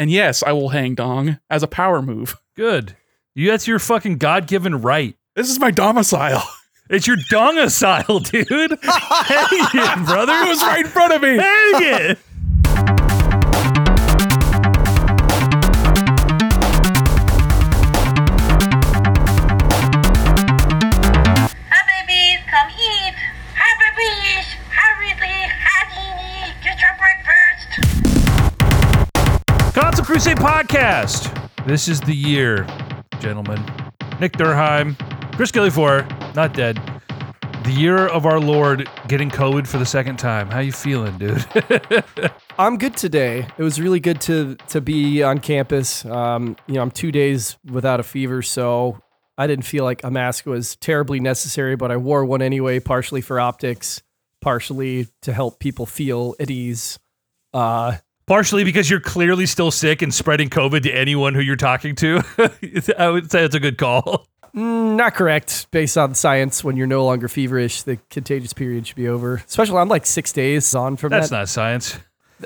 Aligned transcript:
And 0.00 0.10
yes, 0.10 0.42
I 0.42 0.52
will 0.52 0.70
hang 0.70 0.94
dong 0.94 1.40
as 1.50 1.62
a 1.62 1.66
power 1.68 2.00
move. 2.00 2.40
Good. 2.56 2.96
You 3.34 3.50
that's 3.50 3.68
your 3.68 3.78
fucking 3.78 4.16
God 4.16 4.46
given 4.46 4.80
right. 4.80 5.14
This 5.36 5.50
is 5.50 5.60
my 5.60 5.70
domicile. 5.70 6.42
It's 6.92 7.06
your 7.06 7.18
domicile, 7.30 8.18
dude. 8.18 8.48
Hang 8.48 8.78
it, 8.82 10.06
brother. 10.06 10.32
It 10.32 10.48
was 10.48 10.60
right 10.60 10.84
in 10.84 10.90
front 10.90 11.12
of 11.12 11.22
me. 11.22 11.36
Hang 11.36 11.74
it. 11.76 12.18
Crusade 30.20 30.36
Podcast. 30.36 31.66
This 31.66 31.88
is 31.88 31.98
the 31.98 32.14
year, 32.14 32.66
gentlemen. 33.20 33.56
Nick 34.20 34.32
Durheim, 34.32 34.94
Chris 35.34 35.50
Gillifor, 35.50 36.06
not 36.34 36.52
dead. 36.52 36.76
The 37.64 37.72
year 37.72 38.06
of 38.06 38.26
our 38.26 38.38
Lord 38.38 38.86
getting 39.08 39.30
COVID 39.30 39.66
for 39.66 39.78
the 39.78 39.86
second 39.86 40.18
time. 40.18 40.50
How 40.50 40.58
you 40.58 40.72
feeling, 40.72 41.16
dude? 41.16 41.42
I'm 42.58 42.76
good 42.76 42.98
today. 42.98 43.46
It 43.56 43.62
was 43.62 43.80
really 43.80 43.98
good 43.98 44.20
to 44.20 44.56
to 44.68 44.82
be 44.82 45.22
on 45.22 45.38
campus. 45.38 46.04
Um, 46.04 46.54
you 46.66 46.74
know, 46.74 46.82
I'm 46.82 46.90
two 46.90 47.12
days 47.12 47.56
without 47.64 47.98
a 47.98 48.02
fever, 48.02 48.42
so 48.42 49.00
I 49.38 49.46
didn't 49.46 49.64
feel 49.64 49.84
like 49.84 50.04
a 50.04 50.10
mask 50.10 50.44
was 50.44 50.76
terribly 50.76 51.20
necessary, 51.20 51.76
but 51.76 51.90
I 51.90 51.96
wore 51.96 52.26
one 52.26 52.42
anyway, 52.42 52.78
partially 52.78 53.22
for 53.22 53.40
optics, 53.40 54.02
partially 54.42 55.08
to 55.22 55.32
help 55.32 55.60
people 55.60 55.86
feel 55.86 56.34
at 56.38 56.50
ease. 56.50 56.98
Uh, 57.54 57.96
Partially 58.30 58.62
because 58.62 58.88
you're 58.88 59.00
clearly 59.00 59.44
still 59.44 59.72
sick 59.72 60.02
and 60.02 60.14
spreading 60.14 60.50
COVID 60.50 60.84
to 60.84 60.92
anyone 60.92 61.34
who 61.34 61.40
you're 61.40 61.56
talking 61.56 61.96
to. 61.96 62.22
I 62.96 63.08
would 63.08 63.28
say 63.28 63.42
it's 63.42 63.56
a 63.56 63.58
good 63.58 63.76
call. 63.76 64.24
Mm, 64.54 64.94
not 64.94 65.16
correct 65.16 65.66
based 65.72 65.98
on 65.98 66.14
science. 66.14 66.62
When 66.62 66.76
you're 66.76 66.86
no 66.86 67.04
longer 67.04 67.26
feverish, 67.26 67.82
the 67.82 67.98
contagious 68.08 68.52
period 68.52 68.86
should 68.86 68.94
be 68.94 69.08
over. 69.08 69.42
Especially, 69.48 69.78
I'm 69.78 69.88
like 69.88 70.06
six 70.06 70.30
days 70.30 70.76
on 70.76 70.96
from 70.96 71.10
that. 71.10 71.16
That's 71.22 71.30
that. 71.30 71.36
not 71.38 71.48
science. 71.48 71.98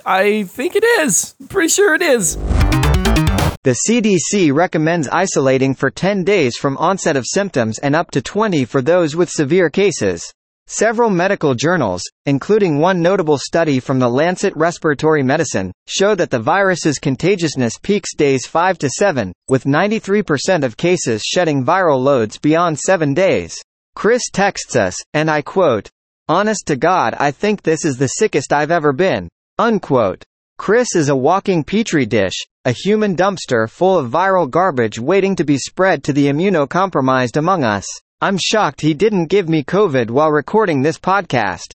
I 0.06 0.44
think 0.44 0.74
it 0.74 0.84
is. 1.02 1.34
I'm 1.38 1.48
pretty 1.48 1.68
sure 1.68 1.94
it 1.94 2.00
is. 2.00 2.36
The 2.36 3.76
CDC 3.86 4.54
recommends 4.54 5.06
isolating 5.08 5.74
for 5.74 5.90
10 5.90 6.24
days 6.24 6.56
from 6.56 6.78
onset 6.78 7.14
of 7.14 7.26
symptoms 7.26 7.78
and 7.78 7.94
up 7.94 8.10
to 8.12 8.22
20 8.22 8.64
for 8.64 8.80
those 8.80 9.14
with 9.14 9.28
severe 9.28 9.68
cases. 9.68 10.32
Several 10.66 11.10
medical 11.10 11.54
journals, 11.54 12.02
including 12.24 12.78
one 12.78 13.02
notable 13.02 13.36
study 13.36 13.80
from 13.80 13.98
the 13.98 14.08
Lancet 14.08 14.56
Respiratory 14.56 15.22
Medicine, 15.22 15.70
show 15.86 16.14
that 16.14 16.30
the 16.30 16.38
virus's 16.38 16.98
contagiousness 16.98 17.74
peaks 17.82 18.14
days 18.14 18.46
5 18.46 18.78
to 18.78 18.88
7, 18.88 19.32
with 19.50 19.64
93% 19.64 20.64
of 20.64 20.78
cases 20.78 21.22
shedding 21.22 21.66
viral 21.66 22.02
loads 22.02 22.38
beyond 22.38 22.78
7 22.78 23.12
days. 23.12 23.54
Chris 23.94 24.22
texts 24.32 24.74
us, 24.74 24.96
and 25.12 25.30
I 25.30 25.42
quote, 25.42 25.90
Honest 26.28 26.66
to 26.68 26.76
God, 26.76 27.14
I 27.18 27.30
think 27.30 27.60
this 27.60 27.84
is 27.84 27.98
the 27.98 28.06
sickest 28.06 28.50
I've 28.50 28.70
ever 28.70 28.94
been. 28.94 29.28
Unquote. 29.58 30.24
Chris 30.56 30.96
is 30.96 31.10
a 31.10 31.16
walking 31.16 31.62
petri 31.62 32.06
dish, 32.06 32.40
a 32.64 32.72
human 32.72 33.14
dumpster 33.14 33.68
full 33.68 33.98
of 33.98 34.10
viral 34.10 34.48
garbage 34.48 34.98
waiting 34.98 35.36
to 35.36 35.44
be 35.44 35.58
spread 35.58 36.02
to 36.04 36.14
the 36.14 36.28
immunocompromised 36.28 37.36
among 37.36 37.64
us. 37.64 37.84
I'm 38.20 38.38
shocked 38.38 38.80
he 38.80 38.94
didn't 38.94 39.26
give 39.26 39.48
me 39.48 39.62
COVID 39.64 40.10
while 40.10 40.30
recording 40.30 40.82
this 40.82 40.98
podcast. 40.98 41.74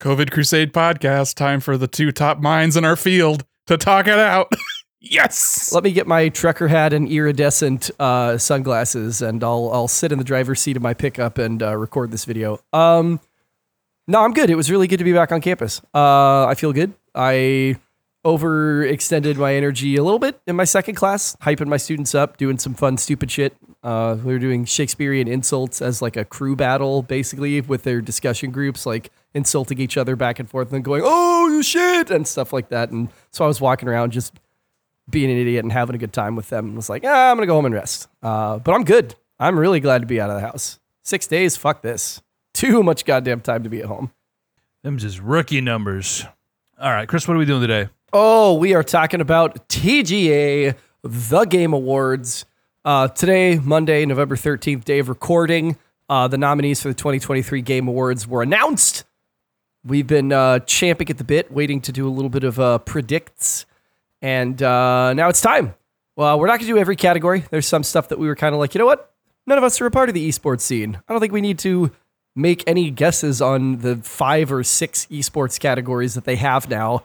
COVID 0.00 0.30
Crusade 0.30 0.72
podcast. 0.72 1.34
Time 1.34 1.60
for 1.60 1.76
the 1.76 1.86
two 1.86 2.10
top 2.12 2.38
minds 2.38 2.76
in 2.76 2.84
our 2.84 2.96
field 2.96 3.44
to 3.66 3.76
talk 3.76 4.06
it 4.06 4.18
out. 4.18 4.52
yes. 5.00 5.70
Let 5.72 5.84
me 5.84 5.92
get 5.92 6.06
my 6.06 6.28
trucker 6.28 6.68
hat 6.68 6.92
and 6.92 7.08
iridescent 7.08 7.90
uh, 8.00 8.36
sunglasses, 8.38 9.22
and 9.22 9.44
I'll 9.44 9.70
I'll 9.72 9.88
sit 9.88 10.12
in 10.12 10.18
the 10.18 10.24
driver's 10.24 10.60
seat 10.60 10.76
of 10.76 10.82
my 10.82 10.94
pickup 10.94 11.38
and 11.38 11.62
uh, 11.62 11.76
record 11.76 12.10
this 12.10 12.24
video. 12.24 12.58
Um, 12.72 13.20
no, 14.06 14.22
I'm 14.22 14.32
good. 14.32 14.50
It 14.50 14.56
was 14.56 14.70
really 14.70 14.86
good 14.88 14.98
to 14.98 15.04
be 15.04 15.12
back 15.12 15.30
on 15.30 15.40
campus. 15.40 15.80
Uh, 15.94 16.46
I 16.46 16.54
feel 16.54 16.72
good. 16.72 16.94
I 17.14 17.76
overextended 18.24 19.36
my 19.36 19.54
energy 19.54 19.96
a 19.96 20.02
little 20.02 20.18
bit 20.18 20.40
in 20.46 20.56
my 20.56 20.64
second 20.64 20.94
class, 20.94 21.36
hyping 21.42 21.66
my 21.66 21.76
students 21.76 22.14
up, 22.14 22.36
doing 22.36 22.58
some 22.58 22.74
fun, 22.74 22.96
stupid 22.96 23.30
shit. 23.30 23.54
Uh, 23.82 24.16
we 24.24 24.32
were 24.32 24.38
doing 24.38 24.64
Shakespearean 24.64 25.28
insults 25.28 25.82
as 25.82 26.00
like 26.00 26.16
a 26.16 26.24
crew 26.24 26.56
battle, 26.56 27.02
basically, 27.02 27.60
with 27.60 27.82
their 27.82 28.00
discussion 28.00 28.50
groups, 28.50 28.86
like 28.86 29.10
insulting 29.34 29.78
each 29.78 29.96
other 29.96 30.16
back 30.16 30.38
and 30.38 30.48
forth 30.48 30.72
and 30.72 30.82
going, 30.82 31.02
"Oh, 31.04 31.48
you 31.48 31.62
shit," 31.62 32.10
and 32.10 32.26
stuff 32.26 32.52
like 32.52 32.70
that. 32.70 32.90
And 32.90 33.10
so 33.30 33.44
I 33.44 33.48
was 33.48 33.60
walking 33.60 33.88
around 33.88 34.12
just 34.12 34.34
being 35.08 35.30
an 35.30 35.36
idiot 35.36 35.64
and 35.64 35.72
having 35.72 35.94
a 35.94 35.98
good 35.98 36.12
time 36.12 36.36
with 36.36 36.48
them. 36.48 36.74
Was 36.74 36.88
like, 36.88 37.04
ah, 37.04 37.30
I'm 37.30 37.36
gonna 37.36 37.46
go 37.46 37.54
home 37.54 37.66
and 37.66 37.74
rest. 37.74 38.08
Uh, 38.22 38.58
but 38.58 38.72
I'm 38.72 38.84
good. 38.84 39.14
I'm 39.38 39.58
really 39.58 39.80
glad 39.80 40.00
to 40.00 40.06
be 40.06 40.20
out 40.20 40.30
of 40.30 40.36
the 40.36 40.46
house. 40.46 40.78
Six 41.02 41.26
days, 41.26 41.56
fuck 41.56 41.82
this. 41.82 42.22
Too 42.54 42.82
much 42.82 43.04
goddamn 43.04 43.40
time 43.40 43.64
to 43.64 43.68
be 43.68 43.80
at 43.80 43.86
home. 43.86 44.12
Them 44.82 44.98
just 44.98 45.18
rookie 45.20 45.60
numbers. 45.60 46.24
All 46.80 46.90
right, 46.90 47.08
Chris, 47.08 47.26
what 47.26 47.34
are 47.34 47.38
we 47.38 47.44
doing 47.44 47.60
today? 47.60 47.88
Oh, 48.16 48.54
we 48.54 48.74
are 48.74 48.84
talking 48.84 49.20
about 49.20 49.68
TGA, 49.68 50.76
the 51.02 51.44
Game 51.46 51.72
Awards. 51.72 52.46
Uh, 52.84 53.08
today, 53.08 53.58
Monday, 53.58 54.06
November 54.06 54.36
13th, 54.36 54.84
day 54.84 55.00
of 55.00 55.08
recording, 55.08 55.76
uh, 56.08 56.28
the 56.28 56.38
nominees 56.38 56.80
for 56.80 56.86
the 56.86 56.94
2023 56.94 57.60
Game 57.62 57.88
Awards 57.88 58.28
were 58.28 58.40
announced. 58.40 59.02
We've 59.84 60.06
been 60.06 60.30
uh, 60.30 60.60
champing 60.60 61.10
at 61.10 61.18
the 61.18 61.24
bit, 61.24 61.50
waiting 61.50 61.80
to 61.80 61.90
do 61.90 62.06
a 62.06 62.08
little 62.08 62.28
bit 62.28 62.44
of 62.44 62.60
uh, 62.60 62.78
predicts. 62.78 63.66
And 64.22 64.62
uh, 64.62 65.12
now 65.14 65.28
it's 65.28 65.40
time. 65.40 65.74
Well, 66.14 66.38
we're 66.38 66.46
not 66.46 66.60
going 66.60 66.68
to 66.68 66.74
do 66.74 66.78
every 66.78 66.94
category. 66.94 67.42
There's 67.50 67.66
some 67.66 67.82
stuff 67.82 68.10
that 68.10 68.20
we 68.20 68.28
were 68.28 68.36
kind 68.36 68.54
of 68.54 68.60
like, 68.60 68.76
you 68.76 68.78
know 68.78 68.86
what? 68.86 69.12
None 69.48 69.58
of 69.58 69.64
us 69.64 69.80
are 69.80 69.86
a 69.86 69.90
part 69.90 70.08
of 70.08 70.14
the 70.14 70.28
esports 70.28 70.60
scene. 70.60 71.00
I 71.08 71.12
don't 71.12 71.20
think 71.20 71.32
we 71.32 71.40
need 71.40 71.58
to 71.58 71.90
make 72.36 72.62
any 72.68 72.92
guesses 72.92 73.42
on 73.42 73.78
the 73.78 73.96
five 73.96 74.52
or 74.52 74.62
six 74.62 75.06
esports 75.06 75.58
categories 75.58 76.14
that 76.14 76.26
they 76.26 76.36
have 76.36 76.70
now, 76.70 77.02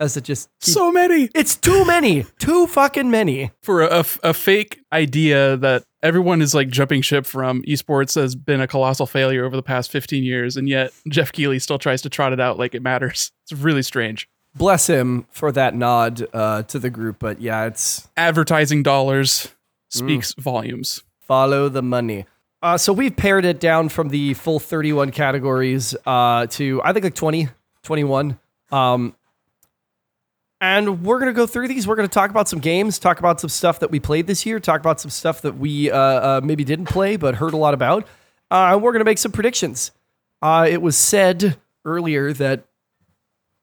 as 0.00 0.16
it 0.16 0.24
just 0.24 0.48
keep- 0.60 0.74
So 0.74 0.90
many 0.92 1.28
it's 1.34 1.56
too 1.56 1.84
many, 1.84 2.24
too 2.38 2.66
fucking 2.66 3.10
many. 3.10 3.50
for 3.62 3.82
a, 3.82 4.04
a 4.22 4.34
fake 4.34 4.80
idea 4.92 5.56
that 5.58 5.84
everyone 6.02 6.42
is 6.42 6.54
like 6.54 6.68
jumping 6.68 7.02
ship 7.02 7.26
from 7.26 7.62
esports 7.62 8.14
has 8.14 8.34
been 8.34 8.60
a 8.60 8.66
colossal 8.68 9.06
failure 9.06 9.44
over 9.44 9.56
the 9.56 9.62
past 9.62 9.90
15 9.90 10.22
years, 10.22 10.56
and 10.56 10.68
yet 10.68 10.92
Jeff 11.08 11.32
Keighley 11.32 11.58
still 11.58 11.78
tries 11.78 12.02
to 12.02 12.10
trot 12.10 12.32
it 12.32 12.40
out 12.40 12.58
like 12.58 12.74
it 12.74 12.82
matters. 12.82 13.32
It's 13.50 13.52
really 13.62 13.82
strange. 13.82 14.28
Bless 14.56 14.88
him 14.88 15.26
for 15.30 15.52
that 15.52 15.74
nod 15.76 16.26
uh, 16.32 16.62
to 16.64 16.78
the 16.80 16.90
group, 16.90 17.18
but 17.20 17.40
yeah, 17.40 17.66
it's 17.66 18.08
Advertising 18.16 18.82
dollars 18.82 19.48
speaks 19.88 20.34
volumes. 20.34 21.04
follow 21.20 21.68
the 21.68 21.82
money. 21.82 22.26
Uh, 22.62 22.76
so 22.76 22.92
we've 22.92 23.14
pared 23.16 23.44
it 23.44 23.60
down 23.60 23.88
from 23.88 24.08
the 24.08 24.34
full 24.34 24.58
31 24.58 25.12
categories 25.12 25.94
uh, 26.06 26.46
to 26.48 26.80
I 26.82 26.92
think 26.92 27.04
like 27.04 27.14
20, 27.14 27.48
21. 27.84 28.38
Um, 28.72 29.14
and 30.60 31.04
we're 31.04 31.18
gonna 31.18 31.32
go 31.32 31.46
through 31.46 31.68
these. 31.68 31.86
We're 31.86 31.96
gonna 31.96 32.08
talk 32.08 32.30
about 32.30 32.48
some 32.48 32.60
games, 32.60 32.98
talk 32.98 33.18
about 33.18 33.40
some 33.40 33.50
stuff 33.50 33.80
that 33.80 33.90
we 33.90 34.00
played 34.00 34.26
this 34.26 34.46
year, 34.46 34.60
talk 34.60 34.80
about 34.80 35.00
some 35.00 35.10
stuff 35.10 35.42
that 35.42 35.58
we 35.58 35.90
uh, 35.90 35.98
uh, 35.98 36.40
maybe 36.42 36.64
didn't 36.64 36.86
play 36.86 37.16
but 37.16 37.36
heard 37.36 37.54
a 37.54 37.56
lot 37.56 37.74
about. 37.74 38.04
Uh, 38.50 38.72
and 38.72 38.82
we're 38.82 38.92
gonna 38.92 39.04
make 39.04 39.18
some 39.18 39.32
predictions. 39.32 39.90
Uh, 40.42 40.66
it 40.68 40.82
was 40.82 40.96
said 40.96 41.56
earlier 41.84 42.32
that 42.32 42.64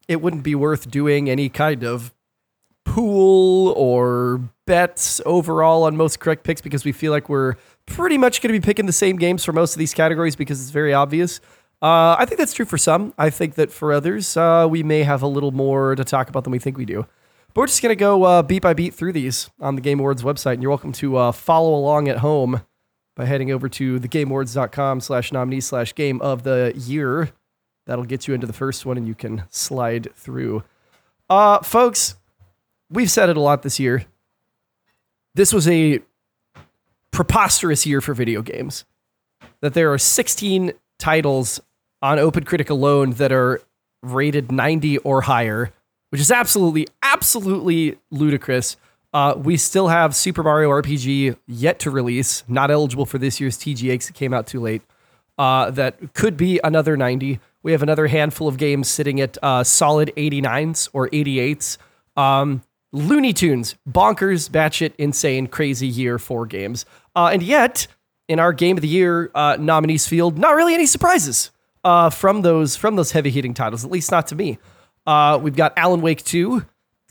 it 0.08 0.22
wouldn't 0.22 0.44
be 0.44 0.56
worth 0.56 0.90
doing 0.90 1.30
any 1.30 1.50
kind 1.50 1.84
of 1.84 2.14
pool 2.86 3.70
or 3.72 4.42
bets 4.66 5.22
overall 5.26 5.84
on 5.84 5.98
most 5.98 6.20
correct 6.20 6.44
picks 6.44 6.62
because 6.62 6.86
we 6.86 6.92
feel 6.92 7.12
like 7.12 7.30
we're 7.30 7.56
pretty 7.86 8.18
much 8.18 8.42
going 8.42 8.54
to 8.54 8.60
be 8.60 8.64
picking 8.66 8.86
the 8.86 8.94
same 8.94 9.18
games 9.18 9.44
for 9.44 9.54
most 9.54 9.74
of 9.74 9.80
these 9.80 9.94
categories 9.94 10.36
because 10.36 10.62
it's 10.62 10.70
very 10.70 10.94
obvious. 10.94 11.40
Uh, 11.84 12.16
I 12.18 12.24
think 12.24 12.40
that's 12.40 12.54
true 12.54 12.66
for 12.66 12.78
some. 12.78 13.14
I 13.18 13.30
think 13.30 13.56
that 13.56 13.70
for 13.70 13.92
others, 13.92 14.38
uh, 14.38 14.66
we 14.70 14.84
may 14.84 15.04
have 15.04 15.22
a 15.22 15.28
little 15.28 15.52
more 15.52 15.96
to 15.96 16.06
talk 16.06 16.30
about 16.30 16.46
than 16.46 16.52
we 16.52 16.60
think 16.60 16.78
we 16.78 16.86
do. 16.86 17.06
But 17.54 17.62
we're 17.62 17.68
just 17.68 17.82
going 17.82 17.92
to 17.92 18.00
go 18.00 18.24
uh, 18.24 18.42
beat 18.42 18.62
by 18.62 18.74
beat 18.74 18.94
through 18.94 19.12
these 19.12 19.50
on 19.60 19.76
the 19.76 19.82
Game 19.82 20.00
Awards 20.00 20.24
website. 20.24 20.54
And 20.54 20.64
you're 20.64 20.70
welcome 20.70 20.94
to 20.94 21.18
uh, 21.18 21.32
follow 21.34 21.76
along 21.76 22.08
at 22.08 22.20
home 22.20 22.62
by 23.18 23.26
heading 23.26 23.52
over 23.52 23.68
to 23.68 24.00
thegameawards.com 24.00 25.02
slash 25.02 25.34
nominee 25.34 25.60
slash 25.60 25.94
game 25.94 26.22
of 26.22 26.44
the 26.44 26.72
year. 26.74 27.32
That'll 27.86 28.06
get 28.06 28.30
you 28.30 28.34
into 28.34 28.48
the 28.48 28.54
first 28.54 28.86
one 28.86 28.96
and 28.96 29.06
you 29.06 29.14
can 29.14 29.44
slide 29.50 30.08
through. 30.16 30.64
Uh, 31.30 31.60
folks, 31.64 32.16
we've 32.90 33.12
said 33.12 33.28
it 33.28 33.36
a 33.36 33.42
lot 33.42 33.62
this 33.62 33.78
year. 33.78 34.06
This 35.36 35.52
was 35.52 35.68
a 35.68 36.00
preposterous 37.12 37.86
year 37.86 38.00
for 38.00 38.14
video 38.14 38.42
games. 38.42 38.86
That 39.60 39.74
there 39.74 39.92
are 39.92 39.98
16 39.98 40.72
titles 40.98 41.60
on 42.04 42.18
OpenCritic 42.18 42.70
alone 42.70 43.12
that 43.12 43.32
are 43.32 43.62
rated 44.04 44.52
90 44.52 44.98
or 45.00 45.22
higher, 45.22 45.72
which 46.10 46.20
is 46.20 46.30
absolutely, 46.30 46.86
absolutely 47.02 47.98
ludicrous. 48.12 48.76
Uh, 49.14 49.34
we 49.38 49.56
still 49.56 49.88
have 49.88 50.14
Super 50.14 50.44
Mario 50.44 50.70
RPG 50.70 51.38
yet 51.48 51.80
to 51.80 51.90
release, 51.90 52.44
not 52.48 52.70
eligible 52.70 53.06
for 53.06 53.18
this 53.18 53.40
year's 53.40 53.58
TGA 53.58 53.94
because 53.94 54.10
it 54.10 54.16
came 54.16 54.34
out 54.34 54.46
too 54.46 54.60
late. 54.60 54.82
Uh, 55.38 55.72
that 55.72 56.14
could 56.14 56.36
be 56.36 56.60
another 56.64 56.98
90. 56.98 57.40
We 57.64 57.72
have 57.72 57.82
another 57.82 58.08
handful 58.08 58.50
of 58.50 58.58
games 58.58 58.90
sitting 58.90 59.22
at 59.22 59.38
uh, 59.42 59.64
solid 59.64 60.12
89s 60.18 60.90
or 60.92 61.08
88s. 61.10 61.78
Um, 62.18 62.64
Looney 62.92 63.34
Tunes, 63.34 63.76
bonkers, 63.90 64.50
batshit, 64.50 64.92
insane, 64.98 65.48
crazy 65.48 65.88
year 65.88 66.20
for 66.20 66.46
games. 66.46 66.86
Uh, 67.16 67.30
and 67.32 67.42
yet, 67.42 67.88
in 68.28 68.40
our 68.40 68.52
Game 68.52 68.78
of 68.78 68.82
the 68.82 68.88
Year 68.88 69.32
uh, 69.34 69.58
nominees 69.60 70.06
field, 70.06 70.38
not 70.38 70.56
really 70.56 70.74
any 70.74 70.86
surprises 70.86 71.50
uh, 71.84 72.10
from 72.10 72.42
those 72.42 72.76
from 72.76 72.96
those 72.96 73.12
heavy 73.12 73.32
hitting 73.32 73.54
titles, 73.54 73.84
at 73.84 73.92
least 73.92 74.12
not 74.12 74.28
to 74.28 74.36
me. 74.36 74.58
Uh, 75.06 75.40
we've 75.42 75.56
got 75.56 75.74
Alan 75.78 76.02
Wake 76.02 76.24
2 76.24 76.66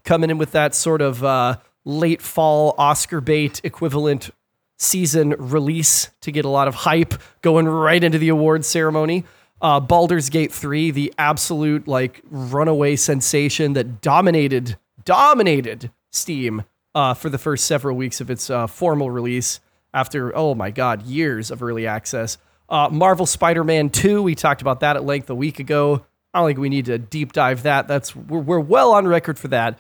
coming 0.05 0.31
in 0.31 0.39
with 0.39 0.53
that 0.53 0.75
sort 0.75 1.03
of 1.03 1.23
uh, 1.23 1.59
late 1.85 2.23
fall 2.23 2.75
Oscar 2.79 3.21
bait 3.21 3.61
equivalent 3.65 4.31
season 4.79 5.31
release 5.39 6.11
to 6.21 6.33
get 6.33 6.45
a 6.45 6.49
lot 6.49 6.69
of 6.69 6.75
hype 6.75 7.15
going 7.41 7.69
right 7.69 8.03
into 8.03 8.19
the 8.19 8.29
awards 8.29 8.67
ceremony. 8.67 9.25
Uh, 9.61 9.79
Baldur's 9.79 10.29
Gate 10.29 10.53
3, 10.53 10.91
the 10.91 11.15
absolute 11.19 11.87
like 11.87 12.21
runaway 12.31 12.97
sensation 12.97 13.75
that 13.75 14.01
dominated 14.01 14.77
dominated 15.05 15.91
Steam 16.11 16.65
uh, 16.95 17.15
for 17.15 17.29
the 17.29 17.39
first 17.39 17.65
several 17.65 17.97
weeks 17.97 18.21
of 18.21 18.31
its 18.31 18.51
uh, 18.51 18.67
formal 18.67 19.11
release 19.11 19.61
after 19.95 20.37
oh 20.37 20.55
my 20.55 20.71
god 20.71 21.03
years 21.03 21.51
of 21.51 21.63
early 21.63 21.87
access. 21.87 22.39
Uh, 22.69 22.89
Marvel 22.91 23.27
Spider-Man 23.27 23.91
2, 23.91 24.23
we 24.23 24.35
talked 24.35 24.63
about 24.63 24.81
that 24.81 24.97
at 24.97 25.05
length 25.05 25.29
a 25.31 25.35
week 25.35 25.59
ago. 25.59 26.05
I 26.33 26.41
don't 26.41 26.49
think 26.49 26.59
we 26.59 26.69
need 26.69 26.87
to 26.87 26.99
deep 26.99 27.33
dive 27.33 27.65
that. 27.65 27.89
That's 27.89 28.17
we're, 28.17 28.41
we're 28.41 28.61
well 28.61 28.93
on 28.93 29.07
record 29.07 29.39
for 29.39 29.49
that. 29.49 29.79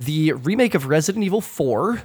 The 0.00 0.32
remake 0.32 0.74
of 0.74 0.86
Resident 0.86 1.24
Evil 1.24 1.40
4, 1.40 2.02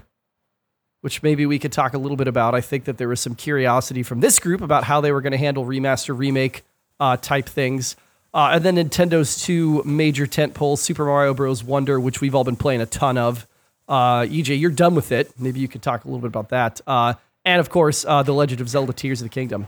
which 1.02 1.24
maybe 1.24 1.46
we 1.46 1.58
could 1.58 1.72
talk 1.72 1.94
a 1.94 1.98
little 1.98 2.18
bit 2.18 2.28
about. 2.28 2.54
I 2.54 2.62
think 2.62 2.86
that 2.86 2.98
there 2.98 3.08
was 3.08 3.22
some 3.22 3.36
curiosity 3.36 4.04
from 4.04 4.20
this 4.20 4.40
group 4.40 4.62
about 4.62 4.84
how 4.84 5.00
they 5.00 5.12
were 5.12 5.22
going 5.22 5.32
to 5.32 5.38
handle 5.38 5.66
remaster 5.66 6.18
remake 6.18 6.64
uh, 7.00 7.18
type 7.18 7.48
things. 7.48 7.96
Uh, 8.34 8.52
and 8.54 8.64
then 8.64 8.76
Nintendo's 8.76 9.42
two 9.42 9.82
major 9.84 10.28
tentpoles, 10.28 10.80
Super 10.80 11.06
Mario 11.06 11.34
Bros. 11.34 11.64
Wonder, 11.64 12.00
which 12.00 12.20
we've 12.20 12.36
all 12.36 12.44
been 12.44 12.58
playing 12.58 12.82
a 12.82 12.86
ton 12.86 13.18
of. 13.18 13.48
Uh, 13.88 14.24
EJ, 14.24 14.60
you're 14.60 14.70
done 14.70 14.96
with 14.96 15.12
it. 15.12 15.32
Maybe 15.40 15.60
you 15.60 15.68
could 15.68 15.82
talk 15.82 16.04
a 16.04 16.08
little 16.08 16.20
bit 16.20 16.28
about 16.28 16.50
that. 16.50 16.82
Uh, 16.86 17.14
and 17.46 17.60
of 17.62 17.70
course, 17.70 18.04
uh, 18.06 18.22
The 18.24 18.34
Legend 18.34 18.60
of 18.60 18.68
Zelda 18.68 18.92
Tears 18.92 19.22
of 19.22 19.26
the 19.26 19.34
Kingdom. 19.34 19.68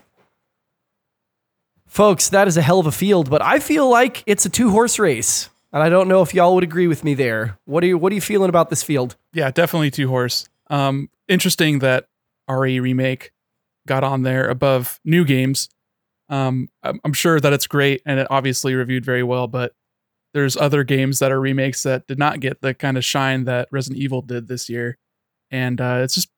Folks, 1.90 2.30
that 2.30 2.48
is 2.48 2.56
a 2.56 2.62
hell 2.62 2.80
of 2.80 2.86
a 2.86 2.92
field, 2.92 3.32
but 3.32 3.42
I 3.42 3.60
feel 3.60 3.90
like 3.90 4.24
it's 4.28 4.46
a 4.46 4.50
two 4.50 4.70
horse 4.70 5.00
race. 5.00 5.50
And 5.74 5.84
I 5.84 5.90
don't 5.90 6.08
know 6.08 6.22
if 6.22 6.34
y'all 6.34 6.56
would 6.56 6.64
agree 6.64 6.88
with 6.88 7.04
me 7.04 7.16
there. 7.16 7.58
What 7.66 7.84
are 7.84 7.88
you 7.88 7.98
what 7.98 8.12
are 8.12 8.16
you 8.16 8.22
feeling 8.22 8.50
about 8.50 8.70
this 8.70 8.84
field? 8.84 9.16
Yeah, 9.34 9.52
definitely 9.52 9.92
two 9.92 10.08
horse. 10.08 10.48
Um, 10.70 11.10
interesting 11.28 11.80
that 11.80 12.08
RE 12.48 12.80
remake 12.80 13.32
got 13.88 14.04
on 14.04 14.22
there 14.22 14.48
above 14.48 15.00
new 15.04 15.26
games. 15.26 15.70
Um, 16.30 16.70
I'm, 16.84 17.14
sure 17.14 17.40
that 17.40 17.54
it's 17.54 17.66
great 17.66 18.04
and 18.06 18.20
it 18.20 18.28
obviously 18.30 18.76
reviewed 18.76 19.04
very 19.04 19.24
well, 19.24 19.48
but 19.48 19.74
there's 20.36 20.56
other 20.56 20.84
games 20.84 21.18
that 21.20 21.32
are 21.32 21.42
remakes 21.42 21.82
that 21.84 22.06
did 22.06 22.20
not 22.20 22.40
get 22.40 22.62
the 22.62 22.76
kind 22.76 22.98
of 22.98 23.04
shine 23.04 23.46
that 23.46 23.68
Resident 23.72 24.00
Evil 24.00 24.22
did 24.22 24.48
this 24.48 24.70
year, 24.70 25.00
and 25.50 25.82
uh, 25.82 26.02
it's 26.04 26.14
just 26.14 26.30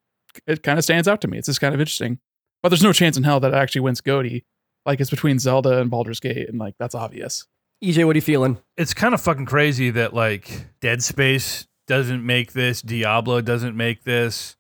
it 0.48 0.64
kind 0.64 0.80
of 0.80 0.86
stands 0.86 1.10
out 1.10 1.20
to 1.22 1.28
me. 1.28 1.38
It's 1.38 1.48
just 1.48 1.60
kind 1.60 1.74
of 1.74 1.82
interesting, 1.82 2.20
but 2.64 2.70
there's 2.70 2.84
no 2.84 2.94
chance 2.94 3.18
in 3.18 3.24
hell 3.24 3.42
that 3.42 3.54
it 3.54 3.58
actually 3.58 3.82
wins 3.82 4.00
GOTY. 4.00 4.46
Like 4.86 5.00
it's 5.00 5.10
between 5.10 5.40
Zelda 5.40 5.80
and 5.80 5.90
Baldur's 5.90 6.20
Gate, 6.20 6.50
and 6.50 6.58
like 6.60 6.76
that's 6.80 6.96
obvious. 6.96 7.46
EJ, 7.84 8.06
what 8.06 8.16
are 8.16 8.18
you 8.18 8.22
feeling? 8.22 8.60
it's 8.78 8.94
kind 8.94 9.14
of 9.14 9.22
fucking 9.22 9.46
crazy 9.48 9.90
that 9.90 10.14
like 10.14 10.68
Dead 10.82 11.02
Space 11.02 11.68
doesn't 11.88 12.26
make 12.26 12.54
this, 12.54 12.82
Diablo 12.82 13.42
doesn't 13.42 13.76
make 13.76 14.04
this. 14.04 14.56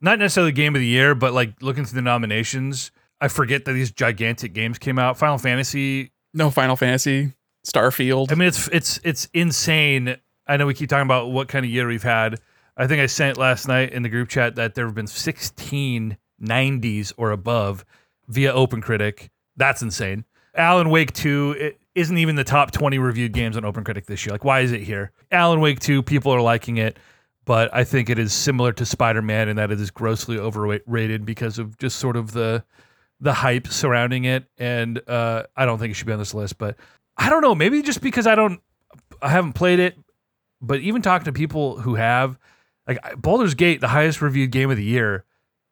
Not 0.00 0.18
necessarily 0.18 0.52
game 0.52 0.74
of 0.74 0.80
the 0.80 0.86
year, 0.86 1.14
but 1.14 1.32
like 1.32 1.62
looking 1.62 1.84
through 1.84 1.96
the 1.96 2.02
nominations, 2.02 2.90
I 3.20 3.28
forget 3.28 3.64
that 3.64 3.72
these 3.72 3.90
gigantic 3.90 4.52
games 4.52 4.78
came 4.78 4.98
out. 4.98 5.16
Final 5.16 5.38
Fantasy. 5.38 6.10
No 6.34 6.50
Final 6.50 6.74
Fantasy, 6.76 7.32
Starfield. 7.66 8.32
I 8.32 8.34
mean, 8.34 8.48
it's 8.48 8.68
it's 8.68 9.00
it's 9.04 9.28
insane. 9.32 10.16
I 10.46 10.56
know 10.56 10.66
we 10.66 10.74
keep 10.74 10.90
talking 10.90 11.06
about 11.06 11.30
what 11.30 11.48
kind 11.48 11.64
of 11.64 11.70
year 11.70 11.86
we've 11.86 12.02
had. 12.02 12.40
I 12.76 12.88
think 12.88 13.00
I 13.00 13.06
sent 13.06 13.38
last 13.38 13.68
night 13.68 13.92
in 13.92 14.02
the 14.02 14.08
group 14.08 14.28
chat 14.28 14.56
that 14.56 14.74
there 14.74 14.84
have 14.84 14.94
been 14.96 15.06
16 15.06 16.18
90s 16.42 17.12
or 17.16 17.30
above 17.30 17.84
via 18.26 18.52
OpenCritic. 18.52 19.28
That's 19.56 19.82
insane. 19.82 20.24
Alan 20.54 20.90
Wake 20.90 21.12
2 21.12 21.56
it 21.58 21.80
isn't 21.94 22.18
even 22.18 22.36
the 22.36 22.44
top 22.44 22.70
20 22.72 22.98
reviewed 22.98 23.32
games 23.32 23.56
on 23.56 23.62
OpenCritic 23.62 24.06
this 24.06 24.26
year. 24.26 24.32
Like, 24.32 24.44
why 24.44 24.60
is 24.60 24.72
it 24.72 24.82
here? 24.82 25.12
Alan 25.30 25.60
Wake 25.60 25.80
2, 25.80 26.02
people 26.02 26.32
are 26.32 26.40
liking 26.40 26.76
it, 26.76 26.98
but 27.44 27.72
I 27.72 27.84
think 27.84 28.10
it 28.10 28.18
is 28.18 28.32
similar 28.32 28.72
to 28.72 28.86
Spider 28.86 29.22
Man 29.22 29.48
in 29.48 29.56
that 29.56 29.70
it 29.70 29.80
is 29.80 29.90
grossly 29.90 30.38
overrated 30.38 31.24
because 31.24 31.58
of 31.58 31.78
just 31.78 31.98
sort 31.98 32.16
of 32.16 32.32
the 32.32 32.64
the 33.20 33.32
hype 33.32 33.68
surrounding 33.68 34.24
it. 34.24 34.44
And 34.58 35.00
uh, 35.08 35.44
I 35.56 35.64
don't 35.64 35.78
think 35.78 35.92
it 35.92 35.94
should 35.94 36.06
be 36.06 36.12
on 36.12 36.18
this 36.18 36.34
list, 36.34 36.58
but 36.58 36.76
I 37.16 37.30
don't 37.30 37.42
know. 37.42 37.54
Maybe 37.54 37.80
just 37.82 38.00
because 38.00 38.26
I 38.26 38.34
don't, 38.34 38.60
I 39.22 39.28
haven't 39.30 39.52
played 39.52 39.78
it, 39.78 39.96
but 40.60 40.80
even 40.80 41.00
talking 41.00 41.24
to 41.26 41.32
people 41.32 41.78
who 41.78 41.94
have, 41.94 42.38
like 42.86 42.98
Baldur's 43.16 43.54
Gate, 43.54 43.80
the 43.80 43.88
highest 43.88 44.20
reviewed 44.20 44.50
game 44.50 44.70
of 44.70 44.76
the 44.76 44.84
year, 44.84 45.24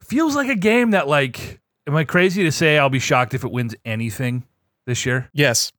feels 0.03 0.37
like 0.37 0.49
a 0.49 0.57
game 0.57 0.93
that 0.93 1.09
like. 1.09 1.61
Am 1.87 1.97
I 1.97 2.05
crazy 2.05 2.45
to 2.45 2.53
say 2.53 2.79
I'll 2.79 2.91
be 2.91 2.99
shocked 2.99 3.35
if 3.35 3.45
it 3.45 3.51
wins 3.51 3.75
anything 3.85 4.45
this 4.87 5.05
year? 5.05 5.29
Yes. 5.33 5.73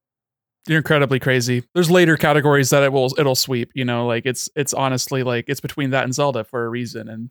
You're 0.67 0.79
incredibly 0.79 1.19
crazy. 1.19 1.63
There's 1.73 1.91
later 1.91 2.15
categories 2.17 2.69
that 2.69 2.83
it 2.83 2.93
will 2.93 3.13
it'll 3.17 3.35
sweep, 3.35 3.71
you 3.73 3.83
know, 3.83 4.07
like 4.07 4.25
it's 4.25 4.49
it's 4.55 4.73
honestly 4.73 5.23
like 5.23 5.45
it's 5.47 5.59
between 5.59 5.89
that 5.89 6.05
and 6.05 6.13
Zelda 6.13 6.43
for 6.43 6.65
a 6.65 6.69
reason. 6.69 7.09
And 7.09 7.29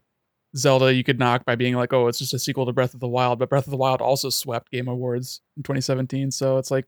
Zelda 0.54 0.92
you 0.92 1.02
could 1.02 1.18
knock 1.18 1.44
by 1.46 1.54
being 1.54 1.74
like, 1.74 1.92
oh, 1.94 2.08
it's 2.08 2.18
just 2.18 2.34
a 2.34 2.38
sequel 2.38 2.66
to 2.66 2.72
Breath 2.72 2.92
of 2.92 3.00
the 3.00 3.08
Wild, 3.08 3.38
but 3.38 3.48
Breath 3.48 3.66
of 3.66 3.70
the 3.70 3.78
Wild 3.78 4.02
also 4.02 4.28
swept 4.28 4.70
Game 4.70 4.88
Awards 4.88 5.40
in 5.56 5.62
2017. 5.62 6.30
So 6.30 6.58
it's 6.58 6.70
like 6.70 6.84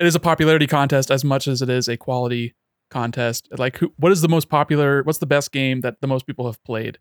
it 0.00 0.06
is 0.06 0.16
a 0.16 0.20
popularity 0.20 0.66
contest 0.66 1.10
as 1.10 1.24
much 1.24 1.46
as 1.46 1.62
it 1.62 1.68
is 1.68 1.88
a 1.88 1.96
quality 1.96 2.54
contest. 2.90 3.46
Like 3.56 3.78
who 3.78 3.92
what 3.96 4.10
is 4.10 4.22
the 4.22 4.28
most 4.28 4.48
popular 4.48 5.04
what's 5.04 5.18
the 5.18 5.26
best 5.26 5.52
game 5.52 5.82
that 5.82 6.00
the 6.00 6.08
most 6.08 6.26
people 6.26 6.46
have 6.46 6.62
played? 6.64 6.98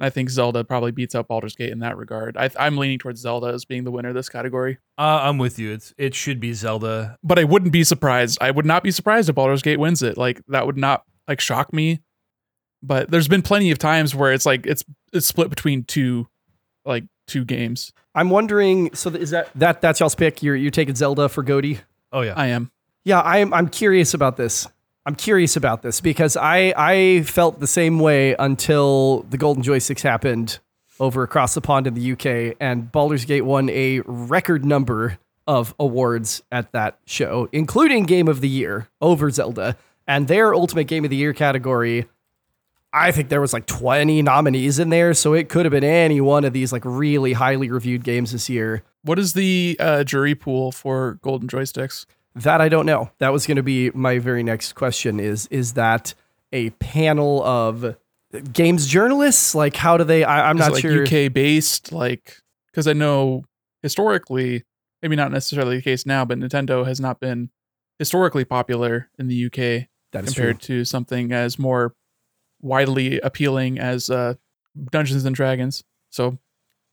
And 0.00 0.06
I 0.06 0.10
think 0.10 0.30
Zelda 0.30 0.64
probably 0.64 0.90
beats 0.90 1.14
out 1.14 1.28
Baldur's 1.28 1.54
Gate 1.54 1.70
in 1.70 1.78
that 1.80 1.96
regard. 1.96 2.36
I, 2.36 2.50
I'm 2.58 2.76
leaning 2.76 2.98
towards 2.98 3.20
Zelda 3.20 3.48
as 3.48 3.64
being 3.64 3.84
the 3.84 3.90
winner 3.90 4.08
of 4.08 4.14
this 4.14 4.28
category. 4.28 4.78
Uh, 4.98 5.20
I'm 5.22 5.38
with 5.38 5.58
you. 5.58 5.72
It's 5.72 5.94
it 5.96 6.14
should 6.14 6.40
be 6.40 6.52
Zelda. 6.52 7.18
but 7.22 7.38
I 7.38 7.44
wouldn't 7.44 7.72
be 7.72 7.84
surprised. 7.84 8.38
I 8.40 8.50
would 8.50 8.66
not 8.66 8.82
be 8.82 8.90
surprised 8.90 9.28
if 9.28 9.34
Baldur's 9.34 9.62
Gate 9.62 9.78
wins 9.78 10.02
it. 10.02 10.16
Like 10.16 10.42
that 10.48 10.66
would 10.66 10.76
not 10.76 11.04
like 11.28 11.40
shock 11.40 11.72
me. 11.72 12.00
But 12.82 13.10
there's 13.10 13.28
been 13.28 13.42
plenty 13.42 13.70
of 13.70 13.78
times 13.78 14.14
where 14.14 14.32
it's 14.32 14.44
like 14.46 14.66
it's 14.66 14.84
it's 15.12 15.26
split 15.26 15.50
between 15.50 15.84
two 15.84 16.26
like 16.84 17.04
two 17.28 17.44
games. 17.44 17.92
I'm 18.14 18.28
wondering. 18.28 18.94
So 18.94 19.10
is 19.10 19.30
that 19.30 19.50
that 19.54 19.80
that's 19.80 20.00
y'all's 20.00 20.16
pick? 20.16 20.42
You're 20.42 20.56
you're 20.56 20.70
taking 20.72 20.94
Zelda 20.96 21.28
for 21.28 21.44
GOTY? 21.44 21.80
Oh 22.12 22.22
yeah. 22.22 22.34
I 22.36 22.48
am. 22.48 22.70
Yeah, 23.04 23.20
I'm 23.20 23.54
I'm 23.54 23.68
curious 23.68 24.14
about 24.14 24.36
this. 24.36 24.66
I'm 25.04 25.16
curious 25.16 25.56
about 25.56 25.82
this 25.82 26.00
because 26.00 26.36
I 26.36 26.72
I 26.76 27.22
felt 27.22 27.58
the 27.58 27.66
same 27.66 27.98
way 27.98 28.36
until 28.38 29.22
the 29.30 29.36
Golden 29.36 29.62
Joysticks 29.62 30.02
happened 30.02 30.60
over 31.00 31.22
across 31.24 31.54
the 31.54 31.60
pond 31.60 31.86
in 31.88 31.94
the 31.94 32.12
UK, 32.12 32.56
and 32.60 32.92
Baldur's 32.92 33.24
Gate 33.24 33.44
won 33.44 33.68
a 33.70 34.00
record 34.06 34.64
number 34.64 35.18
of 35.46 35.74
awards 35.78 36.42
at 36.52 36.70
that 36.72 36.98
show, 37.04 37.48
including 37.50 38.04
Game 38.04 38.28
of 38.28 38.40
the 38.40 38.48
Year 38.48 38.88
over 39.00 39.30
Zelda. 39.30 39.76
And 40.06 40.28
their 40.28 40.54
Ultimate 40.54 40.84
Game 40.84 41.04
of 41.04 41.10
the 41.10 41.16
Year 41.16 41.32
category, 41.32 42.06
I 42.92 43.10
think 43.10 43.28
there 43.28 43.40
was 43.40 43.52
like 43.52 43.66
20 43.66 44.22
nominees 44.22 44.78
in 44.78 44.90
there, 44.90 45.14
so 45.14 45.32
it 45.32 45.48
could 45.48 45.64
have 45.64 45.72
been 45.72 45.84
any 45.84 46.20
one 46.20 46.44
of 46.44 46.52
these 46.52 46.72
like 46.72 46.82
really 46.84 47.32
highly 47.32 47.70
reviewed 47.70 48.04
games 48.04 48.32
this 48.32 48.48
year. 48.48 48.82
What 49.02 49.18
is 49.18 49.32
the 49.32 49.76
uh, 49.80 50.04
jury 50.04 50.36
pool 50.36 50.70
for 50.70 51.18
Golden 51.22 51.48
Joysticks? 51.48 52.06
That 52.34 52.60
I 52.60 52.68
don't 52.68 52.86
know. 52.86 53.10
That 53.18 53.32
was 53.32 53.46
going 53.46 53.56
to 53.56 53.62
be 53.62 53.90
my 53.90 54.18
very 54.18 54.42
next 54.42 54.72
question 54.74 55.20
is 55.20 55.46
is 55.48 55.74
that 55.74 56.14
a 56.52 56.70
panel 56.70 57.42
of 57.44 57.96
games 58.52 58.86
journalists? 58.86 59.54
Like 59.54 59.76
how 59.76 59.96
do 59.96 60.04
they 60.04 60.24
I, 60.24 60.48
I'm 60.48 60.56
Is 60.56 60.60
not 60.60 60.70
it, 60.70 60.74
like 60.74 60.82
sure. 60.82 61.02
UK 61.26 61.32
based, 61.32 61.92
like 61.92 62.38
because 62.66 62.86
I 62.86 62.94
know 62.94 63.44
historically, 63.82 64.64
maybe 65.02 65.16
not 65.16 65.30
necessarily 65.30 65.76
the 65.76 65.82
case 65.82 66.06
now, 66.06 66.24
but 66.24 66.38
Nintendo 66.38 66.86
has 66.86 67.00
not 67.00 67.20
been 67.20 67.50
historically 67.98 68.44
popular 68.44 69.10
in 69.18 69.28
the 69.28 69.46
UK 69.46 69.88
that 70.12 70.24
is 70.24 70.34
compared 70.34 70.60
true. 70.60 70.78
to 70.78 70.84
something 70.84 71.32
as 71.32 71.58
more 71.58 71.94
widely 72.60 73.20
appealing 73.20 73.78
as 73.78 74.08
uh, 74.08 74.34
Dungeons 74.90 75.24
and 75.24 75.34
Dragons. 75.34 75.84
So 76.10 76.38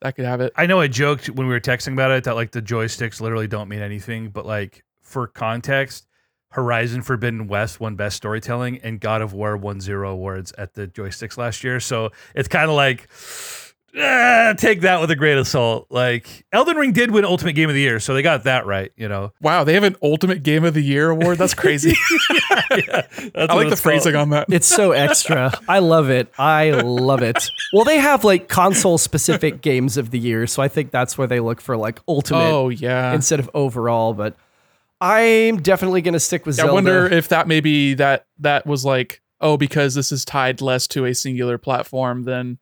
that 0.02 0.16
could 0.16 0.26
have 0.26 0.42
it. 0.42 0.52
I 0.56 0.66
know 0.66 0.80
I 0.80 0.88
joked 0.88 1.30
when 1.30 1.48
we 1.48 1.54
were 1.54 1.60
texting 1.60 1.94
about 1.94 2.12
it 2.12 2.24
that 2.26 2.36
like 2.36 2.52
the 2.52 2.62
joysticks 2.62 3.22
literally 3.22 3.48
don't 3.48 3.70
mean 3.70 3.82
anything, 3.82 4.30
but 4.30 4.46
like 4.46 4.84
for 5.10 5.28
context, 5.28 6.06
Horizon 6.52 7.02
Forbidden 7.02 7.48
West 7.48 7.80
won 7.80 7.96
Best 7.96 8.16
Storytelling 8.18 8.80
and 8.80 9.00
God 9.00 9.22
of 9.22 9.34
War 9.34 9.56
won 9.58 9.82
zero 9.82 10.12
awards 10.12 10.52
at 10.58 10.74
the 10.74 10.88
joysticks 10.88 11.38
last 11.38 11.64
year. 11.64 11.80
So 11.80 12.10
it's 12.34 12.48
kind 12.48 12.70
of 12.70 12.76
like 12.76 13.08
eh, 13.96 14.54
take 14.54 14.82
that 14.82 15.00
with 15.02 15.12
a 15.12 15.16
grain 15.16 15.38
of 15.38 15.48
salt. 15.48 15.88
Like 15.90 16.46
Elden 16.52 16.76
Ring 16.78 16.92
did 16.92 17.12
win 17.12 17.24
Ultimate 17.26 17.54
Game 17.54 17.70
of 17.70 17.76
the 17.76 17.82
Year, 17.82 18.00
so 18.00 18.14
they 18.14 18.22
got 18.22 18.44
that 18.46 18.66
right. 18.66 18.92
You 18.96 19.08
know, 19.10 19.32
Wow, 19.42 19.64
they 19.64 19.74
have 19.74 19.84
an 19.84 19.96
Ultimate 20.02 20.42
Game 20.44 20.64
of 20.64 20.74
the 20.74 20.82
Year 20.82 21.10
award. 21.10 21.38
That's 21.38 21.54
crazy. 21.54 21.96
yeah, 22.72 23.02
I 23.36 23.54
like 23.56 23.70
the 23.70 23.76
phrasing 23.80 24.16
on 24.16 24.30
that. 24.32 24.48
It's 24.50 24.68
so 24.68 24.92
extra. 24.92 25.52
I 25.68 25.80
love 25.80 26.10
it. 26.10 26.32
I 26.38 26.72
love 26.72 27.22
it. 27.22 27.50
Well, 27.74 27.84
they 27.84 27.98
have 28.00 28.24
like 28.24 28.48
console 28.48 28.98
specific 28.98 29.62
games 29.62 29.98
of 29.98 30.12
the 30.12 30.20
year, 30.20 30.48
so 30.48 30.62
I 30.64 30.68
think 30.68 30.92
that's 30.92 31.18
where 31.18 31.28
they 31.28 31.40
look 31.40 31.62
for 31.62 31.78
like 31.78 32.00
ultimate 32.08 32.40
Oh 32.40 32.70
yeah. 32.70 33.14
instead 33.14 33.40
of 33.40 33.50
overall. 33.54 34.14
But 34.14 34.36
I'm 35.02 35.62
definitely 35.62 36.02
going 36.02 36.14
to 36.14 36.20
stick 36.20 36.46
with 36.46 36.56
I 36.60 36.64
Zelda. 36.64 36.74
wonder 36.74 37.06
if 37.06 37.30
that 37.30 37.48
maybe 37.48 37.94
that 37.96 38.26
that 38.40 38.66
was 38.66 38.84
like 38.86 39.22
oh, 39.42 39.56
because 39.56 39.96
this 39.96 40.12
is 40.12 40.26
tied 40.26 40.60
less 40.60 40.86
to 40.86 41.06
a 41.06 41.16
singular 41.16 41.58
platform, 41.58 42.24
then 42.24 42.58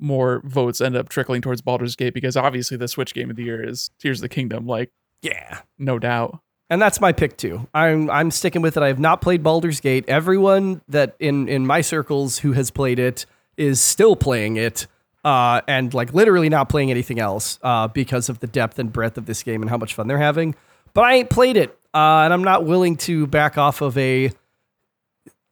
more 0.00 0.40
votes 0.44 0.80
end 0.80 0.96
up 0.96 1.08
trickling 1.10 1.42
towards 1.42 1.60
Baldur's 1.60 1.96
Gate 1.96 2.14
because 2.14 2.34
obviously 2.36 2.76
the 2.78 2.88
Switch 2.88 3.12
game 3.12 3.28
of 3.28 3.36
the 3.36 3.42
year 3.42 3.62
is 3.62 3.90
Tears 3.98 4.18
of 4.18 4.22
the 4.22 4.28
Kingdom, 4.28 4.66
like 4.66 4.90
Yeah. 5.22 5.60
no 5.78 5.98
doubt. 5.98 6.40
And 6.70 6.80
that's 6.80 7.00
my 7.00 7.12
pick 7.12 7.36
too. 7.36 7.66
I'm 7.74 8.08
I'm 8.10 8.30
sticking 8.30 8.62
with 8.62 8.76
it. 8.76 8.82
I 8.82 8.88
have 8.88 8.98
not 8.98 9.20
played 9.20 9.42
Baldur's 9.42 9.80
Gate. 9.80 10.04
Everyone 10.08 10.80
that 10.88 11.16
in 11.18 11.48
in 11.48 11.66
my 11.66 11.80
circles 11.80 12.38
who 12.38 12.52
has 12.52 12.70
played 12.70 12.98
it 12.98 13.26
is 13.56 13.80
still 13.80 14.14
playing 14.16 14.56
it, 14.56 14.86
uh, 15.24 15.60
and 15.66 15.92
like 15.94 16.14
literally 16.14 16.48
not 16.48 16.68
playing 16.68 16.90
anything 16.90 17.18
else, 17.18 17.58
uh, 17.62 17.88
because 17.88 18.28
of 18.28 18.38
the 18.40 18.46
depth 18.46 18.78
and 18.78 18.92
breadth 18.92 19.18
of 19.18 19.26
this 19.26 19.42
game 19.42 19.62
and 19.62 19.70
how 19.70 19.76
much 19.78 19.94
fun 19.94 20.06
they're 20.08 20.18
having. 20.18 20.54
But 20.98 21.04
I 21.04 21.14
ain't 21.14 21.30
played 21.30 21.56
it, 21.56 21.78
uh, 21.94 22.22
and 22.24 22.32
I'm 22.32 22.42
not 22.42 22.64
willing 22.64 22.96
to 22.96 23.28
back 23.28 23.56
off 23.56 23.82
of 23.82 23.96
a 23.96 24.32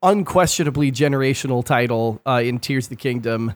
unquestionably 0.02 0.90
generational 0.90 1.64
title 1.64 2.20
uh, 2.26 2.42
in 2.44 2.58
Tears 2.58 2.86
of 2.86 2.90
the 2.90 2.96
Kingdom 2.96 3.54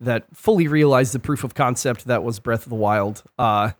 that 0.00 0.24
fully 0.32 0.66
realized 0.66 1.12
the 1.12 1.18
proof 1.18 1.44
of 1.44 1.52
concept 1.52 2.06
that 2.06 2.24
was 2.24 2.38
Breath 2.38 2.62
of 2.62 2.70
the 2.70 2.74
Wild. 2.74 3.22
Uh, 3.38 3.72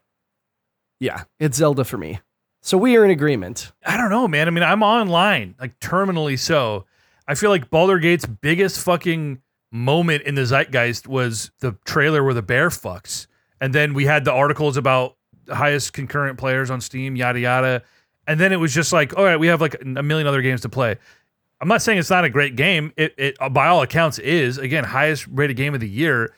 yeah, 1.00 1.24
it's 1.40 1.56
Zelda 1.56 1.84
for 1.84 1.96
me. 1.96 2.20
So 2.60 2.76
we 2.76 2.94
are 2.98 3.06
in 3.06 3.10
agreement. 3.10 3.72
I 3.86 3.96
don't 3.96 4.10
know, 4.10 4.28
man. 4.28 4.48
I 4.48 4.50
mean, 4.50 4.62
I'm 4.62 4.82
online, 4.82 5.54
like 5.58 5.80
terminally 5.80 6.38
so. 6.38 6.84
I 7.26 7.36
feel 7.36 7.48
like 7.48 7.70
Baldur 7.70 7.98
Gate's 7.98 8.26
biggest 8.26 8.84
fucking 8.84 9.40
moment 9.72 10.24
in 10.24 10.34
the 10.34 10.44
zeitgeist 10.44 11.08
was 11.08 11.52
the 11.60 11.78
trailer 11.86 12.22
where 12.22 12.34
the 12.34 12.42
bear 12.42 12.68
fucks. 12.68 13.26
And 13.62 13.74
then 13.74 13.94
we 13.94 14.04
had 14.04 14.26
the 14.26 14.32
articles 14.32 14.76
about 14.76 15.15
highest 15.50 15.92
concurrent 15.92 16.38
players 16.38 16.70
on 16.70 16.80
Steam, 16.80 17.16
yada 17.16 17.40
yada. 17.40 17.82
And 18.26 18.40
then 18.40 18.52
it 18.52 18.56
was 18.56 18.74
just 18.74 18.92
like, 18.92 19.16
all 19.16 19.24
right, 19.24 19.36
we 19.36 19.46
have 19.46 19.60
like 19.60 19.76
a 19.80 20.02
million 20.02 20.26
other 20.26 20.42
games 20.42 20.62
to 20.62 20.68
play. 20.68 20.96
I'm 21.60 21.68
not 21.68 21.80
saying 21.82 21.98
it's 21.98 22.10
not 22.10 22.24
a 22.24 22.30
great 22.30 22.56
game. 22.56 22.92
It, 22.96 23.14
it 23.16 23.36
by 23.52 23.68
all 23.68 23.82
accounts 23.82 24.18
is 24.18 24.58
again 24.58 24.84
highest 24.84 25.26
rated 25.28 25.56
game 25.56 25.74
of 25.74 25.80
the 25.80 25.88
year. 25.88 26.34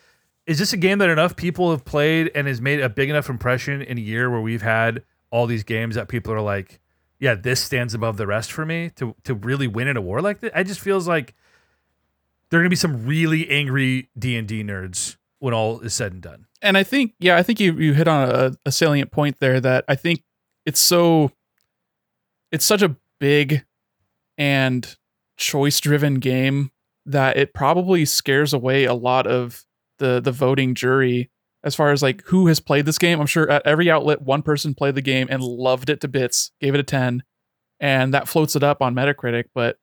Is 0.47 0.59
this 0.59 0.73
a 0.73 0.77
game 0.77 0.99
that 0.99 1.11
enough 1.11 1.37
people 1.37 1.71
have 1.71 1.85
played 1.85 2.31
and 2.35 2.47
has 2.47 2.61
made 2.61 2.81
a 2.81 2.89
big 2.89 3.11
enough 3.11 3.29
impression 3.29 3.83
in 3.83 3.99
a 3.99 4.01
year 4.01 4.31
where 4.31 4.41
we've 4.41 4.63
had 4.63 5.03
all 5.31 5.47
these 5.47 5.63
games 5.63 5.95
that 5.97 6.09
people 6.09 6.33
are 6.33 6.41
like, 6.41 6.81
yeah, 7.19 7.35
this 7.35 7.61
stands 7.61 7.93
above 7.93 8.17
the 8.17 8.27
rest 8.27 8.53
for 8.53 8.65
me 8.65 8.91
to 8.97 9.15
to 9.25 9.35
really 9.35 9.67
win 9.67 9.89
an 9.89 9.97
award 9.97 10.23
like 10.23 10.41
this? 10.41 10.53
I 10.55 10.63
just 10.63 10.81
feels 10.81 11.09
like 11.09 11.35
there 12.51 12.61
are 12.61 12.63
gonna 12.63 12.71
be 12.71 12.77
some 12.77 13.07
really 13.07 13.49
angry 13.51 14.09
D 14.19 14.37
and 14.37 14.47
D 14.47 14.63
nerds 14.63 15.17
when 15.39 15.53
all 15.53 15.81
is 15.81 15.95
said 15.95 16.13
and 16.13 16.23
done. 16.23 16.47
And 16.63 16.77
I 16.77 16.83
think 16.83 17.13
yeah, 17.19 17.37
I 17.37 17.43
think 17.43 17.61
you 17.61 17.75
you 17.75 17.95
hit 17.95 18.09
on 18.09 18.29
a, 18.29 18.53
a 18.67 18.73
salient 18.73 19.11
point 19.11 19.39
there 19.41 19.61
that 19.61 19.85
I 19.89 19.95
think 19.95 20.23
it's 20.67 20.81
so 20.81 21.33
it's 22.53 22.65
such 22.65 22.83
a 22.83 22.97
big 23.21 23.65
and 24.37 24.97
choice 25.37 25.81
driven 25.81 26.15
game 26.15 26.71
that 27.07 27.37
it 27.37 27.55
probably 27.55 28.05
scares 28.05 28.53
away 28.53 28.85
a 28.85 28.95
lot 28.95 29.27
of 29.27 29.65
the 29.99 30.21
the 30.21 30.33
voting 30.33 30.75
jury 30.75 31.31
as 31.65 31.75
far 31.75 31.91
as 31.91 32.03
like 32.03 32.23
who 32.27 32.47
has 32.47 32.61
played 32.61 32.87
this 32.87 32.99
game. 32.99 33.21
I'm 33.21 33.27
sure 33.27 33.51
at 33.51 33.67
every 33.67 33.91
outlet 33.91 34.23
one 34.23 34.43
person 34.43 34.75
played 34.75 34.95
the 34.95 35.03
game 35.03 35.27
and 35.31 35.43
loved 35.43 35.91
it 35.91 36.01
to 36.03 36.09
bits, 36.09 36.53
gave 36.61 36.75
it 36.75 36.81
a 36.81 36.85
10, 36.85 37.23
and 37.81 38.15
that 38.15 38.29
floats 38.29 38.55
it 38.55 38.63
up 38.63 38.81
on 38.81 38.95
Metacritic, 38.95 39.45
but 39.55 39.79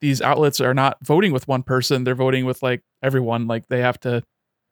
these 0.00 0.20
outlets 0.22 0.60
are 0.60 0.74
not 0.74 0.96
voting 1.02 1.32
with 1.32 1.46
one 1.46 1.62
person, 1.62 2.04
they're 2.04 2.14
voting 2.14 2.44
with 2.44 2.62
like 2.62 2.82
everyone 3.02 3.46
like 3.46 3.68
they 3.68 3.80
have 3.80 4.00
to 4.00 4.22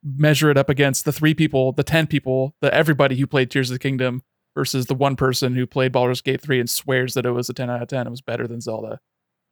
measure 0.03 0.51
it 0.51 0.57
up 0.57 0.69
against 0.69 1.05
the 1.05 1.13
three 1.13 1.35
people, 1.35 1.73
the 1.73 1.83
10 1.83 2.07
people, 2.07 2.55
the 2.61 2.73
everybody 2.73 3.17
who 3.17 3.27
played 3.27 3.51
Tears 3.51 3.71
of 3.71 3.75
the 3.75 3.79
Kingdom 3.79 4.23
versus 4.55 4.87
the 4.87 4.95
one 4.95 5.17
person 5.17 5.55
who 5.55 5.67
played 5.67 5.93
Baldur's 5.93 6.21
Gate 6.21 6.41
3 6.41 6.61
and 6.61 6.71
swears 6.71 7.15
that 7.15 7.27
it 7.27 7.31
was 7.33 7.49
a 7.49 7.55
10 7.55 7.71
out 7.71 7.83
of 7.83 7.89
10. 7.89 8.07
It 8.07 8.11
was 8.11 8.21
better 8.21 8.47
than 8.47 8.61
Zelda. 8.61 9.01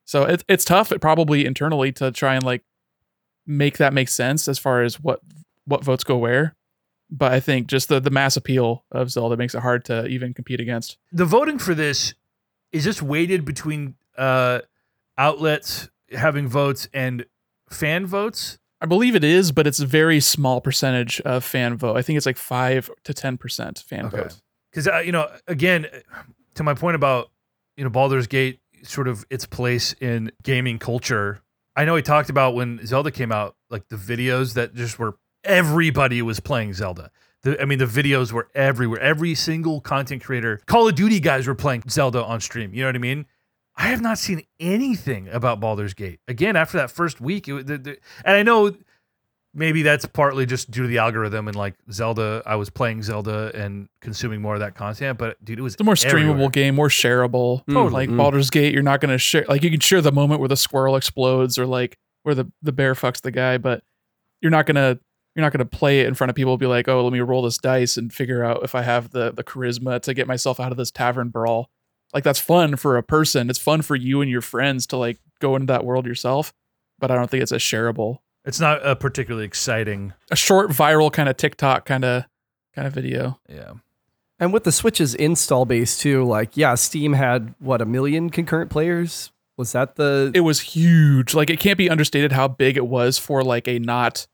So 0.05 0.25
it, 0.25 0.45
it's 0.49 0.65
tough, 0.65 0.93
it 0.93 1.01
probably 1.01 1.45
internally 1.45 1.93
to 1.93 2.11
try 2.13 2.35
and 2.35 2.45
like 2.45 2.63
make 3.47 3.79
that 3.79 3.93
make 3.93 4.09
sense 4.09 4.49
as 4.49 4.59
far 4.59 4.83
as 4.83 5.01
what 5.01 5.21
what 5.65 5.85
votes 5.85 6.05
go 6.05 6.17
where. 6.17 6.55
But 7.11 7.33
I 7.33 7.41
think 7.41 7.69
just 7.69 7.89
the, 7.89 8.01
the 8.01 8.11
mass 8.11 8.37
appeal 8.37 8.85
of 8.91 9.11
Zelda 9.11 9.37
makes 9.37 9.55
it 9.55 9.61
hard 9.61 9.85
to 9.87 10.07
even 10.07 10.35
compete 10.35 10.61
against. 10.61 10.99
The 11.13 11.25
voting 11.25 11.59
for 11.59 11.75
this 11.75 12.15
is 12.73 12.85
just 12.85 13.03
weighted 13.03 13.45
between 13.45 13.95
uh, 14.17 14.61
outlets 15.17 15.89
having 16.11 16.49
votes 16.49 16.89
and 16.93 17.27
fan 17.71 18.07
votes. 18.07 18.59
I 18.87 18.89
believe 18.89 19.17
it 19.17 19.25
is, 19.25 19.51
but 19.51 19.67
it's 19.67 19.81
a 19.81 19.87
very 19.87 20.21
small 20.21 20.61
percentage 20.61 21.21
of 21.23 21.43
fan 21.45 21.77
vote. 21.77 21.97
I 21.97 22.03
think 22.03 22.17
it's 22.17 22.27
like 22.27 22.37
five 22.37 22.89
to 23.05 23.13
ten 23.13 23.37
percent 23.37 23.83
fan 23.87 24.07
Okay. 24.07 24.17
vote. 24.19 24.41
because 24.71 24.87
uh, 24.87 24.99
you 24.99 25.11
know 25.13 25.29
again 25.49 25.87
to 26.55 26.63
my 26.63 26.73
point 26.75 26.95
about 26.95 27.31
you 27.77 27.83
know 27.85 27.91
Baldur's 27.91 28.27
Gate 28.29 28.61
sort 28.85 29.09
of 29.09 29.25
its 29.29 29.45
place 29.45 29.93
in 30.01 30.31
gaming 30.45 30.79
culture. 30.79 31.43
I 31.75 31.85
know 31.85 31.97
he 31.97 32.03
talked 32.03 32.31
about 32.31 32.55
when 32.55 32.87
Zelda 32.87 33.11
came 33.11 33.33
out, 33.33 33.57
like 33.71 33.89
the 33.89 33.97
videos 33.97 34.55
that 34.55 34.75
just 34.75 34.99
were 34.99 35.17
everybody 35.43 36.23
was 36.23 36.39
playing 36.41 36.73
Zelda. 36.75 37.11
The, 37.43 37.61
I 37.61 37.65
mean, 37.65 37.79
the 37.79 37.85
videos 37.87 38.33
were 38.33 38.49
everywhere. 38.55 39.01
Every 39.01 39.35
single 39.35 39.81
content 39.81 40.23
creator, 40.25 40.61
Call 40.67 40.89
of 40.89 40.95
Duty 40.95 41.21
guys 41.21 41.47
were 41.47 41.55
playing 41.55 41.83
Zelda 41.89 42.25
on 42.25 42.41
stream. 42.41 42.73
You 42.73 42.83
know 42.83 42.89
what 42.89 42.95
I 42.97 42.99
mean? 42.99 43.27
I 43.77 43.89
have 43.89 44.01
not 44.01 44.19
seen 44.19 44.43
anything 44.59 45.29
about 45.29 45.61
Baldur's 45.61 45.95
Gate. 45.95 46.21
Again, 46.29 46.57
after 46.57 46.79
that 46.79 46.91
first 46.91 47.21
week, 47.21 47.47
it, 47.49 47.67
the, 47.67 47.79
the, 47.79 47.99
and 48.25 48.37
I 48.37 48.43
know 48.43 48.75
maybe 49.55 49.83
that's 49.83 50.05
partly 50.07 50.45
just 50.47 50.71
due 50.71 50.83
to 50.83 50.89
the 50.89 50.99
algorithm 50.99 51.47
and 51.49 51.57
like 51.57 51.75
Zelda. 51.91 52.43
I 52.47 52.57
was 52.57 52.71
playing 52.71 53.03
Zelda 53.03 53.51
and 53.55 53.89
consuming 54.01 54.41
more 54.43 54.55
of 54.55 54.61
that 54.61 54.75
content, 54.75 55.19
but 55.19 55.43
dude, 55.45 55.59
it 55.59 55.63
was 55.63 55.75
It's 55.75 55.81
a 55.81 55.85
more 55.85 55.95
streamable 55.95 56.31
everywhere. 56.31 56.49
game, 56.51 56.75
more 56.75 56.89
shareable. 56.89 57.65
Totally. 57.67 57.91
Like 57.91 58.09
Mm. 58.11 58.17
Baldur's 58.17 58.51
Gate, 58.51 58.73
you're 58.73 58.83
not 58.83 59.01
gonna 59.01 59.19
share 59.19 59.45
like 59.49 59.63
you 59.63 59.71
can 59.71 59.81
share 59.81 60.01
the 60.01 60.13
moment 60.13 60.41
where 60.41 60.49
the 60.49 60.57
squirrel 60.57 60.97
explodes 60.97 61.59
or 61.59 61.67
like 61.67 61.99
where 62.23 62.35
the, 62.35 62.51
the 62.63 62.73
bear 62.73 62.95
fucks 62.95 63.21
the 63.21 63.31
guy, 63.31 63.57
but 63.59 63.83
you're 64.41 64.51
not 64.51 64.67
gonna 64.67 64.99
you're 65.35 65.43
not 65.43 65.53
gonna 65.53 65.65
play 65.67 66.01
it 66.01 66.07
in 66.07 66.15
front 66.15 66.31
of 66.31 66.35
people 66.37 66.53
and 66.55 66.61
be 66.61 66.67
like, 66.67 66.89
oh, 66.89 67.03
let 67.05 67.13
me 67.13 67.21
roll 67.21 67.43
this 67.43 67.59
dice 67.59 67.97
and 67.99 68.13
figure 68.13 68.43
out 68.45 68.63
if 68.63 68.75
I 68.75 68.83
have 68.83 69.11
the 69.11 69.33
the 69.33 69.45
charisma 69.45 70.01
to 70.03 70.15
get 70.15 70.27
myself 70.27 70.59
out 70.61 70.71
of 70.73 70.79
this 70.79 70.91
tavern 70.91 71.29
brawl. 71.29 71.71
Like 72.17 72.25
that's 72.25 72.41
fun 72.41 72.77
for 72.77 72.97
a 72.97 73.03
person. 73.03 73.51
It's 73.51 73.59
fun 73.59 73.83
for 73.83 73.95
you 73.95 74.23
and 74.23 74.31
your 74.31 74.41
friends 74.41 74.87
to 74.87 74.97
like 74.97 75.19
go 75.39 75.55
into 75.55 75.67
that 75.67 75.85
world 75.85 76.07
yourself. 76.07 76.55
But 76.99 77.11
I 77.11 77.15
don't 77.15 77.31
think 77.31 77.43
it's 77.43 77.53
a 77.53 77.57
shareable, 77.57 78.21
It's 78.47 78.59
not 78.59 78.81
a 78.87 78.97
particularly 78.97 79.45
exciting. 79.45 80.15
a 80.31 80.37
short 80.37 80.71
viral 80.71 81.13
kind 81.13 81.29
of 81.29 81.37
TikTok 81.37 81.85
kind 81.85 82.07
of 82.07 82.25
kind 82.75 82.89
of 82.89 82.95
video. 82.95 83.39
Yeah. 83.51 83.73
And 84.41 84.51
with 84.51 84.65
the 84.65 84.73
Switch's 84.73 85.15
install 85.15 85.67
base 85.67 85.99
too, 85.99 86.25
like 86.25 86.57
yeah, 86.57 86.75
Steam 86.75 87.13
had 87.13 87.55
what 87.59 87.83
a 87.83 87.85
million 87.85 88.31
concurrent 88.31 88.71
players. 88.71 89.31
Was 89.59 89.73
that 89.73 89.97
the? 89.97 90.31
it 90.35 90.41
was 90.41 90.61
huge. 90.61 91.35
Like 91.35 91.51
it 91.51 91.61
can't 91.61 91.77
be 91.77 91.91
understated 91.91 92.33
how 92.33 92.49
big 92.49 92.79
it 92.79 92.87
was 92.87 93.19
for 93.19 93.43
like 93.45 93.69
a 93.69 93.79
not 93.79 94.27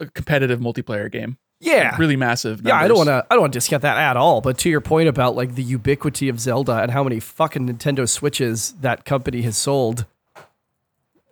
a 0.00 0.06
competitive 0.06 0.58
multiplayer 0.60 1.12
game. 1.12 1.36
Yeah, 1.60 1.94
Really 1.98 2.16
massive. 2.16 2.62
yeah. 2.64 2.76
I 2.76 2.88
don't 2.88 2.96
want 2.96 3.08
to. 3.08 3.24
I 3.30 3.34
don't 3.34 3.42
want 3.42 3.52
to 3.52 3.56
discount 3.58 3.82
that 3.82 3.96
at 3.98 4.16
all. 4.16 4.40
But 4.40 4.56
to 4.58 4.70
your 4.70 4.80
point 4.80 5.08
about 5.08 5.36
like 5.36 5.54
the 5.54 5.62
ubiquity 5.62 6.28
of 6.28 6.40
Zelda 6.40 6.80
and 6.82 6.90
how 6.90 7.04
many 7.04 7.20
fucking 7.20 7.68
Nintendo 7.68 8.08
Switches 8.08 8.72
that 8.80 9.04
company 9.04 9.42
has 9.42 9.56
sold, 9.58 10.06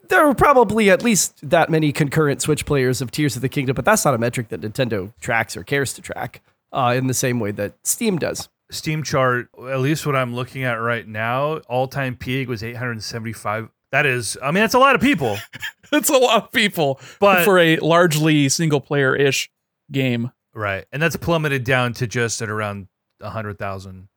there 0.09 0.27
were 0.27 0.35
probably 0.35 0.91
at 0.91 1.03
least 1.03 1.39
that 1.49 1.71
many 1.71 1.93
concurrent 1.93 2.41
Switch 2.43 2.65
players 2.67 3.01
of 3.01 3.11
Tears 3.11 3.37
of 3.37 3.43
the 3.43 3.49
Kingdom. 3.49 3.75
But 3.75 3.85
that's 3.85 4.05
not 4.05 4.15
a 4.15 4.19
metric 4.19 4.49
that 4.49 4.61
Nintendo 4.61 5.13
tracks 5.21 5.57
or 5.57 5.63
cares 5.65 5.93
to 5.95 6.03
track. 6.03 6.43
Uh, 6.71 6.95
in 6.95 7.07
the 7.07 7.15
same 7.15 7.41
way 7.41 7.51
that 7.51 7.73
Steam 7.83 8.19
does. 8.19 8.51
Steam 8.71 9.03
chart, 9.03 9.49
at 9.71 9.81
least 9.81 10.05
what 10.05 10.15
I'm 10.15 10.35
looking 10.35 10.65
at 10.65 10.75
right 10.75 11.09
now, 11.09 11.61
all 11.61 11.89
time 11.89 12.15
peak 12.15 12.47
was 12.47 12.63
875. 12.63 13.71
That 13.91 14.05
is, 14.05 14.37
I 14.43 14.51
mean, 14.51 14.63
that's 14.63 14.75
a 14.75 14.79
lot 14.79 14.95
of 14.95 15.01
people. 15.01 15.39
It's 15.91 16.11
a 16.11 16.19
lot 16.19 16.43
of 16.45 16.53
people, 16.53 17.01
But- 17.19 17.47
for 17.47 17.59
a 17.59 17.79
largely 17.79 18.51
single 18.51 18.79
player 18.83 19.17
ish 19.17 19.49
game. 19.91 20.33
right. 20.55 20.85
And 20.93 21.03
that's 21.03 21.17
plummeted 21.17 21.65
down 21.65 21.93
to 21.95 22.07
just 22.07 22.43
at 22.43 22.49
around 22.49 22.89
100,000, 23.21 24.09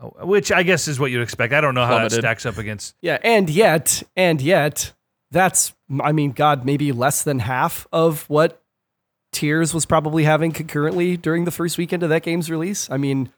uh, 0.00 0.26
which 0.26 0.52
I 0.52 0.62
guess 0.62 0.88
is 0.88 0.98
what 1.00 1.10
you'd 1.10 1.22
expect. 1.22 1.52
I 1.52 1.60
don't 1.60 1.74
know 1.74 1.86
how 1.86 1.98
that 1.98 2.12
stacks 2.12 2.46
up 2.46 2.58
against. 2.58 2.94
Yeah, 3.00 3.18
and 3.22 3.48
yet, 3.50 4.02
and 4.16 4.40
yet, 4.40 4.92
that's 5.30 5.72
I 6.02 6.12
mean, 6.12 6.32
God, 6.32 6.64
maybe 6.64 6.92
less 6.92 7.22
than 7.22 7.40
half 7.40 7.86
of 7.92 8.28
what 8.28 8.62
Tears 9.32 9.72
was 9.72 9.86
probably 9.86 10.24
having 10.24 10.52
concurrently 10.52 11.16
during 11.16 11.44
the 11.44 11.50
first 11.50 11.78
weekend 11.78 12.02
of 12.02 12.10
that 12.10 12.22
game's 12.22 12.50
release. 12.50 12.90
I 12.90 12.98
mean, 12.98 13.32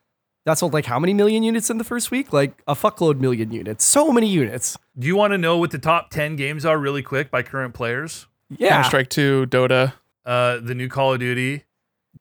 that 0.44 0.58
sold 0.58 0.72
like 0.72 0.86
how 0.86 0.98
many 0.98 1.14
million 1.14 1.42
units 1.42 1.70
in 1.70 1.78
the 1.78 1.84
first 1.84 2.10
week? 2.10 2.32
Like 2.32 2.62
a 2.66 2.74
fuckload 2.74 3.20
million 3.20 3.52
units. 3.52 3.84
So 3.84 4.12
many 4.12 4.26
units. 4.26 4.76
Do 4.98 5.06
you 5.06 5.16
want 5.16 5.32
to 5.32 5.38
know 5.38 5.56
what 5.56 5.70
the 5.70 5.78
top 5.78 6.10
10 6.10 6.36
games 6.36 6.64
are 6.64 6.78
really 6.78 7.02
quick 7.02 7.30
by 7.30 7.42
current 7.42 7.74
players? 7.74 8.26
Yeah. 8.50 8.70
Counter 8.70 8.88
Strike 8.88 9.08
2, 9.10 9.46
Dota. 9.46 9.94
Uh, 10.26 10.58
the 10.60 10.74
new 10.74 10.88
Call 10.88 11.12
of 11.12 11.20
Duty, 11.20 11.64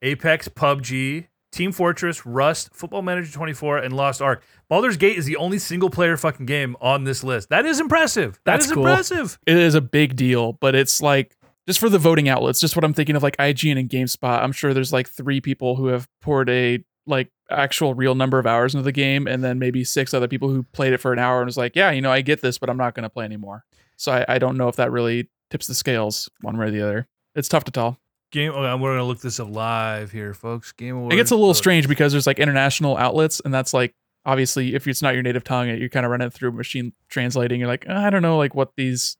Apex, 0.02 0.48
PUBG, 0.48 1.26
Team 1.52 1.70
Fortress, 1.72 2.26
Rust, 2.26 2.74
Football 2.74 3.02
Manager 3.02 3.32
24, 3.32 3.78
and 3.78 3.94
Lost 3.94 4.20
Ark. 4.20 4.42
Baldur's 4.68 4.96
Gate 4.96 5.16
is 5.16 5.24
the 5.24 5.36
only 5.36 5.58
single 5.58 5.88
player 5.88 6.16
fucking 6.16 6.46
game 6.46 6.76
on 6.80 7.04
this 7.04 7.22
list. 7.22 7.48
That 7.50 7.64
is 7.64 7.78
impressive. 7.78 8.40
That 8.44 8.54
That's 8.54 8.66
is 8.66 8.72
cool. 8.72 8.86
impressive. 8.86 9.38
It 9.46 9.56
is 9.56 9.74
a 9.74 9.80
big 9.80 10.16
deal, 10.16 10.54
but 10.54 10.74
it's 10.74 11.00
like 11.00 11.36
just 11.66 11.78
for 11.78 11.88
the 11.88 11.98
voting 11.98 12.28
outlets, 12.28 12.60
just 12.60 12.76
what 12.76 12.84
I'm 12.84 12.92
thinking 12.92 13.14
of 13.16 13.22
like 13.22 13.36
IGN 13.36 13.78
and 13.78 13.88
GameSpot. 13.88 14.42
I'm 14.42 14.52
sure 14.52 14.74
there's 14.74 14.92
like 14.92 15.08
three 15.08 15.40
people 15.40 15.76
who 15.76 15.86
have 15.86 16.08
poured 16.20 16.50
a 16.50 16.84
like 17.06 17.30
actual 17.50 17.94
real 17.94 18.14
number 18.14 18.38
of 18.38 18.46
hours 18.46 18.74
into 18.74 18.82
the 18.84 18.92
game, 18.92 19.26
and 19.26 19.44
then 19.44 19.58
maybe 19.58 19.84
six 19.84 20.12
other 20.12 20.28
people 20.28 20.48
who 20.48 20.62
played 20.64 20.92
it 20.92 20.98
for 20.98 21.12
an 21.12 21.18
hour 21.18 21.38
and 21.40 21.46
was 21.46 21.56
like, 21.56 21.76
yeah, 21.76 21.90
you 21.90 22.00
know, 22.00 22.10
I 22.10 22.20
get 22.20 22.40
this, 22.40 22.58
but 22.58 22.68
I'm 22.68 22.76
not 22.76 22.94
going 22.94 23.04
to 23.04 23.10
play 23.10 23.24
anymore. 23.24 23.64
So 23.96 24.12
I, 24.12 24.24
I 24.28 24.38
don't 24.38 24.56
know 24.56 24.68
if 24.68 24.76
that 24.76 24.90
really 24.90 25.28
tips 25.50 25.66
the 25.66 25.74
scales 25.74 26.28
one 26.40 26.56
way 26.56 26.66
or 26.66 26.70
the 26.70 26.82
other. 26.82 27.06
It's 27.34 27.48
tough 27.48 27.64
to 27.64 27.70
tell. 27.70 27.98
Game. 28.34 28.50
Okay, 28.50 28.82
we're 28.82 28.94
gonna 28.94 29.04
look 29.04 29.20
this 29.20 29.38
up 29.38 29.48
live 29.48 30.10
here, 30.10 30.34
folks. 30.34 30.72
Game 30.72 30.96
Awards. 30.96 31.14
It 31.14 31.16
gets 31.16 31.30
a 31.30 31.36
little 31.36 31.54
strange 31.54 31.86
because 31.86 32.10
there's 32.10 32.26
like 32.26 32.40
international 32.40 32.96
outlets, 32.96 33.40
and 33.44 33.54
that's 33.54 33.72
like 33.72 33.94
obviously 34.26 34.74
if 34.74 34.88
it's 34.88 35.00
not 35.00 35.14
your 35.14 35.22
native 35.22 35.44
tongue, 35.44 35.68
you're 35.68 35.88
kind 35.88 36.04
of 36.04 36.10
running 36.10 36.30
through 36.30 36.50
machine 36.50 36.92
translating. 37.08 37.60
You're 37.60 37.68
like, 37.68 37.88
I 37.88 38.10
don't 38.10 38.22
know, 38.22 38.36
like 38.36 38.52
what 38.52 38.72
these 38.76 39.16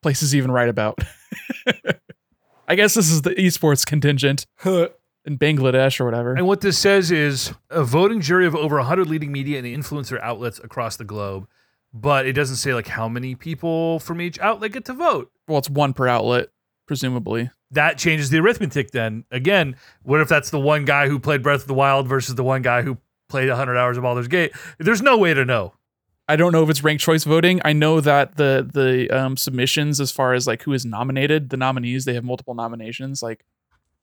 places 0.00 0.32
even 0.32 0.52
write 0.52 0.68
about. 0.68 1.00
I 2.68 2.76
guess 2.76 2.94
this 2.94 3.10
is 3.10 3.22
the 3.22 3.30
esports 3.30 3.84
contingent 3.84 4.46
in 4.64 5.38
Bangladesh 5.38 5.98
or 5.98 6.04
whatever. 6.04 6.34
And 6.34 6.46
what 6.46 6.60
this 6.60 6.78
says 6.78 7.10
is 7.10 7.52
a 7.68 7.82
voting 7.82 8.20
jury 8.20 8.46
of 8.46 8.54
over 8.54 8.76
100 8.76 9.08
leading 9.08 9.32
media 9.32 9.58
and 9.58 9.66
influencer 9.66 10.20
outlets 10.20 10.60
across 10.62 10.94
the 10.96 11.04
globe, 11.04 11.48
but 11.92 12.26
it 12.26 12.34
doesn't 12.34 12.56
say 12.56 12.74
like 12.74 12.86
how 12.86 13.08
many 13.08 13.34
people 13.34 13.98
from 13.98 14.20
each 14.20 14.38
outlet 14.38 14.70
get 14.70 14.84
to 14.84 14.92
vote. 14.92 15.32
Well, 15.48 15.58
it's 15.58 15.68
one 15.68 15.94
per 15.94 16.06
outlet, 16.06 16.50
presumably. 16.86 17.50
That 17.72 17.98
changes 17.98 18.30
the 18.30 18.38
arithmetic 18.38 18.92
then. 18.92 19.24
Again, 19.30 19.76
what 20.02 20.20
if 20.20 20.28
that's 20.28 20.50
the 20.50 20.60
one 20.60 20.84
guy 20.84 21.08
who 21.08 21.18
played 21.18 21.42
Breath 21.42 21.62
of 21.62 21.66
the 21.66 21.74
Wild 21.74 22.06
versus 22.06 22.34
the 22.36 22.44
one 22.44 22.62
guy 22.62 22.82
who 22.82 22.98
played 23.28 23.48
100 23.48 23.76
hours 23.76 23.96
of 23.96 24.04
Baldur's 24.04 24.28
Gate? 24.28 24.52
There's 24.78 25.02
no 25.02 25.18
way 25.18 25.34
to 25.34 25.44
know. 25.44 25.74
I 26.28 26.36
don't 26.36 26.52
know 26.52 26.62
if 26.62 26.70
it's 26.70 26.82
ranked 26.82 27.02
choice 27.02 27.24
voting. 27.24 27.60
I 27.64 27.72
know 27.72 28.00
that 28.00 28.36
the 28.36 28.68
the 28.72 29.08
um, 29.16 29.36
submissions, 29.36 30.00
as 30.00 30.10
far 30.10 30.34
as 30.34 30.46
like 30.46 30.62
who 30.62 30.72
is 30.72 30.84
nominated, 30.84 31.50
the 31.50 31.56
nominees 31.56 32.04
they 32.04 32.14
have 32.14 32.24
multiple 32.24 32.54
nominations. 32.54 33.22
Like 33.22 33.44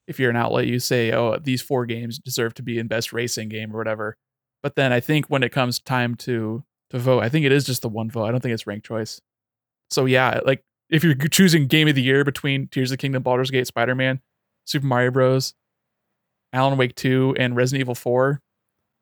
if 0.08 0.20
you're 0.20 0.30
an 0.30 0.38
outlet, 0.38 0.68
you 0.68 0.80
say, 0.80 1.12
"Oh, 1.12 1.38
these 1.38 1.62
four 1.62 1.86
games 1.86 2.20
deserve 2.20 2.54
to 2.56 2.64
be 2.64 2.80
in 2.80 2.88
best 2.88 3.12
racing 3.12 3.50
game 3.50 3.74
or 3.74 3.78
whatever." 3.78 4.16
But 4.62 4.76
then 4.76 4.94
I 4.94 5.02
think 5.02 5.26
when 5.28 5.44
it 5.44 5.52
comes 5.52 5.80
time 5.80 6.16
to 6.16 6.64
to 6.92 7.00
vote, 7.00 7.24
I 7.24 7.30
think 7.30 7.46
it 7.46 7.52
is 7.52 7.66
just 7.66 7.82
the 7.82 7.90
one 7.90 8.10
vote. 8.10 8.26
I 8.26 8.32
don't 8.32 8.40
think 8.40 8.54
it's 8.54 8.68
ranked 8.68 8.86
choice. 8.88 9.20
So 9.90 10.06
yeah, 10.06 10.40
like 10.46 10.64
if 10.94 11.04
you're 11.04 11.16
choosing 11.16 11.68
game 11.68 11.88
of 11.88 11.96
the 11.96 12.02
year 12.02 12.24
between 12.24 12.68
Tears 12.68 12.92
of 12.92 12.98
the 12.98 13.02
Kingdom, 13.02 13.24
Baldur's 13.24 13.50
Gate, 13.50 13.66
Spider 13.68 13.96
Man, 13.96 14.22
Super 14.66 14.86
Mario 14.86 15.12
Bros, 15.12 15.56
Alan 16.54 16.78
Wake 16.78 16.96
Two, 16.96 17.36
and 17.38 17.56
Resident 17.56 17.82
Evil 17.82 17.96
Four. 17.96 18.42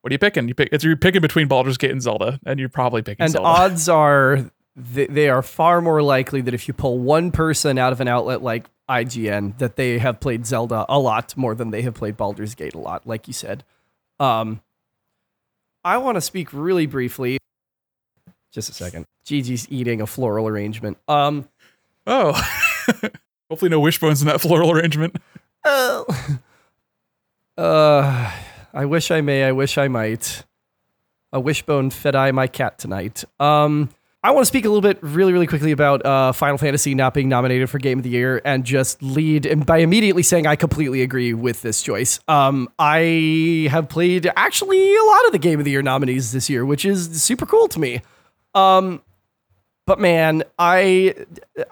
What 0.00 0.10
are 0.10 0.14
you 0.14 0.18
picking? 0.18 0.48
You 0.48 0.54
pick. 0.54 0.70
It's 0.72 0.82
you're 0.82 0.96
picking 0.96 1.20
between 1.20 1.48
Baldur's 1.48 1.76
Gate 1.76 1.90
and 1.90 2.02
Zelda, 2.02 2.40
and 2.46 2.58
you're 2.58 2.70
probably 2.70 3.02
picking 3.02 3.28
Zelda. 3.28 3.48
And 3.48 3.54
Zelda. 3.54 3.72
odds 3.74 3.88
are 3.88 4.50
they, 4.74 5.06
they 5.06 5.28
are 5.28 5.42
far 5.42 5.80
more 5.82 6.02
likely 6.02 6.40
that 6.40 6.54
if 6.54 6.66
you 6.66 6.74
pull 6.74 6.98
one 6.98 7.30
person 7.30 7.78
out 7.78 7.92
of 7.92 8.00
an 8.00 8.08
outlet 8.08 8.42
like 8.42 8.64
IGN, 8.88 9.58
that 9.58 9.76
they 9.76 9.98
have 9.98 10.18
played 10.18 10.46
Zelda 10.46 10.86
a 10.88 10.98
lot 10.98 11.36
more 11.36 11.54
than 11.54 11.70
they 11.70 11.82
have 11.82 11.94
played 11.94 12.16
Baldur's 12.16 12.54
Gate 12.54 12.74
a 12.74 12.78
lot, 12.78 13.06
like 13.06 13.26
you 13.26 13.34
said. 13.34 13.64
Um, 14.18 14.62
I 15.84 15.98
want 15.98 16.16
to 16.16 16.20
speak 16.20 16.52
really 16.52 16.86
briefly. 16.86 17.38
Just 18.50 18.70
a 18.70 18.74
second. 18.74 19.04
Gigi's 19.24 19.70
eating 19.70 20.00
a 20.00 20.06
floral 20.06 20.48
arrangement. 20.48 20.98
Um, 21.08 21.48
Oh, 22.06 22.32
hopefully 23.50 23.68
no 23.68 23.80
wishbones 23.80 24.22
in 24.22 24.28
that 24.28 24.40
floral 24.40 24.70
arrangement. 24.70 25.16
Oh. 25.64 26.06
uh, 27.56 28.32
I 28.74 28.84
wish 28.84 29.10
I 29.10 29.20
may. 29.20 29.44
I 29.44 29.52
wish 29.52 29.78
I 29.78 29.88
might. 29.88 30.44
A 31.32 31.40
wishbone 31.40 31.90
fed 31.90 32.14
I 32.14 32.30
my 32.32 32.46
cat 32.46 32.78
tonight. 32.78 33.24
Um, 33.40 33.88
I 34.24 34.30
want 34.30 34.42
to 34.42 34.46
speak 34.46 34.64
a 34.64 34.68
little 34.68 34.82
bit, 34.82 34.98
really, 35.02 35.32
really 35.32 35.48
quickly 35.48 35.72
about 35.72 36.06
uh, 36.06 36.30
Final 36.30 36.56
Fantasy 36.56 36.94
not 36.94 37.12
being 37.12 37.28
nominated 37.28 37.68
for 37.68 37.78
Game 37.78 37.98
of 37.98 38.04
the 38.04 38.10
Year, 38.10 38.40
and 38.44 38.62
just 38.64 39.02
lead 39.02 39.46
and 39.46 39.66
by 39.66 39.78
immediately 39.78 40.22
saying 40.22 40.46
I 40.46 40.54
completely 40.54 41.02
agree 41.02 41.34
with 41.34 41.62
this 41.62 41.82
choice. 41.82 42.20
Um, 42.28 42.68
I 42.78 43.66
have 43.70 43.88
played 43.88 44.30
actually 44.36 44.94
a 44.94 45.02
lot 45.02 45.26
of 45.26 45.32
the 45.32 45.38
Game 45.38 45.58
of 45.58 45.64
the 45.64 45.72
Year 45.72 45.82
nominees 45.82 46.30
this 46.30 46.48
year, 46.48 46.64
which 46.64 46.84
is 46.84 47.20
super 47.20 47.46
cool 47.46 47.66
to 47.68 47.80
me. 47.80 48.00
Um, 48.54 49.02
but 49.86 49.98
man, 49.98 50.44
I 50.58 51.14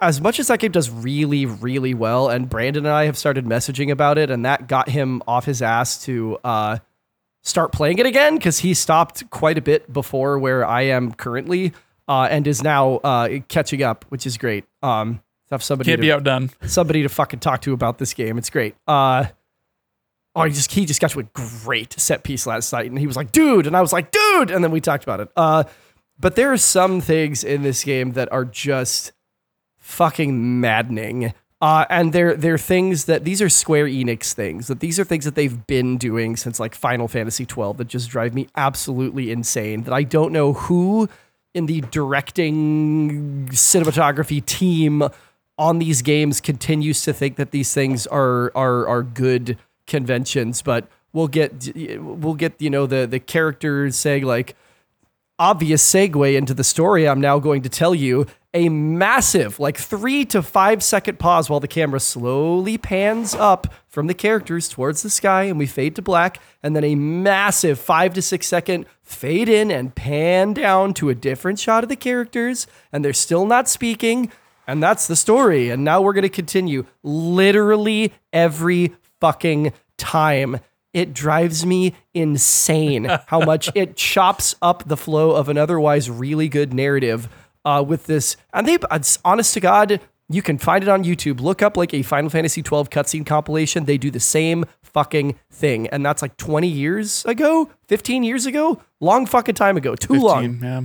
as 0.00 0.20
much 0.20 0.40
as 0.40 0.48
that 0.48 0.58
game 0.58 0.72
does 0.72 0.90
really, 0.90 1.46
really 1.46 1.94
well, 1.94 2.28
and 2.28 2.48
Brandon 2.48 2.84
and 2.84 2.92
I 2.94 3.04
have 3.04 3.16
started 3.16 3.44
messaging 3.44 3.90
about 3.90 4.18
it, 4.18 4.30
and 4.30 4.44
that 4.44 4.66
got 4.68 4.88
him 4.88 5.22
off 5.28 5.44
his 5.44 5.62
ass 5.62 6.02
to 6.04 6.38
uh, 6.42 6.78
start 7.42 7.73
playing 7.73 7.99
it 7.99 8.06
again 8.06 8.36
because 8.36 8.58
he 8.58 8.75
stopped 8.75 9.28
quite 9.30 9.58
a 9.58 9.62
bit 9.62 9.92
before 9.92 10.38
where 10.38 10.64
I 10.64 10.82
am 10.82 11.12
currently, 11.12 11.73
uh, 12.08 12.26
and 12.30 12.46
is 12.46 12.62
now 12.62 12.96
uh, 12.96 13.28
catching 13.49 13.82
up, 13.82 14.04
which 14.08 14.26
is 14.26 14.36
great. 14.38 14.64
Um, 14.82 15.23
have 15.50 15.62
somebody 15.62 15.90
Can't 15.90 15.99
to, 15.99 16.02
be 16.02 16.12
outdone. 16.12 16.50
somebody 16.62 17.02
to 17.02 17.08
fucking 17.08 17.40
talk 17.40 17.62
to 17.62 17.73
about 17.73 17.99
this 17.99 18.14
game. 18.14 18.38
It's 18.38 18.50
great. 18.50 18.75
Uh, 18.86 19.26
oh, 20.34 20.44
he 20.44 20.52
just 20.52 20.73
he 20.73 20.84
just 20.84 21.00
got 21.00 21.10
to 21.10 21.20
a 21.20 21.25
great 21.25 21.92
set 21.99 22.23
piece 22.23 22.46
last 22.46 22.73
night, 22.73 22.86
and 22.90 22.99
he 22.99 23.06
was 23.06 23.16
like, 23.16 23.32
"Dude," 23.32 23.66
and 23.66 23.76
I 23.76 23.80
was 23.80 23.92
like, 23.92 24.10
"Dude," 24.10 24.50
and 24.50 24.62
then 24.62 24.70
we 24.70 24.80
talked 24.80 25.04
about 25.04 25.20
it. 25.20 25.28
Uh, 25.36 25.64
but 26.21 26.37
there 26.37 26.52
are 26.52 26.59
some 26.59 27.00
things 27.00 27.43
in 27.43 27.63
this 27.63 27.83
game 27.85 28.13
that 28.13 28.30
are 28.30 28.45
just 28.45 29.13
fucking 29.78 30.61
maddening. 30.61 31.33
Uh, 31.63 31.85
and 31.91 32.13
they're 32.15 32.35
they're 32.37 32.56
things 32.56 33.04
that 33.04 33.25
these 33.25 33.43
are 33.43 33.50
Square 33.50 33.87
Enix 33.87 34.33
things 34.33 34.67
that 34.69 34.80
these 34.80 34.99
are 34.99 35.04
things 35.04 35.26
that 35.26 35.35
they've 35.35 35.67
been 35.67 35.99
doing 35.99 36.35
since 36.35 36.59
like 36.59 36.75
Final 36.75 37.06
Fantasy 37.06 37.45
12 37.45 37.76
that 37.76 37.89
just 37.89 38.09
drive 38.09 38.35
me 38.35 38.49
absolutely 38.56 39.30
insane. 39.30 39.83
That 39.83 39.93
I 39.93 40.02
don't 40.02 40.33
know 40.33 40.54
who 40.54 41.09
in 41.52 41.67
the 41.67 41.83
directing 41.83 43.49
cinematography 43.49 44.45
team 44.45 45.02
on 45.59 45.78
these 45.78 46.00
games 46.00 46.41
continues 46.41 47.02
to 47.02 47.13
think 47.13 47.37
that 47.37 47.50
these 47.50 47.75
things 47.75 48.06
are 48.06 48.50
are 48.54 48.89
are 48.89 49.02
good 49.02 49.59
conventions, 49.87 50.63
but 50.63 50.89
we'll 51.13 51.28
get 51.28 51.71
we'll 51.99 52.35
get 52.35 52.54
you 52.59 52.71
know 52.71 52.87
the 52.87 53.06
the 53.06 53.21
characters 53.21 53.97
saying 53.97 54.25
like 54.25 54.56
obvious 55.40 55.82
segue 55.82 56.36
into 56.36 56.52
the 56.52 56.62
story 56.62 57.08
I'm 57.08 57.20
now 57.20 57.38
going 57.38 57.62
to 57.62 57.68
tell 57.68 57.94
you. 57.94 58.26
A 58.52 58.68
massive, 58.68 59.58
like 59.58 59.78
three 59.78 60.24
to 60.26 60.42
five 60.42 60.82
second 60.82 61.18
pause 61.18 61.48
while 61.48 61.60
the 61.60 61.68
camera 61.68 62.00
slowly 62.00 62.76
pans 62.76 63.34
up 63.34 63.72
from 63.86 64.06
the 64.06 64.14
characters 64.14 64.68
towards 64.68 65.02
the 65.02 65.10
sky 65.10 65.44
and 65.44 65.58
we 65.58 65.66
fade 65.66 65.96
to 65.96 66.02
black, 66.02 66.40
and 66.62 66.76
then 66.76 66.84
a 66.84 66.94
massive 66.94 67.78
five 67.78 68.12
to 68.14 68.22
six 68.22 68.46
second 68.46 68.86
fade 69.02 69.48
in 69.48 69.70
and 69.70 69.94
pan 69.94 70.52
down 70.52 70.92
to 70.94 71.08
a 71.08 71.14
different 71.14 71.58
shot 71.58 71.84
of 71.84 71.88
the 71.88 71.96
characters, 71.96 72.66
and 72.92 73.04
they're 73.04 73.12
still 73.12 73.46
not 73.46 73.68
speaking. 73.68 74.30
And 74.66 74.82
that's 74.82 75.06
the 75.06 75.16
story. 75.16 75.70
And 75.70 75.84
now 75.84 76.02
we're 76.02 76.12
going 76.12 76.22
to 76.22 76.28
continue 76.28 76.86
literally 77.02 78.12
every 78.32 78.92
fucking 79.20 79.72
time. 79.96 80.60
It 80.92 81.14
drives 81.14 81.64
me 81.64 81.94
insane 82.14 83.04
how 83.26 83.40
much 83.40 83.70
it 83.74 83.96
chops 83.96 84.56
up 84.60 84.84
the 84.86 84.96
flow 84.96 85.32
of 85.32 85.48
an 85.48 85.58
otherwise 85.58 86.10
really 86.10 86.48
good 86.48 86.74
narrative 86.74 87.28
uh, 87.64 87.84
with 87.86 88.06
this. 88.06 88.36
And 88.52 88.66
they, 88.66 88.78
it's 88.90 89.18
honest 89.24 89.54
to 89.54 89.60
God, 89.60 90.00
you 90.28 90.42
can 90.42 90.58
find 90.58 90.82
it 90.82 90.88
on 90.88 91.04
YouTube. 91.04 91.40
Look 91.40 91.62
up 91.62 91.76
like 91.76 91.92
a 91.92 92.02
Final 92.02 92.30
Fantasy 92.30 92.62
12 92.62 92.90
cutscene 92.90 93.26
compilation. 93.26 93.84
They 93.84 93.98
do 93.98 94.10
the 94.10 94.20
same 94.20 94.64
fucking 94.82 95.36
thing. 95.50 95.88
And 95.88 96.06
that's 96.06 96.22
like 96.22 96.36
20 96.36 96.68
years 96.68 97.24
ago, 97.24 97.70
15 97.88 98.22
years 98.22 98.46
ago, 98.46 98.80
long 99.00 99.26
fucking 99.26 99.56
time 99.56 99.76
ago, 99.76 99.94
too 99.96 100.14
long. 100.14 100.60
15, 100.60 100.60
yeah. 100.62 100.80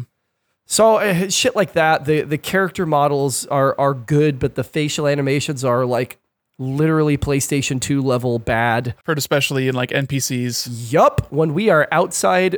So 0.65 0.95
uh, 0.95 1.29
shit 1.29 1.55
like 1.55 1.73
that. 1.73 2.05
The 2.05 2.21
the 2.21 2.39
character 2.39 2.85
models 2.87 3.45
are 3.47 3.79
are 3.79 3.93
good, 3.93 4.39
but 4.39 4.55
the 4.55 4.63
facial 4.63 5.07
animations 5.07 5.63
are 5.63 5.85
like 5.85 6.17
literally 6.57 7.17
PlayStation 7.17 7.79
2 7.79 8.01
level 8.01 8.39
bad. 8.39 8.95
Heard 9.05 9.17
especially 9.17 9.67
in 9.67 9.75
like 9.75 9.89
NPCs. 9.89 10.91
Yup. 10.91 11.31
When 11.31 11.53
we 11.53 11.69
are 11.69 11.87
outside 11.91 12.57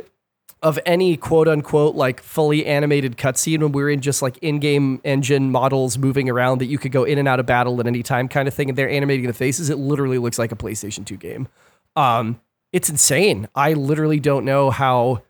of 0.62 0.78
any 0.84 1.16
quote 1.16 1.46
unquote 1.46 1.94
like 1.94 2.20
fully 2.20 2.66
animated 2.66 3.16
cutscene, 3.16 3.60
when 3.60 3.72
we're 3.72 3.90
in 3.90 4.00
just 4.00 4.22
like 4.22 4.38
in-game 4.38 5.00
engine 5.04 5.50
models 5.50 5.98
moving 5.98 6.28
around 6.28 6.58
that 6.58 6.66
you 6.66 6.78
could 6.78 6.92
go 6.92 7.04
in 7.04 7.18
and 7.18 7.28
out 7.28 7.40
of 7.40 7.46
battle 7.46 7.78
at 7.80 7.86
any 7.86 8.02
time 8.02 8.28
kind 8.28 8.48
of 8.48 8.54
thing, 8.54 8.68
and 8.68 8.78
they're 8.78 8.90
animating 8.90 9.26
the 9.26 9.32
faces, 9.32 9.70
it 9.70 9.78
literally 9.78 10.18
looks 10.18 10.38
like 10.38 10.52
a 10.52 10.56
PlayStation 10.56 11.04
2 11.04 11.16
game. 11.16 11.48
Um, 11.96 12.40
it's 12.72 12.90
insane. 12.90 13.48
I 13.54 13.72
literally 13.72 14.20
don't 14.20 14.44
know 14.44 14.70
how 14.70 15.22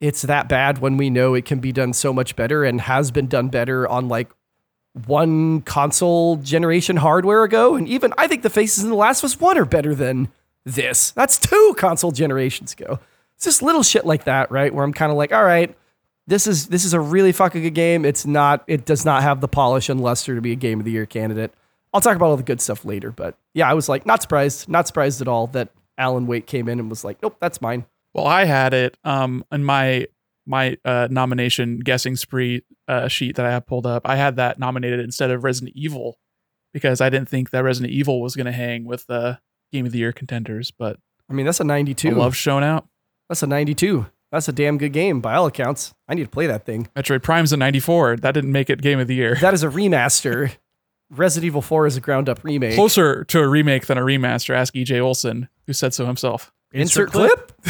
it's 0.00 0.22
that 0.22 0.48
bad 0.48 0.78
when 0.78 0.96
we 0.96 1.08
know 1.08 1.34
it 1.34 1.44
can 1.44 1.60
be 1.60 1.72
done 1.72 1.92
so 1.92 2.12
much 2.12 2.36
better 2.36 2.64
and 2.64 2.80
has 2.82 3.10
been 3.10 3.26
done 3.26 3.48
better 3.48 3.88
on 3.88 4.08
like 4.08 4.30
one 5.06 5.60
console 5.62 6.36
generation 6.36 6.96
hardware 6.96 7.42
ago. 7.42 7.74
And 7.74 7.88
even 7.88 8.14
I 8.16 8.26
think 8.26 8.42
the 8.42 8.50
faces 8.50 8.84
in 8.84 8.90
The 8.90 8.96
Last 8.96 9.20
of 9.20 9.24
Us 9.26 9.40
1 9.40 9.58
are 9.58 9.64
better 9.64 9.94
than 9.94 10.28
this. 10.64 11.10
That's 11.10 11.38
two 11.38 11.74
console 11.76 12.12
generations 12.12 12.72
ago. 12.72 13.00
It's 13.36 13.44
just 13.44 13.62
little 13.62 13.82
shit 13.82 14.06
like 14.06 14.24
that, 14.24 14.50
right? 14.50 14.72
Where 14.72 14.84
I'm 14.84 14.92
kind 14.92 15.10
of 15.10 15.18
like, 15.18 15.32
all 15.32 15.44
right, 15.44 15.76
this 16.26 16.46
is 16.46 16.68
this 16.68 16.84
is 16.84 16.94
a 16.94 17.00
really 17.00 17.32
fucking 17.32 17.62
good 17.62 17.74
game. 17.74 18.04
It's 18.04 18.24
not, 18.24 18.64
it 18.66 18.84
does 18.84 19.04
not 19.04 19.22
have 19.22 19.40
the 19.40 19.48
polish 19.48 19.88
and 19.88 20.00
luster 20.00 20.36
to 20.36 20.40
be 20.40 20.52
a 20.52 20.56
game 20.56 20.78
of 20.78 20.84
the 20.84 20.92
year 20.92 21.06
candidate. 21.06 21.52
I'll 21.92 22.00
talk 22.00 22.16
about 22.16 22.26
all 22.26 22.36
the 22.36 22.42
good 22.42 22.60
stuff 22.60 22.84
later, 22.84 23.10
but 23.10 23.36
yeah, 23.52 23.68
I 23.68 23.74
was 23.74 23.88
like, 23.88 24.06
not 24.06 24.22
surprised, 24.22 24.68
not 24.68 24.86
surprised 24.86 25.20
at 25.20 25.28
all 25.28 25.48
that 25.48 25.70
Alan 25.98 26.26
Wake 26.26 26.46
came 26.46 26.68
in 26.68 26.80
and 26.80 26.88
was 26.88 27.04
like, 27.04 27.22
nope, 27.22 27.36
that's 27.40 27.60
mine. 27.60 27.84
Well, 28.12 28.26
I 28.26 28.44
had 28.44 28.74
it 28.74 28.96
um 29.04 29.44
in 29.50 29.64
my 29.64 30.06
my 30.46 30.76
uh, 30.84 31.08
nomination 31.10 31.78
guessing 31.80 32.16
spree 32.16 32.62
uh, 32.88 33.08
sheet 33.08 33.36
that 33.36 33.46
I 33.46 33.50
have 33.50 33.66
pulled 33.66 33.86
up. 33.86 34.02
I 34.04 34.16
had 34.16 34.36
that 34.36 34.58
nominated 34.58 35.00
instead 35.00 35.30
of 35.30 35.44
Resident 35.44 35.76
Evil 35.76 36.18
because 36.72 37.00
I 37.00 37.08
didn't 37.08 37.28
think 37.28 37.50
that 37.50 37.64
Resident 37.64 37.92
Evil 37.92 38.20
was 38.20 38.36
going 38.36 38.46
to 38.46 38.52
hang 38.52 38.84
with 38.84 39.06
the 39.06 39.38
Game 39.72 39.86
of 39.86 39.92
the 39.92 39.98
Year 39.98 40.12
contenders. 40.12 40.70
But 40.70 40.98
I 41.28 41.32
mean, 41.32 41.46
that's 41.46 41.60
a 41.60 41.64
92. 41.64 42.10
the 42.10 42.16
love 42.16 42.36
shown 42.36 42.62
out. 42.62 42.86
That's 43.28 43.42
a 43.42 43.46
92. 43.46 44.06
That's 44.30 44.48
a 44.48 44.52
damn 44.52 44.78
good 44.78 44.92
game 44.92 45.20
by 45.20 45.34
all 45.34 45.46
accounts. 45.46 45.94
I 46.08 46.14
need 46.14 46.24
to 46.24 46.28
play 46.28 46.46
that 46.48 46.66
thing. 46.66 46.88
Metroid 46.96 47.22
Prime's 47.22 47.52
in 47.52 47.60
94. 47.60 48.16
That 48.16 48.32
didn't 48.32 48.52
make 48.52 48.68
it 48.68 48.82
game 48.82 48.98
of 48.98 49.06
the 49.06 49.14
year. 49.14 49.36
That 49.40 49.54
is 49.54 49.62
a 49.62 49.68
remaster. 49.68 50.56
Resident 51.10 51.46
Evil 51.46 51.62
4 51.62 51.86
is 51.86 51.96
a 51.96 52.00
ground 52.00 52.28
up 52.28 52.42
remake. 52.42 52.74
Closer 52.74 53.24
to 53.24 53.38
a 53.38 53.46
remake 53.46 53.86
than 53.86 53.96
a 53.96 54.00
remaster. 54.00 54.54
Ask 54.54 54.74
EJ 54.74 55.00
Olson, 55.00 55.48
who 55.66 55.72
said 55.72 55.94
so 55.94 56.06
himself. 56.06 56.52
Insert 56.72 57.12
clip. 57.12 57.52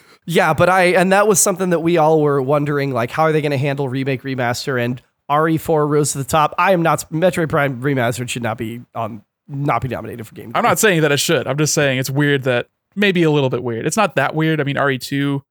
yeah, 0.26 0.52
but 0.52 0.68
I 0.68 0.86
and 0.86 1.12
that 1.12 1.26
was 1.26 1.40
something 1.40 1.70
that 1.70 1.80
we 1.80 1.96
all 1.96 2.20
were 2.20 2.42
wondering 2.42 2.92
like 2.92 3.10
how 3.10 3.22
are 3.22 3.32
they 3.32 3.40
going 3.40 3.52
to 3.52 3.58
handle 3.58 3.88
remake 3.88 4.22
remaster 4.22 4.82
and 4.82 5.00
RE4 5.30 5.88
rose 5.88 6.12
to 6.12 6.18
the 6.18 6.24
top. 6.24 6.54
I 6.58 6.72
am 6.72 6.82
not 6.82 7.08
Metroid 7.10 7.48
Prime 7.48 7.80
remastered 7.80 8.28
should 8.28 8.42
not 8.42 8.58
be 8.58 8.82
on 8.94 9.22
not 9.48 9.82
be 9.82 9.88
nominated 9.88 10.26
for 10.26 10.34
game. 10.34 10.52
I'm 10.54 10.62
not 10.62 10.78
saying 10.78 11.02
that 11.02 11.12
it 11.12 11.18
should. 11.18 11.46
I'm 11.46 11.56
just 11.56 11.74
saying 11.74 11.98
it's 11.98 12.10
weird 12.10 12.42
that 12.42 12.68
maybe 12.94 13.22
a 13.22 13.30
little 13.30 13.50
bit 13.50 13.62
weird. 13.62 13.86
It's 13.86 13.96
not 13.96 14.16
that 14.16 14.34
weird. 14.34 14.60
I 14.60 14.64
mean, 14.64 14.76
RE2, 14.76 15.42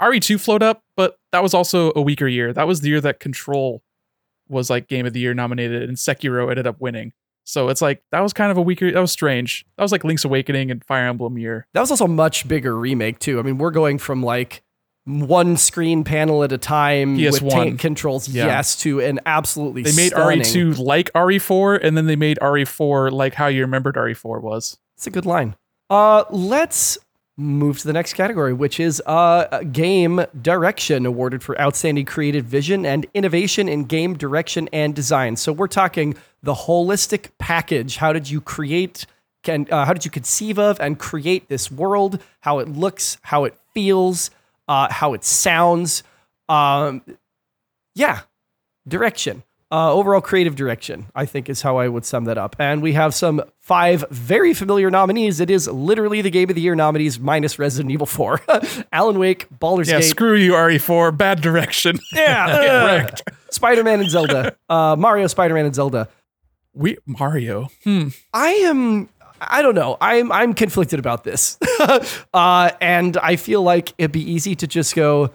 RE2 0.00 0.40
flowed 0.40 0.62
up, 0.62 0.82
but 0.96 1.18
that 1.32 1.42
was 1.42 1.52
also 1.52 1.92
a 1.94 2.00
weaker 2.00 2.26
year. 2.26 2.52
That 2.52 2.66
was 2.66 2.80
the 2.80 2.88
year 2.88 3.00
that 3.02 3.20
Control 3.20 3.82
was 4.48 4.70
like 4.70 4.88
Game 4.88 5.06
of 5.06 5.12
the 5.12 5.20
Year 5.20 5.34
nominated, 5.34 5.82
and 5.82 5.96
Sekiro 5.96 6.48
ended 6.48 6.66
up 6.66 6.80
winning. 6.80 7.12
So 7.44 7.68
it's 7.68 7.82
like 7.82 8.02
that 8.12 8.20
was 8.20 8.32
kind 8.32 8.50
of 8.50 8.56
a 8.56 8.62
weaker. 8.62 8.90
That 8.90 9.00
was 9.00 9.12
strange. 9.12 9.64
That 9.76 9.82
was 9.82 9.92
like 9.92 10.04
Link's 10.04 10.24
Awakening 10.24 10.70
and 10.70 10.84
Fire 10.84 11.06
Emblem 11.08 11.38
year. 11.38 11.66
That 11.74 11.80
was 11.80 11.90
also 11.90 12.04
a 12.04 12.08
much 12.08 12.46
bigger 12.48 12.76
remake 12.76 13.18
too. 13.18 13.38
I 13.38 13.42
mean, 13.42 13.58
we're 13.58 13.70
going 13.72 13.98
from 13.98 14.22
like 14.22 14.62
one 15.04 15.56
screen 15.56 16.04
panel 16.04 16.44
at 16.44 16.52
a 16.52 16.58
time 16.58 17.14
with 17.16 17.42
PS1. 17.42 17.50
tank 17.50 17.80
controls, 17.80 18.28
Yeah. 18.28 18.46
yes, 18.46 18.76
to 18.82 19.00
an 19.00 19.18
absolutely 19.26 19.82
They 19.82 19.92
made 19.96 20.10
stunning- 20.12 20.42
RE2 20.42 20.78
like 20.78 21.10
RE4, 21.12 21.74
and 21.82 21.96
then 21.96 22.06
they 22.06 22.14
made 22.14 22.38
RE4 22.40 23.10
like 23.10 23.34
how 23.34 23.48
you 23.48 23.62
remembered 23.62 23.96
RE4 23.96 24.40
was. 24.40 24.78
It's 24.96 25.08
a 25.08 25.10
good 25.10 25.26
line. 25.26 25.56
Uh, 25.90 26.22
let's 26.30 26.98
move 27.36 27.78
to 27.78 27.86
the 27.86 27.92
next 27.92 28.12
category, 28.12 28.52
which 28.52 28.78
is 28.78 29.02
uh, 29.06 29.62
game 29.72 30.24
direction 30.40 31.06
awarded 31.06 31.42
for 31.42 31.58
outstanding 31.60 32.04
creative 32.04 32.44
vision 32.44 32.84
and 32.84 33.06
innovation 33.14 33.68
in 33.68 33.84
game 33.84 34.16
direction 34.16 34.68
and 34.72 34.94
design. 34.94 35.36
So 35.36 35.52
we're 35.52 35.68
talking 35.68 36.14
the 36.42 36.54
holistic 36.54 37.30
package. 37.38 37.96
How 37.96 38.12
did 38.12 38.28
you 38.28 38.40
create? 38.40 39.06
Can 39.42 39.66
uh, 39.70 39.84
how 39.84 39.92
did 39.92 40.04
you 40.04 40.10
conceive 40.10 40.58
of 40.58 40.78
and 40.78 40.98
create 40.98 41.48
this 41.48 41.70
world? 41.70 42.22
How 42.40 42.58
it 42.58 42.68
looks, 42.68 43.16
how 43.22 43.44
it 43.44 43.56
feels, 43.72 44.30
uh, 44.68 44.92
how 44.92 45.14
it 45.14 45.24
sounds. 45.24 46.02
Um, 46.48 47.02
yeah, 47.94 48.20
direction. 48.86 49.42
Uh, 49.72 49.90
overall 49.90 50.20
creative 50.20 50.54
direction, 50.54 51.06
I 51.14 51.24
think, 51.24 51.48
is 51.48 51.62
how 51.62 51.78
I 51.78 51.88
would 51.88 52.04
sum 52.04 52.24
that 52.24 52.36
up. 52.36 52.56
And 52.58 52.82
we 52.82 52.92
have 52.92 53.14
some 53.14 53.42
five 53.58 54.04
very 54.10 54.52
familiar 54.52 54.90
nominees. 54.90 55.40
It 55.40 55.48
is 55.48 55.66
literally 55.66 56.20
the 56.20 56.28
Game 56.28 56.50
of 56.50 56.54
the 56.56 56.60
Year 56.60 56.74
nominees 56.74 57.18
minus 57.18 57.58
Resident 57.58 57.90
Evil 57.90 58.04
4. 58.04 58.42
Alan 58.92 59.18
Wake, 59.18 59.46
Baldur's 59.58 59.88
Yeah, 59.88 60.00
Gate, 60.00 60.10
screw 60.10 60.34
you, 60.36 60.52
RE4. 60.52 61.16
Bad 61.16 61.40
direction. 61.40 61.98
yeah, 62.12 63.14
Spider 63.50 63.82
Man 63.82 64.00
and 64.00 64.10
Zelda, 64.10 64.54
uh, 64.68 64.94
Mario, 64.98 65.26
Spider 65.26 65.54
Man 65.54 65.64
and 65.64 65.74
Zelda. 65.74 66.08
we 66.74 66.98
Mario. 67.06 67.68
Hmm. 67.84 68.08
I 68.34 68.48
am. 68.50 69.08
I 69.40 69.62
don't 69.62 69.74
know. 69.74 69.96
I'm 70.02 70.30
I'm 70.30 70.52
conflicted 70.54 70.98
about 70.98 71.24
this, 71.24 71.58
uh, 72.34 72.70
and 72.80 73.16
I 73.16 73.36
feel 73.36 73.62
like 73.62 73.92
it'd 73.98 74.12
be 74.12 74.30
easy 74.30 74.54
to 74.56 74.66
just 74.66 74.94
go, 74.94 75.30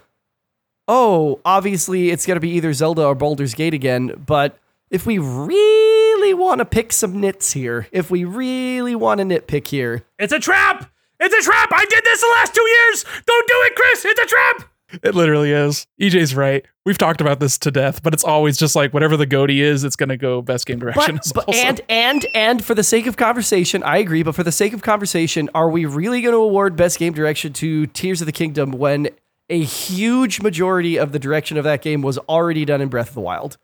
"Oh, 0.88 1.40
obviously 1.44 2.10
it's 2.10 2.26
gonna 2.26 2.40
be 2.40 2.50
either 2.50 2.72
Zelda 2.72 3.04
or 3.04 3.14
Baldur's 3.14 3.54
Gate 3.54 3.74
again." 3.74 4.24
But 4.26 4.58
if 4.90 5.06
we 5.06 5.18
really 5.18 6.34
want 6.34 6.58
to 6.60 6.64
pick 6.64 6.92
some 6.92 7.20
nits 7.20 7.52
here, 7.52 7.86
if 7.92 8.10
we 8.10 8.24
really 8.24 8.94
want 8.96 9.18
to 9.18 9.24
nitpick 9.24 9.68
here, 9.68 10.02
It's 10.18 10.32
a 10.32 10.40
trap. 10.40 10.90
It's 11.20 11.34
a 11.34 11.42
trap. 11.42 11.68
I 11.72 11.84
did 11.84 12.04
this 12.04 12.20
the 12.20 12.34
last 12.38 12.54
two 12.54 12.68
years. 12.68 13.04
Don't 13.26 13.48
do 13.48 13.54
it, 13.66 13.74
Chris. 13.76 14.04
It's 14.04 14.20
a 14.20 14.26
trap. 14.26 14.68
It 15.02 15.14
literally 15.14 15.52
is. 15.52 15.86
EJ's 16.00 16.34
right. 16.34 16.64
We've 16.86 16.96
talked 16.96 17.20
about 17.20 17.40
this 17.40 17.58
to 17.58 17.70
death, 17.70 18.02
but 18.02 18.14
it's 18.14 18.24
always 18.24 18.56
just 18.56 18.74
like 18.74 18.94
whatever 18.94 19.18
the 19.18 19.26
GOTY 19.26 19.60
is, 19.60 19.84
it's 19.84 19.96
gonna 19.96 20.16
go 20.16 20.40
best 20.40 20.64
game 20.64 20.78
direction. 20.78 21.20
But, 21.34 21.46
but 21.46 21.54
and 21.54 21.80
and 21.90 22.26
and 22.34 22.64
for 22.64 22.74
the 22.74 22.82
sake 22.84 23.06
of 23.06 23.18
conversation, 23.18 23.82
I 23.82 23.98
agree. 23.98 24.22
But 24.22 24.34
for 24.34 24.44
the 24.44 24.52
sake 24.52 24.72
of 24.72 24.80
conversation, 24.80 25.50
are 25.54 25.68
we 25.68 25.84
really 25.84 26.22
going 26.22 26.32
to 26.32 26.38
award 26.38 26.76
best 26.76 26.98
game 26.98 27.12
direction 27.12 27.52
to 27.54 27.86
Tears 27.88 28.22
of 28.22 28.26
the 28.26 28.32
Kingdom 28.32 28.70
when 28.72 29.10
a 29.48 29.62
huge 29.62 30.40
majority 30.40 30.98
of 30.98 31.12
the 31.12 31.18
direction 31.18 31.56
of 31.56 31.64
that 31.64 31.82
game 31.82 32.02
was 32.02 32.18
already 32.18 32.64
done 32.64 32.80
in 32.80 32.88
Breath 32.88 33.08
of 33.08 33.14
the 33.14 33.20
Wild? 33.20 33.56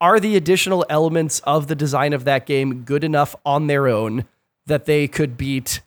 Are 0.00 0.18
the 0.18 0.36
additional 0.36 0.84
elements 0.88 1.40
of 1.40 1.68
the 1.68 1.74
design 1.74 2.12
of 2.12 2.24
that 2.24 2.44
game 2.44 2.82
good 2.82 3.04
enough 3.04 3.36
on 3.46 3.66
their 3.66 3.86
own 3.86 4.24
that 4.66 4.84
they 4.86 5.06
could 5.06 5.36
beat 5.36 5.80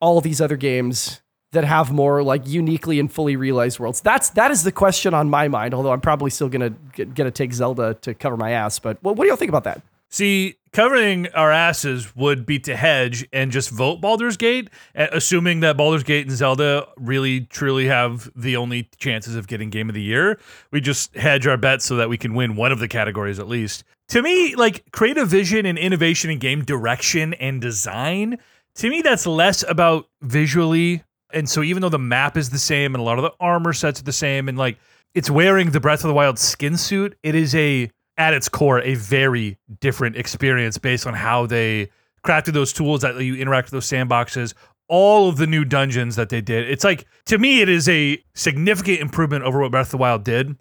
all 0.00 0.20
these 0.20 0.40
other 0.40 0.56
games 0.56 1.22
that 1.52 1.64
have 1.64 1.90
more 1.90 2.22
like 2.22 2.46
uniquely 2.46 3.00
and 3.00 3.10
fully 3.10 3.34
realized 3.34 3.78
worlds? 3.78 4.02
That's 4.02 4.28
that 4.30 4.50
is 4.50 4.62
the 4.62 4.72
question 4.72 5.14
on 5.14 5.30
my 5.30 5.48
mind. 5.48 5.72
Although 5.72 5.92
I'm 5.92 6.02
probably 6.02 6.30
still 6.30 6.50
gonna 6.50 6.70
gonna 7.14 7.30
take 7.30 7.54
Zelda 7.54 7.94
to 8.02 8.12
cover 8.12 8.36
my 8.36 8.50
ass. 8.50 8.78
But 8.78 9.02
what, 9.02 9.16
what 9.16 9.24
do 9.24 9.28
y'all 9.28 9.38
think 9.38 9.48
about 9.48 9.64
that? 9.64 9.80
See, 10.10 10.56
covering 10.76 11.26
our 11.28 11.50
asses 11.50 12.14
would 12.14 12.44
be 12.44 12.58
to 12.58 12.76
hedge 12.76 13.26
and 13.32 13.50
just 13.50 13.70
vote 13.70 13.98
Baldur's 13.98 14.36
Gate, 14.36 14.68
assuming 14.94 15.60
that 15.60 15.74
Baldur's 15.78 16.02
Gate 16.02 16.26
and 16.26 16.36
Zelda 16.36 16.86
really 16.98 17.46
truly 17.46 17.86
have 17.86 18.30
the 18.36 18.58
only 18.58 18.90
chances 18.98 19.36
of 19.36 19.46
getting 19.46 19.70
Game 19.70 19.88
of 19.88 19.94
the 19.94 20.02
Year. 20.02 20.38
We 20.72 20.82
just 20.82 21.16
hedge 21.16 21.46
our 21.46 21.56
bets 21.56 21.86
so 21.86 21.96
that 21.96 22.10
we 22.10 22.18
can 22.18 22.34
win 22.34 22.56
one 22.56 22.72
of 22.72 22.78
the 22.78 22.88
categories 22.88 23.38
at 23.38 23.48
least. 23.48 23.84
To 24.08 24.20
me, 24.20 24.54
like 24.54 24.84
creative 24.90 25.28
vision 25.28 25.64
and 25.64 25.78
innovation 25.78 26.28
in 26.28 26.40
game 26.40 26.62
direction 26.62 27.32
and 27.32 27.58
design, 27.58 28.36
to 28.74 28.90
me, 28.90 29.00
that's 29.00 29.26
less 29.26 29.64
about 29.66 30.10
visually. 30.20 31.02
And 31.32 31.48
so, 31.48 31.62
even 31.62 31.80
though 31.80 31.88
the 31.88 31.98
map 31.98 32.36
is 32.36 32.50
the 32.50 32.58
same 32.58 32.94
and 32.94 33.00
a 33.00 33.04
lot 33.04 33.18
of 33.18 33.22
the 33.22 33.32
armor 33.40 33.72
sets 33.72 34.02
are 34.02 34.04
the 34.04 34.12
same, 34.12 34.46
and 34.46 34.58
like 34.58 34.76
it's 35.14 35.30
wearing 35.30 35.70
the 35.70 35.80
Breath 35.80 36.04
of 36.04 36.08
the 36.08 36.14
Wild 36.14 36.38
skin 36.38 36.76
suit, 36.76 37.16
it 37.22 37.34
is 37.34 37.54
a 37.54 37.90
at 38.18 38.34
its 38.34 38.48
core 38.48 38.80
a 38.80 38.94
very 38.94 39.58
different 39.80 40.16
experience 40.16 40.78
based 40.78 41.06
on 41.06 41.14
how 41.14 41.46
they 41.46 41.90
crafted 42.24 42.54
those 42.54 42.72
tools 42.72 43.02
that 43.02 43.20
you 43.22 43.36
interact 43.36 43.66
with 43.66 43.72
those 43.72 43.88
sandboxes 43.88 44.54
all 44.88 45.28
of 45.28 45.36
the 45.36 45.46
new 45.46 45.64
dungeons 45.64 46.16
that 46.16 46.28
they 46.28 46.40
did. 46.40 46.68
It's 46.70 46.84
like 46.84 47.06
to 47.26 47.38
me 47.38 47.60
it 47.60 47.68
is 47.68 47.88
a 47.88 48.22
significant 48.34 49.00
improvement 49.00 49.44
over 49.44 49.60
what 49.60 49.70
breath 49.70 49.88
of 49.88 49.92
the 49.92 49.96
wild 49.98 50.24
did 50.24 50.56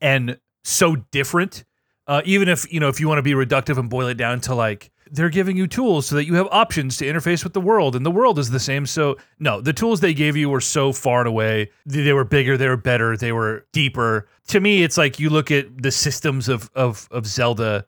and 0.00 0.38
so 0.64 0.96
different. 0.96 1.64
Uh, 2.06 2.22
even 2.24 2.48
if 2.48 2.72
you 2.72 2.80
know 2.80 2.88
if 2.88 3.00
you 3.00 3.08
want 3.08 3.18
to 3.18 3.22
be 3.22 3.32
reductive 3.32 3.78
and 3.78 3.90
boil 3.90 4.06
it 4.06 4.14
down 4.14 4.40
to 4.40 4.54
like 4.54 4.90
they're 5.10 5.30
giving 5.30 5.56
you 5.56 5.66
tools 5.66 6.06
so 6.06 6.14
that 6.16 6.24
you 6.26 6.34
have 6.34 6.48
options 6.50 6.96
to 6.96 7.04
interface 7.06 7.44
with 7.44 7.52
the 7.52 7.60
world 7.60 7.94
and 7.94 8.04
the 8.04 8.10
world 8.10 8.38
is 8.38 8.50
the 8.50 8.60
same 8.60 8.84
so 8.86 9.16
no 9.38 9.60
the 9.60 9.72
tools 9.72 10.00
they 10.00 10.12
gave 10.14 10.36
you 10.36 10.48
were 10.48 10.60
so 10.60 10.92
far 10.92 11.20
and 11.20 11.28
away 11.28 11.70
they 11.84 12.12
were 12.12 12.24
bigger 12.24 12.56
they 12.56 12.68
were 12.68 12.76
better 12.76 13.16
they 13.16 13.32
were 13.32 13.64
deeper 13.72 14.28
to 14.48 14.58
me 14.60 14.82
it's 14.82 14.96
like 14.98 15.18
you 15.20 15.30
look 15.30 15.50
at 15.50 15.82
the 15.82 15.90
systems 15.90 16.48
of 16.48 16.70
of 16.74 17.06
of 17.10 17.26
zelda 17.26 17.86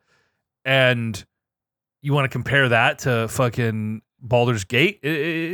and 0.65 1.25
you 2.01 2.13
want 2.13 2.25
to 2.25 2.29
compare 2.29 2.69
that 2.69 2.99
to 2.99 3.27
fucking 3.27 4.01
Baldur's 4.21 4.65
Gate? 4.65 4.99
I- 5.03 5.07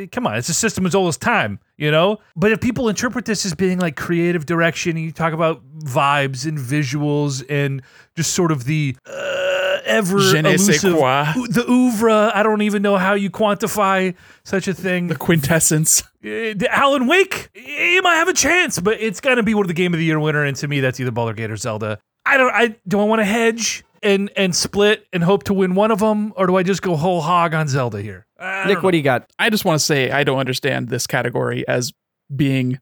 I- 0.03 0.09
come 0.11 0.25
on, 0.25 0.35
it's 0.37 0.49
a 0.49 0.53
system 0.53 0.85
as 0.87 0.95
old 0.95 1.07
as 1.07 1.17
time, 1.17 1.59
you 1.77 1.91
know? 1.91 2.17
But 2.35 2.51
if 2.51 2.61
people 2.61 2.89
interpret 2.89 3.25
this 3.25 3.45
as 3.45 3.53
being 3.53 3.77
like 3.79 3.95
creative 3.95 4.45
direction, 4.47 4.97
you 4.97 5.11
talk 5.11 5.33
about 5.33 5.61
vibes 5.81 6.47
and 6.47 6.57
visuals 6.57 7.43
and 7.47 7.83
just 8.15 8.33
sort 8.33 8.51
of 8.51 8.63
the 8.65 8.95
uh, 9.05 9.54
ever 9.85 10.19
Je 10.19 10.41
ne 10.41 10.57
sais 10.57 10.83
elusive, 10.83 10.95
quoi. 10.97 11.25
the 11.49 11.65
oeuvre, 11.69 12.31
I 12.33 12.43
don't 12.43 12.61
even 12.61 12.81
know 12.81 12.97
how 12.97 13.13
you 13.13 13.29
quantify 13.29 14.15
such 14.43 14.67
a 14.67 14.73
thing. 14.73 15.07
the 15.07 15.15
quintessence. 15.15 16.01
Uh, 16.01 16.53
the 16.55 16.67
Alan 16.71 17.07
Wake, 17.07 17.49
you 17.55 18.01
might 18.01 18.15
have 18.15 18.27
a 18.27 18.33
chance, 18.33 18.79
but 18.79 18.99
it's 18.99 19.21
gonna 19.21 19.43
be 19.43 19.53
one 19.53 19.63
of 19.63 19.67
the 19.67 19.73
Game 19.73 19.93
of 19.93 19.99
the 19.99 20.05
Year 20.05 20.19
winner, 20.19 20.43
and 20.43 20.55
to 20.57 20.67
me, 20.67 20.79
that's 20.79 20.99
either 20.99 21.11
Baldur's 21.11 21.35
Gate 21.35 21.51
or 21.51 21.57
Zelda. 21.57 21.99
I 22.25 22.37
don't. 22.37 22.51
I 22.53 22.75
do. 22.87 22.99
I 22.99 23.03
want 23.03 23.19
to 23.19 23.25
hedge 23.25 23.83
and 24.01 24.31
and 24.35 24.55
split 24.55 25.05
and 25.13 25.23
hope 25.23 25.43
to 25.43 25.53
win 25.53 25.75
one 25.75 25.91
of 25.91 25.99
them, 25.99 26.33
or 26.35 26.47
do 26.47 26.55
I 26.55 26.63
just 26.63 26.81
go 26.81 26.95
whole 26.95 27.21
hog 27.21 27.53
on 27.53 27.67
Zelda 27.67 28.01
here? 28.01 28.25
Nick, 28.39 28.75
don't 28.75 28.83
what 28.83 28.91
do 28.91 28.97
you 28.97 29.03
got? 29.03 29.29
I 29.37 29.49
just 29.49 29.65
want 29.65 29.79
to 29.79 29.85
say 29.85 30.11
I 30.11 30.23
don't 30.23 30.39
understand 30.39 30.89
this 30.89 31.07
category 31.07 31.67
as 31.67 31.93
being 32.35 32.79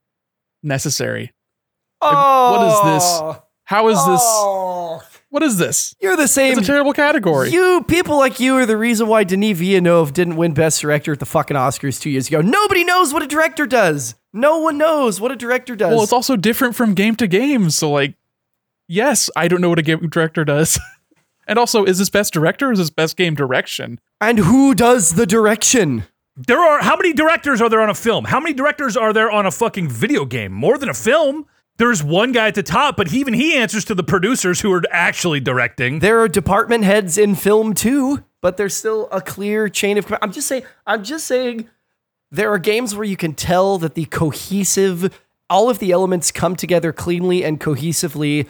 necessary. 0.63 1.31
Oh, 2.01 2.51
what 2.51 2.67
is 2.67 3.03
this? 3.03 3.43
How 3.65 3.87
is 3.89 4.05
this? 4.05 5.12
What 5.33 5.41
is 5.41 5.57
this? 5.57 5.95
You're 5.99 6.15
the 6.15 6.27
same. 6.27 6.59
It's 6.59 6.61
a 6.61 6.71
terrible 6.71 6.93
category. 6.93 7.49
You 7.49 7.83
people 7.87 8.19
like 8.19 8.39
you 8.39 8.55
are 8.57 8.67
the 8.67 8.77
reason 8.77 9.07
why 9.07 9.23
Denis 9.23 9.57
Villeneuve 9.57 10.13
didn't 10.13 10.35
win 10.35 10.53
Best 10.53 10.79
Director 10.79 11.13
at 11.13 11.19
the 11.19 11.25
fucking 11.25 11.57
Oscars 11.57 11.99
two 11.99 12.11
years 12.11 12.27
ago. 12.27 12.41
Nobody 12.41 12.83
knows 12.83 13.11
what 13.15 13.23
a 13.23 13.25
director 13.25 13.65
does. 13.65 14.13
No 14.31 14.59
one 14.59 14.77
knows 14.77 15.19
what 15.19 15.31
a 15.31 15.35
director 15.35 15.75
does. 15.75 15.91
well, 15.91 16.03
it's 16.03 16.13
also 16.13 16.35
different 16.35 16.75
from 16.75 16.93
game 16.93 17.15
to 17.15 17.25
game. 17.25 17.71
So, 17.71 17.89
like, 17.89 18.13
yes, 18.87 19.27
I 19.35 19.47
don't 19.47 19.59
know 19.59 19.69
what 19.69 19.79
a 19.79 19.81
game 19.81 20.07
director 20.07 20.45
does. 20.45 20.79
and 21.47 21.57
also, 21.57 21.83
is 21.83 21.97
this 21.97 22.11
best 22.11 22.31
director 22.31 22.69
or 22.69 22.73
is 22.73 22.77
this 22.77 22.91
best 22.91 23.17
game 23.17 23.33
direction? 23.33 23.99
and 24.21 24.37
who 24.37 24.75
does 24.75 25.15
the 25.15 25.25
direction? 25.25 26.03
There 26.35 26.59
are 26.59 26.83
how 26.83 26.95
many 26.95 27.11
directors 27.11 27.59
are 27.59 27.69
there 27.69 27.81
on 27.81 27.89
a 27.89 27.95
film? 27.95 28.25
How 28.25 28.39
many 28.39 28.53
directors 28.53 28.95
are 28.95 29.11
there 29.11 29.31
on 29.31 29.47
a 29.47 29.51
fucking 29.51 29.89
video 29.89 30.25
game? 30.25 30.51
More 30.53 30.77
than 30.77 30.89
a 30.89 30.93
film. 30.93 31.47
There's 31.77 32.03
one 32.03 32.31
guy 32.31 32.47
at 32.47 32.55
the 32.55 32.63
top, 32.63 32.95
but 32.97 33.11
even 33.13 33.33
he 33.33 33.55
answers 33.55 33.83
to 33.85 33.95
the 33.95 34.03
producers 34.03 34.61
who 34.61 34.71
are 34.71 34.83
actually 34.91 35.39
directing. 35.39 35.99
There 35.99 36.19
are 36.21 36.27
department 36.27 36.83
heads 36.83 37.17
in 37.17 37.35
film 37.35 37.73
too, 37.73 38.23
but 38.41 38.57
there's 38.57 38.75
still 38.75 39.07
a 39.11 39.21
clear 39.21 39.69
chain 39.69 39.97
of. 39.97 40.13
I'm 40.21 40.31
just 40.31 40.47
saying. 40.47 40.63
I'm 40.85 41.03
just 41.03 41.25
saying. 41.25 41.69
there 42.31 42.51
are 42.51 42.57
games 42.57 42.95
where 42.95 43.05
you 43.05 43.15
can 43.15 43.33
tell 43.33 43.77
that 43.77 43.93
the 43.93 44.05
cohesive, 44.05 45.19
all 45.49 45.69
of 45.69 45.77
the 45.79 45.91
elements 45.91 46.31
come 46.31 46.55
together 46.55 46.91
cleanly 46.91 47.43
and 47.43 47.59
cohesively 47.59 48.47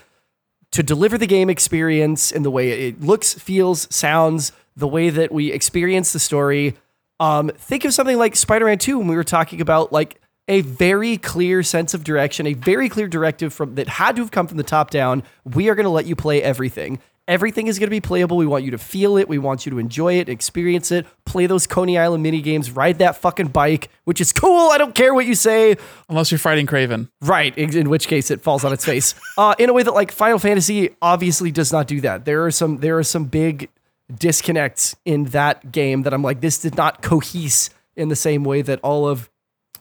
to 0.71 0.81
deliver 0.81 1.17
the 1.17 1.27
game 1.27 1.49
experience 1.49 2.31
in 2.31 2.43
the 2.43 2.49
way 2.49 2.88
it 2.88 3.01
looks, 3.01 3.33
feels, 3.33 3.93
sounds, 3.93 4.53
the 4.75 4.88
way 4.88 5.09
that 5.09 5.31
we 5.31 5.51
experience 5.51 6.13
the 6.13 6.19
story. 6.19 6.75
Um, 7.19 7.51
think 7.57 7.86
of 7.86 7.93
something 7.93 8.17
like 8.17 8.36
Spider-Man 8.36 8.79
2 8.79 8.97
when 8.97 9.07
we 9.07 9.15
were 9.15 9.23
talking 9.23 9.62
about 9.62 9.91
like 9.91 10.19
a 10.47 10.62
very 10.62 11.17
clear 11.17 11.63
sense 11.63 11.93
of 11.93 12.03
direction, 12.03 12.47
a 12.47 12.53
very 12.53 12.89
clear 12.89 13.08
directive 13.08 13.53
from 13.53 13.75
that 13.75 13.88
had 13.88 14.15
to 14.17 14.21
have 14.21 14.32
come 14.32 14.47
from 14.47 14.58
the 14.58 14.63
top 14.63 14.89
down. 14.89 15.23
We 15.45 15.69
are 15.69 15.75
going 15.75 15.86
to 15.86 15.89
let 15.89 16.06
you 16.06 16.15
play 16.15 16.41
everything. 16.43 16.99
Everything 17.25 17.67
is 17.67 17.79
going 17.79 17.88
to 17.88 17.91
be 17.91 18.01
playable. 18.01 18.36
We 18.36 18.45
want 18.45 18.65
you 18.65 18.71
to 18.71 18.77
feel 18.77 19.15
it. 19.15 19.29
We 19.29 19.38
want 19.38 19.65
you 19.65 19.69
to 19.69 19.79
enjoy 19.79 20.15
it, 20.15 20.27
experience 20.27 20.91
it, 20.91 21.06
play 21.25 21.45
those 21.45 21.65
Coney 21.65 21.97
Island 21.97 22.21
mini 22.21 22.41
games, 22.41 22.69
ride 22.69 22.97
that 22.97 23.15
fucking 23.15 23.47
bike, 23.47 23.89
which 24.03 24.19
is 24.19 24.34
cool. 24.34 24.71
I 24.71 24.77
don't 24.77 24.93
care 24.93 25.13
what 25.13 25.25
you 25.25 25.36
say. 25.36 25.77
Unless 26.10 26.32
you're 26.32 26.39
fighting 26.39 26.67
Kraven. 26.67 27.10
Right, 27.21 27.58
in 27.58 27.89
which 27.89 28.10
case 28.10 28.29
it 28.29 28.41
falls 28.41 28.65
on 28.65 28.73
its 28.73 28.86
face. 28.86 29.15
Uh, 29.36 29.56
in 29.58 29.67
a 29.67 29.73
way 29.73 29.82
that 29.82 29.95
like 29.95 30.12
Final 30.12 30.38
Fantasy 30.38 30.95
obviously 31.01 31.49
does 31.49 31.71
not 31.71 31.88
do 31.88 31.99
that. 32.01 32.23
There 32.23 32.45
are 32.45 32.51
some 32.51 32.77
there 32.77 32.99
are 32.99 33.03
some 33.03 33.25
big 33.25 33.67
disconnects 34.13 34.95
in 35.06 35.25
that 35.25 35.71
game 35.71 36.03
that 36.03 36.13
I'm 36.13 36.21
like 36.21 36.39
this 36.39 36.60
did 36.60 36.77
not 36.77 37.01
cohese 37.01 37.71
in 37.95 38.10
the 38.10 38.15
same 38.15 38.43
way 38.43 38.62
that 38.62 38.79
all 38.84 39.08
of 39.08 39.29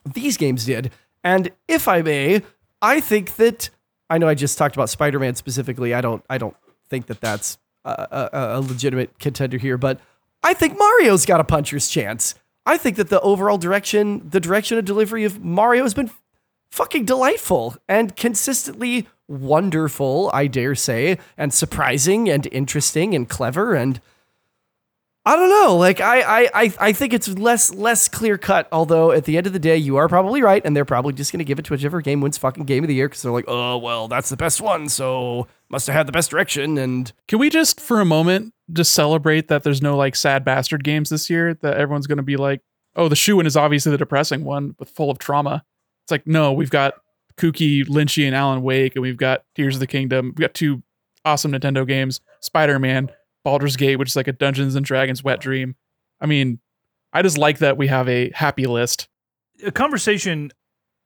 these 0.04 0.36
games 0.36 0.64
did. 0.64 0.90
And 1.24 1.50
if 1.68 1.88
I 1.88 2.02
may, 2.02 2.42
I 2.80 3.00
think 3.00 3.36
that 3.36 3.70
I 4.10 4.18
know 4.18 4.28
I 4.28 4.34
just 4.34 4.58
talked 4.58 4.76
about 4.76 4.90
Spider-Man 4.90 5.34
specifically. 5.36 5.94
I 5.94 6.00
don't 6.00 6.24
I 6.28 6.38
don't 6.38 6.56
think 6.88 7.06
that 7.06 7.20
that's 7.20 7.58
a, 7.84 8.28
a, 8.32 8.58
a 8.58 8.60
legitimate 8.60 9.18
contender 9.18 9.58
here, 9.58 9.78
but 9.78 10.00
I 10.42 10.54
think 10.54 10.78
Mario's 10.78 11.24
got 11.24 11.40
a 11.40 11.44
puncher's 11.44 11.88
chance. 11.88 12.34
I 12.66 12.76
think 12.76 12.96
that 12.96 13.08
the 13.08 13.20
overall 13.20 13.58
direction, 13.58 14.28
the 14.28 14.40
direction 14.40 14.78
of 14.78 14.84
delivery 14.84 15.24
of 15.24 15.42
Mario 15.42 15.82
has 15.82 15.94
been 15.94 16.10
fucking 16.70 17.04
delightful 17.04 17.76
and 17.88 18.16
consistently 18.16 19.06
wonderful, 19.28 20.30
I 20.32 20.46
dare 20.46 20.74
say, 20.74 21.18
and 21.36 21.52
surprising 21.52 22.28
and 22.28 22.46
interesting 22.52 23.14
and 23.14 23.28
clever 23.28 23.74
and 23.74 24.00
I 25.24 25.36
don't 25.36 25.50
know. 25.50 25.76
Like 25.76 26.00
I, 26.00 26.50
I, 26.52 26.72
I, 26.80 26.92
think 26.92 27.12
it's 27.12 27.28
less 27.28 27.72
less 27.72 28.08
clear 28.08 28.36
cut. 28.36 28.66
Although 28.72 29.12
at 29.12 29.24
the 29.24 29.36
end 29.36 29.46
of 29.46 29.52
the 29.52 29.60
day, 29.60 29.76
you 29.76 29.96
are 29.96 30.08
probably 30.08 30.42
right, 30.42 30.60
and 30.64 30.74
they're 30.74 30.84
probably 30.84 31.12
just 31.12 31.30
going 31.30 31.38
to 31.38 31.44
give 31.44 31.60
it 31.60 31.64
to 31.66 31.72
whichever 31.72 32.00
game 32.00 32.20
wins 32.20 32.38
fucking 32.38 32.64
game 32.64 32.82
of 32.82 32.88
the 32.88 32.94
year 32.94 33.08
because 33.08 33.22
they're 33.22 33.30
like, 33.30 33.44
oh 33.46 33.78
well, 33.78 34.08
that's 34.08 34.30
the 34.30 34.36
best 34.36 34.60
one, 34.60 34.88
so 34.88 35.46
must 35.68 35.86
have 35.86 35.94
had 35.94 36.08
the 36.08 36.12
best 36.12 36.30
direction. 36.30 36.76
And 36.76 37.12
Can 37.28 37.38
we 37.38 37.50
just 37.50 37.80
for 37.80 38.00
a 38.00 38.04
moment 38.04 38.52
just 38.72 38.94
celebrate 38.94 39.46
that 39.46 39.62
there's 39.62 39.80
no 39.80 39.96
like 39.96 40.16
sad 40.16 40.44
bastard 40.44 40.82
games 40.82 41.08
this 41.08 41.30
year 41.30 41.54
that 41.54 41.76
everyone's 41.76 42.08
going 42.08 42.16
to 42.16 42.24
be 42.24 42.36
like, 42.36 42.60
oh, 42.96 43.08
the 43.08 43.16
shoe 43.16 43.40
is 43.40 43.56
obviously 43.56 43.92
the 43.92 43.98
depressing 43.98 44.42
one, 44.42 44.70
but 44.76 44.88
full 44.88 45.10
of 45.10 45.18
trauma. 45.18 45.64
It's 46.04 46.10
like 46.10 46.26
no, 46.26 46.52
we've 46.52 46.70
got 46.70 46.94
kooky 47.36 47.86
Lynchy 47.86 48.26
and 48.26 48.34
Alan 48.34 48.62
Wake, 48.62 48.96
and 48.96 49.02
we've 49.02 49.16
got 49.16 49.44
Tears 49.54 49.76
of 49.76 49.80
the 49.80 49.86
Kingdom. 49.86 50.26
We've 50.36 50.48
got 50.48 50.54
two 50.54 50.82
awesome 51.24 51.52
Nintendo 51.52 51.86
games, 51.86 52.20
Spider 52.40 52.80
Man, 52.80 53.12
Baldur's 53.44 53.76
Gate, 53.76 53.96
which 53.96 54.10
is 54.10 54.16
like 54.16 54.28
a 54.28 54.32
Dungeons 54.32 54.74
and 54.74 54.84
Dragons 54.84 55.22
wet 55.22 55.38
oh. 55.38 55.42
dream. 55.42 55.76
I 56.20 56.26
mean, 56.26 56.60
I 57.12 57.22
just 57.22 57.38
like 57.38 57.58
that 57.58 57.76
we 57.76 57.88
have 57.88 58.08
a 58.08 58.30
happy 58.34 58.66
list. 58.66 59.08
a 59.64 59.72
conversation 59.72 60.50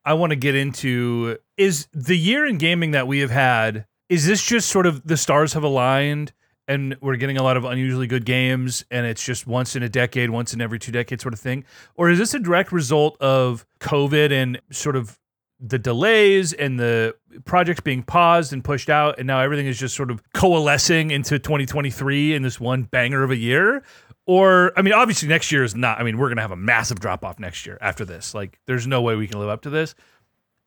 I 0.05 0.15
want 0.15 0.31
to 0.31 0.37
get 0.37 0.55
into 0.55 1.39
is 1.57 1.89
the 1.93 2.17
year 2.17 2.47
in 2.47 2.59
gaming 2.59 2.93
that 2.93 3.09
we 3.09 3.19
have 3.21 3.31
had. 3.31 3.87
Is 4.09 4.25
this 4.25 4.45
just 4.45 4.69
sort 4.69 4.87
of 4.87 5.05
the 5.05 5.17
stars 5.17 5.55
have 5.55 5.65
aligned 5.65 6.33
and 6.69 6.97
we're 7.01 7.17
getting 7.17 7.39
a 7.39 7.43
lot 7.43 7.57
of 7.57 7.65
unusually 7.65 8.07
good 8.07 8.25
games 8.25 8.85
and 8.91 9.05
it's 9.05 9.25
just 9.25 9.47
once 9.47 9.75
in 9.75 9.83
a 9.83 9.89
decade, 9.89 10.31
once 10.31 10.55
in 10.55 10.61
every 10.61 10.79
two 10.79 10.93
decades 10.93 11.23
sort 11.23 11.35
of 11.35 11.41
thing? 11.41 11.65
Or 11.97 12.09
is 12.09 12.19
this 12.19 12.35
a 12.35 12.39
direct 12.39 12.71
result 12.71 13.21
of 13.21 13.67
COVID 13.81 14.31
and 14.31 14.61
sort 14.71 14.95
of 14.95 15.19
the 15.59 15.79
delays 15.79 16.53
and 16.53 16.79
the 16.79 17.17
projects 17.45 17.81
being 17.81 18.03
paused 18.03 18.53
and 18.53 18.65
pushed 18.65 18.91
out 18.91 19.19
and 19.19 19.27
now 19.27 19.41
everything 19.41 19.67
is 19.67 19.79
just 19.79 19.95
sort 19.95 20.11
of 20.11 20.23
coalescing 20.33 21.11
into 21.11 21.39
2023 21.39 22.35
in 22.35 22.43
this 22.43 22.59
one 22.61 22.83
banger 22.85 23.23
of 23.23 23.31
a 23.31 23.37
year? 23.37 23.83
Or, 24.27 24.73
I 24.77 24.83
mean, 24.83 24.93
obviously 24.93 25.29
next 25.29 25.53
year 25.53 25.63
is 25.63 25.75
not, 25.75 26.01
I 26.01 26.03
mean, 26.03 26.19
we're 26.19 26.29
going 26.29 26.37
to 26.37 26.43
have 26.43 26.51
a 26.51 26.57
massive 26.57 26.99
drop 26.99 27.25
off 27.25 27.39
next 27.39 27.65
year 27.65 27.79
after 27.81 28.05
this. 28.05 28.35
Like, 28.35 28.59
there's 28.67 28.87
no 28.87 29.01
way 29.01 29.15
we 29.15 29.29
can 29.29 29.39
live 29.39 29.49
up 29.49 29.63
to 29.63 29.71
this. 29.71 29.95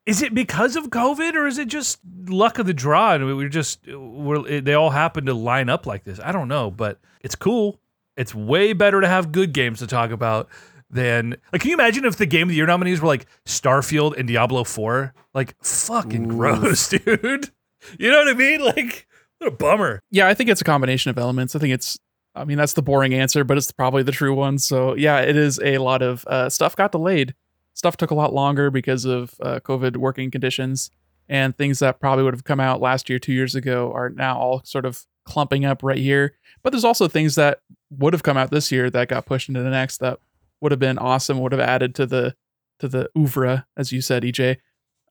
Is 0.05 0.21
it 0.21 0.33
because 0.33 0.75
of 0.75 0.85
COVID 0.85 1.35
or 1.35 1.45
is 1.45 1.57
it 1.57 1.67
just 1.67 1.99
luck 2.27 2.57
of 2.57 2.65
the 2.65 2.73
draw? 2.73 3.13
And 3.13 3.37
we're 3.37 3.49
just, 3.49 3.85
we're, 3.87 4.61
they 4.61 4.73
all 4.73 4.91
happen 4.91 5.25
to 5.25 5.33
line 5.33 5.69
up 5.69 5.85
like 5.85 6.05
this. 6.05 6.19
I 6.23 6.31
don't 6.31 6.47
know, 6.47 6.71
but 6.71 6.99
it's 7.21 7.35
cool. 7.35 7.79
It's 8.15 8.33
way 8.33 8.73
better 8.73 9.01
to 9.01 9.07
have 9.07 9.31
good 9.31 9.53
games 9.53 9.79
to 9.79 9.87
talk 9.87 10.11
about 10.11 10.49
than, 10.89 11.35
like, 11.51 11.61
can 11.61 11.69
you 11.69 11.75
imagine 11.75 12.05
if 12.05 12.17
the 12.17 12.25
game 12.25 12.43
of 12.43 12.49
the 12.49 12.55
year 12.55 12.65
nominees 12.65 13.01
were 13.01 13.07
like 13.07 13.25
Starfield 13.45 14.17
and 14.17 14.27
Diablo 14.27 14.63
4? 14.63 15.13
Like, 15.33 15.55
fucking 15.63 16.27
gross, 16.27 16.89
dude. 16.89 17.51
You 17.97 18.11
know 18.11 18.17
what 18.17 18.29
I 18.29 18.33
mean? 18.33 18.61
Like, 18.63 19.07
what 19.37 19.47
a 19.47 19.55
bummer. 19.55 20.01
Yeah, 20.11 20.27
I 20.27 20.33
think 20.33 20.49
it's 20.49 20.61
a 20.61 20.65
combination 20.65 21.09
of 21.09 21.17
elements. 21.17 21.55
I 21.55 21.59
think 21.59 21.73
it's, 21.73 21.97
I 22.35 22.43
mean, 22.43 22.57
that's 22.57 22.73
the 22.73 22.81
boring 22.81 23.13
answer, 23.13 23.43
but 23.43 23.57
it's 23.57 23.71
probably 23.71 24.03
the 24.03 24.11
true 24.11 24.33
one. 24.33 24.57
So 24.57 24.95
yeah, 24.95 25.19
it 25.19 25.35
is 25.35 25.59
a 25.63 25.77
lot 25.77 26.01
of 26.01 26.25
uh, 26.27 26.49
stuff 26.49 26.75
got 26.75 26.91
delayed. 26.91 27.33
Stuff 27.73 27.97
took 27.97 28.11
a 28.11 28.15
lot 28.15 28.33
longer 28.33 28.69
because 28.69 29.05
of 29.05 29.33
uh, 29.41 29.59
COVID 29.61 29.97
working 29.97 30.31
conditions, 30.31 30.91
and 31.29 31.55
things 31.55 31.79
that 31.79 31.99
probably 32.01 32.25
would 32.25 32.33
have 32.33 32.43
come 32.43 32.59
out 32.59 32.81
last 32.81 33.09
year, 33.09 33.19
two 33.19 33.31
years 33.31 33.55
ago, 33.55 33.93
are 33.93 34.09
now 34.09 34.37
all 34.37 34.61
sort 34.65 34.85
of 34.85 35.05
clumping 35.23 35.63
up 35.63 35.81
right 35.83 35.97
here. 35.97 36.35
But 36.61 36.71
there's 36.71 36.83
also 36.83 37.07
things 37.07 37.35
that 37.35 37.61
would 37.89 38.13
have 38.13 38.23
come 38.23 38.35
out 38.35 38.51
this 38.51 38.71
year 38.71 38.89
that 38.89 39.07
got 39.07 39.25
pushed 39.25 39.47
into 39.47 39.61
the 39.61 39.69
next 39.69 39.99
that 39.99 40.19
would 40.61 40.71
have 40.71 40.79
been 40.79 40.97
awesome, 40.97 41.39
would 41.39 41.51
have 41.51 41.61
added 41.61 41.95
to 41.95 42.05
the 42.05 42.35
to 42.79 42.87
the 42.87 43.09
oeuvre, 43.17 43.65
as 43.77 43.91
you 43.91 44.01
said, 44.01 44.23
EJ. 44.23 44.57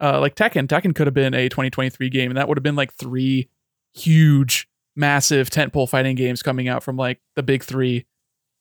Uh, 0.00 0.20
like 0.20 0.34
Tekken, 0.34 0.66
Tekken 0.66 0.94
could 0.94 1.06
have 1.06 1.14
been 1.14 1.34
a 1.34 1.48
2023 1.48 2.08
game, 2.08 2.30
and 2.30 2.38
that 2.38 2.48
would 2.48 2.56
have 2.56 2.62
been 2.62 2.76
like 2.76 2.94
three 2.94 3.48
huge, 3.94 4.68
massive 4.96 5.50
tentpole 5.50 5.88
fighting 5.88 6.16
games 6.16 6.42
coming 6.42 6.68
out 6.68 6.82
from 6.82 6.96
like 6.96 7.20
the 7.36 7.42
big 7.42 7.62
three, 7.64 8.06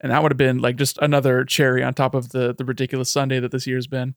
and 0.02 0.12
that 0.12 0.22
would 0.22 0.32
have 0.32 0.38
been 0.38 0.60
like 0.60 0.76
just 0.76 0.98
another 1.00 1.46
cherry 1.46 1.84
on 1.84 1.94
top 1.94 2.16
of 2.16 2.30
the 2.30 2.54
the 2.58 2.66
ridiculous 2.66 3.12
Sunday 3.12 3.40
that 3.40 3.52
this 3.52 3.68
year's 3.68 3.88
been. 3.88 4.16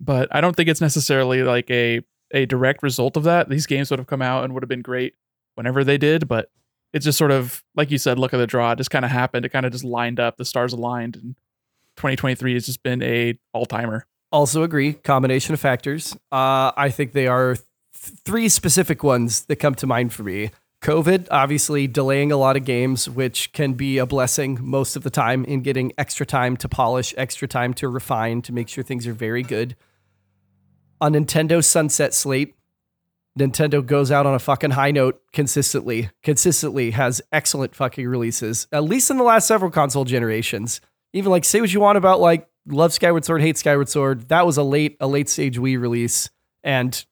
But 0.00 0.28
I 0.30 0.40
don't 0.40 0.54
think 0.54 0.68
it's 0.68 0.80
necessarily 0.80 1.42
like 1.42 1.70
a 1.70 2.02
a 2.32 2.46
direct 2.46 2.82
result 2.82 3.16
of 3.16 3.24
that. 3.24 3.48
These 3.48 3.66
games 3.66 3.90
would 3.90 3.98
have 3.98 4.06
come 4.06 4.22
out 4.22 4.44
and 4.44 4.52
would 4.54 4.62
have 4.62 4.68
been 4.68 4.82
great 4.82 5.14
whenever 5.54 5.82
they 5.82 5.98
did, 5.98 6.28
but 6.28 6.50
it's 6.92 7.04
just 7.04 7.18
sort 7.18 7.30
of 7.32 7.64
like 7.74 7.90
you 7.90 7.98
said, 7.98 8.18
look 8.18 8.32
at 8.32 8.38
the 8.38 8.46
draw. 8.46 8.72
It 8.72 8.76
just 8.76 8.90
kind 8.90 9.04
of 9.04 9.10
happened. 9.10 9.44
It 9.44 9.50
kind 9.50 9.66
of 9.66 9.72
just 9.72 9.84
lined 9.84 10.20
up. 10.20 10.36
The 10.36 10.44
stars 10.44 10.72
aligned, 10.72 11.16
and 11.16 11.34
2023 11.98 12.54
has 12.54 12.66
just 12.66 12.82
been 12.82 13.02
a 13.02 13.38
all 13.52 13.66
timer. 13.66 14.06
also 14.32 14.62
agree, 14.62 14.94
combination 14.94 15.52
of 15.54 15.60
factors. 15.60 16.14
Uh, 16.32 16.72
I 16.76 16.90
think 16.90 17.12
they 17.12 17.26
are 17.26 17.56
th- 17.56 17.66
three 18.24 18.48
specific 18.48 19.02
ones 19.02 19.44
that 19.46 19.56
come 19.56 19.74
to 19.76 19.86
mind 19.86 20.12
for 20.12 20.22
me. 20.22 20.50
COVID, 20.82 21.26
obviously 21.30 21.88
delaying 21.88 22.30
a 22.30 22.36
lot 22.36 22.56
of 22.56 22.64
games, 22.64 23.10
which 23.10 23.52
can 23.52 23.72
be 23.72 23.98
a 23.98 24.06
blessing 24.06 24.58
most 24.60 24.94
of 24.94 25.02
the 25.02 25.10
time 25.10 25.44
in 25.44 25.62
getting 25.62 25.92
extra 25.98 26.24
time 26.24 26.56
to 26.58 26.68
polish, 26.68 27.12
extra 27.16 27.48
time 27.48 27.74
to 27.74 27.88
refine, 27.88 28.42
to 28.42 28.52
make 28.52 28.68
sure 28.68 28.84
things 28.84 29.06
are 29.06 29.12
very 29.12 29.42
good. 29.42 29.74
A 31.00 31.08
Nintendo 31.10 31.64
sunset 31.64 32.14
slate. 32.14 32.54
Nintendo 33.36 33.84
goes 33.84 34.10
out 34.10 34.26
on 34.26 34.34
a 34.34 34.38
fucking 34.38 34.70
high 34.72 34.90
note 34.90 35.20
consistently, 35.32 36.10
consistently 36.22 36.92
has 36.92 37.22
excellent 37.32 37.74
fucking 37.74 38.06
releases, 38.06 38.68
at 38.72 38.84
least 38.84 39.10
in 39.10 39.16
the 39.16 39.24
last 39.24 39.46
several 39.48 39.70
console 39.70 40.04
generations. 40.04 40.80
Even 41.12 41.30
like, 41.30 41.44
say 41.44 41.60
what 41.60 41.72
you 41.72 41.80
want 41.80 41.98
about 41.98 42.20
like 42.20 42.46
love 42.66 42.92
Skyward 42.92 43.24
Sword, 43.24 43.40
hate 43.40 43.56
Skyward 43.58 43.88
Sword. 43.88 44.28
That 44.28 44.44
was 44.46 44.56
a 44.56 44.62
late, 44.62 44.96
a 45.00 45.06
late 45.06 45.28
stage 45.28 45.58
Wii 45.58 45.80
release 45.80 46.28
and 46.62 47.04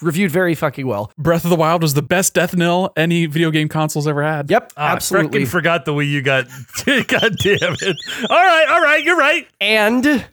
reviewed 0.00 0.30
very 0.30 0.54
fucking 0.54 0.86
well. 0.86 1.12
Breath 1.18 1.44
of 1.44 1.50
the 1.50 1.56
Wild 1.56 1.82
was 1.82 1.94
the 1.94 2.02
best 2.02 2.32
death 2.34 2.56
knell 2.56 2.92
any 2.96 3.26
video 3.26 3.50
game 3.50 3.68
consoles 3.68 4.06
ever 4.08 4.22
had. 4.22 4.50
Yep, 4.50 4.72
Ah, 4.76 4.92
absolutely. 4.92 5.42
I 5.42 5.44
forgot 5.44 5.84
the 5.84 5.92
way 5.92 6.04
you 6.04 6.22
got. 6.22 6.46
God 6.86 7.36
damn 7.42 7.74
it. 7.80 7.96
All 8.30 8.36
right, 8.36 8.66
all 8.70 8.80
right, 8.80 9.02
you're 9.04 9.18
right. 9.18 9.46
and 9.60 10.26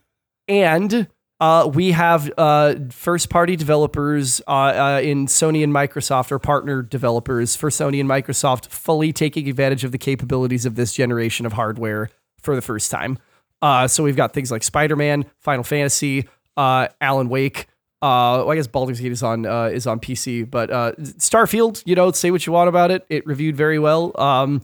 and 0.47 1.07
uh, 1.39 1.69
we 1.71 1.91
have 1.91 2.31
uh, 2.37 2.75
first 2.89 3.29
party 3.29 3.55
developers 3.55 4.41
uh, 4.47 4.51
uh, 4.51 5.01
in 5.03 5.27
Sony 5.27 5.63
and 5.63 5.73
Microsoft 5.73 6.31
or 6.31 6.39
partner 6.39 6.81
developers 6.81 7.55
for 7.55 7.69
Sony 7.69 7.99
and 7.99 8.09
Microsoft 8.09 8.67
fully 8.69 9.11
taking 9.13 9.47
advantage 9.49 9.83
of 9.83 9.91
the 9.91 9.97
capabilities 9.99 10.65
of 10.65 10.75
this 10.75 10.93
generation 10.93 11.45
of 11.45 11.53
hardware 11.53 12.09
for 12.41 12.55
the 12.55 12.61
first 12.61 12.91
time. 12.91 13.17
Uh, 13.61 13.87
so 13.87 14.03
we've 14.03 14.15
got 14.15 14.33
things 14.33 14.51
like 14.51 14.63
Spider 14.63 14.95
Man, 14.95 15.25
Final 15.39 15.63
Fantasy, 15.63 16.27
uh, 16.55 16.87
Alan 17.01 17.29
Wake. 17.29 17.67
Uh, 17.99 18.45
well, 18.45 18.51
I 18.51 18.55
guess 18.55 18.67
Baldur's 18.67 18.99
Gate 18.99 19.11
is 19.11 19.23
on 19.23 19.45
uh, 19.45 19.65
is 19.65 19.87
on 19.87 19.99
PC, 19.99 20.49
but 20.49 20.69
uh, 20.69 20.91
Starfield. 20.99 21.81
You 21.85 21.95
know, 21.95 22.11
say 22.11 22.29
what 22.29 22.45
you 22.45 22.53
want 22.53 22.69
about 22.69 22.91
it. 22.91 23.05
It 23.09 23.25
reviewed 23.25 23.55
very 23.55 23.79
well. 23.79 24.11
Um, 24.21 24.63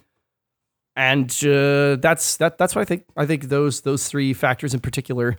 and 0.96 1.30
uh, 1.44 1.96
that's 1.96 2.38
that. 2.38 2.60
That's 2.60 2.76
what 2.76 2.82
I 2.84 2.86
think. 2.86 3.06
I 3.18 3.26
think 3.26 3.46
those 3.46 3.82
those 3.82 4.08
three 4.08 4.34
factors 4.34 4.74
in 4.74 4.80
particular. 4.82 5.38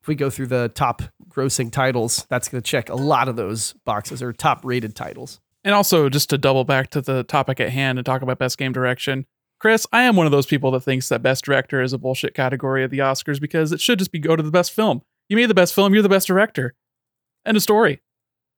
If 0.00 0.08
we 0.08 0.14
go 0.14 0.30
through 0.30 0.48
the 0.48 0.68
top 0.74 1.02
grossing 1.28 1.70
titles, 1.70 2.26
that's 2.28 2.48
going 2.48 2.60
to 2.60 2.68
check 2.68 2.88
a 2.88 2.96
lot 2.96 3.28
of 3.28 3.36
those 3.36 3.74
boxes 3.84 4.20
or 4.20 4.32
top 4.32 4.64
rated 4.64 4.96
titles. 4.96 5.40
And 5.62 5.74
also, 5.74 6.08
just 6.08 6.30
to 6.30 6.38
double 6.38 6.64
back 6.64 6.90
to 6.90 7.00
the 7.00 7.22
topic 7.22 7.60
at 7.60 7.68
hand 7.68 7.98
and 7.98 8.06
talk 8.06 8.22
about 8.22 8.38
best 8.38 8.58
game 8.58 8.72
direction, 8.72 9.26
Chris, 9.62 9.86
I 9.92 10.02
am 10.02 10.16
one 10.16 10.26
of 10.26 10.32
those 10.32 10.46
people 10.46 10.72
that 10.72 10.80
thinks 10.80 11.08
that 11.08 11.22
best 11.22 11.44
director 11.44 11.80
is 11.80 11.92
a 11.92 11.98
bullshit 11.98 12.34
category 12.34 12.82
of 12.82 12.90
the 12.90 12.98
Oscars 12.98 13.40
because 13.40 13.70
it 13.70 13.80
should 13.80 14.00
just 14.00 14.10
be 14.10 14.18
go 14.18 14.34
to 14.34 14.42
the 14.42 14.50
best 14.50 14.72
film. 14.72 15.02
You 15.28 15.36
made 15.36 15.46
the 15.46 15.54
best 15.54 15.72
film, 15.72 15.94
you're 15.94 16.02
the 16.02 16.08
best 16.08 16.26
director. 16.26 16.74
End 17.46 17.56
of 17.56 17.62
story. 17.62 18.02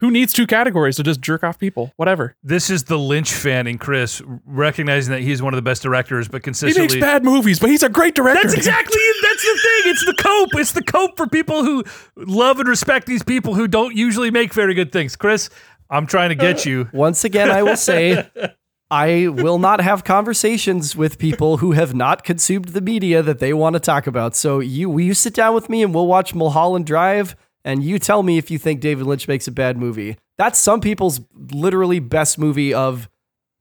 Who 0.01 0.11
needs 0.11 0.33
two 0.33 0.47
categories 0.47 0.97
to 0.97 1.03
just 1.03 1.21
jerk 1.21 1.45
off 1.45 1.59
people? 1.59 1.93
Whatever. 1.97 2.37
This 2.43 2.71
is 2.71 2.85
the 2.85 2.99
Lynch 2.99 3.35
fan 3.35 3.67
in 3.67 3.77
Chris, 3.77 4.23
recognizing 4.47 5.12
that 5.12 5.21
he's 5.21 5.43
one 5.43 5.53
of 5.53 5.57
the 5.59 5.62
best 5.62 5.83
directors, 5.83 6.27
but 6.27 6.43
consistently 6.43 6.73
He 6.73 6.85
makes 6.85 6.95
consistently. 6.95 7.19
bad 7.19 7.25
movies, 7.37 7.59
but 7.59 7.69
he's 7.69 7.83
a 7.83 7.90
great 7.90 8.14
director. 8.14 8.40
That's 8.43 8.55
exactly 8.55 8.99
that's 9.23 9.43
the 9.43 9.61
thing. 9.62 9.93
It's 9.93 10.07
the 10.07 10.14
cope. 10.14 10.55
It's 10.55 10.73
the 10.73 10.83
cope 10.83 11.19
for 11.19 11.27
people 11.27 11.64
who 11.64 11.85
love 12.17 12.61
and 12.61 12.69
respect 12.69 13.07
these 13.07 13.23
people 13.23 13.55
who 13.55 13.69
don't 13.69 13.95
usually 13.95 14.31
make 14.31 14.55
very 14.55 14.73
good 14.73 14.90
things. 14.90 15.17
Chris, 15.17 15.51
I'm 15.90 16.07
trying 16.07 16.31
to 16.31 16.35
get 16.35 16.67
uh, 16.67 16.71
you. 16.71 16.90
Once 16.95 17.25
again, 17.25 17.51
I 17.51 17.62
will 17.62 17.77
say, 17.77 18.27
I 18.90 19.29
will 19.29 19.59
not 19.59 19.81
have 19.81 20.05
conversations 20.05 20.94
with 20.94 21.18
people 21.18 21.57
who 21.57 21.73
have 21.73 21.94
not 21.94 22.23
consumed 22.23 22.66
the 22.66 22.81
media 22.81 23.23
that 23.23 23.38
they 23.38 23.53
want 23.53 23.75
to 23.75 23.81
talk 23.81 24.07
about. 24.07 24.37
So 24.37 24.61
you, 24.61 24.90
will 24.90 25.01
you 25.01 25.14
sit 25.14 25.35
down 25.35 25.55
with 25.55 25.68
me 25.68 25.83
and 25.83 25.94
we'll 25.94 26.07
watch 26.07 26.35
Mulholland 26.35 26.87
Drive, 26.87 27.35
and 27.64 27.83
you 27.83 27.99
tell 27.99 28.23
me 28.23 28.38
if 28.38 28.51
you 28.51 28.59
think 28.59 28.81
David 28.81 29.07
Lynch 29.07 29.27
makes 29.27 29.49
a 29.49 29.53
bad 29.53 29.77
movie. 29.79 30.18
That's 30.37 30.59
some 30.59 30.81
people's 30.81 31.20
literally 31.35 31.99
best 31.99 32.38
movie 32.38 32.75
of 32.75 33.09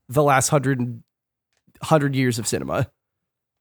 the 0.09 0.23
last 0.23 0.49
hundred 0.49 1.01
hundred 1.81 2.15
years 2.15 2.37
of 2.39 2.47
cinema. 2.47 2.89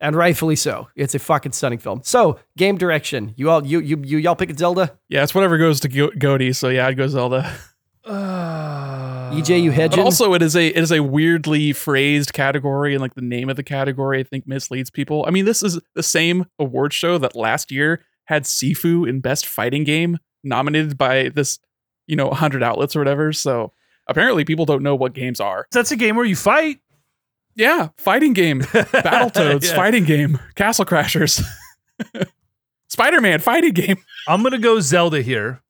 And 0.01 0.17
rightfully 0.17 0.57
so. 0.57 0.89
It's 0.97 1.15
a 1.15 1.21
fucking 1.21 1.53
stunning 1.53 1.79
film. 1.79 2.01
So, 2.03 2.41
game 2.57 2.77
direction. 2.77 3.35
You 3.37 3.51
all 3.51 3.65
you 3.65 3.79
you 3.79 4.03
you 4.05 4.19
y'all 4.19 4.35
picking 4.35 4.57
Zelda? 4.57 4.99
Yeah, 5.09 5.23
it's 5.23 5.33
whatever 5.33 5.59
goes 5.59 5.79
to 5.81 5.89
Go- 5.89 6.11
GOTY. 6.19 6.53
So 6.55 6.69
yeah, 6.71 6.89
I'd 6.89 6.97
go 6.97 7.07
Zelda. 7.07 7.55
Uh, 8.05 9.31
EJ, 9.33 9.63
you 9.63 9.73
But 9.73 9.99
also, 9.99 10.35
it 10.35 10.43
is 10.43 10.57
a 10.57 10.67
it 10.69 10.77
is 10.83 10.91
a 10.91 11.01
weirdly 11.03 11.73
phrased 11.73 12.33
category, 12.33 12.95
and 12.95 13.01
like 13.01 13.15
the 13.15 13.23
name 13.23 13.49
of 13.49 13.57
the 13.57 13.63
category, 13.63 14.19
I 14.21 14.23
think 14.25 14.47
misleads 14.47 14.91
people. 14.91 15.25
I 15.27 15.31
mean, 15.31 15.45
this 15.45 15.63
is 15.63 15.79
the 15.95 16.03
same 16.03 16.47
award 16.59 16.93
show 16.93 17.19
that 17.19 17.37
last 17.37 17.71
year 17.71 18.05
had 18.25 18.45
Sifu 18.45 19.09
in 19.09 19.21
Best 19.21 19.47
Fighting 19.47 19.85
Game 19.85 20.19
nominated 20.45 20.99
by 20.99 21.29
this, 21.29 21.59
you 22.07 22.17
know, 22.17 22.31
hundred 22.31 22.63
outlets 22.63 22.97
or 22.97 22.99
whatever. 23.01 23.33
So 23.33 23.73
apparently, 24.09 24.45
people 24.45 24.65
don't 24.67 24.83
know 24.83 24.97
what 24.97 25.13
games 25.15 25.41
are. 25.41 25.67
That's 25.71 25.93
a 25.93 25.97
game 25.97 26.17
where 26.17 26.25
you 26.27 26.37
fight. 26.37 26.81
Yeah, 27.55 27.89
fighting 27.99 28.33
game, 28.33 28.61
Battletoads, 28.63 29.69
Yeah. 29.69 29.77
fighting 29.77 30.05
game, 30.05 30.39
Castle 30.55 30.87
Crashers, 30.87 31.43
Spider 32.89 33.21
Man, 33.21 33.41
fighting 33.41 33.73
game. 33.75 33.99
I'm 34.27 34.43
gonna 34.43 34.59
go 34.59 34.81
Zelda 34.81 35.21
here, 35.23 35.63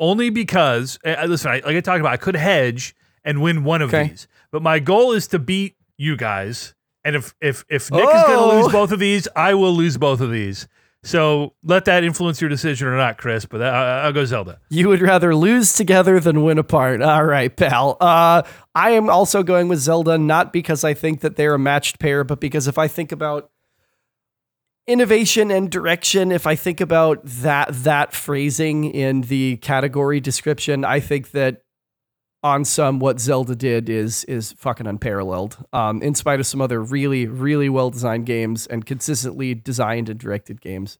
only 0.00 0.30
because 0.30 0.98
uh, 1.04 1.24
listen, 1.26 1.50
I, 1.50 1.54
like 1.64 1.76
I 1.76 1.80
talked 1.80 2.00
about, 2.00 2.12
I 2.12 2.16
could 2.16 2.36
hedge 2.36 2.94
and 3.24 3.42
win 3.42 3.64
one 3.64 3.82
of 3.82 3.90
Okay. 3.92 4.08
these, 4.08 4.28
but 4.52 4.62
my 4.62 4.78
goal 4.78 5.12
is 5.12 5.26
to 5.28 5.38
beat 5.38 5.76
you 5.96 6.16
guys. 6.16 6.74
And 7.04 7.16
if 7.16 7.34
if 7.40 7.64
if 7.68 7.90
Nick 7.90 8.04
is 8.14 8.22
gonna 8.24 8.42
Oh. 8.42 8.60
lose 8.62 8.72
both 8.72 8.92
of 8.92 8.98
these, 8.98 9.28
I 9.36 9.54
will 9.54 9.72
lose 9.72 9.96
both 9.98 10.20
of 10.20 10.30
these. 10.30 10.68
So 11.04 11.54
let 11.62 11.84
that 11.84 12.02
influence 12.02 12.40
your 12.40 12.50
decision 12.50 12.88
or 12.88 12.96
not, 12.96 13.18
Chris. 13.18 13.46
But 13.46 13.62
I, 13.62 14.02
I'll 14.02 14.12
go 14.12 14.24
Zelda. 14.24 14.58
You 14.68 14.88
would 14.88 15.00
rather 15.00 15.34
lose 15.34 15.72
together 15.72 16.18
than 16.18 16.42
win 16.42 16.58
apart. 16.58 17.00
All 17.02 17.24
right, 17.24 17.54
pal. 17.54 17.96
Uh, 18.00 18.42
I 18.74 18.90
am 18.90 19.08
also 19.08 19.42
going 19.44 19.68
with 19.68 19.78
Zelda, 19.78 20.18
not 20.18 20.52
because 20.52 20.82
I 20.84 20.94
think 20.94 21.20
that 21.20 21.36
they're 21.36 21.54
a 21.54 21.58
matched 21.58 21.98
pair, 22.00 22.24
but 22.24 22.40
because 22.40 22.66
if 22.66 22.78
I 22.78 22.88
think 22.88 23.12
about 23.12 23.48
innovation 24.88 25.50
and 25.50 25.70
direction, 25.70 26.32
if 26.32 26.46
I 26.46 26.56
think 26.56 26.80
about 26.80 27.20
that 27.24 27.68
that 27.70 28.12
phrasing 28.12 28.84
in 28.84 29.20
the 29.20 29.58
category 29.58 30.18
description, 30.18 30.84
I 30.84 30.98
think 30.98 31.30
that 31.32 31.62
on 32.42 32.64
some 32.64 32.98
what 32.98 33.20
Zelda 33.20 33.54
did 33.54 33.88
is 33.88 34.24
is 34.24 34.52
fucking 34.52 34.86
unparalleled. 34.86 35.64
Um, 35.72 36.02
in 36.02 36.14
spite 36.14 36.40
of 36.40 36.46
some 36.46 36.60
other 36.60 36.82
really 36.82 37.26
really 37.26 37.68
well 37.68 37.90
designed 37.90 38.26
games 38.26 38.66
and 38.66 38.84
consistently 38.84 39.54
designed 39.54 40.08
and 40.08 40.18
directed 40.18 40.60
games. 40.60 40.98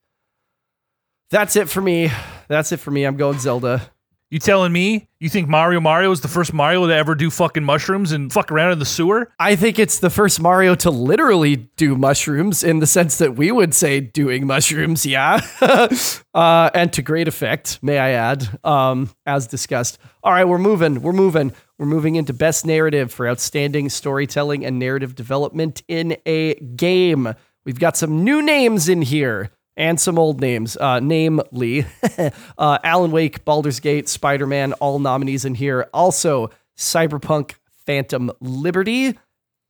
That's 1.31 1.57
it 1.57 1.68
for 1.68 1.81
me. 1.81 2.11
That's 2.48 2.72
it 2.72 2.79
for 2.79 2.90
me. 2.90 3.05
I'm 3.05 3.16
going 3.16 3.38
Zelda. 3.38 3.90
You 4.30 4.38
telling 4.38 4.72
me 4.72 5.08
you 5.20 5.30
think 5.30 5.48
Mario 5.48 5.80
Mario 5.80 6.10
is 6.10 6.20
the 6.20 6.28
first 6.28 6.52
Mario 6.52 6.86
to 6.86 6.94
ever 6.94 7.14
do 7.14 7.30
fucking 7.30 7.64
mushrooms 7.64 8.12
and 8.12 8.30
fuck 8.30 8.52
around 8.52 8.72
in 8.72 8.78
the 8.78 8.84
sewer? 8.84 9.32
I 9.38 9.56
think 9.56 9.78
it's 9.78 10.00
the 10.00 10.10
first 10.10 10.38
Mario 10.38 10.74
to 10.76 10.90
literally 10.90 11.56
do 11.56 11.96
mushrooms 11.96 12.62
in 12.62 12.80
the 12.80 12.86
sense 12.86 13.16
that 13.18 13.36
we 13.36 13.50
would 13.50 13.72
say 13.72 14.00
doing 14.00 14.46
mushrooms, 14.46 15.06
yeah. 15.06 15.40
uh, 16.34 16.70
and 16.74 16.92
to 16.92 17.00
great 17.00 17.26
effect, 17.26 17.78
may 17.80 17.98
I 17.98 18.10
add, 18.10 18.46
um, 18.64 19.08
as 19.24 19.46
discussed. 19.46 19.96
All 20.22 20.32
right, 20.32 20.44
we're 20.44 20.58
moving. 20.58 21.00
We're 21.00 21.14
moving. 21.14 21.54
We're 21.78 21.86
moving 21.86 22.16
into 22.16 22.34
best 22.34 22.66
narrative 22.66 23.10
for 23.10 23.26
outstanding 23.26 23.88
storytelling 23.88 24.62
and 24.62 24.78
narrative 24.78 25.14
development 25.14 25.82
in 25.88 26.18
a 26.26 26.54
game. 26.54 27.32
We've 27.64 27.80
got 27.80 27.96
some 27.96 28.24
new 28.24 28.42
names 28.42 28.90
in 28.90 29.00
here 29.00 29.52
and 29.78 29.98
some 29.98 30.18
old 30.18 30.40
names, 30.42 30.76
uh, 30.76 31.00
namely 31.00 31.86
uh, 32.58 32.78
Alan 32.84 33.12
Wake, 33.12 33.44
Baldur's 33.46 33.80
Gate, 33.80 34.08
Spider 34.08 34.46
Man, 34.46 34.74
all 34.74 34.98
nominees 34.98 35.46
in 35.46 35.54
here. 35.54 35.88
Also, 35.94 36.50
Cyberpunk 36.76 37.54
Phantom 37.86 38.30
Liberty 38.40 39.16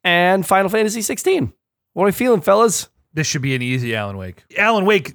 and 0.02 0.44
Final 0.44 0.70
Fantasy 0.70 1.02
16. 1.02 1.52
What 1.92 2.02
are 2.02 2.06
we 2.06 2.12
feeling, 2.12 2.40
fellas? 2.40 2.88
This 3.12 3.26
should 3.26 3.42
be 3.42 3.54
an 3.54 3.62
easy 3.62 3.94
Alan 3.94 4.16
Wake. 4.16 4.44
Alan 4.56 4.84
Wake 4.86 5.12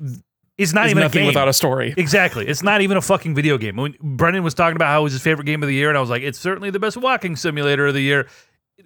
is 0.57 0.73
not 0.73 0.85
Is 0.85 0.91
even 0.91 1.01
a 1.03 1.05
nothing 1.05 1.21
game. 1.21 1.27
without 1.27 1.47
a 1.47 1.53
story. 1.53 1.93
Exactly. 1.97 2.47
It's 2.47 2.61
not 2.63 2.81
even 2.81 2.95
a 2.97 3.01
fucking 3.01 3.33
video 3.33 3.57
game. 3.57 3.75
When 3.75 3.95
Brendan 4.01 4.43
was 4.43 4.53
talking 4.53 4.75
about 4.75 4.87
how 4.89 5.01
it 5.01 5.03
was 5.05 5.13
his 5.13 5.21
favorite 5.21 5.45
game 5.45 5.63
of 5.63 5.67
the 5.67 5.75
year, 5.75 5.89
and 5.89 5.97
I 5.97 6.01
was 6.01 6.09
like, 6.09 6.21
it's 6.21 6.39
certainly 6.39 6.69
the 6.69 6.79
best 6.79 6.97
walking 6.97 7.35
simulator 7.35 7.87
of 7.87 7.93
the 7.93 8.01
year. 8.01 8.27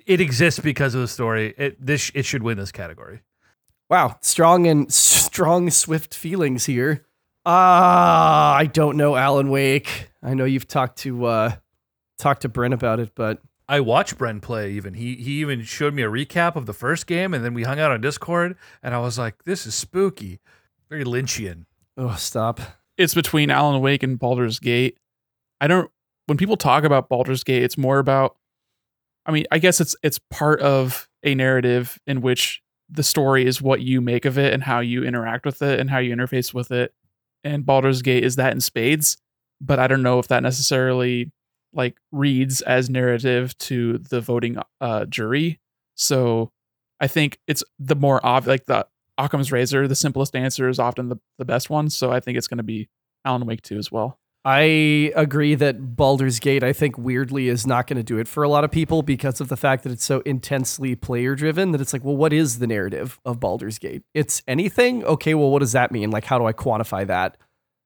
It 0.05 0.21
exists 0.21 0.59
because 0.59 0.95
of 0.95 1.01
the 1.01 1.07
story. 1.07 1.53
It 1.57 1.85
this 1.85 2.11
it 2.13 2.25
should 2.25 2.43
win 2.43 2.57
this 2.57 2.71
category. 2.71 3.21
Wow, 3.89 4.17
strong 4.21 4.67
and 4.67 4.91
strong, 4.91 5.69
swift 5.69 6.13
feelings 6.13 6.65
here. 6.65 7.05
Ah, 7.45 8.55
I 8.55 8.65
don't 8.65 8.97
know 8.97 9.15
Alan 9.15 9.49
Wake. 9.49 10.09
I 10.21 10.33
know 10.33 10.43
you've 10.43 10.67
talked 10.67 10.97
to 10.99 11.25
uh, 11.25 11.51
talked 12.17 12.41
to 12.41 12.49
Brent 12.49 12.73
about 12.73 12.99
it, 12.99 13.11
but 13.15 13.41
I 13.69 13.79
watched 13.79 14.17
Bren 14.17 14.41
play. 14.41 14.71
Even 14.71 14.93
he 14.93 15.15
he 15.15 15.39
even 15.39 15.63
showed 15.63 15.93
me 15.93 16.03
a 16.03 16.09
recap 16.09 16.55
of 16.57 16.65
the 16.65 16.73
first 16.73 17.07
game, 17.07 17.33
and 17.33 17.45
then 17.45 17.53
we 17.53 17.63
hung 17.63 17.79
out 17.79 17.91
on 17.91 18.01
Discord, 18.01 18.57
and 18.83 18.93
I 18.93 18.99
was 18.99 19.17
like, 19.17 19.43
this 19.45 19.65
is 19.65 19.75
spooky, 19.75 20.39
very 20.89 21.05
Lynchian. 21.05 21.65
oh, 21.95 22.15
stop. 22.15 22.59
it's 22.97 23.13
between 23.13 23.49
Alan 23.49 23.81
Wake 23.81 24.03
and 24.03 24.19
Baldur's 24.19 24.59
Gate. 24.59 24.97
I 25.61 25.67
don't 25.67 25.89
when 26.25 26.37
people 26.37 26.57
talk 26.57 26.83
about 26.83 27.07
Baldur's 27.07 27.45
Gate, 27.45 27.63
it's 27.63 27.77
more 27.77 27.99
about 27.99 28.35
I 29.25 29.31
mean, 29.31 29.45
I 29.51 29.59
guess 29.59 29.79
it's 29.79 29.95
it's 30.03 30.19
part 30.29 30.59
of 30.59 31.07
a 31.23 31.35
narrative 31.35 31.97
in 32.05 32.21
which 32.21 32.61
the 32.89 33.03
story 33.03 33.45
is 33.45 33.61
what 33.61 33.81
you 33.81 34.01
make 34.01 34.25
of 34.25 34.37
it 34.37 34.53
and 34.53 34.63
how 34.63 34.79
you 34.79 35.03
interact 35.03 35.45
with 35.45 35.61
it 35.61 35.79
and 35.79 35.89
how 35.89 35.99
you 35.99 36.15
interface 36.15 36.53
with 36.53 36.71
it. 36.71 36.93
And 37.43 37.65
Baldur's 37.65 38.01
Gate 38.01 38.23
is 38.23 38.37
that 38.37 38.51
in 38.51 38.61
spades, 38.61 39.17
but 39.61 39.79
I 39.79 39.87
don't 39.87 40.03
know 40.03 40.19
if 40.19 40.27
that 40.29 40.43
necessarily 40.43 41.31
like 41.73 41.97
reads 42.11 42.61
as 42.61 42.89
narrative 42.89 43.57
to 43.57 43.97
the 43.97 44.21
voting 44.21 44.57
uh 44.81 45.05
jury. 45.05 45.59
So 45.95 46.51
I 46.99 47.07
think 47.07 47.39
it's 47.47 47.63
the 47.77 47.95
more 47.95 48.25
obvious 48.25 48.47
like 48.47 48.65
the 48.65 48.87
Occam's 49.17 49.51
razor, 49.51 49.87
the 49.87 49.95
simplest 49.95 50.35
answer 50.35 50.69
is 50.69 50.79
often 50.79 51.09
the, 51.09 51.17
the 51.37 51.45
best 51.45 51.69
one. 51.69 51.89
So 51.89 52.11
I 52.11 52.19
think 52.19 52.37
it's 52.37 52.47
going 52.47 52.57
to 52.57 52.63
be 52.63 52.87
Alan 53.25 53.45
Wake 53.45 53.61
2 53.61 53.77
as 53.77 53.91
well. 53.91 54.19
I 54.47 55.11
agree 55.13 55.55
that 55.55 55.97
Baldur's 55.97 56.39
Gate, 56.39 56.63
I 56.63 56.71
think, 56.71 56.97
weirdly 56.97 57.49
is 57.49 57.67
not 57.67 57.85
going 57.85 57.97
to 57.97 58.03
do 58.03 58.17
it 58.17 58.29
for 58.29 58.43
a 58.43 58.47
lot 58.47 58.63
of 58.63 58.71
people 58.71 59.01
because 59.01 59.41
of 59.41 59.49
the 59.49 59.57
fact 59.57 59.83
that 59.83 59.91
it's 59.91 60.05
so 60.05 60.21
intensely 60.21 60.95
player 60.95 61.35
driven 61.35 61.73
that 61.73 61.81
it's 61.81 61.91
like, 61.91 62.01
well, 62.01 62.15
what 62.15 62.31
is 62.31 62.59
the 62.59 62.65
narrative 62.65 63.19
of 63.25 63.41
Baldur's 63.41 63.77
Gate? 63.77 64.03
It's 64.13 64.41
anything? 64.47 65.03
Okay, 65.03 65.33
well, 65.33 65.51
what 65.51 65.59
does 65.59 65.73
that 65.73 65.91
mean? 65.91 66.11
Like, 66.11 66.23
how 66.23 66.39
do 66.39 66.45
I 66.45 66.53
quantify 66.53 67.05
that? 67.07 67.35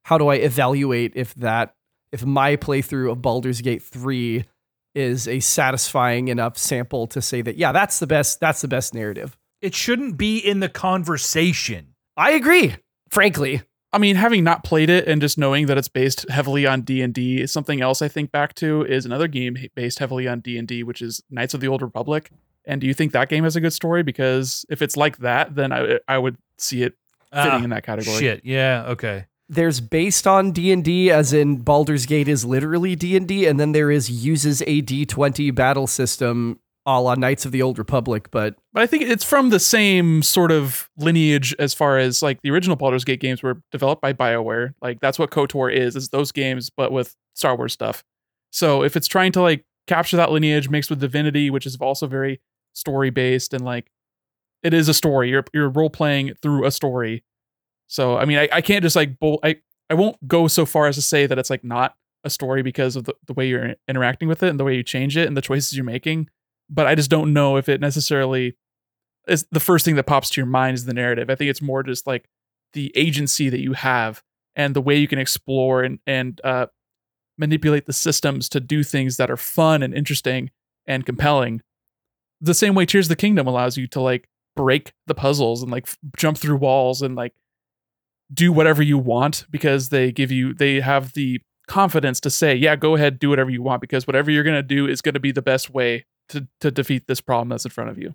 How 0.04 0.18
do 0.18 0.28
I 0.28 0.36
evaluate 0.36 1.14
if 1.16 1.34
that, 1.34 1.74
if 2.12 2.24
my 2.24 2.54
playthrough 2.54 3.10
of 3.10 3.20
Baldur's 3.20 3.60
Gate 3.60 3.82
3 3.82 4.44
is 4.94 5.26
a 5.26 5.40
satisfying 5.40 6.28
enough 6.28 6.56
sample 6.56 7.08
to 7.08 7.20
say 7.20 7.42
that, 7.42 7.56
yeah, 7.56 7.72
that's 7.72 7.98
the 7.98 8.06
best, 8.06 8.38
that's 8.38 8.60
the 8.60 8.68
best 8.68 8.94
narrative? 8.94 9.36
It 9.62 9.74
shouldn't 9.74 10.16
be 10.16 10.38
in 10.38 10.60
the 10.60 10.68
conversation. 10.68 11.96
I 12.16 12.30
agree, 12.30 12.76
frankly. 13.10 13.62
I 13.92 13.98
mean, 13.98 14.16
having 14.16 14.42
not 14.42 14.64
played 14.64 14.88
it 14.88 15.06
and 15.06 15.20
just 15.20 15.36
knowing 15.36 15.66
that 15.66 15.76
it's 15.76 15.88
based 15.88 16.28
heavily 16.30 16.66
on 16.66 16.80
D 16.82 17.02
and 17.02 17.12
D, 17.12 17.46
something 17.46 17.80
else 17.82 18.00
I 18.00 18.08
think 18.08 18.32
back 18.32 18.54
to 18.54 18.84
is 18.86 19.04
another 19.04 19.28
game 19.28 19.56
based 19.74 19.98
heavily 19.98 20.26
on 20.26 20.40
D 20.40 20.56
and 20.56 20.66
D, 20.66 20.82
which 20.82 21.02
is 21.02 21.22
Knights 21.30 21.52
of 21.54 21.60
the 21.60 21.68
Old 21.68 21.82
Republic. 21.82 22.30
And 22.64 22.80
do 22.80 22.86
you 22.86 22.94
think 22.94 23.12
that 23.12 23.28
game 23.28 23.44
has 23.44 23.56
a 23.56 23.60
good 23.60 23.72
story? 23.72 24.02
Because 24.02 24.64
if 24.70 24.80
it's 24.82 24.96
like 24.96 25.18
that, 25.18 25.54
then 25.54 25.72
I 25.72 25.98
I 26.08 26.16
would 26.18 26.36
see 26.58 26.82
it 26.82 26.94
fitting 27.34 27.50
Ah, 27.50 27.64
in 27.64 27.70
that 27.70 27.82
category. 27.84 28.18
Shit. 28.18 28.42
Yeah. 28.44 28.84
Okay. 28.88 29.26
there's 29.48 29.80
based 29.80 30.26
on 30.26 30.52
D&D 30.52 31.10
as 31.10 31.32
in 31.34 31.56
Baldur's 31.58 32.06
Gate 32.06 32.28
is 32.28 32.44
literally 32.44 32.96
D&D 32.96 33.46
and 33.46 33.60
then 33.60 33.72
there 33.72 33.90
is 33.90 34.08
uses 34.10 34.62
a 34.62 34.80
D20 34.80 35.54
battle 35.54 35.86
system 35.86 36.58
a 36.84 37.00
la 37.00 37.14
Knights 37.14 37.44
of 37.46 37.52
the 37.52 37.62
Old 37.62 37.78
Republic 37.78 38.30
but 38.30 38.56
But 38.72 38.82
I 38.82 38.86
think 38.86 39.04
it's 39.04 39.24
from 39.24 39.50
the 39.50 39.60
same 39.60 40.22
sort 40.22 40.50
of 40.50 40.90
lineage 40.96 41.54
as 41.58 41.74
far 41.74 41.98
as 41.98 42.22
like 42.22 42.40
the 42.42 42.50
original 42.50 42.76
Baldur's 42.76 43.04
Gate 43.04 43.20
games 43.20 43.42
were 43.42 43.62
developed 43.70 44.02
by 44.02 44.12
BioWare. 44.12 44.74
Like 44.82 45.00
that's 45.00 45.18
what 45.18 45.30
KOTOR 45.30 45.72
is, 45.72 45.96
is 45.96 46.08
those 46.08 46.32
games, 46.32 46.70
but 46.70 46.92
with 46.92 47.14
Star 47.34 47.56
Wars 47.56 47.72
stuff. 47.72 48.02
So 48.50 48.82
if 48.82 48.96
it's 48.96 49.08
trying 49.08 49.32
to 49.32 49.42
like 49.42 49.64
capture 49.86 50.16
that 50.16 50.32
lineage 50.32 50.68
mixed 50.68 50.90
with 50.90 51.00
Divinity, 51.00 51.50
which 51.50 51.66
is 51.66 51.76
also 51.76 52.06
very 52.06 52.40
story 52.74 53.10
based 53.10 53.54
and 53.54 53.64
like 53.64 53.90
it 54.62 54.74
is 54.74 54.88
a 54.88 54.94
story. 54.94 55.30
You're 55.30 55.44
you're 55.52 55.68
role 55.68 55.90
playing 55.90 56.34
through 56.40 56.64
a 56.64 56.70
story. 56.70 57.24
So 57.88 58.16
I 58.16 58.24
mean, 58.24 58.38
I, 58.38 58.48
I 58.52 58.60
can't 58.60 58.82
just 58.82 58.96
like. 58.96 59.16
I 59.42 59.56
I 59.90 59.94
won't 59.94 60.26
go 60.26 60.48
so 60.48 60.64
far 60.64 60.86
as 60.86 60.96
to 60.96 61.02
say 61.02 61.26
that 61.26 61.38
it's 61.38 61.50
like 61.50 61.64
not 61.64 61.94
a 62.24 62.30
story 62.30 62.62
because 62.62 62.96
of 62.96 63.04
the, 63.04 63.14
the 63.26 63.34
way 63.34 63.48
you're 63.48 63.74
interacting 63.88 64.28
with 64.28 64.42
it 64.42 64.48
and 64.48 64.58
the 64.58 64.64
way 64.64 64.76
you 64.76 64.82
change 64.82 65.16
it 65.16 65.26
and 65.26 65.36
the 65.36 65.42
choices 65.42 65.76
you're 65.76 65.84
making. 65.84 66.28
But 66.72 66.86
I 66.86 66.94
just 66.94 67.10
don't 67.10 67.32
know 67.32 67.56
if 67.56 67.68
it 67.68 67.80
necessarily 67.80 68.56
is 69.28 69.46
the 69.52 69.60
first 69.60 69.84
thing 69.84 69.96
that 69.96 70.06
pops 70.06 70.30
to 70.30 70.40
your 70.40 70.46
mind 70.46 70.74
is 70.74 70.84
the 70.86 70.94
narrative. 70.94 71.30
I 71.30 71.34
think 71.34 71.50
it's 71.50 71.62
more 71.62 71.82
just 71.82 72.06
like 72.06 72.28
the 72.72 72.92
agency 72.96 73.48
that 73.48 73.60
you 73.60 73.74
have 73.74 74.22
and 74.56 74.74
the 74.74 74.80
way 74.80 74.96
you 74.96 75.08
can 75.08 75.18
explore 75.18 75.82
and 75.82 75.98
and 76.06 76.40
uh, 76.44 76.66
manipulate 77.38 77.86
the 77.86 77.92
systems 77.92 78.48
to 78.50 78.60
do 78.60 78.82
things 78.82 79.16
that 79.16 79.30
are 79.30 79.36
fun 79.36 79.82
and 79.82 79.94
interesting 79.94 80.50
and 80.86 81.06
compelling. 81.06 81.60
The 82.40 82.54
same 82.54 82.74
way 82.74 82.86
Tears 82.86 83.06
of 83.06 83.10
the 83.10 83.16
Kingdom 83.16 83.46
allows 83.46 83.76
you 83.76 83.86
to 83.88 84.00
like 84.00 84.28
break 84.56 84.92
the 85.06 85.14
puzzles 85.14 85.62
and 85.62 85.70
like 85.70 85.84
f- 85.86 85.98
jump 86.16 86.38
through 86.38 86.56
walls 86.56 87.02
and 87.02 87.14
like 87.14 87.32
do 88.32 88.52
whatever 88.52 88.82
you 88.82 88.98
want 88.98 89.46
because 89.50 89.90
they 89.90 90.10
give 90.10 90.30
you 90.30 90.54
they 90.54 90.80
have 90.80 91.12
the 91.12 91.40
confidence 91.68 92.20
to 92.20 92.30
say, 92.30 92.54
yeah, 92.54 92.76
go 92.76 92.96
ahead, 92.96 93.18
do 93.18 93.30
whatever 93.30 93.50
you 93.50 93.62
want 93.62 93.80
because 93.80 94.06
whatever 94.06 94.30
you're 94.30 94.44
gonna 94.44 94.62
do 94.62 94.86
is 94.86 95.00
gonna 95.00 95.20
be 95.20 95.32
the 95.32 95.42
best 95.42 95.70
way 95.70 96.04
to 96.32 96.48
to 96.60 96.70
defeat 96.70 97.06
this 97.06 97.20
problem 97.20 97.48
that's 97.48 97.64
in 97.64 97.70
front 97.70 97.90
of 97.90 97.98
you. 97.98 98.14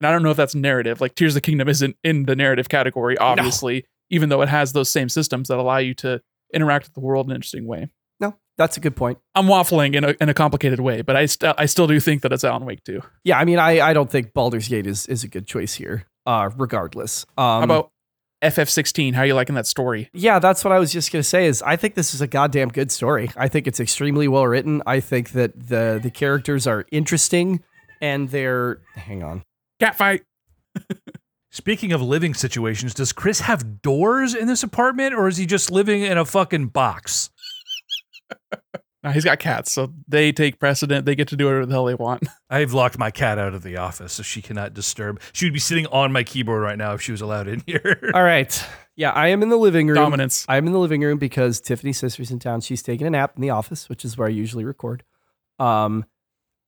And 0.00 0.06
I 0.06 0.12
don't 0.12 0.22
know 0.22 0.30
if 0.30 0.36
that's 0.36 0.54
narrative. 0.54 1.00
Like 1.00 1.14
Tears 1.14 1.32
of 1.32 1.42
the 1.42 1.46
Kingdom 1.46 1.68
isn't 1.68 1.96
in 2.04 2.26
the 2.26 2.36
narrative 2.36 2.68
category, 2.68 3.16
obviously, 3.16 3.86
even 4.10 4.28
though 4.28 4.42
it 4.42 4.48
has 4.48 4.72
those 4.72 4.90
same 4.90 5.08
systems 5.08 5.48
that 5.48 5.58
allow 5.58 5.78
you 5.78 5.94
to 5.94 6.20
interact 6.52 6.86
with 6.86 6.94
the 6.94 7.00
world 7.00 7.26
in 7.26 7.32
an 7.32 7.36
interesting 7.36 7.66
way. 7.66 7.88
No, 8.20 8.36
that's 8.58 8.76
a 8.76 8.80
good 8.80 8.94
point. 8.94 9.18
I'm 9.34 9.46
waffling 9.46 9.94
in 9.94 10.04
a, 10.04 10.14
in 10.20 10.28
a 10.28 10.34
complicated 10.34 10.80
way, 10.80 11.02
but 11.02 11.16
I 11.16 11.26
still 11.26 11.54
I 11.56 11.66
still 11.66 11.86
do 11.86 11.98
think 11.98 12.22
that 12.22 12.32
it's 12.32 12.44
Alan 12.44 12.64
Wake 12.64 12.84
too. 12.84 13.02
Yeah, 13.24 13.38
I 13.38 13.44
mean, 13.44 13.58
I, 13.58 13.80
I 13.80 13.92
don't 13.94 14.10
think 14.10 14.34
Baldur's 14.34 14.68
Gate 14.68 14.86
is 14.86 15.06
is 15.06 15.24
a 15.24 15.28
good 15.28 15.46
choice 15.46 15.74
here. 15.74 16.06
Uh, 16.26 16.50
regardless. 16.56 17.24
Um, 17.38 17.44
How 17.44 17.62
about 17.62 17.90
FF16? 18.42 19.14
How 19.14 19.22
are 19.22 19.26
you 19.26 19.34
liking 19.34 19.54
that 19.54 19.66
story? 19.66 20.10
Yeah, 20.12 20.38
that's 20.38 20.64
what 20.64 20.72
I 20.72 20.78
was 20.78 20.92
just 20.92 21.12
gonna 21.12 21.22
say. 21.22 21.46
Is 21.46 21.62
I 21.62 21.76
think 21.76 21.94
this 21.94 22.14
is 22.14 22.20
a 22.20 22.26
goddamn 22.26 22.68
good 22.68 22.90
story. 22.90 23.30
I 23.36 23.48
think 23.48 23.66
it's 23.66 23.80
extremely 23.80 24.28
well 24.28 24.46
written. 24.46 24.82
I 24.86 25.00
think 25.00 25.30
that 25.30 25.68
the 25.68 25.98
the 26.02 26.10
characters 26.10 26.66
are 26.66 26.84
interesting, 26.90 27.62
and 28.00 28.28
they're 28.30 28.80
hang 28.94 29.22
on. 29.22 29.42
Cat 29.80 29.96
fight. 29.96 30.22
Speaking 31.50 31.92
of 31.92 32.02
living 32.02 32.34
situations, 32.34 32.92
does 32.92 33.14
Chris 33.14 33.40
have 33.40 33.80
doors 33.80 34.34
in 34.34 34.46
this 34.46 34.62
apartment 34.62 35.14
or 35.14 35.26
is 35.26 35.38
he 35.38 35.46
just 35.46 35.70
living 35.70 36.02
in 36.02 36.18
a 36.18 36.24
fucking 36.26 36.66
box? 36.66 37.30
No, 39.06 39.12
he's 39.12 39.24
got 39.24 39.38
cats, 39.38 39.70
so 39.70 39.92
they 40.08 40.32
take 40.32 40.58
precedent. 40.58 41.06
They 41.06 41.14
get 41.14 41.28
to 41.28 41.36
do 41.36 41.44
whatever 41.44 41.64
the 41.64 41.72
hell 41.72 41.84
they 41.84 41.94
want. 41.94 42.24
I've 42.50 42.72
locked 42.72 42.98
my 42.98 43.12
cat 43.12 43.38
out 43.38 43.54
of 43.54 43.62
the 43.62 43.76
office 43.76 44.14
so 44.14 44.24
she 44.24 44.42
cannot 44.42 44.74
disturb. 44.74 45.20
She 45.32 45.46
would 45.46 45.52
be 45.52 45.60
sitting 45.60 45.86
on 45.86 46.10
my 46.10 46.24
keyboard 46.24 46.60
right 46.60 46.76
now 46.76 46.92
if 46.94 47.00
she 47.02 47.12
was 47.12 47.20
allowed 47.20 47.46
in 47.46 47.62
here. 47.68 48.10
All 48.14 48.24
right. 48.24 48.64
Yeah, 48.96 49.12
I 49.12 49.28
am 49.28 49.44
in 49.44 49.48
the 49.48 49.56
living 49.56 49.86
room. 49.86 49.94
Dominance. 49.94 50.44
I'm 50.48 50.66
in 50.66 50.72
the 50.72 50.80
living 50.80 51.02
room 51.02 51.18
because 51.18 51.60
Tiffany's 51.60 51.98
sister's 51.98 52.32
in 52.32 52.40
town. 52.40 52.62
She's 52.62 52.82
taking 52.82 53.06
a 53.06 53.10
nap 53.10 53.34
in 53.36 53.42
the 53.42 53.50
office, 53.50 53.88
which 53.88 54.04
is 54.04 54.18
where 54.18 54.26
I 54.26 54.32
usually 54.32 54.64
record. 54.64 55.04
Um, 55.60 56.04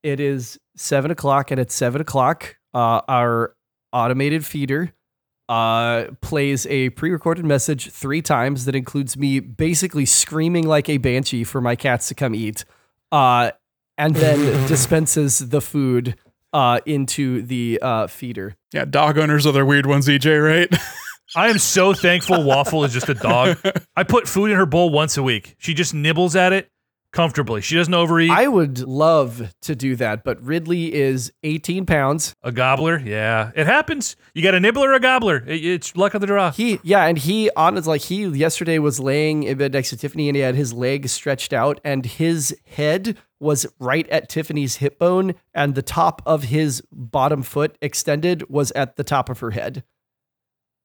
it 0.05 0.21
is 0.21 0.61
seven 0.77 1.11
o'clock, 1.11 1.51
and 1.51 1.61
at 1.61 1.73
seven 1.73 2.01
o'clock, 2.01 2.57
uh, 2.73 3.01
our 3.09 3.57
automated 3.93 4.47
feeder 4.47 4.93
uh, 5.49 6.07
plays 6.21 6.67
a 6.67 6.91
pre-recorded 6.91 7.45
message 7.45 7.91
three 7.91 8.23
times 8.23 8.65
that 8.67 8.75
includes 8.75 9.17
me 9.17 9.41
basically 9.41 10.05
screaming 10.05 10.67
like 10.67 10.89
a 10.89 10.99
banshee 10.99 11.45
for 11.45 11.61
my 11.61 11.77
cats 11.77 12.09
to 12.09 12.15
come 12.15 12.35
eat, 12.35 12.65
uh, 13.13 13.51
and 13.97 14.15
then 14.17 14.39
dispenses 14.69 15.39
the 15.39 15.61
food 15.61 16.17
uh, 16.53 16.81
into 16.87 17.43
the 17.43 17.79
uh, 17.83 18.07
feeder. 18.07 18.57
Yeah, 18.73 18.85
dog 18.85 19.19
owners 19.19 19.47
are 19.47 19.53
their 19.53 19.67
weird 19.67 19.87
ones, 19.87 20.07
EJ, 20.07 20.45
right? 20.45 20.81
I 21.37 21.49
am 21.49 21.59
so 21.59 21.93
thankful 21.93 22.43
Waffle 22.43 22.85
is 22.85 22.93
just 22.93 23.09
a 23.09 23.15
dog. 23.15 23.59
I 23.97 24.03
put 24.03 24.27
food 24.27 24.51
in 24.51 24.57
her 24.57 24.67
bowl 24.67 24.91
once 24.91 25.17
a 25.17 25.23
week. 25.23 25.57
She 25.59 25.75
just 25.75 25.93
nibbles 25.93 26.37
at 26.37 26.53
it 26.53 26.71
comfortably. 27.19 27.61
She 27.61 27.75
doesn't 27.75 27.93
overeat. 27.95 28.31
I 28.31 28.47
would 28.47 28.79
love 28.79 29.53
to 29.63 29.75
do 29.75 29.97
that, 29.97 30.23
but 30.23 30.41
Ridley 30.41 30.95
is 30.95 31.33
18 31.43 31.85
pounds. 31.85 32.37
a 32.45 32.53
gobbler, 32.53 32.97
yeah, 33.01 33.51
it 33.57 33.67
happens. 33.67 34.15
You 34.35 34.43
got 34.45 34.55
a 34.55 34.61
nibbler 34.61 34.91
or 34.91 34.95
a 34.95 35.01
gobbler. 35.01 35.43
It- 35.45 35.65
it's 35.65 35.97
luck 35.97 36.15
of 36.15 36.21
the 36.21 36.29
draw. 36.29 36.53
He, 36.53 36.79
yeah, 36.85 37.07
and 37.07 37.19
he 37.19 37.51
on 37.57 37.77
it's 37.77 37.89
like 37.89 38.03
he 38.03 38.25
yesterday 38.25 38.79
was 38.79 39.01
laying 39.01 39.43
in 39.43 39.59
bed 39.59 39.73
next 39.73 39.91
to 39.91 39.97
Tiffany, 39.97 40.29
and 40.29 40.37
he 40.37 40.43
had 40.43 40.55
his 40.55 40.73
leg 40.73 41.09
stretched 41.09 41.53
out, 41.53 41.81
and 41.83 42.07
his 42.07 42.57
head 42.69 43.19
was 43.41 43.67
right 43.81 44.09
at 44.11 44.29
Tiffany's 44.29 44.77
hip 44.77 44.97
bone, 45.01 45.35
and 45.53 45.75
the 45.75 45.83
top 45.83 46.23
of 46.25 46.45
his 46.45 46.83
bottom 46.93 47.43
foot 47.43 47.77
extended 47.83 48.49
was 48.49 48.71
at 48.77 48.95
the 48.95 49.03
top 49.03 49.29
of 49.29 49.41
her 49.41 49.51
head. 49.51 49.83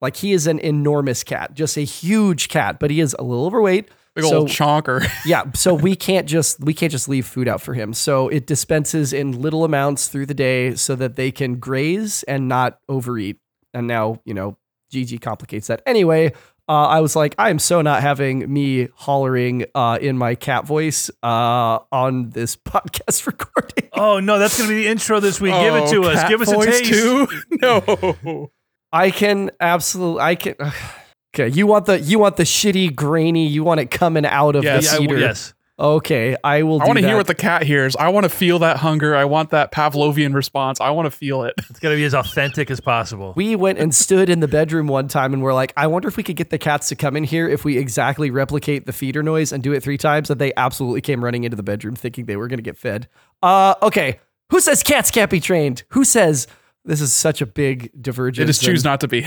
Like 0.01 0.15
he 0.17 0.33
is 0.33 0.47
an 0.47 0.57
enormous 0.57 1.23
cat, 1.23 1.53
just 1.53 1.77
a 1.77 1.81
huge 1.81 2.49
cat, 2.49 2.79
but 2.79 2.89
he 2.89 2.99
is 2.99 3.15
a 3.19 3.23
little 3.23 3.45
overweight. 3.45 3.89
Big 4.15 4.25
So- 4.25 4.39
old 4.39 4.49
chonker. 4.49 5.07
yeah 5.25 5.43
so 5.55 5.73
we 5.73 5.95
can't 5.95 6.27
just 6.27 6.59
we 6.63 6.73
can't 6.73 6.91
just 6.91 7.09
leave 7.09 7.25
food 7.25 7.47
out 7.47 7.61
for 7.61 7.73
him 7.73 7.93
so 7.93 8.27
it 8.29 8.45
dispenses 8.45 9.11
in 9.13 9.41
little 9.41 9.63
amounts 9.65 10.07
through 10.07 10.27
the 10.27 10.33
day 10.35 10.75
so 10.75 10.95
that 10.95 11.15
they 11.15 11.31
can 11.31 11.55
graze 11.59 12.21
and 12.23 12.47
not 12.47 12.77
overeat 12.87 13.37
and 13.73 13.87
now 13.87 14.19
you 14.25 14.33
know 14.35 14.55
gg 14.93 15.19
complicates 15.19 15.65
that 15.67 15.81
anyway 15.87 16.31
uh, 16.69 16.73
i 16.87 16.99
was 17.01 17.15
like 17.15 17.33
i 17.39 17.49
am 17.49 17.57
so 17.57 17.81
not 17.81 18.01
having 18.03 18.51
me 18.53 18.87
hollering 18.95 19.65
uh, 19.73 19.97
in 19.99 20.15
my 20.17 20.35
cat 20.35 20.65
voice 20.65 21.09
uh, 21.23 21.79
on 21.91 22.29
this 22.29 22.55
podcast 22.71 23.25
recording 23.25 23.89
Oh 23.95 24.19
no, 24.19 24.39
that's 24.39 24.57
gonna 24.57 24.69
be 24.69 24.75
the 24.83 24.87
intro 24.87 25.19
this 25.19 25.39
week. 25.39 25.53
Give 25.53 25.75
it 25.75 25.87
to 25.89 26.03
Oh, 26.03 26.09
us. 26.09 26.27
Give 26.27 26.41
us 26.41 26.51
a 26.51 26.55
voice 26.55 26.79
taste. 26.81 26.91
Too? 26.91 27.27
No. 27.61 28.51
i 28.91 29.11
can 29.11 29.49
absolutely 29.59 30.19
i 30.21 30.35
can 30.35 30.55
okay 31.33 31.47
you 31.47 31.65
want 31.67 31.85
the 31.85 31.99
you 31.99 32.19
want 32.19 32.37
the 32.37 32.43
shitty 32.43 32.93
grainy 32.95 33.47
you 33.47 33.63
want 33.63 33.79
it 33.79 33.89
coming 33.91 34.25
out 34.25 34.55
of 34.55 34.63
Yes. 34.63 34.85
the 34.85 34.91
Yeah, 34.91 34.95
I- 34.95 34.99
cedar 34.99 35.19
yes. 35.19 35.53
okay 35.79 36.35
i 36.43 36.61
will 36.63 36.81
I 36.81 36.85
want 36.85 36.99
to 36.99 37.05
hear 37.05 37.17
what 37.17 37.25
the 37.27 37.33
cat 37.35 37.63
hears. 37.63 37.95
I 37.95 38.09
want 38.09 38.25
to 38.25 38.29
feel 38.29 38.59
that 38.59 38.77
hunger. 38.77 39.15
I 39.15 39.25
want 39.25 39.49
that 39.49 39.71
Pavlovian 39.71 40.35
response. 40.35 40.79
I 40.79 40.91
want 40.91 41.07
to 41.07 41.11
feel 41.11 41.43
it. 41.43 41.55
It's 41.69 41.79
gotta 41.79 41.95
be 41.95 42.03
as 42.05 42.13
authentic 42.13 42.69
as 42.69 42.79
possible. 42.79 43.33
We 43.35 43.55
went 43.55 43.79
and 43.79 43.93
stood 43.93 44.29
in 44.29 44.39
the 44.39 44.47
bedroom 44.47 44.85
one 44.87 45.07
time 45.07 45.33
and 45.33 45.41
we're 45.41 45.53
like, 45.55 45.73
I 45.75 45.87
wonder 45.87 46.07
if 46.07 46.15
we 46.15 46.21
could 46.23 46.35
get 46.35 46.51
the 46.51 46.59
cats 46.59 46.89
to 46.89 46.95
come 46.95 47.15
in 47.17 47.23
here 47.23 47.49
if 47.49 47.65
we 47.65 47.77
exactly 47.79 48.29
replicate 48.29 48.85
the 48.85 48.93
feeder 48.93 49.23
noise 49.23 49.51
and 49.51 49.63
do 49.63 49.73
it 49.73 49.81
three 49.81 49.97
times. 49.97 50.29
And 50.29 50.39
they 50.39 50.53
absolutely 50.55 51.01
came 51.01 51.23
running 51.23 51.43
into 51.43 51.57
the 51.57 51.63
bedroom 51.63 51.95
thinking 51.95 52.25
they 52.25 52.35
were 52.37 52.47
going 52.47 52.59
to 52.59 52.63
get 52.63 52.77
fed. 52.77 53.07
Uh, 53.41 53.73
okay. 53.81 54.19
Who 54.51 54.59
says 54.61 54.83
cats 54.83 55.09
can't 55.09 55.31
be 55.31 55.39
trained? 55.39 55.81
Who 55.89 56.03
says 56.03 56.45
this 56.85 57.01
is 57.01 57.13
such 57.13 57.41
a 57.41 57.47
big 57.47 57.89
divergence? 57.99 58.45
They 58.45 58.49
just 58.49 58.61
choose 58.63 58.81
and 58.81 58.91
not 58.91 58.99
to 59.01 59.07
be. 59.07 59.25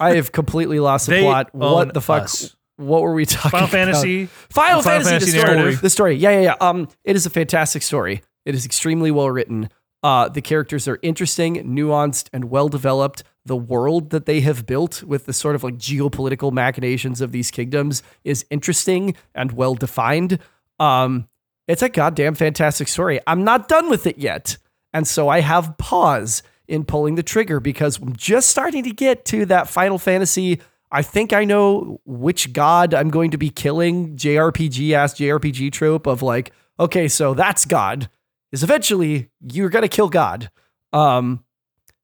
I 0.00 0.16
have 0.16 0.32
completely 0.32 0.80
lost 0.80 1.06
the 1.06 1.12
They 1.12 1.22
plot. 1.22 1.50
own 1.54 1.60
What 1.72 1.94
the 1.94 2.00
fuck? 2.00 2.24
us. 2.24 2.56
What 2.76 3.02
were 3.02 3.14
we 3.14 3.24
talking 3.26 3.50
about? 3.58 3.70
Final 3.70 3.90
about? 3.90 4.00
Fantasy. 4.02 4.26
Final, 4.26 4.82
Final 4.82 4.82
Fantasy, 4.82 5.10
Fantasy 5.10 5.30
the 5.32 5.38
story. 5.38 5.56
narrative. 5.56 5.80
The 5.80 5.90
story. 5.90 6.14
Yeah, 6.16 6.30
yeah, 6.30 6.40
yeah. 6.40 6.54
Um, 6.60 6.88
it 7.04 7.14
is 7.16 7.24
a 7.26 7.30
fantastic 7.30 7.82
story. 7.82 8.22
It 8.44 8.54
is 8.54 8.66
extremely 8.66 9.10
well 9.10 9.30
written. 9.30 9.70
Uh, 10.02 10.28
the 10.28 10.42
characters 10.42 10.86
are 10.88 10.98
interesting, 11.02 11.64
nuanced, 11.74 12.28
and 12.32 12.50
well 12.50 12.68
developed. 12.68 13.22
The 13.46 13.56
world 13.56 14.10
that 14.10 14.26
they 14.26 14.40
have 14.40 14.66
built 14.66 15.02
with 15.02 15.26
the 15.26 15.32
sort 15.32 15.54
of 15.54 15.62
like 15.64 15.76
geopolitical 15.76 16.52
machinations 16.52 17.20
of 17.20 17.30
these 17.32 17.50
kingdoms 17.50 18.02
is 18.24 18.44
interesting 18.50 19.14
and 19.34 19.52
well 19.52 19.74
defined. 19.74 20.38
Um, 20.80 21.28
it's 21.68 21.80
a 21.82 21.88
goddamn 21.88 22.34
fantastic 22.34 22.88
story. 22.88 23.20
I'm 23.26 23.44
not 23.44 23.68
done 23.68 23.88
with 23.88 24.06
it 24.06 24.18
yet. 24.18 24.58
And 24.92 25.06
so 25.06 25.28
I 25.28 25.40
have 25.40 25.78
pause 25.78 26.42
in 26.68 26.84
pulling 26.84 27.14
the 27.16 27.22
trigger 27.22 27.60
because 27.60 27.98
I'm 28.00 28.14
just 28.16 28.48
starting 28.50 28.84
to 28.84 28.90
get 28.90 29.24
to 29.26 29.46
that 29.46 29.68
Final 29.68 29.98
Fantasy. 29.98 30.60
I 30.90 31.02
think 31.02 31.32
I 31.32 31.44
know 31.44 32.00
which 32.04 32.52
god 32.52 32.94
I'm 32.94 33.10
going 33.10 33.30
to 33.32 33.38
be 33.38 33.50
killing. 33.50 34.16
JRPG 34.16 34.92
ass 34.92 35.14
JRPG 35.14 35.72
trope 35.72 36.06
of 36.06 36.22
like, 36.22 36.52
okay, 36.78 37.08
so 37.08 37.34
that's 37.34 37.64
God. 37.64 38.08
Is 38.52 38.62
eventually 38.62 39.30
you're 39.40 39.68
gonna 39.70 39.88
kill 39.88 40.08
God. 40.08 40.50
Um, 40.92 41.44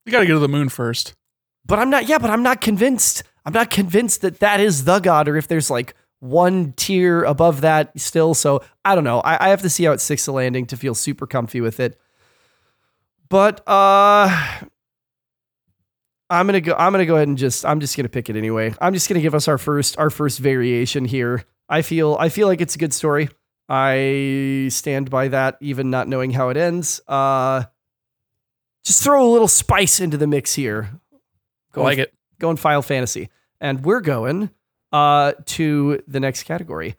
You 0.04 0.10
got 0.12 0.20
to 0.20 0.26
go 0.26 0.34
to 0.34 0.40
the 0.40 0.48
moon 0.48 0.68
first. 0.68 1.14
but 1.64 1.78
I'm 1.78 1.90
not. 1.90 2.08
Yeah, 2.08 2.18
but 2.18 2.30
I'm 2.30 2.42
not 2.42 2.60
convinced. 2.60 3.22
I'm 3.46 3.52
not 3.52 3.70
convinced 3.70 4.22
that 4.22 4.40
that 4.40 4.58
is 4.60 4.84
the 4.84 4.98
God, 4.98 5.28
or 5.28 5.36
if 5.36 5.46
there's 5.46 5.70
like 5.70 5.94
one 6.18 6.72
tier 6.76 7.22
above 7.22 7.60
that 7.62 7.98
still. 7.98 8.34
So 8.34 8.62
I 8.84 8.94
don't 8.96 9.04
know. 9.04 9.20
I, 9.20 9.46
I 9.46 9.48
have 9.50 9.62
to 9.62 9.70
see 9.70 9.84
how 9.84 9.92
it 9.92 10.00
sticks 10.00 10.26
the 10.26 10.32
landing 10.32 10.66
to 10.66 10.76
feel 10.76 10.94
super 10.94 11.26
comfy 11.26 11.60
with 11.60 11.78
it. 11.80 11.98
But 13.30 13.66
uh 13.66 14.28
I'm 16.30 16.46
gonna 16.46 16.60
go. 16.60 16.74
I'm 16.78 16.92
gonna 16.92 17.06
go 17.06 17.16
ahead 17.16 17.26
and 17.26 17.36
just. 17.36 17.66
I'm 17.66 17.80
just 17.80 17.96
gonna 17.96 18.08
pick 18.08 18.30
it 18.30 18.36
anyway. 18.36 18.72
I'm 18.80 18.94
just 18.94 19.08
gonna 19.08 19.20
give 19.20 19.34
us 19.34 19.48
our 19.48 19.58
first 19.58 19.98
our 19.98 20.10
first 20.10 20.38
variation 20.38 21.04
here. 21.04 21.44
I 21.68 21.82
feel 21.82 22.16
I 22.20 22.28
feel 22.28 22.46
like 22.46 22.60
it's 22.60 22.76
a 22.76 22.78
good 22.78 22.94
story. 22.94 23.28
I 23.68 24.68
stand 24.70 25.10
by 25.10 25.28
that, 25.28 25.56
even 25.60 25.90
not 25.90 26.08
knowing 26.08 26.30
how 26.32 26.48
it 26.48 26.56
ends. 26.56 27.00
Uh, 27.06 27.64
just 28.84 29.02
throw 29.02 29.24
a 29.24 29.30
little 29.30 29.48
spice 29.48 30.00
into 30.00 30.16
the 30.16 30.26
mix 30.26 30.54
here. 30.54 30.90
Go 31.72 31.82
like 31.82 31.98
it. 31.98 32.14
Going 32.38 32.56
Final 32.56 32.82
Fantasy, 32.82 33.28
and 33.60 33.84
we're 33.84 34.00
going 34.00 34.50
uh 34.92 35.32
to 35.46 36.00
the 36.06 36.20
next 36.20 36.44
category, 36.44 36.96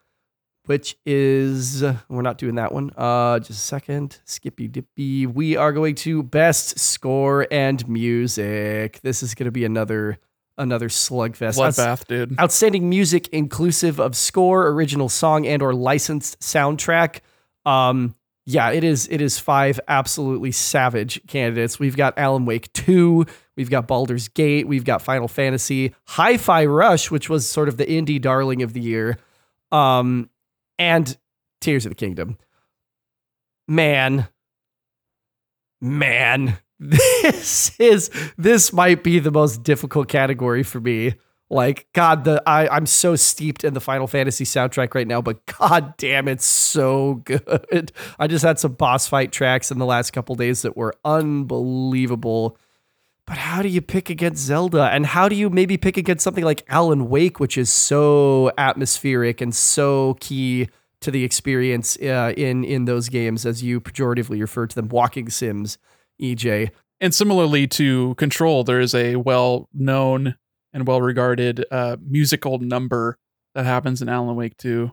which 0.71 0.95
is 1.05 1.83
we're 2.07 2.21
not 2.21 2.37
doing 2.37 2.55
that 2.55 2.71
one. 2.71 2.91
Uh, 2.95 3.39
just 3.39 3.49
a 3.49 3.53
second. 3.53 4.21
Skippy 4.23 4.69
dippy. 4.69 5.25
We 5.27 5.57
are 5.57 5.73
going 5.73 5.95
to 5.95 6.23
best 6.23 6.79
score 6.79 7.45
and 7.51 7.85
music. 7.89 9.01
This 9.01 9.21
is 9.21 9.35
going 9.35 9.47
to 9.47 9.51
be 9.51 9.65
another 9.65 10.17
another 10.57 10.87
slugfest. 10.87 11.61
Outs- 11.61 11.77
Bloodbath, 11.77 12.07
dude. 12.07 12.39
Outstanding 12.39 12.89
music 12.89 13.27
inclusive 13.33 13.99
of 13.99 14.15
score, 14.15 14.67
original 14.69 15.09
song, 15.09 15.45
and 15.45 15.61
or 15.61 15.73
licensed 15.73 16.39
soundtrack. 16.39 17.19
Um, 17.65 18.15
yeah, 18.45 18.71
it 18.71 18.85
is. 18.85 19.09
It 19.09 19.19
is 19.19 19.39
five 19.39 19.77
absolutely 19.89 20.53
savage 20.53 21.19
candidates. 21.27 21.79
We've 21.79 21.97
got 21.97 22.17
Alan 22.17 22.45
Wake 22.45 22.71
two. 22.71 23.25
We've 23.57 23.69
got 23.69 23.87
Baldur's 23.87 24.29
Gate. 24.29 24.69
We've 24.69 24.85
got 24.85 25.01
Final 25.01 25.27
Fantasy, 25.27 25.93
Hi-Fi 26.05 26.65
Rush, 26.65 27.11
which 27.11 27.29
was 27.29 27.45
sort 27.45 27.67
of 27.67 27.75
the 27.75 27.85
indie 27.85 28.21
darling 28.21 28.63
of 28.63 28.71
the 28.71 28.79
year, 28.79 29.17
um, 29.73 30.29
and 30.81 31.15
Tears 31.61 31.85
of 31.85 31.91
the 31.91 31.95
Kingdom. 31.95 32.39
Man, 33.67 34.27
man, 35.79 36.57
this 36.79 37.79
is 37.79 38.09
this 38.35 38.73
might 38.73 39.03
be 39.03 39.19
the 39.19 39.31
most 39.31 39.61
difficult 39.61 40.07
category 40.07 40.63
for 40.63 40.81
me. 40.81 41.13
Like, 41.51 41.85
God, 41.93 42.23
the 42.23 42.41
I, 42.47 42.67
I'm 42.67 42.87
so 42.87 43.15
steeped 43.15 43.63
in 43.63 43.75
the 43.75 43.81
Final 43.81 44.07
Fantasy 44.07 44.43
soundtrack 44.43 44.95
right 44.95 45.07
now, 45.07 45.21
but 45.21 45.45
god 45.45 45.95
damn, 45.97 46.27
it's 46.27 46.45
so 46.45 47.15
good. 47.25 47.91
I 48.17 48.25
just 48.25 48.43
had 48.43 48.57
some 48.57 48.73
boss 48.73 49.07
fight 49.07 49.31
tracks 49.31 49.69
in 49.69 49.77
the 49.77 49.85
last 49.85 50.11
couple 50.11 50.33
days 50.33 50.63
that 50.63 50.75
were 50.75 50.95
unbelievable. 51.05 52.57
But 53.31 53.37
how 53.37 53.61
do 53.61 53.69
you 53.69 53.81
pick 53.81 54.09
against 54.09 54.43
Zelda? 54.43 54.89
And 54.91 55.05
how 55.05 55.29
do 55.29 55.37
you 55.37 55.49
maybe 55.49 55.77
pick 55.77 55.95
against 55.95 56.21
something 56.21 56.43
like 56.43 56.65
Alan 56.67 57.07
Wake, 57.07 57.39
which 57.39 57.57
is 57.57 57.69
so 57.69 58.51
atmospheric 58.57 59.39
and 59.39 59.55
so 59.55 60.17
key 60.19 60.67
to 60.99 61.11
the 61.11 61.23
experience 61.23 61.97
uh, 62.01 62.33
in 62.35 62.65
in 62.65 62.83
those 62.83 63.07
games, 63.07 63.45
as 63.45 63.63
you 63.63 63.79
pejoratively 63.79 64.41
refer 64.41 64.67
to 64.67 64.75
them, 64.75 64.89
walking 64.89 65.29
sims, 65.29 65.77
EJ. 66.21 66.71
And 66.99 67.15
similarly 67.15 67.67
to 67.67 68.15
Control, 68.15 68.65
there 68.65 68.81
is 68.81 68.93
a 68.93 69.15
well 69.15 69.69
known 69.73 70.35
and 70.73 70.85
well 70.85 71.01
regarded 71.01 71.63
uh, 71.71 71.95
musical 72.05 72.59
number 72.59 73.17
that 73.55 73.63
happens 73.63 74.01
in 74.01 74.09
Alan 74.09 74.35
Wake 74.35 74.57
2, 74.57 74.91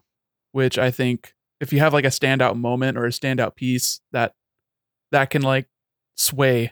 which 0.52 0.78
I 0.78 0.92
think 0.92 1.34
if 1.60 1.72
you 1.72 1.80
have 1.80 1.92
like 1.92 2.04
a 2.04 2.08
standout 2.08 2.54
moment 2.54 2.98
or 2.98 3.04
a 3.04 3.10
standout 3.10 3.56
piece 3.56 4.00
that 4.12 4.34
that 5.10 5.30
can 5.30 5.42
like 5.42 5.66
sway 6.14 6.70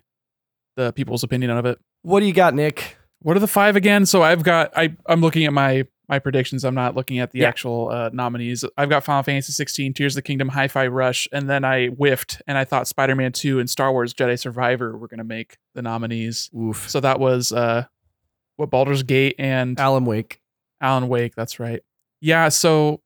the 0.77 0.93
people's 0.93 1.22
opinion 1.24 1.51
of 1.51 1.66
it. 1.66 1.79
What 2.03 2.20
do 2.20 2.27
you 2.27 2.33
got, 2.33 2.55
Nick? 2.55 2.97
What 3.20 3.37
are 3.37 3.41
the 3.41 3.47
five 3.49 3.77
again? 3.77 4.07
So 4.07 4.22
I've 4.22 4.43
got 4.43 4.72
I 4.77 4.95
I'm 5.07 5.20
looking 5.20 5.45
at 5.45 5.53
my 5.53 5.87
my 6.09 6.18
predictions. 6.20 6.64
I'm 6.64 6.74
not 6.77 6.95
looking 6.95 7.18
at 7.18 7.33
the 7.33 7.41
Yeah. 7.41 7.49
actual 7.49 7.89
uh, 7.91 8.11
nominees. 8.12 8.64
I've 8.77 8.89
got 8.89 9.03
Final 9.03 9.24
Fantasy 9.24 9.51
16, 9.53 9.93
Tears 9.95 10.12
of 10.14 10.18
the 10.18 10.22
Kingdom, 10.22 10.51
Hi-Fi 10.51 10.87
Rush, 10.87 11.27
and 11.33 11.51
then 11.51 11.64
I 11.64 11.89
whiffed 11.89 12.41
and 12.47 12.57
I 12.57 12.64
thought 12.64 12.87
Spider-Man 12.87 13.33
2 13.33 13.59
and 13.59 13.68
Star 13.68 13.91
Wars 13.91 14.14
Jedi 14.14 14.39
Survivor 14.39 14.97
were 14.97 15.09
going 15.09 15.18
to 15.18 15.24
make 15.24 15.57
the 15.74 15.83
nominees. 15.83 16.49
Oof. 16.57 16.89
So 16.89 17.01
that 17.01 17.18
was 17.18 17.51
uh 17.53 17.87
what 18.57 18.70
Baldur's 18.70 19.03
Gate 19.03 19.35
and 19.39 19.79
Alan 19.81 20.05
Wake. 20.05 20.41
Alan 20.81 21.09
Wake, 21.09 21.35
that's 21.35 21.59
right. 21.59 21.81
Yeah, 22.20 22.49
so 22.51 23.01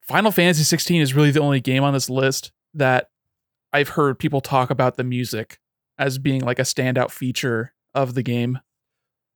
Final 0.00 0.32
Fantasy 0.32 0.64
16 0.64 1.00
is 1.00 1.14
really 1.14 1.30
the 1.30 1.40
only 1.40 1.60
game 1.60 1.84
on 1.84 1.92
this 1.94 2.10
list 2.10 2.50
that 2.74 3.08
I've 3.72 3.90
heard 3.90 4.18
people 4.18 4.40
talk 4.40 4.70
about 4.70 4.96
the 4.96 5.04
music 5.04 5.58
as 5.98 6.18
being 6.18 6.40
like 6.42 6.58
a 6.58 6.62
standout 6.62 7.10
feature 7.10 7.72
of 7.94 8.14
the 8.14 8.22
game. 8.22 8.58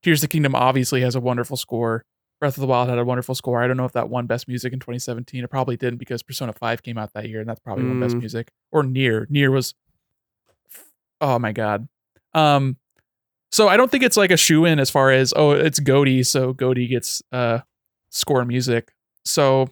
Tears 0.02 0.18
of 0.22 0.28
the 0.28 0.32
Kingdom 0.32 0.54
obviously 0.54 1.00
has 1.02 1.14
a 1.14 1.20
wonderful 1.20 1.57
score. 1.57 2.04
Breath 2.38 2.57
of 2.57 2.61
the 2.61 2.66
Wild 2.66 2.88
had 2.90 2.98
a 2.98 3.04
wonderful 3.04 3.34
score. 3.34 3.62
I 3.62 3.66
don't 3.66 3.76
know 3.78 3.86
if 3.86 3.92
that 3.92 4.09
won 4.11 4.26
Best 4.26 4.46
Music 4.46 4.72
in 4.72 4.78
2017. 4.78 5.42
It 5.42 5.48
probably 5.50 5.76
didn't 5.76 5.98
because 5.98 6.22
Persona 6.22 6.52
5 6.52 6.82
came 6.82 6.98
out 6.98 7.12
that 7.14 7.28
year, 7.28 7.40
and 7.40 7.48
that's 7.48 7.61
probably 7.61 7.84
won 7.86 7.98
Best 8.00 8.16
Mm. 8.16 8.20
Music. 8.20 8.50
Or 8.70 8.82
NieR. 8.82 9.26
NieR 9.30 9.50
was 9.50 9.74
oh 11.20 11.38
my 11.38 11.52
god. 11.52 11.88
Um 12.34 12.76
so 13.52 13.68
I 13.68 13.76
don't 13.76 13.90
think 13.90 14.04
it's 14.04 14.16
like 14.18 14.30
a 14.30 14.36
shoe 14.36 14.64
in 14.66 14.78
as 14.78 14.90
far 14.90 15.11
as 15.11 15.32
oh 15.36 15.52
it's 15.52 15.80
GOTY, 15.80 16.22
so 16.24 16.52
GOTY 16.52 16.88
gets 16.88 17.22
uh 17.32 17.61
score 18.11 18.44
music. 18.44 18.92
So 19.24 19.68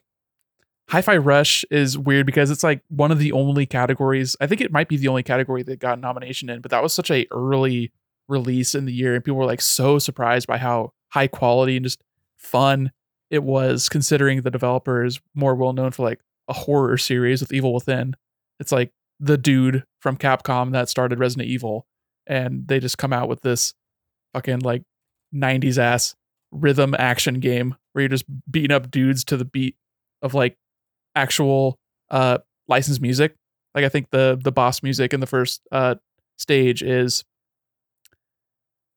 Hi-Fi 0.91 1.17
Rush 1.17 1.65
is 1.71 1.97
weird 1.97 2.27
because 2.27 2.51
it's 2.51 2.63
like 2.63 2.83
one 2.89 3.11
of 3.11 3.19
the 3.19 3.33
only 3.33 3.67
categories. 3.67 4.37
I 4.41 4.47
think 4.47 4.61
it 4.61 4.71
might 4.71 4.89
be 4.89 4.97
the 4.97 5.09
only 5.09 5.23
category 5.23 5.63
that 5.65 5.79
got 5.79 5.99
nomination 5.99 6.51
in, 6.51 6.61
but 6.61 6.71
that 6.71 6.83
was 6.83 6.93
such 6.93 7.11
a 7.11 7.27
early 7.31 7.91
release 8.29 8.75
in 8.75 8.85
the 8.85 8.93
year, 8.93 9.15
and 9.15 9.25
people 9.25 9.39
were 9.39 9.47
like 9.47 9.61
so 9.61 9.99
surprised 9.99 10.47
by 10.47 10.59
how 10.59 10.93
high 11.09 11.27
quality 11.27 11.77
and 11.77 11.85
just 11.85 12.03
fun 12.37 12.93
it 13.31 13.43
was, 13.43 13.89
considering 13.89 14.43
the 14.43 14.51
developer 14.51 15.05
is 15.05 15.21
more 15.35 15.55
well 15.55 15.73
known 15.73 15.91
for 15.91 16.03
like 16.03 16.21
a 16.49 16.53
horror 16.53 16.99
series 16.99 17.41
with 17.41 17.53
Evil 17.53 17.73
Within. 17.73 18.15
It's 18.61 18.73
like 18.73 18.93
the 19.19 19.39
dude 19.39 19.85
from 20.01 20.17
Capcom 20.17 20.73
that 20.73 20.89
started 20.89 21.19
Resident 21.19 21.49
Evil, 21.49 21.87
and 22.27 22.69
they 22.69 22.79
just 22.79 22.99
come 22.99 23.13
out 23.13 23.29
with 23.29 23.41
this 23.41 23.75
fucking 24.35 24.61
like 24.61 24.83
90s 25.35 25.79
ass 25.79 26.15
rhythm 26.53 26.95
action 26.99 27.41
game 27.41 27.75
where 27.93 28.03
you're 28.03 28.09
just 28.09 28.27
beating 28.51 28.71
up 28.71 28.91
dudes 28.91 29.25
to 29.25 29.37
the 29.37 29.45
beat 29.45 29.77
of 30.23 30.35
like 30.35 30.57
actual 31.15 31.79
uh 32.11 32.39
licensed 32.69 33.01
music. 33.01 33.35
Like 33.75 33.85
I 33.85 33.89
think 33.89 34.11
the 34.11 34.39
the 34.43 34.53
boss 34.53 34.83
music 34.83 35.13
in 35.13 35.21
the 35.21 35.27
first 35.27 35.63
uh 35.73 35.97
stage 36.39 36.83
is 36.83 37.25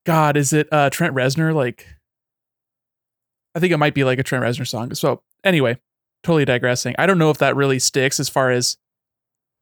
God, 0.05 0.38
is 0.38 0.53
it 0.53 0.68
uh 0.72 0.89
Trent 0.89 1.15
Reznor? 1.15 1.53
Like 1.53 1.86
I 3.55 3.59
think 3.59 3.74
it 3.74 3.78
might 3.78 3.93
be 3.93 4.03
like 4.03 4.20
a 4.20 4.24
Trent 4.24 4.43
Reznor 4.43 4.68
song. 4.68 4.93
So 4.93 5.22
anyway, 5.43 5.78
totally 6.24 6.45
digressing. 6.45 6.95
I 6.97 7.05
don't 7.05 7.18
know 7.18 7.32
if 7.32 7.39
that 7.39 7.55
really 7.55 7.80
sticks 7.80 8.20
as 8.20 8.30
far 8.30 8.51
as 8.51 8.78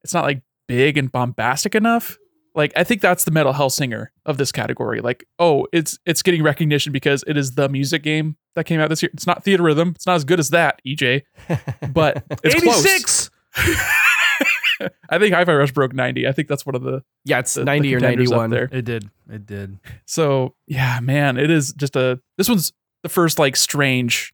it's 0.04 0.14
not 0.14 0.26
like 0.26 0.42
big 0.68 0.98
and 0.98 1.12
bombastic 1.12 1.76
enough. 1.76 2.18
Like 2.56 2.72
I 2.76 2.84
think 2.84 3.02
that's 3.02 3.26
the 3.26 3.32
Metal 3.32 3.54
Hellsinger 3.54 4.08
of 4.26 4.38
this 4.38 4.52
category. 4.52 5.02
Like, 5.02 5.26
oh, 5.40 5.68
it's 5.74 6.00
it's 6.06 6.22
getting 6.24 6.42
recognition 6.42 6.94
because 6.94 7.24
it 7.28 7.36
is 7.38 7.56
the 7.56 7.68
music 7.68 8.02
game 8.02 8.38
that 8.56 8.64
came 8.64 8.80
out 8.80 8.90
this 8.90 9.04
year. 9.04 9.10
It's 9.14 9.28
not 9.28 9.44
Theatrhythm. 9.44 9.96
It's 9.96 10.08
not 10.08 10.16
as 10.16 10.24
good 10.24 10.40
as 10.40 10.52
that, 10.52 10.82
EJ, 10.88 11.24
but 11.94 12.24
it's 12.44 12.56
86. 12.56 13.30
I 15.10 15.20
think 15.20 15.34
Hi-Fi 15.34 15.54
Rush 15.54 15.72
broke 15.72 15.94
90. 15.94 16.28
I 16.28 16.34
think 16.34 16.50
that's 16.50 16.66
one 16.66 16.76
of 16.76 16.84
the, 16.84 17.02
Yeah, 17.24 17.40
it's 17.40 17.54
the, 17.54 17.62
the 17.62 17.66
90 17.66 17.96
or 17.96 18.00
91. 18.02 18.50
there. 18.50 18.70
It 18.72 18.84
did. 18.84 19.10
It 19.30 19.46
did. 19.46 19.80
So 20.06 20.56
yeah, 20.68 21.00
man, 21.02 21.38
it 21.38 21.50
is 21.50 21.74
just 21.74 21.96
a. 21.96 22.20
This 22.38 22.50
one's 22.50 22.74
the 23.04 23.10
first 23.10 23.38
like 23.38 23.56
strange 23.56 24.34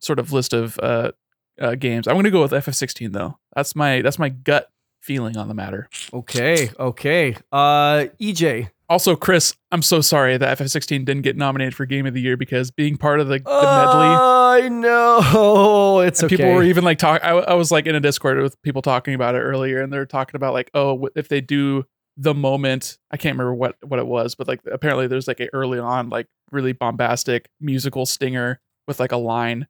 sort 0.00 0.18
of 0.18 0.32
list 0.32 0.52
of 0.52 0.78
uh, 0.82 1.12
uh 1.60 1.74
games. 1.74 2.08
I'm 2.08 2.16
gonna 2.16 2.30
go 2.30 2.42
with 2.42 2.52
FF16 2.52 3.12
though. 3.12 3.38
That's 3.54 3.76
my 3.76 4.02
that's 4.02 4.18
my 4.18 4.30
gut 4.30 4.68
feeling 5.02 5.36
on 5.36 5.48
the 5.48 5.54
matter. 5.54 5.88
Okay, 6.12 6.70
okay. 6.78 7.36
Uh, 7.50 8.06
EJ. 8.20 8.70
Also, 8.88 9.16
Chris, 9.16 9.54
I'm 9.70 9.80
so 9.80 10.02
sorry 10.02 10.36
that 10.36 10.58
FF16 10.58 11.06
didn't 11.06 11.22
get 11.22 11.36
nominated 11.36 11.74
for 11.74 11.86
Game 11.86 12.04
of 12.04 12.12
the 12.12 12.20
Year 12.20 12.36
because 12.36 12.70
being 12.70 12.98
part 12.98 13.20
of 13.20 13.28
the, 13.28 13.38
the 13.38 13.44
medley. 13.44 14.64
I 14.64 14.68
know. 14.68 16.00
It's 16.00 16.20
And 16.20 16.26
okay. 16.26 16.36
people 16.36 16.54
were 16.54 16.62
even 16.62 16.84
like 16.84 16.98
talk. 16.98 17.22
I, 17.24 17.30
I 17.30 17.54
was 17.54 17.70
like 17.70 17.86
in 17.86 17.94
a 17.94 18.00
Discord 18.00 18.38
with 18.42 18.60
people 18.62 18.82
talking 18.82 19.14
about 19.14 19.34
it 19.34 19.38
earlier, 19.38 19.80
and 19.80 19.90
they're 19.92 20.04
talking 20.04 20.36
about 20.36 20.52
like, 20.52 20.70
oh, 20.74 21.08
if 21.16 21.28
they 21.28 21.40
do 21.40 21.84
the 22.16 22.34
moment, 22.34 22.98
I 23.10 23.16
can't 23.16 23.34
remember 23.34 23.54
what 23.54 23.76
what 23.82 23.98
it 23.98 24.06
was, 24.06 24.34
but 24.34 24.46
like 24.46 24.60
apparently 24.70 25.06
there's 25.06 25.26
like 25.26 25.40
a 25.40 25.48
early 25.54 25.78
on 25.78 26.10
like 26.10 26.26
really 26.50 26.72
bombastic 26.72 27.48
musical 27.60 28.04
stinger 28.04 28.60
with 28.86 29.00
like 29.00 29.12
a 29.12 29.16
line, 29.16 29.66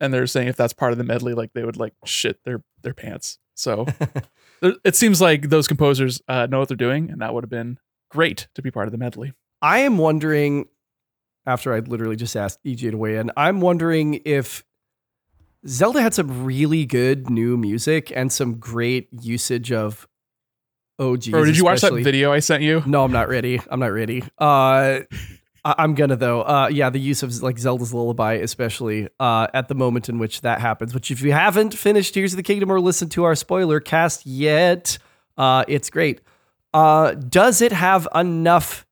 and 0.00 0.12
they're 0.12 0.26
saying 0.26 0.48
if 0.48 0.56
that's 0.56 0.72
part 0.72 0.92
of 0.92 0.98
the 0.98 1.04
medley, 1.04 1.34
like 1.34 1.52
they 1.52 1.64
would 1.64 1.76
like 1.76 1.94
shit 2.04 2.40
their 2.44 2.62
their 2.82 2.94
pants. 2.94 3.38
So 3.54 3.86
it 4.62 4.96
seems 4.96 5.20
like 5.20 5.48
those 5.48 5.68
composers 5.68 6.20
uh, 6.28 6.46
know 6.46 6.58
what 6.58 6.68
they're 6.68 6.76
doing, 6.76 7.10
and 7.10 7.20
that 7.20 7.34
would 7.34 7.44
have 7.44 7.50
been 7.50 7.78
great 8.10 8.48
to 8.54 8.62
be 8.62 8.70
part 8.70 8.86
of 8.86 8.92
the 8.92 8.98
medley. 8.98 9.32
I 9.62 9.80
am 9.80 9.98
wondering, 9.98 10.68
after 11.46 11.74
I 11.74 11.80
literally 11.80 12.16
just 12.16 12.36
asked 12.36 12.62
EJ 12.64 12.92
to 12.92 12.96
weigh 12.96 13.16
in, 13.16 13.30
I'm 13.36 13.60
wondering 13.60 14.20
if 14.24 14.64
Zelda 15.66 16.00
had 16.00 16.14
some 16.14 16.44
really 16.44 16.86
good 16.86 17.28
new 17.30 17.56
music 17.56 18.12
and 18.14 18.32
some 18.32 18.54
great 18.54 19.08
usage 19.12 19.72
of 19.72 20.06
OGs. 20.98 21.28
Bro, 21.28 21.44
did 21.44 21.56
you 21.56 21.64
watch 21.64 21.80
that 21.82 21.94
video 21.94 22.32
I 22.32 22.40
sent 22.40 22.62
you? 22.62 22.82
No, 22.86 23.04
I'm 23.04 23.12
not 23.12 23.28
ready. 23.28 23.60
I'm 23.70 23.80
not 23.80 23.92
ready. 23.92 24.22
Uh, 24.38 25.00
I'm 25.64 25.94
gonna 25.94 26.16
though. 26.16 26.42
Uh, 26.42 26.68
yeah, 26.72 26.90
the 26.90 27.00
use 27.00 27.22
of 27.22 27.42
like 27.42 27.58
Zelda's 27.58 27.92
Lullaby, 27.92 28.34
especially 28.34 29.08
uh, 29.18 29.46
at 29.52 29.68
the 29.68 29.74
moment 29.74 30.08
in 30.08 30.18
which 30.18 30.40
that 30.40 30.60
happens. 30.60 30.94
Which, 30.94 31.10
if 31.10 31.20
you 31.22 31.32
haven't 31.32 31.74
finished 31.74 32.14
Tears 32.14 32.32
of 32.32 32.38
the 32.38 32.42
Kingdom 32.42 32.70
or 32.70 32.80
listened 32.80 33.10
to 33.12 33.24
our 33.24 33.34
spoiler 33.34 33.80
cast 33.80 34.26
yet, 34.26 34.98
uh, 35.36 35.64
it's 35.68 35.90
great. 35.90 36.20
Uh, 36.72 37.12
does 37.12 37.60
it 37.60 37.72
have 37.72 38.08
enough 38.14 38.86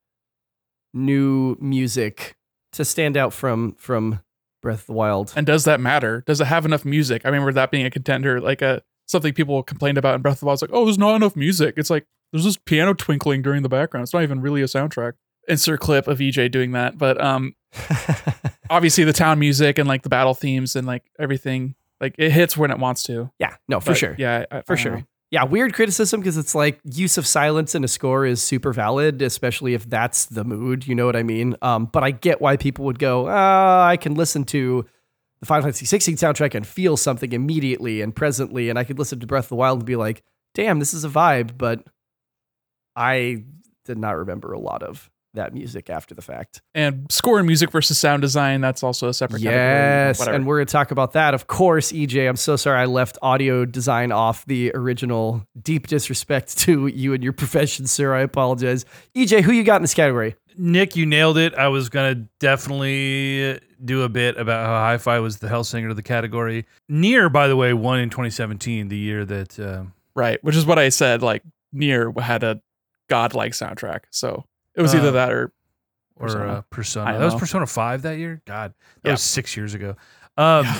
new 0.93 1.57
music 1.59 2.35
to 2.73 2.85
stand 2.85 3.17
out 3.17 3.33
from 3.33 3.73
from 3.79 4.19
Breath 4.61 4.81
of 4.81 4.87
the 4.87 4.93
Wild? 4.93 5.33
And 5.35 5.47
does 5.47 5.63
that 5.65 5.79
matter? 5.79 6.23
Does 6.27 6.41
it 6.41 6.45
have 6.45 6.65
enough 6.65 6.85
music? 6.85 7.23
I 7.25 7.29
remember 7.29 7.53
that 7.53 7.71
being 7.71 7.85
a 7.85 7.91
contender, 7.91 8.39
like 8.39 8.61
a 8.61 8.83
something 9.07 9.33
people 9.33 9.63
complained 9.63 9.97
about 9.97 10.15
in 10.15 10.21
Breath 10.21 10.35
of 10.35 10.39
the 10.41 10.45
Wild. 10.45 10.57
It's 10.57 10.61
like, 10.61 10.71
oh, 10.73 10.85
there's 10.85 10.97
not 10.97 11.15
enough 11.15 11.35
music. 11.35 11.75
It's 11.77 11.89
like 11.89 12.05
there's 12.31 12.43
this 12.43 12.57
piano 12.57 12.93
twinkling 12.93 13.41
during 13.41 13.63
the 13.63 13.69
background. 13.69 14.03
It's 14.03 14.13
not 14.13 14.23
even 14.23 14.41
really 14.41 14.61
a 14.61 14.65
soundtrack. 14.65 15.13
Insert 15.49 15.79
clip 15.81 16.07
of 16.07 16.19
EJ 16.19 16.51
doing 16.51 16.71
that. 16.71 16.97
But 16.97 17.19
um 17.19 17.55
obviously 18.69 19.03
the 19.03 19.13
town 19.13 19.39
music 19.39 19.77
and 19.77 19.87
like 19.87 20.03
the 20.03 20.09
battle 20.09 20.33
themes 20.33 20.75
and 20.75 20.85
like 20.87 21.03
everything 21.19 21.75
Like 21.99 22.15
it 22.17 22.31
hits 22.31 22.55
when 22.55 22.71
it 22.71 22.79
wants 22.79 23.03
to. 23.03 23.29
Yeah, 23.39 23.55
no, 23.67 23.79
for 23.79 23.87
But, 23.91 23.97
sure. 23.97 24.15
Yeah, 24.17 24.45
I- 24.51 24.57
I 24.57 24.61
for 24.61 24.75
don't 24.75 24.83
sure. 24.83 24.95
know. 24.97 25.03
Yeah, 25.31 25.43
weird 25.43 25.73
criticism 25.75 26.21
because 26.21 26.37
it's 26.37 26.55
like 26.55 26.79
use 26.83 27.17
of 27.19 27.27
silence 27.27 27.75
in 27.75 27.83
a 27.83 27.87
score 27.87 28.25
is 28.25 28.41
super 28.41 28.73
valid, 28.73 29.21
especially 29.21 29.75
if 29.75 29.87
that's 29.87 30.25
the 30.25 30.43
mood. 30.43 30.87
You 30.87 30.95
know 30.95 31.05
what 31.05 31.15
I 31.15 31.21
mean? 31.21 31.55
Um, 31.61 31.85
but 31.85 32.03
I 32.03 32.09
get 32.09 32.41
why 32.41 32.57
people 32.57 32.85
would 32.85 32.97
go, 32.97 33.27
uh, 33.27 33.85
I 33.87 33.97
can 33.97 34.15
listen 34.15 34.43
to 34.45 34.85
the 35.39 35.45
Final 35.45 35.61
Fantasy 35.65 35.85
16 35.85 36.15
soundtrack 36.15 36.55
and 36.55 36.65
feel 36.65 36.97
something 36.97 37.31
immediately 37.31 38.01
and 38.01 38.15
presently, 38.15 38.69
and 38.71 38.79
I 38.79 38.83
could 38.83 38.97
listen 38.97 39.19
to 39.19 39.27
Breath 39.27 39.45
of 39.45 39.49
the 39.49 39.55
Wild 39.57 39.79
and 39.79 39.85
be 39.85 39.95
like, 39.95 40.23
damn, 40.55 40.79
this 40.79 40.95
is 40.95 41.05
a 41.05 41.09
vibe, 41.09 41.59
but 41.59 41.83
I 42.95 43.43
did 43.85 43.99
not 43.99 44.17
remember 44.17 44.51
a 44.53 44.59
lot 44.59 44.81
of 44.81 45.09
that 45.33 45.53
music 45.53 45.89
after 45.89 46.15
the 46.15 46.21
fact. 46.21 46.61
And 46.73 47.05
score 47.11 47.37
and 47.37 47.45
music 47.47 47.71
versus 47.71 47.97
sound 47.99 48.21
design, 48.21 48.61
that's 48.61 48.81
also 48.83 49.07
a 49.09 49.13
separate 49.13 49.39
category. 49.43 49.55
Yes, 49.55 50.19
Whatever. 50.19 50.35
and 50.35 50.45
we're 50.47 50.57
going 50.57 50.67
to 50.67 50.71
talk 50.71 50.91
about 50.91 51.13
that. 51.13 51.33
Of 51.33 51.47
course, 51.47 51.91
EJ, 51.91 52.27
I'm 52.27 52.35
so 52.35 52.55
sorry 52.55 52.79
I 52.79 52.85
left 52.85 53.17
audio 53.21 53.65
design 53.65 54.11
off 54.11 54.45
the 54.45 54.71
original. 54.73 55.43
Deep 55.61 55.87
disrespect 55.87 56.57
to 56.59 56.87
you 56.87 57.13
and 57.13 57.23
your 57.23 57.33
profession, 57.43 57.85
sir. 57.87 58.15
I 58.15 58.21
apologize. 58.21 58.85
EJ, 59.15 59.41
who 59.41 59.51
you 59.51 59.63
got 59.63 59.77
in 59.77 59.81
this 59.83 59.93
category? 59.93 60.35
Nick, 60.57 60.95
you 60.97 61.05
nailed 61.05 61.37
it. 61.37 61.53
I 61.55 61.69
was 61.69 61.87
gonna 61.87 62.27
definitely 62.39 63.59
do 63.83 64.01
a 64.03 64.09
bit 64.09 64.37
about 64.37 64.65
how 64.65 64.73
Hi-Fi 64.73 65.19
was 65.19 65.37
the 65.37 65.47
Hellsinger 65.47 65.89
of 65.89 65.95
the 65.95 66.03
category. 66.03 66.65
NieR, 66.91 67.31
by 67.31 67.47
the 67.47 67.55
way, 67.55 67.73
won 67.73 67.99
in 67.99 68.09
2017, 68.09 68.89
the 68.89 68.97
year 68.97 69.23
that 69.23 69.57
uh, 69.59 69.83
right, 70.15 70.43
which 70.43 70.55
is 70.57 70.65
what 70.65 70.77
I 70.77 70.89
said. 70.89 71.21
Like 71.21 71.43
NieR 71.73 72.19
had 72.19 72.43
a 72.43 72.61
godlike 73.09 73.53
soundtrack, 73.53 74.01
so 74.11 74.43
it 74.75 74.81
was 74.81 74.93
Uh, 74.93 74.97
either 74.97 75.11
that 75.11 75.31
or 75.31 75.51
or 76.15 76.27
Persona. 76.27 76.51
uh, 76.51 76.61
Persona. 76.69 77.17
That 77.19 77.25
was. 77.25 77.35
Persona 77.35 77.65
5 77.65 78.01
that 78.01 78.17
year. 78.17 78.41
God, 78.45 78.73
that 79.03 79.09
Yeah. 79.09 79.13
was 79.13 79.21
six 79.21 79.55
years 79.55 79.73
ago. 79.73 79.95
Um, 80.37 80.65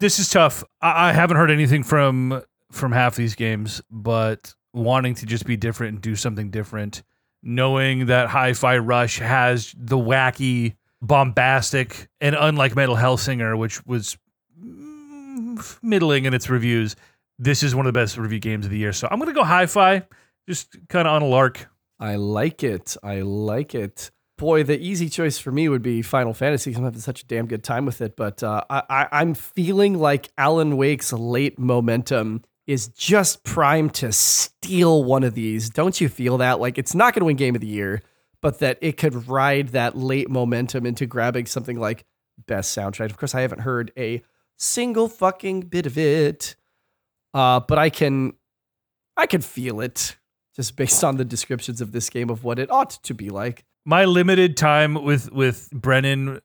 This 0.00 0.18
is 0.18 0.28
tough. 0.28 0.64
I, 0.82 1.10
I 1.10 1.12
haven't 1.12 1.36
heard 1.36 1.50
anything 1.50 1.82
from 1.84 2.42
from 2.72 2.90
half 2.92 3.14
these 3.14 3.36
games, 3.36 3.80
but 3.90 4.52
wanting 4.72 5.14
to 5.14 5.26
just 5.26 5.46
be 5.46 5.56
different 5.56 5.92
and 5.94 6.02
do 6.02 6.16
something 6.16 6.50
different, 6.50 7.04
knowing 7.42 8.06
that 8.06 8.28
Hi-Fi 8.28 8.78
Rush 8.78 9.20
has 9.20 9.72
the 9.78 9.96
wacky, 9.96 10.74
bombastic, 11.00 12.08
and 12.20 12.34
unlike 12.34 12.74
Metal 12.74 12.96
Hellsinger, 12.96 13.56
which 13.56 13.86
was 13.86 14.18
mm, 14.60 15.78
middling 15.82 16.24
in 16.24 16.34
its 16.34 16.50
reviews, 16.50 16.96
this 17.38 17.62
is 17.62 17.74
one 17.74 17.86
of 17.86 17.92
the 17.94 17.98
best 17.98 18.16
review 18.18 18.40
games 18.40 18.66
of 18.66 18.72
the 18.72 18.78
year. 18.78 18.92
So 18.92 19.06
I'm 19.10 19.18
gonna 19.20 19.32
go 19.32 19.44
Hi-Fi, 19.44 20.02
just 20.48 20.76
kind 20.88 21.06
of 21.06 21.14
on 21.14 21.22
a 21.22 21.26
lark. 21.26 21.68
I 21.98 22.16
like 22.16 22.62
it. 22.62 22.96
I 23.02 23.20
like 23.20 23.74
it. 23.74 24.10
Boy, 24.36 24.64
the 24.64 24.78
easy 24.78 25.08
choice 25.08 25.38
for 25.38 25.52
me 25.52 25.68
would 25.68 25.82
be 25.82 26.02
Final 26.02 26.34
Fantasy 26.34 26.70
because 26.70 26.78
I'm 26.78 26.84
having 26.84 27.00
such 27.00 27.22
a 27.22 27.26
damn 27.26 27.46
good 27.46 27.62
time 27.62 27.86
with 27.86 28.00
it. 28.00 28.16
But 28.16 28.42
uh, 28.42 28.64
I, 28.68 28.82
I, 28.90 29.08
I'm 29.12 29.34
feeling 29.34 29.98
like 29.98 30.30
Alan 30.36 30.76
Wake's 30.76 31.12
late 31.12 31.58
momentum 31.58 32.42
is 32.66 32.88
just 32.88 33.44
primed 33.44 33.94
to 33.94 34.10
steal 34.10 35.04
one 35.04 35.22
of 35.22 35.34
these. 35.34 35.70
Don't 35.70 36.00
you 36.00 36.08
feel 36.08 36.38
that? 36.38 36.58
Like 36.58 36.78
it's 36.78 36.94
not 36.94 37.14
going 37.14 37.20
to 37.20 37.26
win 37.26 37.36
Game 37.36 37.54
of 37.54 37.60
the 37.60 37.66
Year, 37.68 38.02
but 38.42 38.58
that 38.58 38.78
it 38.80 38.96
could 38.96 39.28
ride 39.28 39.68
that 39.68 39.96
late 39.96 40.28
momentum 40.28 40.86
into 40.86 41.06
grabbing 41.06 41.46
something 41.46 41.78
like 41.78 42.04
Best 42.46 42.76
Soundtrack. 42.76 43.10
Of 43.10 43.18
course, 43.18 43.34
I 43.34 43.42
haven't 43.42 43.60
heard 43.60 43.92
a 43.96 44.22
single 44.56 45.08
fucking 45.08 45.62
bit 45.62 45.86
of 45.86 45.96
it, 45.96 46.56
uh, 47.34 47.60
but 47.60 47.78
I 47.78 47.90
can, 47.90 48.32
I 49.16 49.26
can 49.26 49.42
feel 49.42 49.80
it 49.80 50.16
just 50.54 50.76
based 50.76 51.02
on 51.02 51.16
the 51.16 51.24
descriptions 51.24 51.80
of 51.80 51.92
this 51.92 52.08
game 52.10 52.30
of 52.30 52.44
what 52.44 52.58
it 52.58 52.70
ought 52.70 52.90
to 52.90 53.14
be 53.14 53.30
like. 53.30 53.64
my 53.84 54.04
limited 54.04 54.56
time 54.56 54.94
with 54.94 55.30
with 55.32 55.70
Brennan 55.72 56.40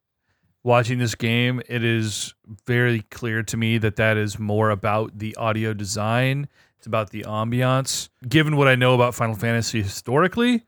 watching 0.64 1.00
this 1.00 1.16
game, 1.16 1.62
it 1.70 1.84
is 1.84 2.34
very 2.68 3.02
clear 3.04 3.44
to 3.44 3.58
me 3.58 3.78
that 3.78 3.96
that 3.96 4.18
is 4.18 4.38
more 4.38 4.70
about 4.70 5.18
the 5.18 5.36
audio 5.36 5.74
design. 5.74 6.48
It's 6.78 6.88
about 6.88 7.12
the 7.12 7.24
ambiance. 7.24 8.10
Given 8.28 8.56
what 8.56 8.68
I 8.68 8.76
know 8.76 8.94
about 8.94 9.16
Final 9.16 9.36
Fantasy 9.36 9.82
historically, 9.82 10.64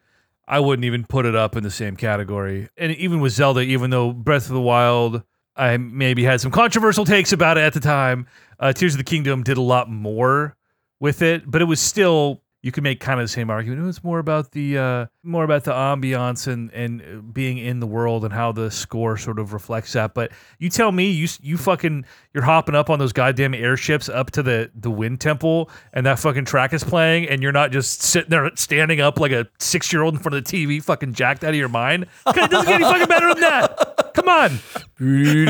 I 0.47 0.59
wouldn't 0.59 0.85
even 0.85 1.05
put 1.05 1.25
it 1.25 1.35
up 1.35 1.55
in 1.55 1.63
the 1.63 1.71
same 1.71 1.95
category. 1.95 2.67
And 2.77 2.93
even 2.95 3.21
with 3.21 3.33
Zelda, 3.33 3.61
even 3.61 3.89
though 3.89 4.11
Breath 4.11 4.47
of 4.47 4.53
the 4.53 4.61
Wild, 4.61 5.23
I 5.55 5.77
maybe 5.77 6.23
had 6.23 6.41
some 6.41 6.51
controversial 6.51 7.05
takes 7.05 7.31
about 7.31 7.57
it 7.57 7.61
at 7.61 7.73
the 7.73 7.79
time. 7.79 8.27
Uh, 8.59 8.73
Tears 8.73 8.93
of 8.93 8.97
the 8.97 9.03
Kingdom 9.03 9.43
did 9.43 9.57
a 9.57 9.61
lot 9.61 9.89
more 9.89 10.55
with 10.99 11.21
it, 11.21 11.49
but 11.49 11.61
it 11.61 11.65
was 11.65 11.79
still 11.79 12.40
you 12.63 12.71
can 12.71 12.83
make 12.83 12.99
kind 12.99 13.19
of 13.19 13.23
the 13.23 13.31
same 13.31 13.49
argument. 13.49 13.81
It 13.81 13.85
was 13.85 14.03
more 14.03 14.19
about 14.19 14.51
the 14.51 14.77
uh, 14.77 15.05
more 15.23 15.43
about 15.43 15.63
the 15.63 15.71
ambiance 15.71 16.47
and 16.47 16.71
and 16.73 17.33
being 17.33 17.57
in 17.57 17.79
the 17.79 17.87
world 17.87 18.23
and 18.23 18.31
how 18.31 18.51
the 18.51 18.69
score 18.69 19.17
sort 19.17 19.39
of 19.39 19.51
reflects 19.53 19.93
that. 19.93 20.13
But 20.13 20.31
you 20.59 20.69
tell 20.69 20.91
me, 20.91 21.09
you 21.09 21.27
you 21.41 21.57
fucking 21.57 22.05
you're 22.33 22.43
hopping 22.43 22.75
up 22.75 22.89
on 22.89 22.99
those 22.99 23.13
goddamn 23.13 23.55
airships 23.55 24.09
up 24.09 24.29
to 24.31 24.43
the 24.43 24.69
the 24.75 24.91
wind 24.91 25.19
temple, 25.19 25.71
and 25.93 26.05
that 26.05 26.19
fucking 26.19 26.45
track 26.45 26.71
is 26.73 26.83
playing, 26.83 27.27
and 27.29 27.41
you're 27.41 27.51
not 27.51 27.71
just 27.71 28.03
sitting 28.03 28.29
there 28.29 28.49
standing 28.55 29.01
up 29.01 29.19
like 29.19 29.31
a 29.31 29.47
six 29.59 29.91
year 29.91 30.03
old 30.03 30.13
in 30.13 30.19
front 30.19 30.35
of 30.35 30.43
the 30.43 30.51
TV, 30.65 30.83
fucking 30.83 31.13
jacked 31.13 31.43
out 31.43 31.51
of 31.51 31.55
your 31.55 31.69
mind. 31.69 32.05
It 32.27 32.51
doesn't 32.51 32.67
get 32.67 32.75
any 32.75 32.83
fucking 32.83 33.07
better 33.07 33.33
than 33.33 33.41
that. 33.41 34.13
Come 34.13 34.27
on. 34.27 34.59
you 34.99 35.45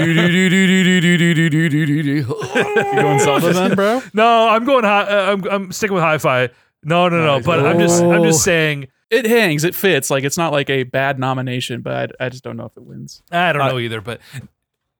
going 3.01 3.19
Zelda 3.19 3.51
then, 3.51 3.75
bro. 3.75 4.01
No, 4.13 4.47
I'm 4.47 4.63
going 4.63 4.85
high. 4.85 5.03
Uh, 5.03 5.33
I'm 5.33 5.43
I'm 5.49 5.71
sticking 5.73 5.95
with 5.95 6.03
hi-fi. 6.03 6.49
No, 6.83 7.09
no, 7.09 7.23
no. 7.25 7.35
Nice. 7.37 7.45
But 7.45 7.65
I'm 7.65 7.79
just 7.79 8.01
I'm 8.03 8.21
Oh. 8.21 8.25
just 8.25 8.43
saying. 8.43 8.87
It 9.09 9.25
hangs, 9.25 9.65
it 9.65 9.75
fits. 9.75 10.09
Like 10.09 10.23
it's 10.23 10.37
not 10.37 10.53
like 10.53 10.69
a 10.69 10.83
bad 10.83 11.19
nomination, 11.19 11.81
but 11.81 12.15
I, 12.19 12.25
I 12.25 12.29
just 12.29 12.43
don't 12.45 12.55
know 12.55 12.65
if 12.65 12.77
it 12.77 12.83
wins. 12.83 13.21
I 13.29 13.51
don't 13.51 13.61
Uh, 13.63 13.67
know 13.73 13.79
either, 13.79 13.99
but 13.99 14.21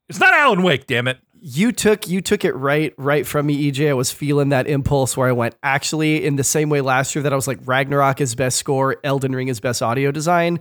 it's 0.10 0.20
not 0.20 0.34
Alan 0.34 0.64
Wake. 0.64 0.86
Damn 0.86 1.08
it. 1.08 1.18
You 1.40 1.72
took 1.72 2.08
you 2.10 2.20
took 2.22 2.44
it 2.46 2.54
right 2.56 2.94
right 2.98 3.26
from 3.26 3.46
me, 3.46 3.72
EJ. 3.72 3.90
I 3.90 3.94
was 3.94 4.12
feeling 4.12 4.50
that 4.50 4.68
impulse 4.68 5.16
where 5.16 5.30
I 5.30 5.32
went 5.32 5.56
actually 5.64 6.26
in 6.26 6.36
the 6.36 6.44
same 6.44 6.70
way 6.70 6.82
last 6.82 7.16
year 7.16 7.24
that 7.24 7.32
I 7.32 7.36
was 7.38 7.48
like 7.48 7.60
Ragnarok 7.66 8.20
is 8.22 8.36
best 8.36 8.58
score, 8.58 8.98
Elden 9.04 9.34
Ring 9.34 9.48
is 9.48 9.60
best 9.62 9.82
audio 9.82 10.12
design. 10.12 10.60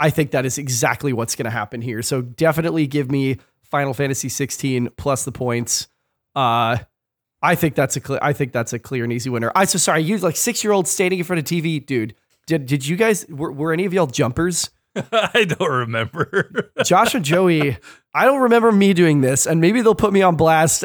I 0.00 0.08
think 0.10 0.30
that 0.32 0.44
is 0.46 0.56
exactly 0.58 1.12
what's 1.12 1.36
going 1.36 1.44
to 1.44 1.50
happen 1.50 1.80
here. 1.82 2.02
So 2.02 2.22
definitely 2.22 2.86
give 2.86 3.10
me 3.10 3.36
Final 3.62 3.94
Fantasy 3.94 4.28
16 4.28 4.88
plus 4.96 5.24
the 5.24 5.32
points. 5.32 5.86
Uh, 6.34 6.78
I 7.46 7.54
think 7.54 7.76
that's 7.76 7.96
a 7.96 8.00
clear. 8.00 8.18
I 8.20 8.32
think 8.32 8.52
that's 8.52 8.72
a 8.72 8.78
clear 8.78 9.04
and 9.04 9.12
easy 9.12 9.30
winner. 9.30 9.52
I 9.54 9.66
so 9.66 9.78
sorry. 9.78 10.02
You 10.02 10.18
like 10.18 10.36
six 10.36 10.64
year 10.64 10.72
old 10.72 10.88
standing 10.88 11.20
in 11.20 11.24
front 11.24 11.38
of 11.38 11.44
TV, 11.44 11.84
dude. 11.84 12.14
Did 12.46 12.66
did 12.66 12.86
you 12.86 12.96
guys 12.96 13.24
were, 13.28 13.52
were 13.52 13.72
any 13.72 13.84
of 13.84 13.94
y'all 13.94 14.08
jumpers? 14.08 14.68
I 15.12 15.44
don't 15.44 15.70
remember. 15.70 16.72
Josh 16.84 17.14
and 17.14 17.24
Joey, 17.24 17.78
I 18.12 18.24
don't 18.24 18.42
remember 18.42 18.72
me 18.72 18.94
doing 18.94 19.20
this, 19.20 19.46
and 19.46 19.60
maybe 19.60 19.80
they'll 19.80 19.94
put 19.94 20.12
me 20.12 20.22
on 20.22 20.34
blast. 20.34 20.84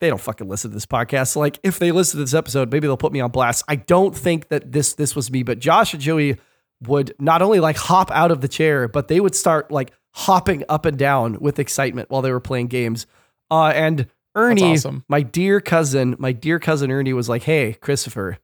They 0.00 0.08
don't 0.08 0.20
fucking 0.20 0.48
listen 0.48 0.70
to 0.70 0.74
this 0.74 0.86
podcast. 0.86 1.28
So 1.28 1.40
like, 1.40 1.60
if 1.62 1.78
they 1.78 1.92
listen 1.92 2.18
to 2.18 2.24
this 2.24 2.34
episode, 2.34 2.72
maybe 2.72 2.88
they'll 2.88 2.96
put 2.96 3.12
me 3.12 3.20
on 3.20 3.30
blast. 3.30 3.64
I 3.68 3.76
don't 3.76 4.14
think 4.16 4.48
that 4.48 4.72
this 4.72 4.94
this 4.94 5.14
was 5.14 5.30
me, 5.30 5.44
but 5.44 5.60
Josh 5.60 5.94
and 5.94 6.02
Joey 6.02 6.38
would 6.82 7.14
not 7.20 7.42
only 7.42 7.60
like 7.60 7.76
hop 7.76 8.10
out 8.10 8.32
of 8.32 8.40
the 8.40 8.48
chair, 8.48 8.88
but 8.88 9.06
they 9.06 9.20
would 9.20 9.36
start 9.36 9.70
like 9.70 9.92
hopping 10.14 10.64
up 10.68 10.84
and 10.84 10.98
down 10.98 11.38
with 11.40 11.60
excitement 11.60 12.10
while 12.10 12.22
they 12.22 12.32
were 12.32 12.40
playing 12.40 12.66
games. 12.66 13.06
Uh, 13.50 13.68
and 13.68 14.08
Ernie, 14.34 14.72
awesome. 14.72 15.04
my 15.08 15.22
dear 15.22 15.60
cousin, 15.60 16.16
my 16.18 16.32
dear 16.32 16.58
cousin 16.58 16.90
Ernie 16.90 17.12
was 17.12 17.28
like, 17.28 17.42
"Hey, 17.42 17.74
Christopher, 17.74 18.38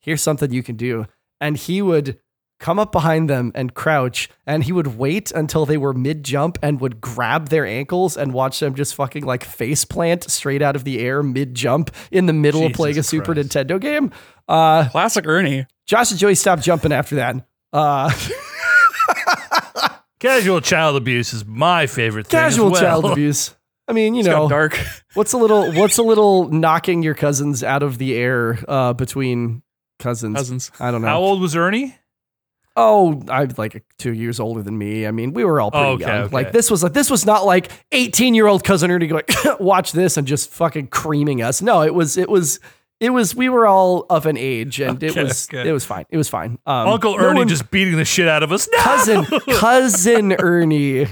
here's 0.00 0.22
something 0.22 0.52
you 0.52 0.62
can 0.62 0.76
do," 0.76 1.06
and 1.40 1.56
he 1.56 1.82
would 1.82 2.18
come 2.60 2.78
up 2.78 2.90
behind 2.90 3.30
them 3.30 3.52
and 3.54 3.72
crouch 3.74 4.28
and 4.46 4.64
he 4.64 4.72
would 4.72 4.98
wait 4.98 5.30
until 5.32 5.64
they 5.64 5.76
were 5.76 5.94
mid 5.94 6.24
jump 6.24 6.58
and 6.60 6.80
would 6.80 7.00
grab 7.00 7.48
their 7.50 7.64
ankles 7.64 8.16
and 8.16 8.32
watch 8.32 8.58
them 8.58 8.74
just 8.74 8.94
fucking 8.96 9.24
like 9.24 9.44
face 9.44 9.84
plant 9.84 10.28
straight 10.28 10.60
out 10.60 10.74
of 10.74 10.82
the 10.84 10.98
air 10.98 11.22
mid 11.22 11.54
jump 11.54 11.94
in 12.10 12.26
the 12.26 12.32
middle 12.32 12.66
of 12.66 12.72
playing 12.72 12.98
a 12.98 13.02
Super 13.02 13.34
Nintendo 13.34 13.80
game. 13.80 14.10
Uh, 14.48 14.88
Classic 14.88 15.24
Ernie. 15.26 15.66
Josh 15.86 16.10
and 16.10 16.18
Joey 16.18 16.34
stopped 16.34 16.62
jumping 16.62 16.92
after 16.92 17.16
that. 17.16 17.36
Uh, 17.72 18.10
Casual 20.18 20.60
child 20.60 20.96
abuse 20.96 21.32
is 21.32 21.46
my 21.46 21.86
favorite 21.86 22.26
thing. 22.26 22.40
as 22.40 22.54
casual 22.54 22.72
well. 22.72 22.80
child 22.80 23.04
abuse. 23.04 23.54
I 23.88 23.92
mean, 23.94 24.14
you 24.14 24.20
It's 24.20 24.28
know, 24.28 24.48
dark. 24.48 24.78
what's 25.14 25.32
a 25.32 25.38
little, 25.38 25.72
what's 25.72 25.96
a 25.98 26.02
little 26.02 26.48
knocking 26.48 27.02
your 27.02 27.14
cousins 27.14 27.64
out 27.64 27.82
of 27.82 27.96
the 27.98 28.14
air 28.14 28.58
uh, 28.68 28.92
between 28.92 29.62
cousins? 29.98 30.36
Cousins. 30.36 30.70
I 30.78 30.90
don't 30.90 31.00
know. 31.02 31.08
How 31.08 31.18
old 31.20 31.40
was 31.40 31.56
Ernie? 31.56 31.96
Oh, 32.76 33.22
I'm 33.28 33.50
like 33.56 33.82
two 33.98 34.12
years 34.12 34.38
older 34.38 34.62
than 34.62 34.78
me. 34.78 35.04
I 35.06 35.10
mean, 35.10 35.32
we 35.32 35.44
were 35.44 35.60
all 35.60 35.72
pretty 35.72 35.86
Oh, 35.86 35.92
okay, 35.94 36.04
young. 36.04 36.22
okay. 36.26 36.32
Like 36.34 36.52
this 36.52 36.70
was 36.70 36.82
like 36.84 36.92
this 36.92 37.10
was 37.10 37.26
not 37.26 37.44
like 37.44 37.72
18 37.90 38.34
year 38.34 38.46
old 38.46 38.62
cousin 38.62 38.90
Ernie 38.92 39.08
going, 39.08 39.24
watch 39.58 39.90
this 39.90 40.16
and 40.16 40.28
just 40.28 40.50
fucking 40.50 40.86
creaming 40.86 41.42
us. 41.42 41.60
No, 41.60 41.82
it 41.82 41.92
was 41.92 42.16
it 42.16 42.28
was 42.28 42.60
it 43.00 43.10
was 43.10 43.34
we 43.34 43.48
were 43.48 43.66
all 43.66 44.06
of 44.10 44.26
an 44.26 44.36
age 44.36 44.80
and 44.80 45.02
it 45.02 45.16
was 45.16 45.48
okay. 45.52 45.68
it 45.68 45.72
was 45.72 45.84
fine. 45.84 46.04
It 46.10 46.18
was 46.18 46.28
fine. 46.28 46.58
Um, 46.66 46.86
Uncle 46.88 47.16
no 47.16 47.24
Ernie 47.24 47.38
one- 47.40 47.48
just 47.48 47.68
beating 47.72 47.96
the 47.96 48.04
shit 48.04 48.28
out 48.28 48.44
of 48.44 48.52
us. 48.52 48.68
No! 48.70 48.78
cousin 48.82 49.24
cousin 49.58 50.32
Ernie. 50.34 51.08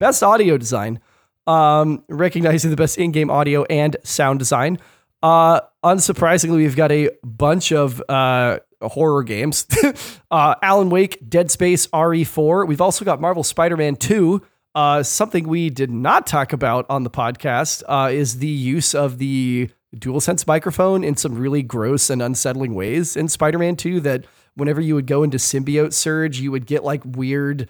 best 0.00 0.22
audio 0.22 0.56
design. 0.56 1.00
Um, 1.46 2.04
recognizing 2.08 2.70
the 2.70 2.76
best 2.76 2.96
in-game 2.98 3.30
audio 3.30 3.64
and 3.64 3.96
sound 4.02 4.38
design. 4.38 4.78
Uh, 5.22 5.60
unsurprisingly, 5.82 6.56
we've 6.56 6.76
got 6.76 6.90
a 6.92 7.10
bunch 7.22 7.72
of 7.72 8.02
uh, 8.08 8.58
horror 8.82 9.22
games. 9.22 9.66
uh, 10.30 10.54
Alan 10.62 10.90
Wake, 10.90 11.18
Dead 11.28 11.50
Space, 11.50 11.86
RE4. 11.88 12.66
We've 12.66 12.80
also 12.80 13.04
got 13.04 13.20
Marvel 13.20 13.42
Spider-Man 13.44 13.96
2, 13.96 14.42
Uh, 14.74 15.02
something 15.02 15.46
we 15.46 15.70
did 15.70 15.90
not 15.90 16.26
talk 16.26 16.52
about 16.52 16.84
on 16.90 17.04
the 17.04 17.10
podcast 17.10 17.82
uh, 17.88 18.10
is 18.10 18.38
the 18.38 18.46
use 18.48 18.92
of 18.94 19.18
the 19.18 19.70
DualSense 19.96 20.46
microphone 20.48 21.04
in 21.04 21.16
some 21.16 21.36
really 21.36 21.62
gross 21.62 22.10
and 22.10 22.20
unsettling 22.20 22.74
ways 22.74 23.16
in 23.16 23.28
Spider-Man 23.28 23.76
2 23.76 24.00
that 24.00 24.24
whenever 24.56 24.80
you 24.80 24.94
would 24.96 25.06
go 25.06 25.22
into 25.22 25.36
symbiote 25.36 25.92
surge, 25.92 26.40
you 26.40 26.50
would 26.50 26.66
get 26.66 26.82
like 26.82 27.02
weird 27.04 27.68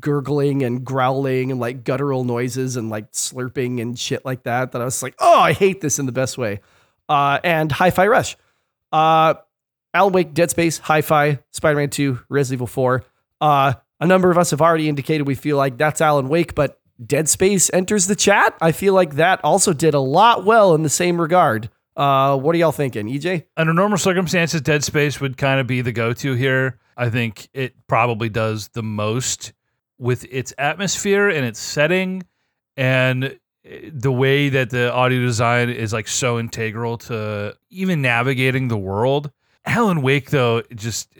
gurgling 0.00 0.62
and 0.62 0.84
growling 0.84 1.50
and 1.50 1.60
like 1.60 1.84
guttural 1.84 2.24
noises 2.24 2.76
and 2.76 2.90
like 2.90 3.10
slurping 3.12 3.80
and 3.80 3.98
shit 3.98 4.24
like 4.24 4.44
that 4.44 4.72
that 4.72 4.82
I 4.82 4.84
was 4.84 5.02
like, 5.02 5.14
"Oh, 5.18 5.38
I 5.38 5.52
hate 5.52 5.80
this 5.80 5.98
in 5.98 6.06
the 6.06 6.12
best 6.12 6.38
way." 6.38 6.60
Uh, 7.08 7.38
and 7.42 7.72
Hi-Fi 7.72 8.06
Rush. 8.06 8.36
Uh, 8.92 9.34
Alan 9.94 10.12
Wake, 10.12 10.34
Dead 10.34 10.50
Space, 10.50 10.78
Hi-Fi, 10.78 11.38
Spider-Man 11.52 11.90
2, 11.90 12.20
Resident 12.28 12.58
Evil 12.58 12.66
4. 12.66 13.04
Uh, 13.40 13.72
a 14.00 14.06
number 14.06 14.30
of 14.30 14.38
us 14.38 14.50
have 14.50 14.60
already 14.60 14.88
indicated 14.88 15.26
we 15.26 15.34
feel 15.34 15.56
like 15.56 15.78
that's 15.78 16.00
Alan 16.00 16.28
Wake, 16.28 16.54
but 16.54 16.80
Dead 17.04 17.28
Space 17.28 17.70
enters 17.72 18.06
the 18.06 18.16
chat. 18.16 18.56
I 18.60 18.72
feel 18.72 18.92
like 18.92 19.14
that 19.14 19.42
also 19.44 19.72
did 19.72 19.94
a 19.94 20.00
lot 20.00 20.44
well 20.44 20.74
in 20.74 20.82
the 20.82 20.88
same 20.88 21.20
regard. 21.20 21.70
Uh, 21.96 22.36
what 22.36 22.54
are 22.54 22.58
y'all 22.58 22.72
thinking, 22.72 23.08
EJ? 23.08 23.46
Under 23.56 23.72
normal 23.72 23.98
circumstances, 23.98 24.60
Dead 24.60 24.84
Space 24.84 25.20
would 25.20 25.36
kind 25.36 25.60
of 25.60 25.66
be 25.66 25.80
the 25.80 25.92
go-to 25.92 26.34
here. 26.34 26.78
I 26.96 27.10
think 27.10 27.48
it 27.52 27.74
probably 27.86 28.28
does 28.28 28.68
the 28.68 28.82
most 28.82 29.52
with 29.98 30.24
its 30.30 30.52
atmosphere 30.58 31.28
and 31.28 31.44
its 31.44 31.58
setting 31.58 32.24
and 32.76 33.38
eh, 33.64 33.90
the 33.92 34.12
way 34.12 34.48
that 34.48 34.70
the 34.70 34.92
audio 34.92 35.20
design 35.20 35.68
is 35.68 35.92
like 35.92 36.08
so 36.08 36.38
integral 36.38 36.98
to 36.98 37.56
even 37.70 38.00
navigating 38.00 38.68
the 38.68 38.78
world. 38.78 39.30
Alan 39.66 40.02
Wake 40.02 40.30
though 40.30 40.62
just 40.74 41.12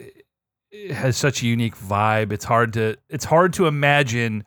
eh, 0.71 0.93
has 0.93 1.17
such 1.17 1.43
a 1.43 1.45
unique 1.45 1.75
vibe. 1.75 2.31
It's 2.31 2.45
hard 2.45 2.73
to 2.73 2.97
it's 3.09 3.25
hard 3.25 3.53
to 3.53 3.67
imagine 3.67 4.45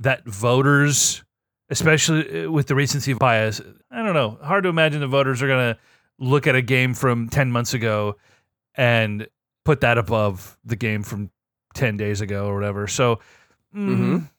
that 0.00 0.24
voters, 0.26 1.24
especially 1.70 2.28
eh, 2.28 2.46
with 2.46 2.66
the 2.66 2.74
recency 2.74 3.12
bias, 3.12 3.60
I 3.90 4.02
don't 4.02 4.14
know, 4.14 4.38
hard 4.42 4.64
to 4.64 4.68
imagine 4.68 5.00
the 5.00 5.06
voters 5.06 5.42
are 5.42 5.48
going 5.48 5.74
to 5.74 5.80
look 6.18 6.46
at 6.46 6.54
a 6.54 6.62
game 6.62 6.94
from 6.94 7.28
10 7.28 7.52
months 7.52 7.74
ago 7.74 8.16
and 8.74 9.28
put 9.64 9.80
that 9.82 9.98
above 9.98 10.58
the 10.64 10.76
game 10.76 11.02
from 11.02 11.30
10 11.78 11.96
days 11.96 12.20
ago 12.20 12.46
or 12.46 12.54
whatever. 12.54 12.86
So 12.86 13.20
mm, 13.74 13.88
Mhm. 13.96 14.30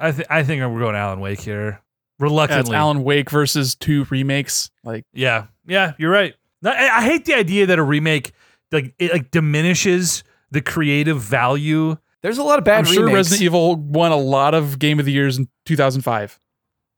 I 0.00 0.12
think 0.12 0.30
I 0.30 0.42
think 0.44 0.60
we're 0.62 0.78
going 0.78 0.94
Alan 0.94 1.18
Wake 1.20 1.40
here. 1.40 1.70
Yeah, 1.70 2.24
Reluctantly. 2.24 2.76
Alan 2.76 3.02
Wake 3.04 3.30
versus 3.30 3.74
two 3.74 4.04
remakes. 4.10 4.70
Like 4.84 5.04
Yeah, 5.12 5.46
yeah, 5.66 5.92
you're 5.98 6.10
right. 6.12 6.34
I, 6.64 6.88
I 6.88 7.02
hate 7.02 7.24
the 7.24 7.34
idea 7.34 7.66
that 7.66 7.78
a 7.78 7.82
remake 7.82 8.32
like 8.70 8.94
it 8.98 9.12
like 9.12 9.30
diminishes 9.30 10.22
the 10.50 10.60
creative 10.60 11.20
value. 11.20 11.96
There's 12.22 12.38
a 12.38 12.42
lot 12.42 12.58
of 12.58 12.64
bad 12.64 12.86
I'm 12.86 12.92
sure. 12.92 13.08
Resident 13.12 13.42
Evil 13.42 13.76
won 13.76 14.10
a 14.12 14.16
lot 14.16 14.52
of 14.54 14.78
Game 14.78 14.98
of 14.98 15.06
the 15.06 15.12
Years 15.12 15.38
in 15.38 15.48
2005. 15.66 16.38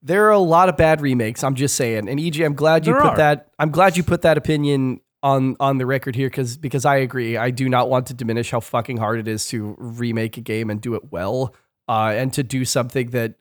There 0.03 0.27
are 0.27 0.31
a 0.31 0.39
lot 0.39 0.71
of 0.71 0.79
bad 0.79 1.03
remakes. 1.03 1.45
I'm 1.45 1.55
just 1.55 1.77
saying. 1.77 2.09
And 2.09 2.19
EJ, 2.19 2.45
I'm 2.47 2.55
glad 2.55 2.87
you 2.87 2.95
There 2.95 3.03
put 3.03 3.11
are. 3.13 3.17
that. 3.19 3.49
I'm 3.59 3.71
glad 3.71 3.99
you 3.99 4.03
put 4.03 4.23
that 4.23 4.39
opinion 4.39 5.01
on 5.23 5.57
on 5.61 5.79
the 5.79 5.87
record 5.87 6.15
here 6.15 6.29
because 6.29 6.57
because 6.57 6.85
I 6.85 6.97
agree. 6.97 7.37
I 7.37 7.51
do 7.51 7.69
not 7.69 7.89
want 7.89 8.07
to 8.07 8.15
diminish 8.15 8.51
how 8.51 8.61
fucking 8.61 8.97
hard 8.97 9.21
it 9.21 9.29
is 9.29 9.47
to 9.49 9.75
remake 9.79 10.37
a 10.37 10.41
game 10.41 10.71
and 10.71 10.81
do 10.81 10.95
it 10.95 11.11
well, 11.11 11.55
uh, 11.89 12.13
and 12.15 12.33
to 12.35 12.43
do 12.43 12.65
something 12.65 13.11
that 13.11 13.35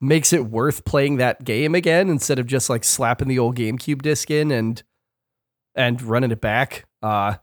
makes 0.00 0.32
it 0.32 0.46
worth 0.46 0.84
playing 0.84 1.16
that 1.16 1.44
game 1.44 1.74
again 1.74 2.08
instead 2.08 2.38
of 2.38 2.46
just 2.46 2.70
like 2.70 2.84
slapping 2.84 3.28
the 3.28 3.38
old 3.38 3.56
GameCube 3.56 4.02
disc 4.02 4.30
in 4.30 4.50
and 4.50 4.82
and 5.74 6.00
running 6.02 6.30
it 6.30 6.40
back. 6.40 6.86
Uh, 7.02 7.34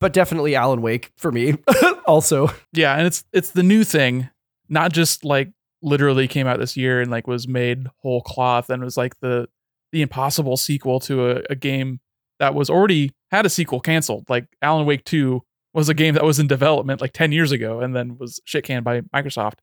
but 0.00 0.12
definitely 0.12 0.54
Alan 0.54 0.80
Wake 0.80 1.12
for 1.16 1.32
me. 1.32 1.56
also, 2.06 2.48
Yeah, 2.72 2.96
and 2.96 3.06
it's 3.06 3.24
it's 3.32 3.50
the 3.50 3.62
new 3.62 3.84
thing, 3.84 4.30
not 4.68 4.92
just 4.92 5.24
like 5.24 5.52
literally 5.82 6.26
came 6.26 6.46
out 6.46 6.58
this 6.58 6.76
year 6.76 7.00
and 7.00 7.10
like 7.10 7.26
was 7.26 7.46
made 7.46 7.86
whole 7.98 8.20
cloth 8.22 8.70
and 8.70 8.82
was 8.82 8.96
like 8.96 9.18
the 9.20 9.48
the 9.92 10.02
impossible 10.02 10.56
sequel 10.56 11.00
to 11.00 11.30
a, 11.30 11.42
a 11.50 11.54
game 11.54 12.00
that 12.38 12.54
was 12.54 12.70
already 12.70 13.12
had 13.30 13.46
a 13.46 13.50
sequel 13.50 13.80
canceled. 13.80 14.28
Like 14.28 14.46
Alan 14.62 14.86
Wake 14.86 15.04
2 15.04 15.42
was 15.74 15.88
a 15.88 15.94
game 15.94 16.14
that 16.14 16.24
was 16.24 16.38
in 16.38 16.46
development 16.46 17.00
like 17.00 17.12
10 17.12 17.32
years 17.32 17.52
ago 17.52 17.80
and 17.80 17.94
then 17.94 18.16
was 18.18 18.40
shit 18.44 18.64
canned 18.64 18.84
by 18.84 19.00
Microsoft. 19.02 19.58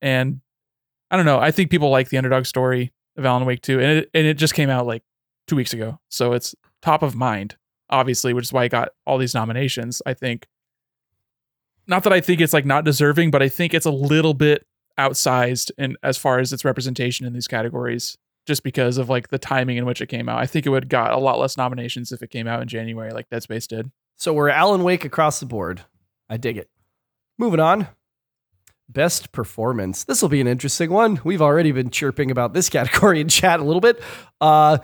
And 0.00 0.40
I 1.10 1.16
don't 1.16 1.26
know, 1.26 1.38
I 1.38 1.50
think 1.50 1.70
people 1.70 1.90
like 1.90 2.08
the 2.08 2.16
underdog 2.16 2.46
story 2.46 2.92
of 3.16 3.24
Alan 3.24 3.44
Wake 3.44 3.62
2 3.62 3.80
and 3.80 3.98
it 3.98 4.10
and 4.14 4.26
it 4.26 4.34
just 4.34 4.54
came 4.54 4.70
out 4.70 4.86
like 4.86 5.02
2 5.48 5.56
weeks 5.56 5.72
ago. 5.72 5.98
So 6.08 6.32
it's 6.32 6.54
top 6.82 7.02
of 7.02 7.14
mind, 7.14 7.56
obviously, 7.90 8.32
which 8.32 8.46
is 8.46 8.52
why 8.52 8.64
it 8.64 8.70
got 8.70 8.90
all 9.06 9.18
these 9.18 9.34
nominations. 9.34 10.02
I 10.06 10.14
think 10.14 10.46
not 11.86 12.02
that 12.04 12.12
I 12.12 12.20
think 12.20 12.40
it's 12.40 12.52
like 12.52 12.66
not 12.66 12.84
deserving, 12.84 13.30
but 13.30 13.42
I 13.42 13.48
think 13.48 13.72
it's 13.72 13.86
a 13.86 13.90
little 13.90 14.34
bit 14.34 14.66
outsized 14.98 15.70
in 15.78 15.96
as 16.02 16.16
far 16.16 16.38
as 16.38 16.52
its 16.52 16.64
representation 16.64 17.26
in 17.26 17.32
these 17.32 17.46
categories, 17.46 18.16
just 18.46 18.62
because 18.62 18.96
of 18.96 19.08
like 19.08 19.28
the 19.28 19.38
timing 19.38 19.76
in 19.76 19.84
which 19.84 20.00
it 20.00 20.06
came 20.06 20.28
out. 20.28 20.40
I 20.40 20.46
think 20.46 20.64
it 20.64 20.70
would 20.70 20.88
got 20.88 21.12
a 21.12 21.18
lot 21.18 21.38
less 21.38 21.56
nominations 21.56 22.12
if 22.12 22.22
it 22.22 22.30
came 22.30 22.46
out 22.46 22.62
in 22.62 22.68
January, 22.68 23.12
like 23.12 23.28
Dead 23.28 23.42
Space 23.42 23.66
did. 23.66 23.90
So 24.16 24.32
we're 24.32 24.48
Alan 24.48 24.82
Wake 24.82 25.04
across 25.04 25.40
the 25.40 25.46
board. 25.46 25.82
I 26.30 26.36
dig 26.36 26.56
it. 26.56 26.70
Moving 27.38 27.60
on. 27.60 27.88
Best 28.88 29.32
performance. 29.32 30.04
This 30.04 30.22
will 30.22 30.28
be 30.28 30.40
an 30.40 30.46
interesting 30.46 30.90
one. 30.90 31.20
We've 31.24 31.42
already 31.42 31.72
been 31.72 31.90
chirping 31.90 32.30
about 32.30 32.54
this 32.54 32.68
category 32.70 33.20
in 33.20 33.28
chat 33.28 33.60
a 33.60 33.64
little 33.64 33.80
bit. 33.80 34.00
Uh, 34.40 34.78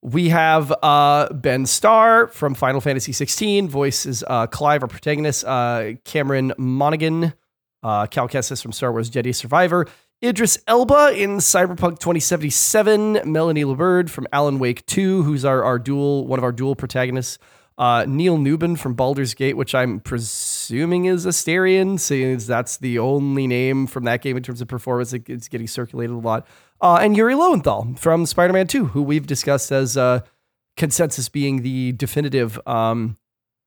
we 0.00 0.28
have 0.30 0.72
uh, 0.82 1.32
Ben 1.32 1.66
Starr 1.66 2.28
from 2.28 2.54
Final 2.54 2.80
Fantasy 2.80 3.12
16, 3.12 3.68
voices 3.68 4.24
uh, 4.26 4.46
Clive, 4.46 4.82
our 4.82 4.88
protagonist, 4.88 5.44
uh, 5.44 5.92
Cameron 6.04 6.52
Monaghan, 6.56 7.34
uh, 7.82 8.06
Cal 8.06 8.28
Kestis 8.28 8.62
from 8.62 8.72
Star 8.72 8.92
Wars 8.92 9.10
Jedi 9.10 9.34
Survivor, 9.34 9.86
Idris 10.22 10.58
Elba 10.66 11.12
in 11.16 11.36
Cyberpunk 11.38 12.00
2077, 12.00 13.20
Melanie 13.24 13.62
Liburd 13.64 14.10
from 14.10 14.26
Alan 14.32 14.58
Wake 14.58 14.84
2, 14.86 15.22
who's 15.22 15.44
our, 15.44 15.62
our 15.62 15.78
dual, 15.78 16.26
one 16.26 16.40
of 16.40 16.44
our 16.44 16.50
dual 16.50 16.74
protagonists, 16.74 17.38
uh, 17.78 18.04
Neil 18.08 18.36
Newbon 18.36 18.76
from 18.76 18.94
Baldur's 18.96 19.34
Gate, 19.34 19.56
which 19.56 19.76
I'm 19.76 20.00
presuming 20.00 21.04
is 21.04 21.24
Astarion, 21.24 22.00
since 22.00 22.46
that's 22.46 22.78
the 22.78 22.98
only 22.98 23.46
name 23.46 23.86
from 23.86 24.02
that 24.04 24.20
game 24.20 24.36
in 24.36 24.42
terms 24.42 24.60
of 24.60 24.66
performance. 24.66 25.12
It- 25.12 25.28
It's 25.30 25.46
getting 25.46 25.68
circulated 25.68 26.16
a 26.16 26.18
lot. 26.18 26.44
Uh, 26.80 26.98
and 27.00 27.16
Yuri 27.16 27.36
Lowenthal 27.36 27.94
from 27.96 28.26
Spider 28.26 28.52
Man 28.52 28.66
2, 28.66 28.86
who 28.86 29.02
we've 29.02 29.26
discussed 29.26 29.70
as 29.70 29.96
uh, 29.96 30.22
consensus 30.76 31.28
being 31.28 31.62
the 31.62 31.92
definitive 31.92 32.58
um, 32.66 33.16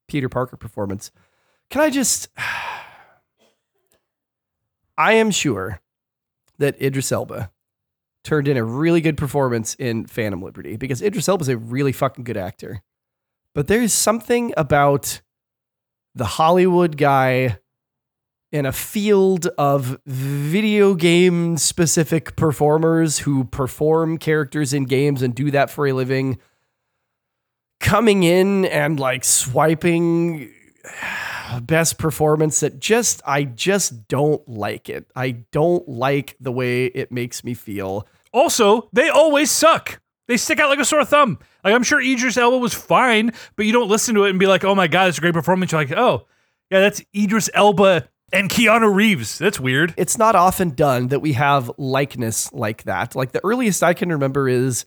Peter 0.10 0.28
Parker 0.28 0.58
performance. 0.58 1.12
Can 1.70 1.80
I 1.80 1.90
just. 1.90 2.28
I 4.98 5.14
am 5.14 5.32
sure 5.32 5.80
that 6.62 6.82
Idris 6.82 7.12
Elba 7.12 7.52
turned 8.24 8.48
in 8.48 8.56
a 8.56 8.64
really 8.64 9.02
good 9.02 9.18
performance 9.18 9.76
in 9.76 10.06
Phantom 10.06 10.42
Liberty 10.42 10.78
because 10.78 11.02
Idris 11.02 11.28
Elba 11.28 11.42
is 11.42 11.50
a 11.50 11.58
really 11.58 11.92
fucking 11.92 12.24
good 12.24 12.38
actor. 12.38 12.82
But 13.54 13.68
there's 13.68 13.94
something 13.94 14.54
about 14.56 15.22
the 16.16 16.26
Hollywood 16.26 16.98
guy 16.98 17.58
in 18.52 18.66
a 18.66 18.72
field 18.72 19.48
of 19.58 19.98
video 20.06 20.94
game 20.94 21.58
specific 21.58 22.36
performers 22.36 23.20
who 23.20 23.46
perform 23.46 24.18
characters 24.18 24.74
in 24.74 24.84
games 24.84 25.22
and 25.22 25.34
do 25.34 25.52
that 25.52 25.70
for 25.70 25.88
a 25.88 25.94
living 25.94 26.38
coming 27.80 28.24
in 28.24 28.66
and 28.66 29.00
like 29.00 29.24
swiping 29.24 30.54
best 31.60 31.98
performance 31.98 32.62
that 32.62 32.80
just 32.80 33.22
I 33.26 33.44
just 33.44 34.08
don't 34.08 34.48
like 34.48 34.90
it. 34.90 35.06
I 35.16 35.32
don't 35.52 35.88
like 35.90 36.38
the 36.40 36.52
way 36.52 36.86
it 36.86 37.12
makes 37.12 37.44
me 37.44 37.54
feel. 37.54 38.08
Also, 38.32 38.90
they 38.94 39.10
always 39.10 39.52
suck. 39.52 40.00
They 40.28 40.38
stick 40.38 40.60
out 40.60 40.70
like 40.70 40.80
a 40.80 40.86
sore 40.86 41.04
thumb. 41.04 41.40
Like 41.64 41.74
I'm 41.74 41.84
sure 41.84 42.00
Idris 42.00 42.38
Elba 42.38 42.58
was 42.58 42.74
fine, 42.74 43.34
but 43.56 43.66
you 43.66 43.74
don't 43.74 43.90
listen 43.90 44.16
to 44.16 44.24
it 44.26 44.30
and 44.30 44.40
be 44.40 44.48
like, 44.48 44.64
"Oh 44.64 44.76
my 44.76 44.88
god, 44.88 45.10
it's 45.10 45.18
a 45.18 45.22
great 45.22 45.34
performance." 45.34 45.72
You're 45.72 45.82
like, 45.82 45.92
"Oh, 45.92 46.28
yeah, 46.70 46.80
that's 46.80 47.02
Idris 47.14 47.50
Elba 47.54 48.08
and 48.32 48.50
Keanu 48.50 48.94
Reeves." 48.94 49.38
That's 49.38 49.60
weird. 49.60 49.94
It's 49.98 50.18
not 50.18 50.36
often 50.36 50.70
done 50.70 51.10
that 51.10 51.20
we 51.20 51.34
have 51.34 51.70
likeness 51.78 52.54
like 52.54 52.84
that. 52.84 53.16
Like 53.16 53.34
the 53.34 53.44
earliest 53.44 53.84
I 53.84 53.94
can 53.94 54.10
remember 54.10 54.48
is 54.48 54.86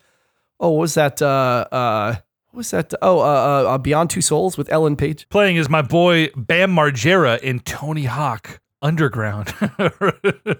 oh, 0.60 0.70
what 0.70 0.80
was 0.80 0.94
that 0.94 1.20
uh 1.20 1.66
uh 1.70 2.14
what 2.54 2.58
was 2.58 2.70
that? 2.70 2.94
Oh, 3.02 3.18
uh, 3.18 3.22
uh, 3.22 3.70
uh, 3.74 3.78
Beyond 3.78 4.10
Two 4.10 4.20
Souls 4.20 4.56
with 4.56 4.70
Ellen 4.70 4.94
Page. 4.94 5.28
Playing 5.28 5.58
as 5.58 5.68
my 5.68 5.82
boy 5.82 6.28
Bam 6.36 6.70
Margera 6.74 7.40
in 7.40 7.58
Tony 7.60 8.04
Hawk 8.04 8.60
Underground. 8.80 9.52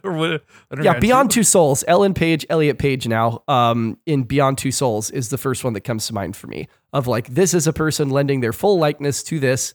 Or 0.02 0.12
what- 0.12 0.44
Yeah, 0.82 0.98
Beyond 0.98 1.30
2? 1.30 1.42
Souls, 1.44 1.84
Ellen 1.86 2.14
Page, 2.14 2.44
Elliot 2.50 2.78
Page 2.78 3.06
now, 3.06 3.42
um, 3.48 3.98
in 4.06 4.24
Beyond 4.24 4.58
Two 4.58 4.72
Souls 4.72 5.10
is 5.10 5.28
the 5.28 5.38
first 5.38 5.62
one 5.62 5.72
that 5.74 5.82
comes 5.82 6.06
to 6.08 6.14
mind 6.14 6.34
for 6.36 6.46
me. 6.48 6.66
Of 6.92 7.06
like, 7.06 7.28
this 7.28 7.54
is 7.54 7.66
a 7.66 7.72
person 7.72 8.10
lending 8.10 8.40
their 8.40 8.52
full 8.52 8.78
likeness 8.78 9.22
to 9.24 9.38
this. 9.38 9.72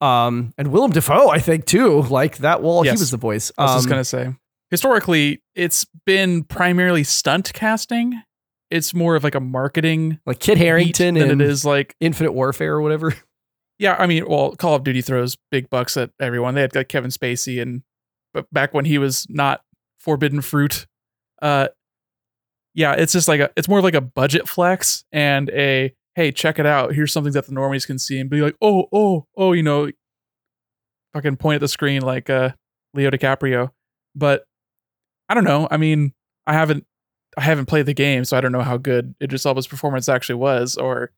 Um, 0.00 0.52
and 0.58 0.68
Willem 0.68 0.90
Dafoe, 0.90 1.28
I 1.30 1.38
think 1.38 1.64
too, 1.66 2.02
like 2.02 2.38
that. 2.38 2.62
wall, 2.62 2.84
Yes. 2.84 2.98
he 2.98 3.02
was 3.02 3.10
the 3.10 3.16
voice. 3.16 3.50
I 3.56 3.62
was 3.64 3.74
just 3.76 3.86
Um, 3.86 3.90
gonna 3.90 4.04
say, 4.04 4.34
historically, 4.70 5.42
it's 5.54 5.86
been 6.04 6.42
primarily 6.44 7.04
stunt 7.04 7.52
casting. 7.54 8.20
It's 8.70 8.94
more 8.94 9.16
of 9.16 9.24
like 9.24 9.34
a 9.34 9.40
marketing 9.40 10.18
like 10.26 10.40
Kit 10.40 10.58
Harington 10.58 11.14
than 11.14 11.30
and 11.30 11.42
it 11.42 11.48
is 11.48 11.64
like 11.64 11.94
Infinite 12.00 12.32
Warfare 12.32 12.74
or 12.74 12.82
whatever. 12.82 13.14
yeah. 13.78 13.96
I 13.98 14.06
mean, 14.06 14.28
well, 14.28 14.56
Call 14.56 14.74
of 14.74 14.84
Duty 14.84 15.02
throws 15.02 15.36
big 15.50 15.70
bucks 15.70 15.96
at 15.96 16.10
everyone. 16.20 16.54
They 16.54 16.62
had 16.62 16.74
like 16.74 16.88
Kevin 16.88 17.10
Spacey 17.10 17.60
and 17.60 17.82
but 18.32 18.52
back 18.52 18.74
when 18.74 18.84
he 18.84 18.98
was 18.98 19.26
not 19.28 19.62
forbidden 19.98 20.40
fruit. 20.40 20.86
Uh, 21.40 21.68
yeah, 22.74 22.92
it's 22.94 23.12
just 23.12 23.28
like 23.28 23.40
a, 23.40 23.50
it's 23.56 23.68
more 23.68 23.80
like 23.80 23.94
a 23.94 24.00
budget 24.00 24.48
flex 24.48 25.04
and 25.12 25.48
a 25.50 25.94
hey, 26.16 26.32
check 26.32 26.58
it 26.58 26.66
out. 26.66 26.94
Here's 26.94 27.12
something 27.12 27.32
that 27.32 27.46
the 27.46 27.52
normies 27.52 27.86
can 27.86 27.98
see 27.98 28.18
and 28.20 28.30
be 28.30 28.40
like, 28.40 28.56
oh, 28.60 28.88
oh, 28.92 29.26
oh, 29.36 29.52
you 29.52 29.62
know, 29.62 29.90
fucking 31.12 31.36
point 31.36 31.56
at 31.56 31.60
the 31.60 31.68
screen 31.68 32.02
like 32.02 32.28
uh 32.28 32.50
Leo 32.92 33.10
DiCaprio. 33.10 33.70
But 34.14 34.44
I 35.28 35.34
don't 35.34 35.44
know. 35.44 35.68
I 35.70 35.76
mean, 35.76 36.12
I 36.46 36.52
haven't 36.52 36.86
I 37.36 37.42
haven't 37.42 37.66
played 37.66 37.86
the 37.86 37.94
game, 37.94 38.24
so 38.24 38.36
I 38.36 38.40
don't 38.40 38.52
know 38.52 38.62
how 38.62 38.76
good 38.76 39.14
Idris 39.22 39.46
Elba's 39.46 39.66
performance 39.66 40.08
actually 40.08 40.36
was. 40.36 40.76
Or 40.76 41.10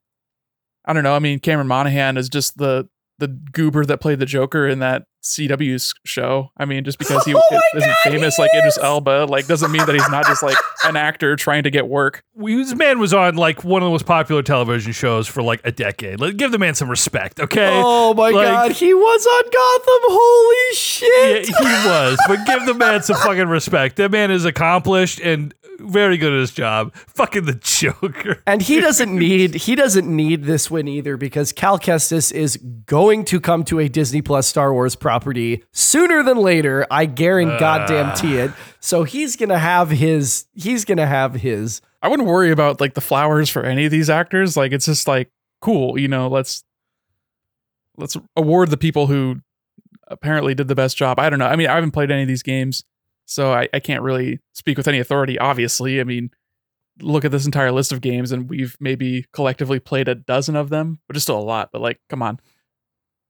I 0.85 0.93
don't 0.93 1.03
know. 1.03 1.14
I 1.14 1.19
mean, 1.19 1.41
Cameron 1.41 1.69
Monaghan 1.69 2.17
is 2.17 2.29
just 2.29 2.59
the 2.59 2.89
the 3.19 3.29
goober 3.29 3.85
that 3.87 4.01
played 4.01 4.19
the 4.19 4.27
Joker 4.27 4.69
in 4.69 4.81
that 4.81 5.07
CW 5.27 5.95
show. 6.05 6.51
I 6.57 6.64
mean, 6.64 6.85
just 6.85 6.99
because 6.99 7.24
he 7.24 7.35
Oh 7.37 7.61
isn't 7.74 7.89
God, 7.89 7.97
famous 8.05 8.37
he 8.37 8.43
like 8.43 8.51
Idris 8.55 8.77
is! 8.77 8.83
Elba, 8.83 9.27
like 9.29 9.47
doesn't 9.47 9.70
mean 9.72 9.85
that 9.87 9.95
he's 9.95 10.09
not 10.09 10.27
just 10.27 10.43
like 10.43 10.57
an 10.85 10.97
actor 10.97 11.37
trying 11.37 11.64
to 11.64 11.70
get 11.70 11.89
work. 11.89 12.22
We- 12.35 12.57
This 12.57 12.74
man 12.74 12.99
was 12.99 13.12
on 13.14 13.37
like 13.37 13.64
one 13.64 13.83
of 13.83 13.87
the 13.87 13.91
most 13.91 14.07
popular 14.07 14.43
television 14.43 14.93
shows 14.93 15.27
for 15.27 15.43
like 15.43 15.61
a 15.64 15.72
decade. 15.72 16.20
Like, 16.20 16.37
give 16.37 16.53
the 16.53 16.59
man 16.59 16.74
some 16.74 16.89
respect, 16.89 17.41
okay? 17.41 17.70
Oh 17.83 18.14
my 18.14 18.31
Like- 18.31 18.47
god, 18.47 18.72
he 18.72 18.95
was 18.95 19.27
on 19.27 19.43
Gotham. 19.45 20.03
Holy 20.09 20.57
Yeah, 20.70 21.43
shit. 21.43 21.47
he 21.49 21.89
was, 21.89 22.18
but 22.29 22.47
give 22.47 22.66
the 22.66 22.74
man 22.74 23.03
some 23.03 23.16
fucking 23.16 23.49
respect. 23.49 23.97
That 23.97 24.11
man 24.11 24.31
is 24.31 24.45
accomplished 24.45 25.20
and 25.20 25.55
very 25.79 26.16
good 26.16 26.33
at 26.33 26.39
his 26.41 26.53
job. 26.53 26.95
Fucking 26.95 27.45
the 27.45 27.55
Joker. 27.55 28.43
And 28.47 28.62
he 28.62 28.81
doesn't 28.81 29.14
need 29.18 29.55
he 29.55 29.74
doesn't 29.74 30.07
need 30.09 30.45
this 30.45 30.70
win 30.70 30.89
either 30.89 31.16
because 31.18 31.53
Cal 31.53 31.79
Kestis 31.79 32.33
is 32.33 32.57
going 32.87 33.24
to 33.27 33.41
come 33.41 33.62
to 33.64 33.79
a 33.81 33.89
Disney 33.89 34.22
Plus 34.22 34.47
Star 34.47 34.72
Wars 34.72 34.97
property 35.17 35.64
sooner 35.73 36.23
than 36.23 36.39
later. 36.39 36.87
I 36.91 37.07
guarantee 37.07 37.59
goddamn 37.59 38.14
t 38.17 38.37
it. 38.37 38.51
So 38.81 39.05
he's 39.05 39.37
gonna 39.37 39.59
have 39.59 39.91
his 39.91 40.47
he's 40.55 40.85
gonna 40.85 41.07
have 41.07 41.35
his 41.35 41.81
I 42.03 42.09
wouldn't 42.09 42.29
worry 42.29 42.51
about 42.51 42.81
like 42.81 42.95
the 42.95 43.01
flowers 43.01 43.49
for 43.49 43.62
any 43.62 43.87
of 43.87 43.91
these 43.91 44.11
actors. 44.11 44.57
Like 44.57 44.73
it's 44.73 44.87
just 44.87 45.09
like 45.09 45.31
cool, 45.61 45.99
you 45.99 46.09
know, 46.09 46.29
let's 46.29 46.64
let's 47.97 48.17
award 48.37 48.71
the 48.71 48.77
people 48.77 49.07
who 49.07 49.41
apparently 50.09 50.55
did 50.55 50.69
the 50.69 50.75
best 50.75 50.97
job. 50.97 51.19
I 51.19 51.31
don't 51.31 51.39
know. 51.39 51.47
I 51.47 51.57
mean, 51.57 51.67
I 51.67 51.75
haven't 51.75 51.93
played 51.93 52.11
any 52.11 52.23
of 52.23 52.29
these 52.29 52.43
games, 52.43 52.85
so 53.25 53.53
I, 53.53 53.69
I 53.73 53.81
can't 53.81 54.03
really 54.03 54.41
speak 54.53 54.77
with 54.77 54.87
any 54.87 55.01
authority, 55.01 55.39
obviously. 55.39 56.01
I 56.01 56.05
mean, 56.05 56.31
look 57.01 57.25
at 57.25 57.33
this 57.33 57.47
entire 57.47 57.73
list 57.73 57.91
of 57.91 58.01
games 58.03 58.33
and 58.33 58.49
we've 58.49 58.77
maybe 58.81 59.27
collectively 59.33 59.81
played 59.81 60.09
a 60.09 60.14
dozen 60.14 60.57
of 60.57 60.69
them, 60.69 61.01
which 61.07 61.17
is 61.17 61.23
still 61.23 61.39
a 61.39 61.41
lot, 61.41 61.71
but 61.73 61.81
like, 61.81 61.99
come 62.09 62.23
on. 62.23 62.39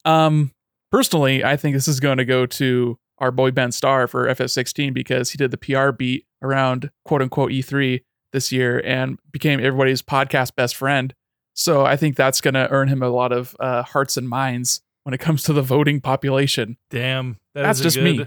Um 0.05 0.53
personally, 0.91 1.45
I 1.45 1.57
think 1.57 1.75
this 1.75 1.89
is 1.89 2.01
going 2.01 2.19
to 2.19 2.25
go 2.25 2.47
to 2.47 2.99
our 3.19 3.31
boy 3.31 3.51
Ben 3.51 3.73
Starr 3.73 4.07
for 4.07 4.27
FF16 4.27 4.93
because 4.93 5.31
he 5.31 5.39
did 5.39 5.51
the 5.51 5.59
PR 5.59 5.91
beat 5.91 6.27
around 6.43 6.91
quote 7.05 7.23
unquote 7.23 7.51
E3 7.51 8.03
this 8.33 8.53
year 8.53 8.83
and 8.85 9.19
became 9.33 9.61
everybody's 9.61 10.03
podcast 10.03 10.55
best 10.55 10.77
friend. 10.77 11.15
So 11.55 11.87
I 11.87 11.97
think 11.97 12.17
that's 12.17 12.41
going 12.41 12.55
to 12.55 12.71
earn 12.71 12.89
him 12.89 13.03
a 13.03 13.09
lot 13.09 13.33
of 13.33 13.57
uh, 13.59 13.83
hearts 13.83 14.17
and 14.17 14.29
minds 14.29 14.83
when 15.05 15.15
it 15.15 15.19
comes 15.19 15.43
to 15.45 15.53
the 15.53 15.63
voting 15.63 16.01
population. 16.01 16.77
Damn, 16.91 17.39
that 17.55 17.63
That's 17.63 17.79
is 17.79 17.85
just 17.85 17.97
good, 17.97 18.19
me. 18.19 18.27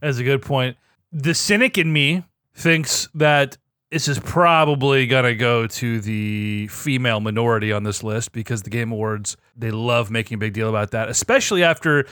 That's 0.00 0.18
a 0.18 0.24
good 0.24 0.42
point. 0.42 0.76
The 1.12 1.34
cynic 1.34 1.78
in 1.78 1.92
me 1.92 2.24
thinks 2.54 3.08
that 3.14 3.56
this 3.90 4.08
is 4.08 4.18
probably 4.18 5.06
gonna 5.06 5.34
go 5.34 5.66
to 5.66 6.00
the 6.00 6.66
female 6.66 7.20
minority 7.20 7.72
on 7.72 7.84
this 7.84 8.02
list 8.02 8.32
because 8.32 8.62
the 8.62 8.70
Game 8.70 8.92
Awards 8.92 9.36
they 9.56 9.70
love 9.70 10.10
making 10.10 10.36
a 10.36 10.38
big 10.38 10.52
deal 10.52 10.68
about 10.68 10.90
that, 10.92 11.08
especially 11.08 11.62
after 11.62 12.06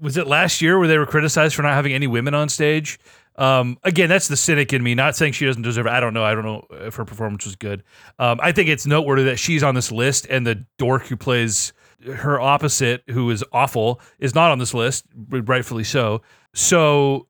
was 0.00 0.16
it 0.16 0.26
last 0.26 0.60
year 0.60 0.78
where 0.78 0.88
they 0.88 0.98
were 0.98 1.06
criticized 1.06 1.54
for 1.54 1.62
not 1.62 1.74
having 1.74 1.92
any 1.92 2.06
women 2.06 2.34
on 2.34 2.48
stage. 2.48 2.98
Um, 3.36 3.78
again, 3.84 4.08
that's 4.08 4.28
the 4.28 4.36
cynic 4.36 4.72
in 4.72 4.82
me. 4.82 4.94
Not 4.94 5.16
saying 5.16 5.32
she 5.32 5.46
doesn't 5.46 5.62
deserve. 5.62 5.86
it. 5.86 5.90
I 5.90 6.00
don't 6.00 6.12
know. 6.12 6.24
I 6.24 6.34
don't 6.34 6.44
know 6.44 6.64
if 6.70 6.96
her 6.96 7.04
performance 7.04 7.44
was 7.44 7.56
good. 7.56 7.84
Um, 8.18 8.40
I 8.42 8.52
think 8.52 8.68
it's 8.68 8.86
noteworthy 8.86 9.24
that 9.24 9.38
she's 9.38 9.62
on 9.62 9.74
this 9.74 9.92
list, 9.92 10.26
and 10.28 10.46
the 10.46 10.64
dork 10.76 11.06
who 11.06 11.16
plays 11.16 11.72
her 12.04 12.40
opposite, 12.40 13.02
who 13.08 13.30
is 13.30 13.44
awful, 13.52 14.00
is 14.18 14.34
not 14.34 14.50
on 14.50 14.58
this 14.58 14.74
list, 14.74 15.04
rightfully 15.30 15.84
so. 15.84 16.22
So 16.54 17.28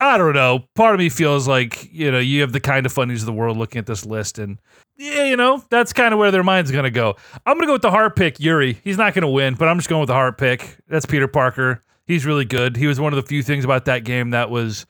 I 0.00 0.18
don't 0.18 0.34
know. 0.34 0.64
Part 0.74 0.94
of 0.94 0.98
me 0.98 1.08
feels 1.08 1.46
like 1.46 1.88
you 1.92 2.10
know 2.10 2.18
you 2.18 2.40
have 2.40 2.52
the 2.52 2.60
kind 2.60 2.84
of 2.84 2.92
funnies 2.92 3.22
of 3.22 3.26
the 3.26 3.32
world 3.32 3.56
looking 3.56 3.78
at 3.78 3.86
this 3.86 4.04
list, 4.04 4.38
and 4.38 4.58
yeah, 4.96 5.24
you 5.24 5.36
know 5.36 5.62
that's 5.70 5.92
kind 5.92 6.12
of 6.12 6.18
where 6.18 6.30
their 6.30 6.42
mind's 6.42 6.70
gonna 6.70 6.90
go. 6.90 7.16
I'm 7.46 7.56
gonna 7.56 7.66
go 7.66 7.72
with 7.74 7.82
the 7.82 7.90
heart 7.90 8.16
pick, 8.16 8.40
Yuri. 8.40 8.78
He's 8.84 8.98
not 8.98 9.14
gonna 9.14 9.30
win, 9.30 9.54
but 9.54 9.68
I'm 9.68 9.78
just 9.78 9.88
going 9.88 10.00
with 10.00 10.08
the 10.08 10.14
heart 10.14 10.38
pick. 10.38 10.76
That's 10.88 11.06
Peter 11.06 11.28
Parker. 11.28 11.82
He's 12.06 12.26
really 12.26 12.44
good. 12.44 12.76
He 12.76 12.86
was 12.86 13.00
one 13.00 13.12
of 13.12 13.16
the 13.16 13.26
few 13.26 13.42
things 13.42 13.64
about 13.64 13.86
that 13.86 14.04
game 14.04 14.30
that 14.30 14.50
was 14.50 14.86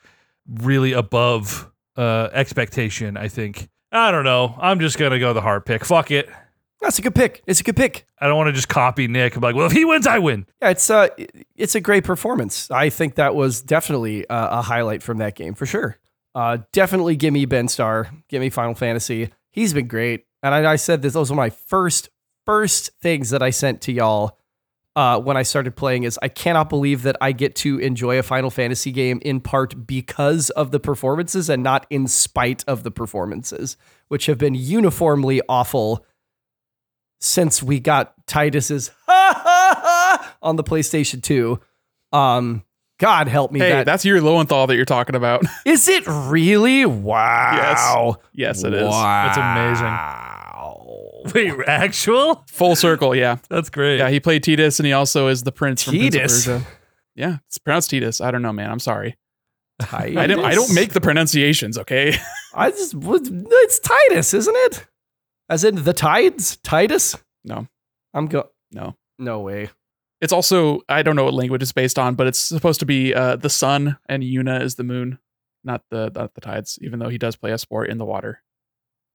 really 0.48 0.92
above 0.92 1.70
uh, 1.96 2.28
expectation. 2.32 3.16
I 3.16 3.28
think. 3.28 3.68
I 3.92 4.11
don't 4.11 4.24
know. 4.24 4.57
I'm 4.61 4.80
just 4.80 4.98
gonna 4.98 5.18
go 5.18 5.32
the 5.32 5.40
heart 5.40 5.66
pick. 5.66 5.84
Fuck 5.84 6.11
it. 6.11 6.28
That's 6.84 6.98
a 6.98 7.02
good 7.02 7.14
pick. 7.14 7.42
It's 7.46 7.61
a 7.61 7.62
good 7.62 7.76
pick. 7.76 8.07
I 8.18 8.26
don't 8.26 8.36
want 8.36 8.48
to 8.48 8.52
just 8.52 8.68
copy 8.68 9.09
Nick. 9.09 9.36
I'm 9.36 9.42
like, 9.42 9.55
well, 9.55 9.64
if 9.64 9.72
he 9.72 9.86
wins, 9.86 10.07
I 10.07 10.18
win. 10.18 10.44
Yeah, 10.61 10.68
it's 10.70 10.90
uh 10.90 11.09
it's 11.57 11.74
a 11.74 11.80
great 11.80 12.05
performance. 12.05 12.70
I 12.70 12.90
think 12.90 13.14
that 13.14 13.34
was 13.34 13.62
definitely 13.62 14.28
uh, 14.28 14.59
a 14.59 14.62
highlight 14.62 15.02
from 15.02 15.18
that 15.18 15.34
game 15.34 15.55
for 15.55 15.64
sure. 15.64 15.98
Uh, 16.34 16.59
definitely 16.72 17.16
give 17.16 17.32
me 17.32 17.46
Ben 17.46 17.68
Starr, 17.68 18.11
give 18.28 18.40
me 18.40 18.50
Final 18.50 18.74
Fantasy. 18.74 19.30
He's 19.55 19.72
been 19.72 19.86
great, 19.86 20.26
and 20.42 20.52
I, 20.52 20.72
I 20.72 20.76
said 20.76 21.00
this. 21.00 21.12
Those 21.12 21.30
were 21.30 21.36
my 21.36 21.50
first 21.50 22.11
first 22.44 22.90
things 23.00 23.30
that 23.30 23.40
I 23.40 23.50
sent 23.50 23.82
to 23.82 23.92
y'all 23.92 24.36
uh, 24.96 25.20
when 25.20 25.36
I 25.36 25.44
started 25.44 25.76
playing. 25.76 26.02
Is 26.02 26.18
I 26.20 26.26
cannot 26.26 26.68
believe 26.68 27.02
that 27.02 27.16
I 27.20 27.30
get 27.30 27.55
to 27.57 27.78
enjoy 27.78 28.18
a 28.18 28.24
Final 28.24 28.50
Fantasy 28.50 28.90
game 28.90 29.20
in 29.22 29.38
part 29.38 29.86
because 29.86 30.50
of 30.50 30.72
the 30.72 30.80
performances 30.80 31.48
and 31.48 31.62
not 31.62 31.86
in 31.88 32.09
spite 32.09 32.64
of 32.66 32.82
the 32.82 32.90
performances, 32.90 33.76
which 34.09 34.26
have 34.26 34.38
been 34.38 34.57
uniformly 34.57 35.40
awful 35.48 36.05
since 37.20 37.62
we 37.62 37.78
got 37.78 38.12
Titus's 38.26 38.90
on 40.42 40.57
the 40.57 40.64
PlayStation 40.64 41.22
2. 41.22 41.61
Um, 42.12 42.64
God 43.05 43.28
help 43.28 43.52
me. 43.52 43.61
Hey, 43.61 43.68
that, 43.68 43.84
that's 43.84 44.02
Yuri 44.07 44.20
Lowenthal 44.20 44.66
that 44.66 44.76
you're 44.76 44.86
talking 44.86 45.14
about. 45.14 45.42
is 45.66 45.88
it 45.88 46.05
really? 46.07 46.86
Wow. 46.86 48.16
yes, 48.32 48.64
it 48.64 48.72
is. 48.72 48.90
That's 48.90 49.36
amazing. 49.36 49.84
Wow. 49.84 51.22
Wait, 51.34 51.52
actual? 51.66 52.42
Full 52.48 52.74
circle, 52.74 53.14
yeah. 53.14 53.36
That's 53.50 53.68
great. 53.68 53.98
Yeah, 53.98 54.09
he 54.09 54.20
played 54.20 54.42
Titus 54.42 54.78
and 54.78 54.86
he 54.86 54.94
also 54.94 55.28
is 55.28 55.42
the 55.42 55.52
prince 55.52 55.82
from 55.82 55.98
Prince 55.98 56.14
of 56.14 56.20
Titus? 56.20 56.46
Persia. 56.46 56.66
Yeah, 57.14 57.36
it's 57.46 57.59
pronounced 57.59 57.90
Titus. 57.90 58.22
I 58.22 58.30
don't 58.30 58.40
know, 58.40 58.55
man. 58.55 58.70
I'm 58.70 58.80
sorry. 58.80 59.18
Titus? 59.82 60.16
I 60.16 60.26
don't 60.26 60.42
I 60.42 60.55
don't 60.55 60.72
make 60.74 60.94
the 60.94 61.00
pronunciations, 61.02 61.76
okay? 61.76 62.16
I 62.55 62.70
just 62.70 62.94
it's 62.98 63.80
Titus, 63.80 64.32
isn't 64.32 64.57
it? 64.57 64.86
As 65.50 65.62
in 65.62 65.84
the 65.84 65.92
tides, 65.92 66.57
Titus. 66.64 67.16
No. 67.44 67.66
I'm 68.14 68.28
go. 68.28 68.48
No. 68.72 68.96
No 69.18 69.40
way. 69.40 69.68
It's 70.25 70.33
also 70.33 70.81
I 70.89 71.03
don't 71.03 71.16
know 71.16 71.25
what 71.25 71.35
language 71.35 71.62
it's 71.62 71.70
based 71.72 71.99
on, 71.99 72.14
but 72.14 72.27
it's 72.27 72.39
supposed 72.39 72.81
to 72.81 72.87
be 72.87 73.12
uh, 73.14 73.37
the 73.37 73.51
sun 73.51 73.99
and 74.09 74.22
Yuna 74.22 74.62
is 74.62 74.77
the 74.77 74.83
moon, 74.83 75.18
not 75.62 75.83
the 75.91 76.11
not 76.14 76.33
the 76.35 76.41
tides. 76.41 76.79
Even 76.81 76.99
though 76.99 77.11
he 77.11 77.18
does 77.18 77.37
play 77.37 77.53
a 77.53 77.59
sport 77.59 77.91
in 77.91 77.99
the 77.99 78.07
water, 78.07 78.43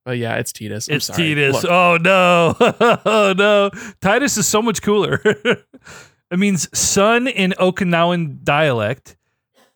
but 0.04 0.18
yeah, 0.18 0.36
it's 0.36 0.52
Titus. 0.52 0.88
I'm 0.88 0.94
It's 0.96 1.06
sorry. 1.06 1.34
Titus. 1.34 1.64
Look, 1.64 1.70
Oh 1.70 1.98
no. 2.00 2.54
oh 3.04 3.34
no. 3.36 3.70
Titus 4.00 4.36
is 4.36 4.46
so 4.46 4.62
much 4.62 4.82
cooler. 4.82 5.20
it 5.24 6.38
means 6.38 6.68
sun 6.78 7.26
in 7.26 7.54
Okinawan 7.58 8.44
dialect, 8.44 9.16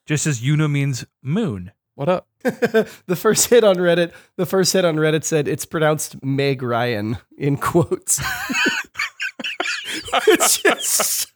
just 0.07 0.28
as 0.28 0.41
Yuna 0.41 0.70
means 0.70 1.05
moon. 1.20 1.72
what 1.97 2.09
up? 2.09 2.28
the 2.45 3.16
first 3.16 3.49
hit 3.49 3.64
on 3.64 3.76
Reddit, 3.76 4.12
the 4.37 4.47
first 4.47 4.72
hit 4.72 4.85
on 4.85 4.97
Reddit 4.97 5.24
said 5.24 5.49
it's 5.49 5.64
pronounced 5.64 6.22
Meg 6.22 6.62
Ryan 6.62 7.18
in 7.37 7.57
quotes. 7.57 8.20
Which 10.26 10.64
is- 10.64 11.26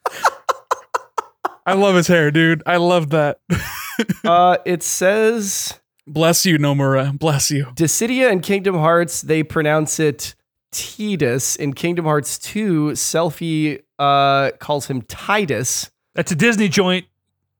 I 1.66 1.74
love 1.74 1.96
his 1.96 2.06
hair, 2.06 2.30
dude. 2.30 2.62
I 2.64 2.78
love 2.78 3.10
that. 3.10 3.40
uh, 4.24 4.56
it 4.64 4.82
says 4.82 5.78
Bless 6.06 6.46
you, 6.46 6.56
Nomura. 6.58 7.16
Bless 7.18 7.50
you. 7.50 7.66
Dissidia 7.74 8.32
in 8.32 8.40
Kingdom 8.40 8.76
Hearts, 8.76 9.20
they 9.20 9.42
pronounce 9.42 10.00
it 10.00 10.34
Titus. 10.72 11.56
In 11.56 11.74
Kingdom 11.74 12.06
Hearts 12.06 12.38
2, 12.38 12.92
Selphie 12.92 13.82
uh, 13.98 14.52
calls 14.58 14.86
him 14.86 15.02
Titus. 15.02 15.90
That's 16.14 16.32
a 16.32 16.34
Disney 16.34 16.68
joint. 16.68 17.06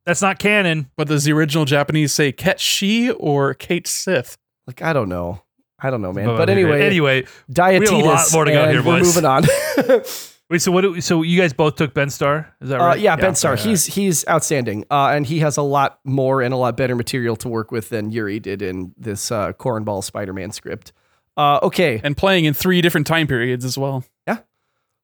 That's 0.05 0.23
not 0.23 0.39
canon. 0.39 0.89
But 0.97 1.07
does 1.07 1.25
the 1.25 1.33
original 1.33 1.65
Japanese 1.65 2.11
say 2.11 2.31
Ketshi 2.31 3.15
or 3.19 3.53
Kate 3.53 3.85
Sith? 3.85 4.37
Like, 4.65 4.81
I 4.81 4.93
don't 4.93 5.09
know. 5.09 5.43
I 5.79 5.91
don't 5.91 6.01
know, 6.01 6.11
man. 6.11 6.25
But 6.25 6.49
anyway, 6.49 6.81
anyway, 6.85 7.25
Diabetes. 7.51 7.91
we 7.91 7.97
have 7.97 8.05
a 8.05 8.09
lot 8.09 8.27
more 8.33 8.45
to 8.45 8.51
go 8.51 8.61
and 8.63 8.71
here, 8.71 8.83
We're 8.83 8.99
boys. 8.99 9.15
moving 9.15 9.25
on. 9.25 9.43
wait. 10.49 10.61
So 10.61 10.71
what? 10.71 10.81
Do, 10.81 10.99
so 11.01 11.21
you 11.21 11.39
guys 11.39 11.53
both 11.53 11.75
took 11.75 11.93
Ben 11.93 12.09
Starr? 12.09 12.53
Is 12.61 12.69
that 12.69 12.79
Uh, 12.81 12.85
right? 12.85 12.99
yeah, 12.99 13.15
Ben 13.15 13.35
Starr. 13.35 13.53
okay, 13.53 13.63
He's 13.69 13.85
he's 13.85 14.27
outstanding, 14.27 14.85
uh, 14.91 15.07
and 15.13 15.25
he 15.25 15.39
has 15.39 15.57
a 15.57 15.61
lot 15.61 15.99
more 16.03 16.41
and 16.41 16.53
a 16.53 16.57
lot 16.57 16.75
better 16.77 16.95
material 16.95 17.35
to 17.37 17.49
work 17.49 17.71
with 17.71 17.89
than 17.89 18.11
Yuri 18.11 18.39
did 18.39 18.61
in 18.61 18.93
this 18.97 19.31
uh, 19.31 19.53
cornball 19.53 20.03
Spider-Man 20.03 20.51
script. 20.51 20.93
Uh, 21.37 21.59
okay, 21.63 22.01
And 22.03 22.17
playing 22.17 22.45
in 22.45 22.53
three 22.53 22.81
different 22.81 23.07
time 23.07 23.25
periods 23.27 23.63
as 23.63 23.77
well. 23.77 24.03
Yeah. 24.27 24.39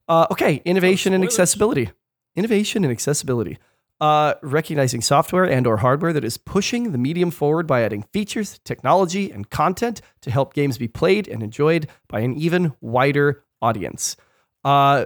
Uh, 0.07 0.27
okay. 0.31 0.61
Innovation 0.65 1.13
and 1.13 1.23
accessibility. 1.23 1.91
Innovation 2.35 2.83
and 2.83 2.91
accessibility. 2.91 3.57
uh, 4.01 4.33
recognizing 4.43 4.99
software 5.01 5.45
and 5.45 5.65
or 5.65 5.77
hardware 5.77 6.11
that 6.11 6.25
is 6.25 6.37
pushing 6.37 6.91
the 6.91 6.97
medium 6.97 7.31
forward 7.31 7.65
by 7.65 7.81
adding 7.81 8.03
features, 8.11 8.59
technology, 8.65 9.31
and 9.31 9.49
content 9.49 10.01
to 10.19 10.29
help 10.29 10.53
games 10.53 10.77
be 10.77 10.89
played 10.89 11.29
and 11.29 11.41
enjoyed 11.41 11.87
by 12.09 12.19
an 12.19 12.33
even 12.35 12.73
wider 12.81 13.41
audience. 13.61 14.17
Uh, 14.65 15.05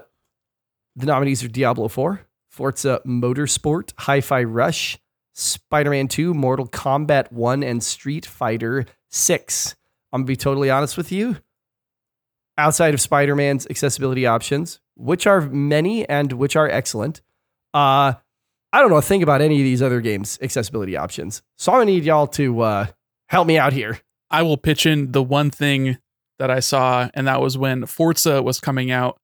the 1.00 1.06
nominees 1.06 1.44
are 1.44 1.48
Diablo 1.48 1.88
4, 1.88 2.22
Forza 2.50 3.02
Motorsport, 3.06 3.94
Hi-Fi 4.00 4.44
Rush, 4.44 5.00
Spider-Man 5.34 6.10
2, 6.10 6.34
Mortal 6.34 6.68
Kombat 6.68 7.32
1, 7.32 7.64
and 7.64 7.82
Street 7.82 8.26
Fighter 8.26 8.86
6. 9.10 9.76
I'm 10.12 10.22
gonna 10.22 10.28
be 10.28 10.36
totally 10.36 10.70
honest 10.70 10.98
with 10.98 11.12
you. 11.12 11.38
Outside 12.58 12.94
of 12.94 13.00
Spider-Man's 13.00 13.66
accessibility 13.70 14.26
options, 14.26 14.82
which 14.96 15.26
are 15.26 15.40
many 15.40 16.08
and 16.10 16.34
which 16.34 16.58
are 16.58 16.68
excellent, 16.68 17.22
uh, 17.74 18.14
I 18.74 18.82
don't 18.82 18.90
know 18.90 18.98
a 18.98 19.02
thing 19.02 19.24
about 19.24 19.42
any 19.42 19.56
of 19.56 19.64
these 19.64 19.82
other 19.82 20.02
games' 20.02 20.38
accessibility 20.42 20.98
options. 20.98 21.42
So 21.58 21.72
I'm 21.72 21.80
gonna 21.80 21.92
need 21.92 22.04
y'all 22.04 22.28
to 22.28 22.60
uh, 22.60 22.88
help 23.28 23.48
me 23.48 23.58
out 23.58 23.72
here. 23.72 24.02
I 24.30 24.42
will 24.42 24.58
pitch 24.58 24.86
in 24.86 25.14
the 25.14 25.24
one 25.24 25.50
thing 25.50 25.98
that 26.40 26.52
I 26.52 26.60
saw, 26.60 27.10
and 27.14 27.26
that 27.28 27.40
was 27.40 27.58
when 27.58 27.86
Forza 27.86 28.44
was 28.44 28.60
coming 28.60 28.92
out. 28.92 29.19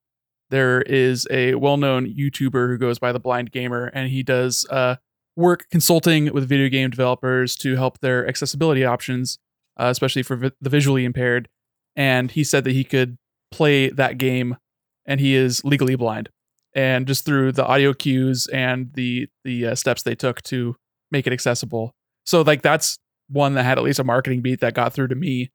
There 0.50 0.82
is 0.82 1.26
a 1.30 1.54
well-known 1.54 2.06
YouTuber 2.06 2.68
who 2.68 2.78
goes 2.78 2.98
by 2.98 3.12
the 3.12 3.18
Blind 3.18 3.50
Gamer, 3.50 3.86
and 3.86 4.10
he 4.10 4.22
does 4.22 4.64
uh, 4.70 4.96
work 5.34 5.66
consulting 5.70 6.32
with 6.32 6.48
video 6.48 6.68
game 6.68 6.90
developers 6.90 7.56
to 7.56 7.76
help 7.76 7.98
their 8.00 8.28
accessibility 8.28 8.84
options, 8.84 9.38
uh, 9.76 9.86
especially 9.86 10.22
for 10.22 10.36
vi- 10.36 10.52
the 10.60 10.70
visually 10.70 11.04
impaired. 11.04 11.48
And 11.96 12.30
he 12.30 12.44
said 12.44 12.64
that 12.64 12.72
he 12.72 12.84
could 12.84 13.16
play 13.50 13.90
that 13.90 14.18
game, 14.18 14.56
and 15.04 15.20
he 15.20 15.34
is 15.34 15.64
legally 15.64 15.96
blind. 15.96 16.28
And 16.74 17.06
just 17.06 17.24
through 17.24 17.52
the 17.52 17.66
audio 17.66 17.92
cues 17.94 18.46
and 18.48 18.92
the 18.94 19.28
the 19.44 19.68
uh, 19.68 19.74
steps 19.74 20.02
they 20.02 20.14
took 20.14 20.42
to 20.42 20.76
make 21.10 21.26
it 21.26 21.32
accessible, 21.32 21.94
so 22.24 22.42
like 22.42 22.62
that's 22.62 22.98
one 23.28 23.54
that 23.54 23.64
had 23.64 23.78
at 23.78 23.84
least 23.84 23.98
a 23.98 24.04
marketing 24.04 24.42
beat 24.42 24.60
that 24.60 24.74
got 24.74 24.92
through 24.92 25.08
to 25.08 25.14
me. 25.14 25.50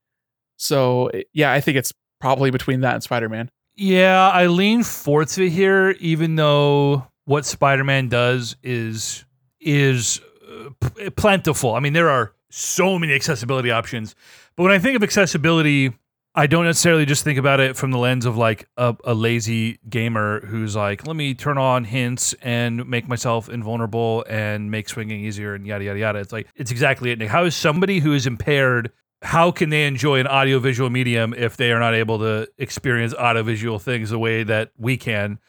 So 0.58 1.12
yeah, 1.34 1.52
I 1.52 1.62
think 1.62 1.78
it's 1.78 1.94
probably 2.20 2.52
between 2.52 2.82
that 2.82 2.96
and 2.96 3.04
Spider 3.04 3.30
Man. 3.30 3.50
Yeah, 3.84 4.30
I 4.30 4.46
lean 4.46 4.84
Forza 4.84 5.46
here, 5.46 5.96
even 6.00 6.36
though 6.36 7.08
what 7.26 7.48
Spider-Man 7.48 8.10
does 8.10 8.56
is 8.62 9.26
is 9.60 10.22
uh, 10.48 11.10
plentiful. 11.16 11.74
I 11.74 11.80
mean, 11.80 11.94
there 11.94 12.12
are 12.12 12.32
so 12.52 13.00
many 13.00 13.16
accessibility 13.16 13.72
options, 13.72 14.14
but 14.56 14.62
when 14.62 14.72
I 14.72 14.78
think 14.78 14.96
of 14.96 15.02
accessibility, 15.02 15.94
I 16.36 16.46
don't 16.46 16.66
necessarily 16.66 17.08
just 17.08 17.24
think 17.24 17.40
about 17.40 17.60
it 17.60 17.76
from 17.76 17.90
the 17.90 17.98
lens 17.98 18.28
of 18.28 18.38
like 18.38 18.68
a, 18.78 18.96
a 19.04 19.16
lazy 19.16 19.80
gamer 19.90 20.46
who's 20.46 20.76
like, 20.76 21.08
let 21.08 21.16
me 21.16 21.34
turn 21.34 21.58
on 21.58 21.84
hints 21.86 22.36
and 22.44 22.88
make 22.88 23.08
myself 23.08 23.50
invulnerable 23.50 24.24
and 24.30 24.70
make 24.70 24.90
swinging 24.90 25.26
easier 25.26 25.56
and 25.56 25.66
yada 25.66 25.86
yada 25.86 26.00
yada. 26.00 26.20
It's 26.20 26.32
like 26.32 26.48
it's 26.56 26.70
exactly 26.70 27.10
it. 27.10 27.22
How 27.24 27.46
is 27.46 27.56
somebody 27.56 27.98
who 27.98 28.14
is 28.14 28.28
impaired? 28.28 28.92
How 29.22 29.52
can 29.52 29.70
they 29.70 29.86
enjoy 29.86 30.20
an 30.20 30.28
audiovisual 30.28 30.90
medium 30.90 31.34
if 31.36 31.56
they 31.56 31.72
are 31.72 31.80
not 31.80 31.94
able 31.94 32.20
to 32.20 32.48
experience 32.58 33.14
audiovisual 33.14 33.80
things 33.80 34.10
the 34.10 34.20
way 34.20 34.44
that 34.44 34.72
we 34.78 34.98
can? 34.98 35.40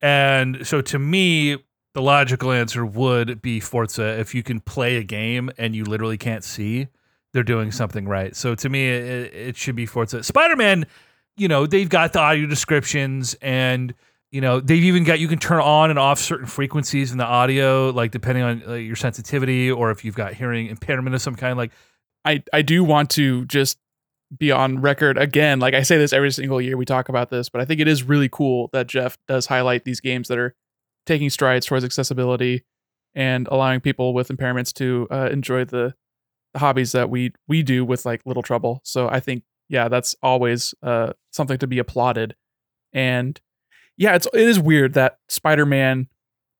And 0.00 0.66
so, 0.66 0.80
to 0.80 0.98
me, 0.98 1.58
the 1.94 2.02
logical 2.02 2.52
answer 2.52 2.84
would 2.84 3.42
be 3.42 3.60
Forza. 3.60 4.18
If 4.18 4.34
you 4.34 4.42
can 4.42 4.60
play 4.60 4.96
a 4.96 5.02
game 5.02 5.50
and 5.58 5.76
you 5.76 5.84
literally 5.84 6.18
can't 6.18 6.42
see, 6.42 6.88
they're 7.32 7.42
doing 7.42 7.70
something 7.70 8.06
right. 8.06 8.34
So 8.34 8.54
to 8.54 8.68
me, 8.68 8.88
it, 8.88 9.34
it 9.34 9.56
should 9.56 9.76
be 9.76 9.86
Forza. 9.86 10.22
Spider 10.22 10.56
Man, 10.56 10.86
you 11.36 11.48
know, 11.48 11.66
they've 11.66 11.88
got 11.88 12.12
the 12.12 12.20
audio 12.20 12.46
descriptions 12.46 13.34
and 13.40 13.94
you 14.30 14.40
know 14.40 14.60
they've 14.60 14.84
even 14.84 15.04
got 15.04 15.20
you 15.20 15.28
can 15.28 15.38
turn 15.38 15.60
on 15.60 15.90
and 15.90 15.98
off 15.98 16.18
certain 16.18 16.46
frequencies 16.46 17.12
in 17.12 17.18
the 17.18 17.24
audio, 17.24 17.90
like 17.90 18.10
depending 18.10 18.44
on 18.44 18.82
your 18.82 18.96
sensitivity 18.96 19.70
or 19.70 19.90
if 19.90 20.04
you've 20.04 20.14
got 20.14 20.34
hearing 20.34 20.68
impairment 20.68 21.14
of 21.14 21.20
some 21.20 21.34
kind. 21.34 21.58
Like 21.58 21.72
I 22.24 22.42
I 22.52 22.62
do 22.62 22.84
want 22.84 23.10
to 23.10 23.44
just 23.46 23.78
be 24.36 24.50
on 24.50 24.80
record 24.80 25.18
again. 25.18 25.60
Like 25.60 25.74
I 25.74 25.82
say 25.82 25.98
this 25.98 26.12
every 26.12 26.30
single 26.30 26.60
year 26.60 26.76
we 26.76 26.84
talk 26.84 27.08
about 27.08 27.30
this, 27.30 27.48
but 27.48 27.60
I 27.60 27.64
think 27.64 27.80
it 27.80 27.88
is 27.88 28.02
really 28.02 28.28
cool 28.28 28.70
that 28.72 28.86
Jeff 28.86 29.18
does 29.28 29.46
highlight 29.46 29.84
these 29.84 30.00
games 30.00 30.28
that 30.28 30.38
are 30.38 30.54
taking 31.06 31.30
strides 31.30 31.66
towards 31.66 31.84
accessibility 31.84 32.64
and 33.14 33.46
allowing 33.48 33.80
people 33.80 34.14
with 34.14 34.28
impairments 34.28 34.72
to 34.74 35.06
uh, 35.10 35.28
enjoy 35.30 35.64
the, 35.64 35.94
the 36.54 36.58
hobbies 36.58 36.92
that 36.92 37.10
we 37.10 37.32
we 37.48 37.62
do 37.62 37.84
with 37.84 38.06
like 38.06 38.22
little 38.24 38.42
trouble. 38.42 38.80
So 38.84 39.08
I 39.08 39.20
think 39.20 39.42
yeah, 39.68 39.88
that's 39.88 40.14
always 40.22 40.74
uh, 40.82 41.12
something 41.30 41.58
to 41.58 41.66
be 41.66 41.78
applauded. 41.78 42.34
And 42.92 43.40
yeah, 43.96 44.14
it's 44.14 44.26
it 44.32 44.48
is 44.48 44.58
weird 44.58 44.94
that 44.94 45.18
Spider-Man 45.28 46.08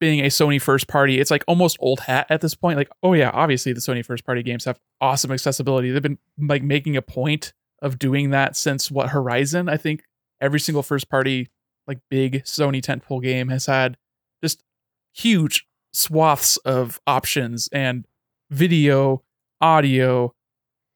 being 0.03 0.19
a 0.19 0.31
Sony 0.31 0.61
first 0.61 0.89
party, 0.89 1.21
it's 1.21 1.31
like 1.31 1.45
almost 1.47 1.77
old 1.79 2.01
hat 2.01 2.27
at 2.29 2.41
this 2.41 2.57
point. 2.57 2.77
Like, 2.77 2.91
oh 3.05 3.13
yeah, 3.13 3.31
obviously 3.33 3.73
the 3.73 3.79
Sony 3.79 4.05
first 4.05 4.27
party 4.27 4.43
games 4.43 4.65
have 4.65 4.81
awesome 5.01 5.31
accessibility. 5.31 5.93
They've 5.93 6.03
been 6.03 6.19
like 6.41 6.65
making 6.65 6.97
a 6.97 7.03
point 7.03 7.53
of 7.81 8.01
doing 8.01 8.31
that 8.31 8.57
since 8.57 8.91
what 8.91 9.11
Horizon. 9.11 9.69
I 9.69 9.77
think 9.77 10.03
every 10.41 10.59
single 10.59 10.83
first 10.83 11.09
party 11.09 11.51
like 11.87 12.01
big 12.11 12.43
Sony 12.43 12.83
tentpole 12.83 13.23
game 13.23 13.47
has 13.51 13.67
had 13.67 13.97
just 14.43 14.65
huge 15.13 15.69
swaths 15.93 16.57
of 16.57 17.01
options 17.07 17.69
and 17.71 18.05
video, 18.51 19.23
audio, 19.61 20.35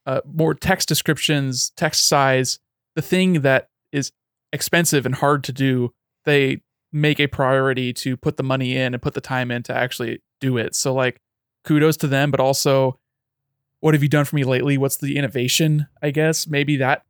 uh, 0.05 0.21
more 0.25 0.53
text 0.53 0.89
descriptions, 0.89 1.71
text 1.77 2.09
size. 2.09 2.59
The 2.97 3.03
thing 3.03 3.43
that 3.43 3.69
is 3.93 4.11
expensive 4.53 5.07
and 5.07 5.15
hard 5.15 5.45
to 5.45 5.53
do, 5.53 5.95
they 6.25 6.63
make 6.93 7.21
a 7.21 7.27
priority 7.27 7.93
to 7.93 8.17
put 8.17 8.37
the 8.37 8.43
money 8.43 8.77
in 8.77 8.95
and 8.95 9.03
put 9.03 9.15
the 9.15 9.21
time 9.21 9.51
in 9.51 9.63
to 9.65 9.75
actually 9.75 10.23
do 10.41 10.57
it. 10.57 10.75
So, 10.75 10.95
like, 10.95 11.21
kudos 11.65 11.97
to 11.99 12.07
them, 12.07 12.31
but 12.31 12.41
also, 12.41 12.99
what 13.81 13.95
have 13.95 14.03
you 14.03 14.09
done 14.09 14.25
for 14.25 14.37
me 14.37 14.45
lately? 14.45 14.79
What's 14.79 14.97
the 14.97 15.17
innovation? 15.17 15.87
I 16.03 16.11
guess 16.11 16.47
maybe 16.47 16.77
that 16.79 17.03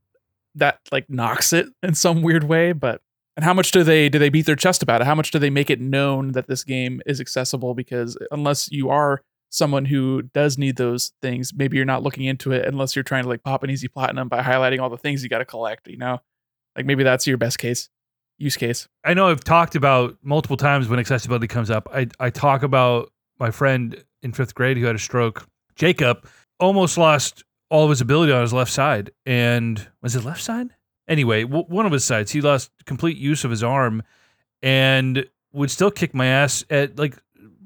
that 0.57 0.81
like 0.91 1.09
knocks 1.09 1.53
it 1.53 1.67
in 1.83 1.95
some 1.95 2.23
weird 2.23 2.45
way, 2.45 2.73
but 2.73 3.01
and 3.37 3.45
how 3.45 3.53
much 3.53 3.71
do 3.71 3.85
they 3.85 4.09
do 4.09 4.19
they 4.19 4.31
beat 4.31 4.47
their 4.47 4.57
chest 4.57 4.83
about 4.83 5.01
it? 5.01 5.07
How 5.07 5.15
much 5.15 5.31
do 5.31 5.39
they 5.39 5.51
make 5.51 5.71
it 5.71 5.81
known 5.81 6.33
that 6.33 6.49
this 6.49 6.65
game 6.65 7.01
is 7.07 7.21
accessible? 7.21 7.75
Because 7.75 8.17
unless 8.31 8.71
you 8.73 8.89
are 8.91 9.23
someone 9.51 9.85
who 9.85 10.23
does 10.35 10.59
need 10.59 10.77
those 10.77 11.13
things, 11.23 11.53
maybe 11.55 11.77
you're 11.77 11.87
not 11.87 12.03
looking 12.03 12.25
into 12.25 12.53
it 12.53 12.67
unless 12.67 12.97
you're 12.97 13.03
trying 13.03 13.23
to 13.23 13.29
like 13.29 13.43
pop 13.45 13.63
an 13.63 13.71
easy 13.71 13.89
platinum 13.89 14.29
by 14.29 14.43
highlighting 14.43 14.81
all 14.81 14.91
the 14.91 14.97
things 14.97 15.23
you 15.23 15.29
got 15.29 15.39
to 15.39 15.45
collect. 15.45 15.87
You 15.87 15.99
know, 15.99 16.21
like 16.75 16.87
maybe 16.87 17.05
that's 17.05 17.27
your 17.27 17.37
best 17.37 17.59
case 17.59 17.89
use 18.39 18.57
case. 18.57 18.89
I 19.05 19.15
know 19.15 19.29
I've 19.29 19.45
talked 19.45 19.75
about 19.75 20.17
multiple 20.23 20.57
times 20.57 20.89
when 20.89 20.99
accessibility 20.99 21.47
comes 21.47 21.71
up. 21.71 21.89
I 21.93 22.09
I 22.21 22.31
talk 22.31 22.63
about 22.63 23.11
my 23.39 23.51
friend 23.51 24.03
in 24.23 24.33
fifth 24.33 24.55
grade 24.55 24.77
who 24.77 24.85
had 24.87 24.97
a 24.97 25.01
stroke. 25.01 25.47
Jacob 25.75 26.27
almost 26.59 26.97
lost 26.99 27.45
all 27.71 27.85
of 27.85 27.91
his 27.91 28.01
ability 28.01 28.33
on 28.33 28.43
his 28.43 28.53
left 28.53 28.73
side, 28.73 29.11
and 29.25 29.89
was 30.03 30.17
it 30.17 30.25
left 30.25 30.43
side? 30.43 30.69
Anyway, 31.09 31.43
w- 31.43 31.65
one 31.69 31.87
of 31.87 31.93
his 31.93 32.05
sides, 32.05 32.33
he 32.33 32.41
lost 32.41 32.71
complete 32.85 33.17
use 33.17 33.45
of 33.45 33.51
his 33.51 33.63
arm, 33.63 34.03
and 34.63 35.27
would 35.53 35.71
still 35.71 35.91
kick 35.91 36.15
my 36.15 36.27
ass 36.27 36.65
at 36.71 36.99
like 36.99 37.17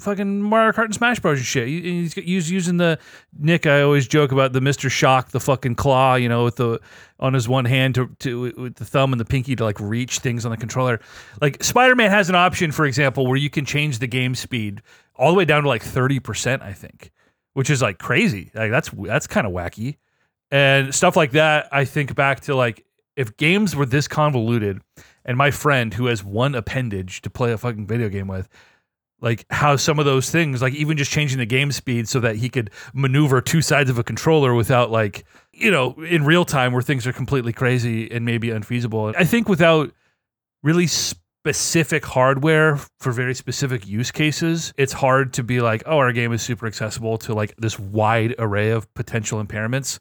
fucking 0.01 0.43
Mario 0.43 0.73
Kart 0.73 0.87
and 0.87 0.95
Smash 0.95 1.21
Bros. 1.21 1.39
and 1.39 1.47
shit. 1.47 1.69
He's, 1.69 2.15
he's 2.15 2.51
using 2.51 2.79
the 2.79 2.99
Nick. 3.39 3.67
I 3.67 3.83
always 3.83 4.09
joke 4.09 4.33
about 4.33 4.53
the 4.53 4.61
Mister 4.61 4.91
Shock, 4.91 5.31
the 5.31 5.41
fucking 5.41 5.77
claw, 5.77 6.15
you 6.17 6.29
know, 6.29 6.45
with 6.45 6.57
the 6.57 6.81
on 7.19 7.35
his 7.35 7.49
one 7.49 7.67
hand 7.67 7.95
to, 7.97 8.09
to 8.21 8.41
with 8.41 8.77
the 8.77 8.85
thumb 8.85 9.13
and 9.13 9.21
the 9.21 9.25
pinky 9.25 9.55
to 9.57 9.65
like 9.65 9.79
reach 9.79 10.19
things 10.19 10.45
on 10.45 10.51
the 10.51 10.57
controller. 10.57 11.01
Like 11.41 11.63
Spider 11.63 11.95
Man 11.95 12.11
has 12.11 12.29
an 12.29 12.35
option, 12.35 12.73
for 12.73 12.87
example, 12.87 13.27
where 13.27 13.37
you 13.37 13.51
can 13.51 13.65
change 13.65 13.99
the 13.99 14.07
game 14.07 14.35
speed 14.35 14.83
all 15.17 15.31
the 15.31 15.37
way 15.37 15.45
down 15.45 15.63
to 15.63 15.69
like 15.69 15.83
thirty 15.83 16.19
percent, 16.19 16.63
I 16.63 16.73
think, 16.73 17.11
which 17.53 17.71
is 17.71 17.83
like 17.83 17.99
crazy. 17.99 18.51
Like 18.55 18.71
that's 18.71 18.89
that's 18.89 19.27
kind 19.27 19.47
of 19.47 19.53
wacky, 19.53 19.99
and 20.51 20.95
stuff 20.95 21.17
like 21.17 21.33
that. 21.33 21.69
I 21.71 21.85
think 21.85 22.15
back 22.15 22.41
to 22.41 22.55
like 22.55 22.85
if 23.17 23.37
games 23.37 23.77
were 23.77 23.85
this 23.85 24.09
convoluted, 24.09 24.81
and 25.27 25.37
my 25.37 25.51
friend 25.51 25.93
who 25.93 26.07
has 26.07 26.25
one 26.25 26.55
appendage 26.55 27.21
to 27.23 27.29
play 27.29 27.53
a 27.53 27.59
fucking 27.59 27.87
video 27.87 28.09
game 28.09 28.29
with 28.29 28.49
like 29.21 29.45
how 29.51 29.77
some 29.77 29.99
of 29.99 30.05
those 30.05 30.31
things 30.31 30.63
like 30.63 30.75
even 30.75 30.97
just 30.97 31.11
changing 31.11 31.39
the 31.39 31.47
game 31.47 31.73
speed 31.73 32.09
so 32.09 32.21
that 32.21 32.37
he 32.37 32.49
could 32.49 32.71
maneuver 32.95 33.41
two 33.41 33.63
sides 33.63 33.91
of 33.91 33.99
a 33.99 34.05
controller 34.05 34.55
without 34.55 34.91
like 34.91 35.25
you 35.53 35.71
know 35.71 35.93
in 36.03 36.25
real 36.25 36.45
time 36.45 36.73
where 36.73 36.83
things 36.83 37.07
are 37.07 37.13
completely 37.13 37.53
crazy 37.53 38.11
and 38.11 38.25
maybe 38.25 38.51
unfeasible. 38.51 39.13
I 39.17 39.25
think 39.25 39.49
without 39.49 39.93
really 40.63 40.87
specific 40.87 42.05
hardware 42.05 42.79
for 42.99 43.13
very 43.13 43.35
specific 43.35 43.87
use 43.87 44.11
cases 44.11 44.75
it's 44.77 44.93
hard 44.93 45.33
to 45.33 45.43
be 45.43 45.61
like 45.61 45.83
oh 45.87 45.99
our 45.99 46.13
game 46.13 46.33
is 46.33 46.43
super 46.43 46.67
accessible 46.67 47.17
to 47.19 47.35
like 47.35 47.55
this 47.57 47.79
wide 47.79 48.35
array 48.39 48.71
of 48.71 48.93
potential 48.95 49.43
impairments. 49.43 49.99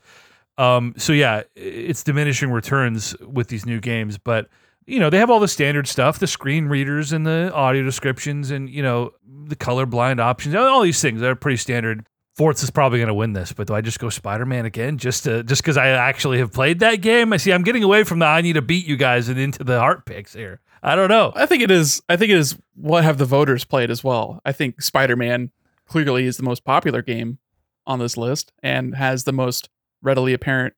Um, 0.57 0.93
so 0.97 1.13
yeah 1.13 1.43
it's 1.55 2.03
diminishing 2.03 2.51
returns 2.51 3.15
with 3.20 3.47
these 3.47 3.65
new 3.65 3.80
games 3.80 4.17
but 4.17 4.49
you 4.89 4.99
know, 4.99 5.09
they 5.09 5.19
have 5.19 5.29
all 5.29 5.39
the 5.39 5.47
standard 5.47 5.87
stuff, 5.87 6.19
the 6.19 6.27
screen 6.27 6.67
readers 6.67 7.11
and 7.13 7.25
the 7.25 7.51
audio 7.53 7.83
descriptions 7.83 8.51
and, 8.51 8.69
you 8.69 8.81
know, 8.81 9.11
the 9.45 9.55
color 9.55 9.85
blind 9.85 10.19
options, 10.19 10.55
all 10.55 10.81
these 10.81 11.01
things 11.01 11.21
that 11.21 11.29
are 11.29 11.35
pretty 11.35 11.57
standard. 11.57 12.05
Forza's 12.37 12.69
probably 12.71 12.99
going 12.99 13.09
to 13.09 13.13
win 13.13 13.33
this, 13.33 13.51
but 13.51 13.67
do 13.67 13.73
I 13.73 13.81
just 13.81 13.99
go 13.99 14.09
Spider-Man 14.09 14.65
again 14.65 14.97
just 14.97 15.25
to 15.25 15.43
just 15.43 15.61
because 15.61 15.75
I 15.75 15.89
actually 15.89 16.37
have 16.37 16.53
played 16.53 16.79
that 16.79 16.97
game? 17.01 17.33
I 17.33 17.37
see 17.37 17.51
I'm 17.51 17.63
getting 17.63 17.83
away 17.83 18.05
from 18.05 18.19
the 18.19 18.25
I 18.25 18.39
need 18.39 18.53
to 18.53 18.61
beat 18.61 18.87
you 18.87 18.95
guys 18.95 19.27
and 19.27 19.37
into 19.37 19.63
the 19.63 19.77
heart 19.77 20.05
picks 20.05 20.33
here. 20.33 20.61
I 20.81 20.95
don't 20.95 21.09
know. 21.09 21.33
I 21.35 21.45
think 21.45 21.61
it 21.63 21.69
is. 21.69 22.01
I 22.07 22.15
think 22.15 22.31
it 22.31 22.37
is 22.37 22.57
what 22.75 23.03
have 23.03 23.17
the 23.17 23.25
voters 23.25 23.65
played 23.65 23.91
as 23.91 24.05
well. 24.05 24.39
I 24.45 24.53
think 24.53 24.81
Spider 24.81 25.17
Man 25.17 25.51
clearly 25.85 26.25
is 26.25 26.37
the 26.37 26.43
most 26.43 26.63
popular 26.63 27.01
game 27.01 27.39
on 27.85 27.99
this 27.99 28.15
list 28.15 28.53
and 28.63 28.95
has 28.95 29.25
the 29.25 29.33
most 29.33 29.69
readily 30.01 30.33
apparent 30.33 30.75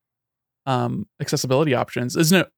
um, 0.66 1.08
accessibility 1.20 1.76
options, 1.76 2.16
isn't 2.16 2.40
it? 2.40 2.52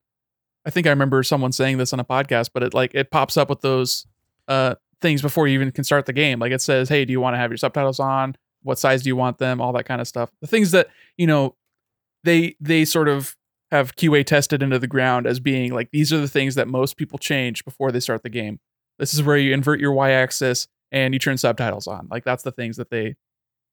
I 0.66 0.70
think 0.70 0.88
I 0.88 0.92
remember 0.92 1.24
someone 1.24 1.52
saying 1.52 1.78
this 1.78 1.94
on 1.94 2.00
a 2.00 2.06
podcast, 2.06 2.52
but 2.54 2.64
it 2.64 2.74
like 2.74 2.94
it 2.94 3.12
pops 3.12 3.38
up 3.38 3.50
with 3.50 3.62
those 3.62 4.06
uh, 4.48 4.76
things 5.02 5.22
before 5.22 5.48
you 5.48 5.56
even 5.56 5.72
can 5.72 5.84
start 5.84 6.06
the 6.06 6.14
game. 6.14 6.40
Like 6.40 6.52
it 6.52 6.62
says, 6.62 6.90
"Hey, 6.90 7.06
do 7.06 7.12
you 7.12 7.20
want 7.20 7.34
to 7.34 7.38
have 7.38 7.52
your 7.52 7.58
subtitles 7.58 8.00
on? 8.00 8.36
What 8.62 8.80
size 8.80 9.04
do 9.04 9.10
you 9.10 9.16
want 9.16 9.38
them? 9.40 9.60
All 9.60 9.74
that 9.74 9.86
kind 9.86 10.02
of 10.02 10.08
stuff." 10.08 10.32
The 10.42 10.48
things 10.48 10.72
that 10.72 10.88
you 11.18 11.28
know 11.28 11.56
they 12.24 12.56
they 12.60 12.86
sort 12.86 13.10
of 13.10 13.36
have 13.72 13.96
QA 13.96 14.24
tested 14.26 14.62
into 14.62 14.80
the 14.80 14.88
ground 14.88 15.26
as 15.26 15.40
being 15.40 15.74
like 15.74 15.90
these 15.92 16.14
are 16.14 16.20
the 16.20 16.28
things 16.28 16.56
that 16.56 16.68
most 16.68 16.96
people 16.96 17.18
change 17.18 17.66
before 17.66 17.92
they 17.92 18.00
start 18.00 18.24
the 18.24 18.30
game. 18.30 18.60
This 19.00 19.14
is 19.14 19.24
where 19.24 19.38
you 19.38 19.54
invert 19.54 19.80
your 19.80 19.94
y-axis 19.94 20.68
and 20.92 21.14
you 21.14 21.20
turn 21.20 21.38
subtitles 21.38 21.88
on. 21.88 22.08
Like 22.10 22.24
that's 22.24 22.44
the 22.44 22.52
things 22.52 22.78
that 22.78 22.90
they 22.90 23.16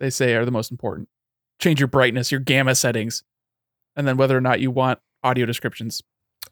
they 0.01 0.11
say 0.11 0.35
are 0.35 0.45
the 0.45 0.51
most 0.51 0.71
important. 0.71 1.09
Change 1.61 1.79
your 1.79 1.89
brightness, 1.89 2.33
your 2.33 2.41
gamma 2.41 2.75
settings, 2.75 3.23
and 3.95 4.09
then 4.09 4.17
whether 4.17 4.37
or 4.37 4.41
not 4.41 4.61
you 4.61 4.71
want 4.71 4.99
audio 5.23 5.45
descriptions. 5.47 6.03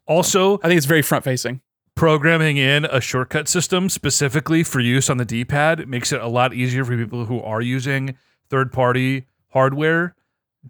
Also, 0.09 0.59
I 0.65 0.69
think 0.69 0.79
it's 0.79 0.87
very 0.87 1.03
front 1.03 1.23
facing. 1.23 1.61
programming 1.99 2.57
in 2.59 2.85
a 2.85 3.01
shortcut 3.01 3.49
system 3.49 3.89
specifically 3.89 4.63
for 4.63 4.79
use 4.79 5.11
on 5.11 5.17
the 5.17 5.25
D-pad 5.25 5.89
makes 5.89 6.13
it 6.13 6.21
a 6.21 6.29
lot 6.29 6.55
easier 6.55 6.85
for 6.85 6.97
people 6.97 7.25
who 7.25 7.41
are 7.41 7.61
using 7.61 8.17
third-party 8.51 9.27
hardware 9.49 10.15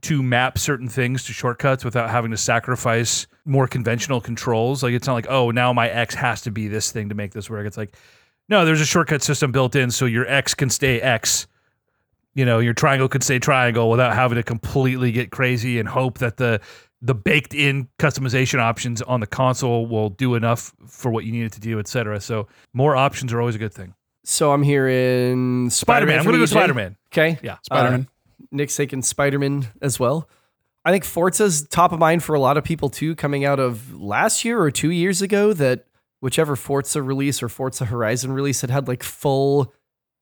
to 0.00 0.22
map 0.22 0.56
certain 0.56 0.88
things 0.88 1.24
to 1.24 1.34
shortcuts 1.34 1.84
without 1.84 2.08
having 2.08 2.30
to 2.30 2.36
sacrifice 2.38 3.26
more 3.44 3.66
conventional 3.68 4.22
controls. 4.22 4.82
Like 4.82 4.94
it's 4.94 5.06
not 5.06 5.12
like, 5.12 5.26
oh, 5.28 5.50
now 5.50 5.70
my 5.74 5.90
X 5.90 6.14
has 6.14 6.40
to 6.42 6.50
be 6.50 6.66
this 6.66 6.92
thing 6.92 7.10
to 7.10 7.14
make 7.14 7.32
this 7.32 7.50
work. 7.50 7.66
It's 7.66 7.76
like, 7.76 7.94
no, 8.48 8.64
there's 8.64 8.80
a 8.80 8.86
shortcut 8.86 9.22
system 9.22 9.52
built 9.52 9.76
in 9.76 9.90
so 9.90 10.06
your 10.06 10.26
X 10.26 10.54
can 10.54 10.70
stay 10.70 10.98
X. 10.98 11.46
You 12.34 12.46
know, 12.46 12.58
your 12.58 12.72
triangle 12.72 13.06
could 13.06 13.22
stay 13.22 13.38
triangle 13.38 13.90
without 13.90 14.14
having 14.14 14.36
to 14.36 14.42
completely 14.42 15.12
get 15.12 15.30
crazy 15.30 15.78
and 15.78 15.86
hope 15.86 16.18
that 16.18 16.38
the 16.38 16.62
the 17.00 17.14
baked 17.14 17.54
in 17.54 17.88
customization 17.98 18.58
options 18.58 19.02
on 19.02 19.20
the 19.20 19.26
console 19.26 19.86
will 19.86 20.10
do 20.10 20.34
enough 20.34 20.74
for 20.86 21.10
what 21.10 21.24
you 21.24 21.32
need 21.32 21.44
it 21.44 21.52
to 21.52 21.60
do, 21.60 21.78
et 21.78 21.86
cetera. 21.86 22.20
So 22.20 22.48
more 22.72 22.96
options 22.96 23.32
are 23.32 23.40
always 23.40 23.54
a 23.54 23.58
good 23.58 23.72
thing. 23.72 23.94
So 24.24 24.52
I'm 24.52 24.62
here 24.62 24.88
in 24.88 25.70
Spider 25.70 26.06
Man. 26.06 26.18
I'm 26.18 26.24
gonna 26.24 26.38
go 26.38 26.46
Spider 26.46 26.74
Man. 26.74 26.96
Okay. 27.12 27.38
Yeah. 27.42 27.58
Spider 27.62 27.90
Man. 27.90 28.08
Nick's 28.50 28.76
taking 28.76 29.02
Spider 29.02 29.38
Man 29.38 29.66
as 29.80 29.98
well. 29.98 30.28
I 30.84 30.90
think 30.90 31.04
Forza's 31.04 31.66
top 31.68 31.92
of 31.92 31.98
mind 31.98 32.22
for 32.22 32.34
a 32.34 32.40
lot 32.40 32.56
of 32.56 32.64
people 32.64 32.88
too, 32.88 33.14
coming 33.14 33.44
out 33.44 33.60
of 33.60 33.94
last 33.94 34.44
year 34.44 34.60
or 34.60 34.70
two 34.70 34.90
years 34.90 35.22
ago. 35.22 35.52
That 35.52 35.86
whichever 36.20 36.56
Forza 36.56 37.02
release 37.02 37.42
or 37.42 37.48
Forza 37.48 37.84
Horizon 37.84 38.32
release 38.32 38.60
had 38.60 38.70
had 38.70 38.88
like 38.88 39.02
full 39.02 39.72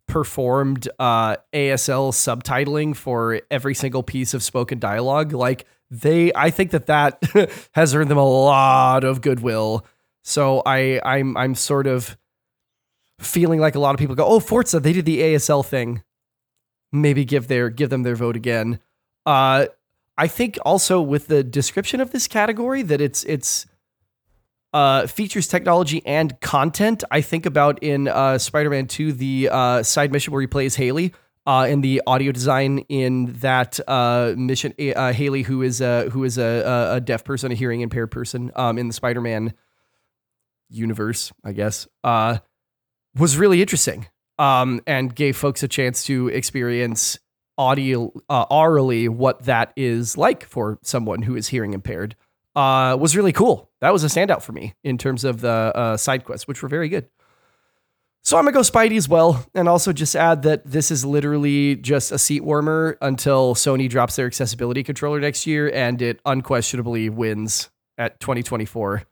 performed 0.06 0.88
uh, 0.98 1.36
ASL 1.52 2.12
subtitling 2.12 2.94
for 2.94 3.40
every 3.50 3.74
single 3.74 4.02
piece 4.02 4.34
of 4.34 4.42
spoken 4.42 4.78
dialogue. 4.78 5.32
Like 5.32 5.66
they, 5.90 6.32
I 6.34 6.50
think 6.50 6.72
that 6.72 6.86
that 6.86 7.22
has 7.72 7.94
earned 7.94 8.10
them 8.10 8.18
a 8.18 8.28
lot 8.28 9.04
of 9.04 9.20
goodwill. 9.20 9.86
So 10.22 10.62
I, 10.66 11.00
I'm, 11.04 11.36
I'm 11.36 11.54
sort 11.54 11.86
of 11.86 12.16
feeling 13.18 13.60
like 13.60 13.74
a 13.74 13.78
lot 13.78 13.94
of 13.94 13.98
people 13.98 14.14
go, 14.14 14.26
"Oh, 14.26 14.40
Forza, 14.40 14.80
they 14.80 14.92
did 14.92 15.04
the 15.04 15.20
ASL 15.20 15.64
thing." 15.64 16.02
Maybe 16.92 17.24
give 17.24 17.48
their 17.48 17.68
give 17.68 17.90
them 17.90 18.02
their 18.02 18.14
vote 18.14 18.36
again. 18.36 18.78
Uh, 19.24 19.66
I 20.16 20.28
think 20.28 20.58
also 20.64 21.00
with 21.00 21.26
the 21.26 21.42
description 21.44 22.00
of 22.00 22.10
this 22.10 22.28
category 22.28 22.82
that 22.82 23.00
it's 23.00 23.24
it's 23.24 23.66
uh, 24.72 25.06
features 25.06 25.48
technology 25.48 26.04
and 26.06 26.38
content. 26.40 27.04
I 27.10 27.20
think 27.20 27.46
about 27.46 27.82
in 27.82 28.08
uh, 28.08 28.38
Spider-Man 28.38 28.86
2 28.86 29.12
the 29.12 29.48
uh, 29.50 29.82
side 29.82 30.12
mission 30.12 30.32
where 30.32 30.40
he 30.40 30.46
plays 30.46 30.76
Haley. 30.76 31.12
Uh, 31.46 31.66
and 31.68 31.84
the 31.84 32.02
audio 32.08 32.32
design 32.32 32.78
in 32.88 33.32
that 33.34 33.78
uh, 33.88 34.34
mission, 34.36 34.74
uh, 34.96 35.12
Haley, 35.12 35.42
who 35.42 35.62
is 35.62 35.80
a 35.80 36.10
who 36.10 36.24
is 36.24 36.38
a, 36.38 36.90
a- 36.94 37.00
deaf 37.00 37.22
person, 37.22 37.52
a 37.52 37.54
hearing 37.54 37.82
impaired 37.82 38.10
person, 38.10 38.50
um, 38.56 38.78
in 38.78 38.88
the 38.88 38.92
Spider-Man 38.92 39.54
universe, 40.68 41.32
I 41.44 41.52
guess, 41.52 41.86
uh, 42.02 42.38
was 43.16 43.36
really 43.36 43.60
interesting 43.60 44.06
um, 44.38 44.80
and 44.86 45.14
gave 45.14 45.36
folks 45.36 45.62
a 45.62 45.68
chance 45.68 46.04
to 46.06 46.28
experience 46.28 47.18
audio 47.58 48.12
uh, 48.28 48.46
aurally 48.46 49.08
what 49.08 49.44
that 49.44 49.72
is 49.76 50.16
like 50.16 50.44
for 50.44 50.78
someone 50.82 51.22
who 51.22 51.36
is 51.36 51.48
hearing 51.48 51.72
impaired. 51.72 52.16
Uh, 52.54 52.96
was 52.98 53.16
really 53.16 53.32
cool. 53.32 53.70
That 53.80 53.92
was 53.92 54.02
a 54.02 54.08
standout 54.08 54.42
for 54.42 54.52
me 54.52 54.74
in 54.82 54.98
terms 54.98 55.24
of 55.24 55.42
the 55.42 55.48
uh, 55.50 55.96
side 55.96 56.24
quests, 56.24 56.48
which 56.48 56.62
were 56.62 56.68
very 56.68 56.88
good. 56.88 57.08
So 58.26 58.36
I'm 58.36 58.42
gonna 58.42 58.54
go 58.54 58.60
Spidey 58.62 58.96
as 58.96 59.08
well, 59.08 59.46
and 59.54 59.68
also 59.68 59.92
just 59.92 60.16
add 60.16 60.42
that 60.42 60.66
this 60.66 60.90
is 60.90 61.04
literally 61.04 61.76
just 61.76 62.10
a 62.10 62.18
seat 62.18 62.42
warmer 62.42 62.98
until 63.00 63.54
Sony 63.54 63.88
drops 63.88 64.16
their 64.16 64.26
accessibility 64.26 64.82
controller 64.82 65.20
next 65.20 65.46
year, 65.46 65.70
and 65.72 66.02
it 66.02 66.18
unquestionably 66.26 67.08
wins 67.08 67.70
at 67.96 68.18
2024. 68.18 69.04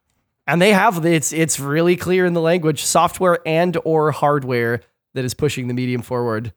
And 0.48 0.60
they 0.60 0.72
have 0.72 1.06
it's 1.06 1.32
it's 1.32 1.60
really 1.60 1.94
clear 1.94 2.26
in 2.26 2.32
the 2.32 2.40
language, 2.40 2.82
software 2.82 3.38
and 3.46 3.78
or 3.84 4.10
hardware 4.10 4.80
that 5.14 5.24
is 5.24 5.32
pushing 5.32 5.68
the 5.68 5.74
medium 5.74 6.02
forward. 6.02 6.52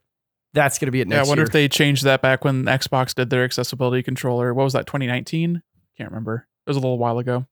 That's 0.55 0.79
gonna 0.79 0.91
be 0.91 1.01
it 1.01 1.07
Yeah, 1.09 1.19
I 1.19 1.27
wonder 1.27 1.41
year. 1.41 1.45
if 1.45 1.51
they 1.53 1.67
changed 1.67 2.05
that 2.05 2.23
back 2.23 2.43
when 2.43 2.63
Xbox 2.63 3.13
did 3.13 3.29
their 3.29 3.43
accessibility 3.43 4.01
controller. 4.01 4.51
What 4.55 4.63
was 4.63 4.73
that? 4.73 4.87
2019? 4.87 5.61
Can't 5.95 6.09
remember. 6.09 6.47
It 6.65 6.69
was 6.71 6.77
a 6.77 6.79
little 6.79 6.97
while 6.97 7.19
ago. 7.19 7.45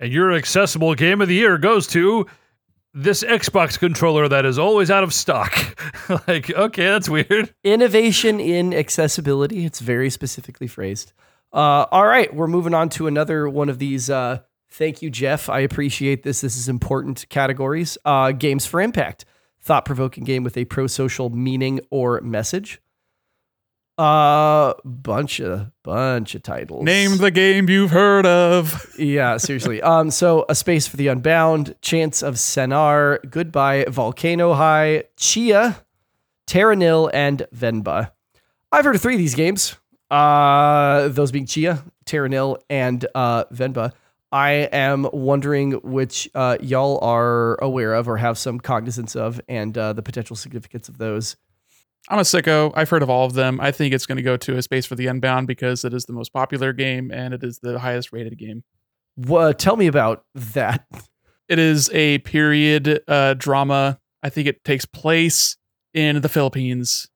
And 0.00 0.12
your 0.12 0.32
accessible 0.32 0.96
game 0.96 1.20
of 1.20 1.28
the 1.28 1.34
year 1.34 1.56
goes 1.56 1.86
to 1.88 2.26
this 2.92 3.22
Xbox 3.22 3.78
controller 3.78 4.28
that 4.28 4.44
is 4.44 4.58
always 4.58 4.90
out 4.90 5.04
of 5.04 5.14
stock. 5.14 5.52
like, 6.26 6.50
okay, 6.50 6.84
that's 6.84 7.08
weird. 7.08 7.54
Innovation 7.62 8.40
in 8.40 8.74
accessibility. 8.74 9.64
It's 9.64 9.80
very 9.80 10.10
specifically 10.10 10.66
phrased. 10.66 11.12
Uh, 11.52 11.86
all 11.90 12.06
right, 12.06 12.34
we're 12.34 12.46
moving 12.46 12.74
on 12.74 12.88
to 12.90 13.06
another 13.06 13.48
one 13.48 13.68
of 13.68 13.78
these. 13.78 14.10
Uh, 14.10 14.40
thank 14.70 15.02
you, 15.02 15.10
Jeff. 15.10 15.48
I 15.48 15.60
appreciate 15.60 16.22
this. 16.22 16.40
This 16.40 16.56
is 16.56 16.68
important 16.68 17.26
categories. 17.28 17.98
Uh, 18.04 18.32
games 18.32 18.66
for 18.66 18.80
impact. 18.80 19.24
Thought 19.60 19.84
provoking 19.84 20.24
game 20.24 20.42
with 20.42 20.56
a 20.56 20.64
pro 20.64 20.86
social 20.86 21.30
meaning 21.30 21.80
or 21.90 22.20
message. 22.20 22.80
Uh, 24.00 24.72
bunch 24.82 25.40
of 25.40 25.70
bunch 25.82 26.34
of 26.34 26.42
titles. 26.42 26.82
Name 26.84 27.18
the 27.18 27.30
game 27.30 27.68
you've 27.68 27.90
heard 27.90 28.24
of. 28.24 28.86
Yeah, 28.98 29.36
seriously. 29.36 29.82
um, 29.82 30.10
so 30.10 30.46
a 30.48 30.54
space 30.54 30.86
for 30.86 30.96
the 30.96 31.08
unbound, 31.08 31.74
Chants 31.82 32.22
of 32.22 32.34
Sennaar, 32.36 33.18
goodbye, 33.30 33.84
volcano 33.88 34.54
high, 34.54 35.04
Tchia, 35.18 35.82
Terranil, 36.46 37.10
and 37.12 37.46
Venba. 37.54 38.12
I've 38.72 38.84
heard 38.86 38.94
of 38.94 39.02
three 39.02 39.14
of 39.14 39.18
these 39.18 39.34
games. 39.34 39.76
Uh, 40.10 41.08
those 41.08 41.30
being 41.30 41.44
Tchia, 41.46 41.82
Terranil, 42.06 42.58
and 42.70 43.06
uh, 43.14 43.44
Venba. 43.52 43.92
I 44.32 44.50
am 44.72 45.08
wondering 45.12 45.72
which 45.72 46.28
uh, 46.34 46.56
y'all 46.62 46.98
are 47.02 47.62
aware 47.62 47.92
of 47.94 48.08
or 48.08 48.16
have 48.16 48.38
some 48.38 48.60
cognizance 48.60 49.14
of, 49.14 49.40
and 49.48 49.76
uh, 49.76 49.92
the 49.92 50.02
potential 50.02 50.36
significance 50.36 50.88
of 50.88 50.96
those. 50.96 51.36
I'm 52.08 52.18
a 52.18 52.22
sicko. 52.22 52.72
I've 52.74 52.88
heard 52.88 53.02
of 53.02 53.10
all 53.10 53.26
of 53.26 53.34
them. 53.34 53.60
I 53.60 53.70
think 53.72 53.94
it's 53.94 54.06
going 54.06 54.16
to 54.16 54.22
go 54.22 54.36
to 54.38 54.56
a 54.56 54.62
space 54.62 54.86
for 54.86 54.94
the 54.94 55.06
Unbound 55.06 55.46
because 55.46 55.84
it 55.84 55.94
is 55.94 56.06
the 56.06 56.12
most 56.12 56.32
popular 56.32 56.72
game 56.72 57.10
and 57.10 57.34
it 57.34 57.44
is 57.44 57.58
the 57.58 57.78
highest 57.78 58.12
rated 58.12 58.38
game. 58.38 58.64
What? 59.16 59.58
Tell 59.58 59.76
me 59.76 59.86
about 59.86 60.24
that. 60.34 60.86
It 61.48 61.58
is 61.58 61.90
a 61.92 62.18
period 62.18 63.02
uh, 63.08 63.34
drama. 63.34 63.98
I 64.22 64.28
think 64.28 64.46
it 64.46 64.64
takes 64.64 64.84
place 64.86 65.56
in 65.92 66.20
the 66.20 66.28
Philippines. 66.28 67.08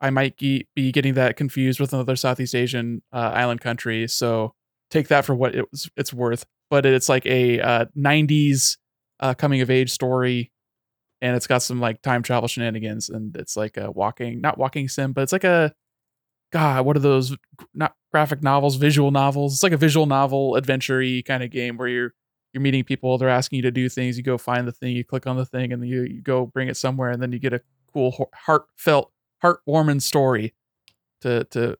I 0.00 0.10
might 0.10 0.36
ge- 0.38 0.64
be 0.74 0.92
getting 0.92 1.14
that 1.14 1.36
confused 1.36 1.78
with 1.78 1.92
another 1.92 2.16
Southeast 2.16 2.54
Asian 2.54 3.02
uh, 3.12 3.32
island 3.34 3.60
country, 3.60 4.08
so 4.08 4.54
take 4.90 5.08
that 5.08 5.24
for 5.24 5.34
what 5.34 5.54
it 5.54 5.66
was, 5.70 5.90
it's 5.96 6.12
worth. 6.12 6.44
But 6.70 6.86
it's 6.86 7.08
like 7.08 7.26
a 7.26 7.60
uh, 7.60 7.84
'90s 7.96 8.76
uh, 9.20 9.34
coming 9.34 9.60
of 9.60 9.70
age 9.70 9.90
story, 9.90 10.52
and 11.20 11.36
it's 11.36 11.46
got 11.46 11.62
some 11.62 11.80
like 11.80 12.02
time 12.02 12.22
travel 12.22 12.48
shenanigans, 12.48 13.08
and 13.08 13.36
it's 13.36 13.56
like 13.56 13.76
a 13.76 13.90
walking, 13.90 14.40
not 14.40 14.58
walking 14.58 14.88
sim, 14.88 15.12
but 15.12 15.22
it's 15.22 15.32
like 15.32 15.44
a 15.44 15.72
God, 16.52 16.86
what 16.86 16.96
are 16.96 17.00
those? 17.00 17.36
Not 17.74 17.94
graphic 18.12 18.42
novels, 18.42 18.76
visual 18.76 19.10
novels. 19.10 19.54
It's 19.54 19.62
like 19.62 19.72
a 19.72 19.76
visual 19.76 20.06
novel 20.06 20.56
adventure 20.56 21.02
kind 21.22 21.42
of 21.42 21.50
game 21.50 21.76
where 21.76 21.88
you're 21.88 22.14
you're 22.56 22.62
meeting 22.62 22.84
people 22.84 23.18
they're 23.18 23.28
asking 23.28 23.56
you 23.56 23.62
to 23.62 23.70
do 23.70 23.86
things 23.86 24.16
you 24.16 24.22
go 24.22 24.38
find 24.38 24.66
the 24.66 24.72
thing 24.72 24.96
you 24.96 25.04
click 25.04 25.26
on 25.26 25.36
the 25.36 25.44
thing 25.44 25.74
and 25.74 25.86
you, 25.86 26.04
you 26.04 26.22
go 26.22 26.46
bring 26.46 26.68
it 26.68 26.76
somewhere 26.76 27.10
and 27.10 27.20
then 27.20 27.30
you 27.30 27.38
get 27.38 27.52
a 27.52 27.60
cool 27.92 28.30
heartfelt 28.34 29.12
heartwarming 29.44 30.00
story 30.00 30.54
to 31.20 31.44
to 31.44 31.76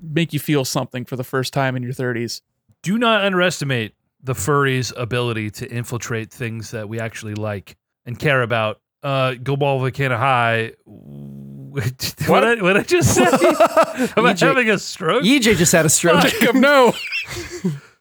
make 0.00 0.32
you 0.32 0.38
feel 0.38 0.64
something 0.64 1.04
for 1.04 1.16
the 1.16 1.24
first 1.24 1.52
time 1.52 1.74
in 1.74 1.82
your 1.82 1.92
30s 1.92 2.42
Do 2.84 2.96
not 2.96 3.24
underestimate 3.24 3.94
the 4.22 4.34
furries' 4.34 4.92
ability 4.96 5.50
to 5.50 5.68
infiltrate 5.68 6.32
things 6.32 6.70
that 6.70 6.88
we 6.88 7.00
actually 7.00 7.34
like 7.34 7.76
and 8.08 8.18
care 8.18 8.42
about. 8.42 8.80
Uh, 9.02 9.34
Go 9.34 9.56
Ball 9.56 9.78
Volcano 9.78 10.16
High. 10.16 10.72
What, 11.68 12.14
what? 12.26 12.44
I, 12.44 12.54
what 12.62 12.76
I 12.78 12.82
just 12.82 13.14
say? 13.14 13.22
Am 13.24 13.30
I 13.36 14.32
EJ 14.32 14.40
having 14.40 14.70
a 14.70 14.78
stroke? 14.78 15.22
EJ 15.22 15.56
just 15.58 15.70
had 15.70 15.84
a 15.84 15.90
stroke. 15.90 16.24
no 16.54 16.94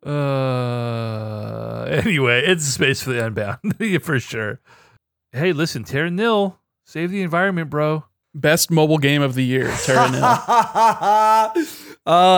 Uh, 0.03 1.84
anyway, 1.84 2.43
it's 2.45 2.65
a 2.67 2.71
space 2.71 3.03
for 3.03 3.11
the 3.11 3.25
unbound 3.25 3.59
for 4.01 4.19
sure. 4.19 4.61
Hey, 5.34 5.51
listen, 5.51 5.84
Terra 5.84 6.09
Nil, 6.09 6.57
save 6.85 7.11
the 7.11 7.21
environment, 7.21 7.69
bro. 7.69 8.05
Best 8.34 8.71
mobile 8.71 8.97
game 8.99 9.21
of 9.21 9.35
the 9.35 9.43
year, 9.43 9.69
Terra 9.84 10.09
Nil. 10.11 10.21
oh, 10.23 11.51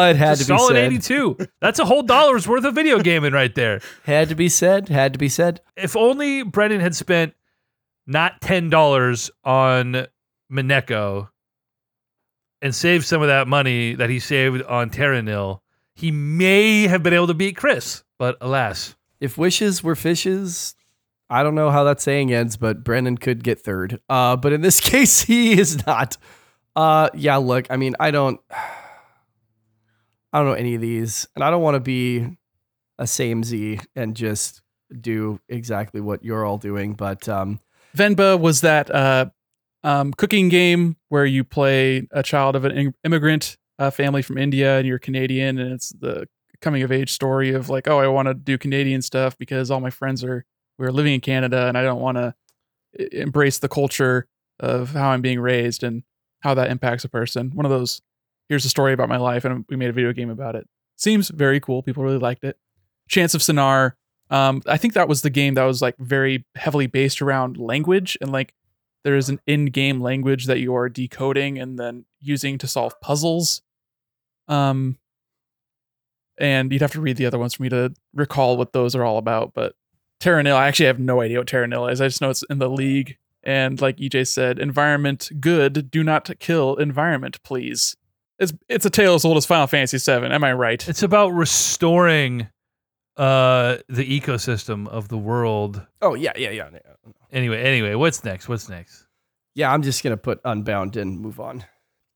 it 0.09 0.15
had 0.15 0.31
It's 0.33 0.47
to 0.47 0.53
be 0.53 0.57
solid 0.57 0.73
said. 0.73 0.91
82. 0.91 1.37
That's 1.61 1.77
a 1.79 1.85
whole 1.85 2.01
dollar's 2.03 2.47
worth 2.47 2.65
of 2.65 2.73
video 2.73 2.99
gaming 2.99 3.33
right 3.33 3.53
there. 3.53 3.81
Had 4.03 4.29
to 4.29 4.35
be 4.35 4.49
said. 4.49 4.89
Had 4.89 5.13
to 5.13 5.19
be 5.19 5.29
said. 5.29 5.61
If 5.77 5.95
only 5.95 6.41
Brendan 6.41 6.81
had 6.81 6.95
spent 6.95 7.35
not 8.09 8.41
$10 8.41 9.29
on 9.43 10.07
Mineko 10.51 11.29
and 12.61 12.75
save 12.75 13.05
some 13.05 13.21
of 13.21 13.27
that 13.27 13.47
money 13.47 13.93
that 13.93 14.09
he 14.09 14.19
saved 14.19 14.63
on 14.63 14.89
Terra 14.89 15.21
Nil, 15.21 15.61
he 15.93 16.11
may 16.11 16.87
have 16.87 17.03
been 17.03 17.13
able 17.13 17.27
to 17.27 17.33
beat 17.33 17.55
Chris. 17.55 18.03
But 18.17 18.37
alas, 18.41 18.95
If 19.21 19.37
wishes 19.37 19.83
were 19.83 19.95
fishes, 19.95 20.75
I 21.29 21.43
don't 21.43 21.55
know 21.55 21.69
how 21.69 21.83
that 21.83 22.01
saying 22.01 22.33
ends, 22.33 22.57
but 22.57 22.83
Brennan 22.83 23.17
could 23.17 23.43
get 23.43 23.61
third. 23.61 24.01
Uh, 24.09 24.35
but 24.35 24.53
in 24.53 24.61
this 24.61 24.79
case, 24.81 25.21
he 25.21 25.57
is 25.59 25.85
not. 25.85 26.17
Uh, 26.75 27.09
yeah, 27.13 27.37
look, 27.37 27.67
I 27.69 27.77
mean, 27.77 27.95
I 27.99 28.11
don't, 28.11 28.41
I 30.33 30.39
don't 30.39 30.47
know 30.47 30.53
any 30.53 30.75
of 30.75 30.81
these, 30.81 31.27
and 31.35 31.43
I 31.43 31.49
don't 31.49 31.61
want 31.61 31.75
to 31.75 31.79
be 31.79 32.37
a 32.97 33.07
same 33.07 33.43
Z 33.43 33.79
and 33.95 34.15
just 34.15 34.61
do 34.99 35.39
exactly 35.47 36.01
what 36.01 36.23
you're 36.23 36.45
all 36.45 36.57
doing. 36.57 36.93
But 36.93 37.27
um, 37.29 37.59
Venba 37.95 38.39
was 38.39 38.61
that 38.61 38.93
uh, 38.93 39.25
um, 39.83 40.13
cooking 40.13 40.49
game 40.49 40.97
where 41.09 41.25
you 41.25 41.43
play 41.43 42.07
a 42.11 42.23
child 42.23 42.55
of 42.55 42.65
an 42.65 42.93
immigrant 43.03 43.57
uh, 43.77 43.89
family 43.89 44.21
from 44.21 44.37
India 44.37 44.77
and 44.77 44.87
you're 44.87 44.99
Canadian, 44.99 45.57
and 45.57 45.73
it's 45.73 45.89
the 45.99 46.27
coming 46.61 46.83
of 46.83 46.91
age 46.91 47.11
story 47.11 47.53
of 47.53 47.69
like, 47.69 47.87
oh, 47.87 47.99
I 47.99 48.07
want 48.07 48.27
to 48.27 48.33
do 48.33 48.57
Canadian 48.57 49.01
stuff 49.01 49.37
because 49.37 49.71
all 49.71 49.79
my 49.79 49.89
friends 49.89 50.23
are 50.23 50.45
we're 50.77 50.91
living 50.91 51.13
in 51.13 51.21
Canada, 51.21 51.67
and 51.67 51.77
I 51.77 51.83
don't 51.83 51.99
want 51.99 52.17
to 52.17 52.33
embrace 53.11 53.59
the 53.59 53.69
culture 53.69 54.27
of 54.59 54.91
how 54.91 55.09
I'm 55.09 55.21
being 55.21 55.39
raised 55.39 55.83
and 55.83 56.03
how 56.41 56.53
that 56.53 56.69
impacts 56.71 57.03
a 57.03 57.09
person. 57.09 57.51
One 57.53 57.65
of 57.65 57.71
those. 57.71 58.01
Here's 58.47 58.65
a 58.65 58.69
story 58.69 58.93
about 58.93 59.09
my 59.09 59.17
life, 59.17 59.45
and 59.45 59.63
we 59.69 59.75
made 59.75 59.89
a 59.89 59.93
video 59.93 60.11
game 60.11 60.31
about 60.31 60.55
it. 60.55 60.67
Seems 60.95 61.29
very 61.29 61.59
cool. 61.59 61.83
People 61.83 62.03
really 62.03 62.17
liked 62.17 62.43
it. 62.43 62.57
Chants 63.07 63.35
of 63.35 63.41
Sennaar. 63.41 63.93
Um, 64.29 64.61
I 64.67 64.77
think 64.77 64.93
that 64.93 65.07
was 65.07 65.21
the 65.21 65.29
game 65.29 65.55
that 65.55 65.63
was 65.63 65.81
like 65.81 65.97
very 65.97 66.45
heavily 66.55 66.87
based 66.87 67.21
around 67.21 67.57
language 67.57 68.17
and 68.21 68.31
like 68.31 68.53
there 69.03 69.15
is 69.15 69.29
an 69.29 69.39
in-game 69.47 70.01
language 70.01 70.45
that 70.45 70.59
you 70.59 70.75
are 70.75 70.89
decoding 70.89 71.57
and 71.57 71.79
then 71.79 72.05
using 72.19 72.57
to 72.57 72.67
solve 72.67 72.99
puzzles. 73.01 73.61
Um, 74.47 74.97
and 76.37 76.71
you'd 76.71 76.81
have 76.81 76.91
to 76.91 77.01
read 77.01 77.17
the 77.17 77.25
other 77.25 77.39
ones 77.39 77.55
for 77.55 77.63
me 77.63 77.69
to 77.69 77.93
recall 78.13 78.57
what 78.57 78.73
those 78.73 78.95
are 78.95 79.03
all 79.03 79.17
about. 79.17 79.53
But 79.53 79.73
Terra 80.19 80.43
Nil, 80.43 80.55
I 80.55 80.67
actually 80.67 80.87
have 80.87 80.99
no 80.99 81.21
idea 81.21 81.37
what 81.39 81.47
Terra 81.47 81.67
Nil 81.67 81.87
is. 81.87 82.01
I 82.01 82.07
just 82.07 82.21
know 82.21 82.29
it's 82.29 82.43
in 82.49 82.59
the 82.59 82.69
league. 82.69 83.17
And 83.43 83.79
like 83.79 83.97
EJ 83.97 84.27
said, 84.27 84.59
environment 84.59 85.29
good. 85.39 85.89
Do 85.89 86.03
not 86.03 86.29
kill 86.39 86.75
environment, 86.75 87.41
please. 87.43 87.95
It's 88.37 88.53
it's 88.67 88.85
a 88.85 88.89
tale 88.89 89.15
as 89.15 89.25
old 89.25 89.37
as 89.37 89.45
Final 89.45 89.67
Fantasy 89.67 89.97
VII. 89.97 90.27
Am 90.27 90.43
I 90.43 90.53
right? 90.53 90.87
it's 90.87 91.03
about 91.03 91.29
restoring 91.29 92.47
uh, 93.19 93.77
the 93.89 94.19
ecosystem 94.19 94.87
of 94.87 95.09
the 95.09 95.17
world. 95.17 95.85
oh 96.01 96.15
yeah, 96.15 96.31
yeah, 96.37 96.51
yeah, 96.51 96.69
yeah. 96.71 96.79
Anyway, 97.31 97.61
anyway, 97.61 97.93
what's 97.93 98.23
next? 98.23 98.47
What's 98.47 98.69
next? 98.69 99.05
Yeah, 99.55 99.71
I'm 99.71 99.83
just 99.83 100.03
gonna 100.03 100.17
put 100.17 100.39
Unbound 100.45 100.95
and 100.95 101.19
move 101.19 101.39
on. 101.39 101.65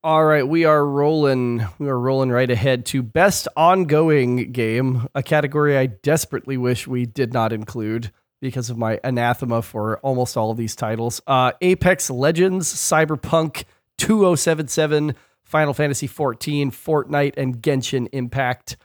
All 0.01 0.25
right, 0.25 0.47
we 0.47 0.65
are 0.65 0.85
rolling. 0.85 1.65
We 1.77 1.89
are 1.89 1.99
rolling 1.99 2.29
right 2.29 2.49
ahead 2.49 2.85
to 2.87 3.03
best 3.03 3.47
ongoing 3.55 4.51
game, 4.51 5.07
a 5.13 5.21
category 5.21 5.77
I 5.77 5.87
desperately 5.87 6.57
wish 6.57 6.87
we 6.87 7.05
did 7.05 7.33
not 7.33 7.53
include 7.53 8.11
because 8.41 8.69
of 8.69 8.77
my 8.77 8.99
anathema 9.03 9.61
for 9.61 9.99
almost 9.99 10.35
all 10.35 10.51
of 10.51 10.57
these 10.57 10.75
titles. 10.75 11.21
Uh, 11.27 11.53
Apex 11.61 12.09
Legends, 12.09 12.73
Cyberpunk 12.73 13.63
2077, 13.97 15.15
Final 15.43 15.73
Fantasy 15.73 16.07
14, 16.07 16.71
Fortnite, 16.71 17.35
and 17.37 17.61
Genshin 17.61 18.09
Impact. 18.11 18.75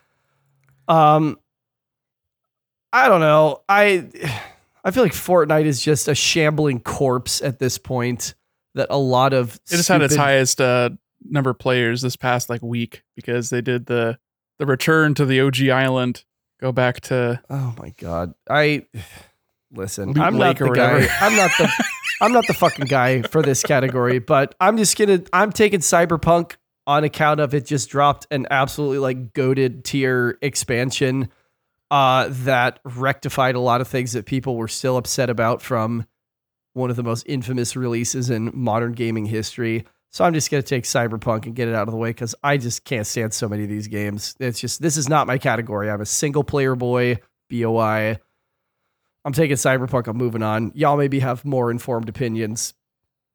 Um, 0.87 1.39
I 2.93 3.09
don't 3.09 3.21
know. 3.21 3.63
I 3.69 4.09
I 4.85 4.91
feel 4.91 5.03
like 5.03 5.13
Fortnite 5.13 5.67
is 5.67 5.81
just 5.81 6.09
a 6.09 6.15
shambling 6.15 6.81
corpse 6.81 7.43
at 7.43 7.59
this 7.59 7.79
point. 7.79 8.35
That 8.75 8.89
a 8.91 8.99
lot 8.99 9.33
of 9.33 9.57
It 9.71 9.77
just 9.77 9.89
had 9.89 10.03
its 10.03 10.15
highest 10.15 10.61
uh, 10.61 10.91
number 11.25 11.51
of 11.51 11.59
players 11.59 12.03
this 12.03 12.17
past 12.17 12.49
like 12.49 12.63
week 12.63 13.03
because 13.17 13.51
they 13.51 13.61
did 13.61 13.87
the 13.87 14.19
the 14.59 14.67
return 14.67 15.15
to 15.15 15.25
the 15.27 15.41
OG 15.41 15.69
island. 15.69 16.25
Go 16.61 16.73
back 16.73 17.01
to 17.03 17.41
Oh 17.51 17.75
my 17.79 17.95
god! 17.97 18.35
I 18.49 18.87
listen. 19.73 20.09
Loot 20.13 20.19
I'm 20.19 20.37
Lake 20.37 20.61
not 20.61 20.69
the 20.69 20.75
guy. 20.75 21.09
I'm 21.21 21.37
not 21.37 21.51
the. 21.59 21.73
I'm 22.21 22.33
not 22.33 22.47
the 22.49 22.55
fucking 22.55 22.87
guy 22.87 23.23
for 23.23 23.43
this 23.43 23.63
category. 23.63 24.19
But 24.19 24.55
I'm 24.61 24.77
just 24.77 24.97
gonna. 24.99 25.23
I'm 25.33 25.53
taking 25.53 25.81
Cyberpunk 25.81 26.57
on 26.87 27.05
account 27.05 27.39
of 27.39 27.55
it 27.55 27.67
just 27.67 27.91
dropped 27.91 28.27
an 28.31 28.47
absolutely 28.51 28.99
like 28.99 29.33
goaded 29.35 29.85
tier 29.85 30.39
expansion 30.43 31.29
uh, 31.91 32.29
that 32.31 32.81
rectified 32.85 33.55
a 33.55 33.61
lot 33.61 33.81
of 33.81 33.89
things 33.89 34.13
that 34.13 34.27
people 34.27 34.57
were 34.57 34.69
still 34.69 34.97
upset 34.97 35.31
about 35.31 35.63
from 35.63 36.07
one 36.75 36.91
of 36.91 36.97
the 36.97 37.03
most 37.03 37.25
infamous 37.27 37.77
releases 37.77 38.31
in 38.31 38.51
modern 38.55 38.93
gaming 38.93 39.25
history. 39.25 39.85
So 40.11 40.25
I'm 40.25 40.35
just 40.35 40.51
gonna 40.51 40.63
take 40.63 40.85
Cyberpunk 40.85 41.47
and 41.47 41.55
get 41.55 41.69
it 41.69 41.75
out 41.75 41.89
of 41.89 41.93
the 41.93 41.99
way 41.99 42.11
because 42.11 42.35
I 42.43 42.57
just 42.57 42.85
can't 42.85 43.07
stand 43.07 43.35
so 43.35 43.49
many 43.49 43.65
of 43.65 43.69
these 43.69 43.89
games. 43.89 44.37
It's 44.41 44.61
just 44.61 44.81
this 44.81 44.97
is 44.97 45.09
not 45.09 45.27
my 45.27 45.39
category. 45.39 45.91
I'm 45.91 46.01
a 46.01 46.07
single 46.07 46.45
player 46.45 46.75
boy. 46.75 47.19
BOI. 47.49 48.19
I'm 49.25 49.33
taking 49.33 49.57
Cyberpunk. 49.57 50.07
I'm 50.07 50.17
moving 50.17 50.43
on. 50.43 50.73
Y'all 50.75 50.97
maybe 50.97 51.21
have 51.21 51.45
more 51.45 51.71
informed 51.71 52.09
opinions. 52.09 52.75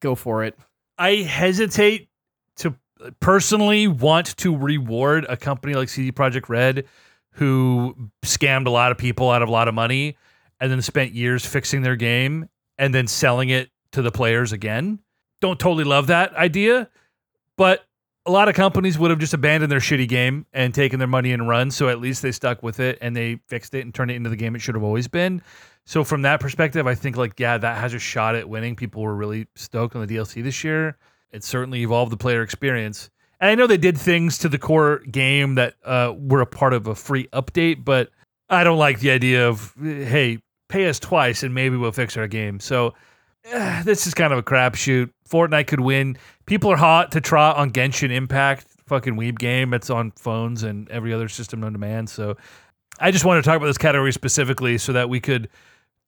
Go 0.01 0.15
for 0.15 0.43
it. 0.43 0.57
I 0.97 1.15
hesitate 1.17 2.09
to 2.57 2.75
personally 3.19 3.87
want 3.87 4.37
to 4.37 4.55
reward 4.55 5.25
a 5.27 5.37
company 5.37 5.73
like 5.73 5.89
CD 5.89 6.11
Projekt 6.11 6.49
Red 6.49 6.85
who 7.33 7.95
scammed 8.23 8.67
a 8.67 8.69
lot 8.69 8.91
of 8.91 8.97
people 8.97 9.29
out 9.29 9.41
of 9.41 9.49
a 9.49 9.51
lot 9.51 9.67
of 9.67 9.73
money 9.73 10.17
and 10.59 10.71
then 10.71 10.81
spent 10.81 11.11
years 11.11 11.45
fixing 11.45 11.81
their 11.81 11.95
game 11.95 12.47
and 12.77 12.93
then 12.93 13.07
selling 13.07 13.49
it 13.49 13.69
to 13.91 14.01
the 14.01 14.11
players 14.11 14.51
again. 14.51 14.99
Don't 15.41 15.59
totally 15.59 15.83
love 15.83 16.07
that 16.07 16.33
idea, 16.35 16.89
but 17.57 17.85
a 18.25 18.31
lot 18.31 18.47
of 18.47 18.55
companies 18.55 18.97
would 18.97 19.09
have 19.11 19.19
just 19.19 19.33
abandoned 19.33 19.71
their 19.71 19.79
shitty 19.79 20.07
game 20.07 20.45
and 20.53 20.73
taken 20.73 20.99
their 20.99 21.07
money 21.07 21.33
and 21.33 21.47
run. 21.47 21.71
So 21.71 21.89
at 21.89 21.99
least 21.99 22.21
they 22.21 22.31
stuck 22.31 22.63
with 22.63 22.79
it 22.79 22.97
and 23.01 23.15
they 23.15 23.39
fixed 23.47 23.73
it 23.73 23.81
and 23.81 23.93
turned 23.93 24.11
it 24.11 24.15
into 24.15 24.29
the 24.29 24.35
game 24.35 24.55
it 24.55 24.59
should 24.59 24.75
have 24.75 24.83
always 24.83 25.07
been. 25.07 25.41
So 25.85 26.03
from 26.03 26.21
that 26.21 26.39
perspective, 26.39 26.87
I 26.87 26.95
think 26.95 27.17
like 27.17 27.39
yeah, 27.39 27.57
that 27.57 27.77
has 27.77 27.93
a 27.93 27.99
shot 27.99 28.35
at 28.35 28.47
winning. 28.47 28.75
People 28.75 29.01
were 29.01 29.15
really 29.15 29.47
stoked 29.55 29.95
on 29.95 30.05
the 30.05 30.15
DLC 30.15 30.41
this 30.41 30.63
year. 30.63 30.97
It 31.31 31.43
certainly 31.43 31.81
evolved 31.81 32.11
the 32.11 32.17
player 32.17 32.41
experience. 32.41 33.09
And 33.43 33.51
I 33.51 33.55
know 33.55 33.67
they 33.67 33.75
did 33.75 33.97
things 33.97 34.37
to 34.37 34.47
the 34.47 34.57
core 34.57 34.99
game 34.99 35.55
that 35.55 35.73
uh, 35.83 36.13
were 36.17 36.39
a 36.39 36.45
part 36.45 36.71
of 36.71 36.87
a 36.87 36.95
free 36.95 37.27
update, 37.33 37.83
but 37.83 38.09
I 38.49 38.63
don't 38.63 38.77
like 38.77 39.01
the 39.01 39.11
idea 39.11 39.49
of 39.49 39.73
hey, 39.81 40.39
pay 40.69 40.87
us 40.87 40.97
twice 40.97 41.43
and 41.43 41.53
maybe 41.53 41.75
we'll 41.75 41.91
fix 41.91 42.15
our 42.15 42.29
game. 42.29 42.61
So 42.61 42.93
eh, 43.43 43.83
this 43.83 44.07
is 44.07 44.13
kind 44.13 44.31
of 44.31 44.39
a 44.39 44.43
crapshoot. 44.43 45.09
Fortnite 45.29 45.67
could 45.67 45.81
win. 45.81 46.15
People 46.45 46.71
are 46.71 46.77
hot 46.77 47.11
to 47.11 47.19
trot 47.19 47.57
on 47.57 47.71
Genshin 47.71 48.11
Impact, 48.11 48.65
fucking 48.85 49.15
weeb 49.15 49.37
game 49.39 49.73
It's 49.73 49.89
on 49.89 50.11
phones 50.11 50.63
and 50.63 50.89
every 50.89 51.13
other 51.13 51.27
system 51.27 51.65
on 51.65 51.73
demand. 51.73 52.09
So 52.09 52.37
I 53.01 53.11
just 53.11 53.25
wanted 53.25 53.41
to 53.41 53.49
talk 53.49 53.57
about 53.57 53.67
this 53.67 53.77
category 53.77 54.13
specifically 54.13 54.77
so 54.77 54.93
that 54.93 55.09
we 55.09 55.19
could 55.19 55.49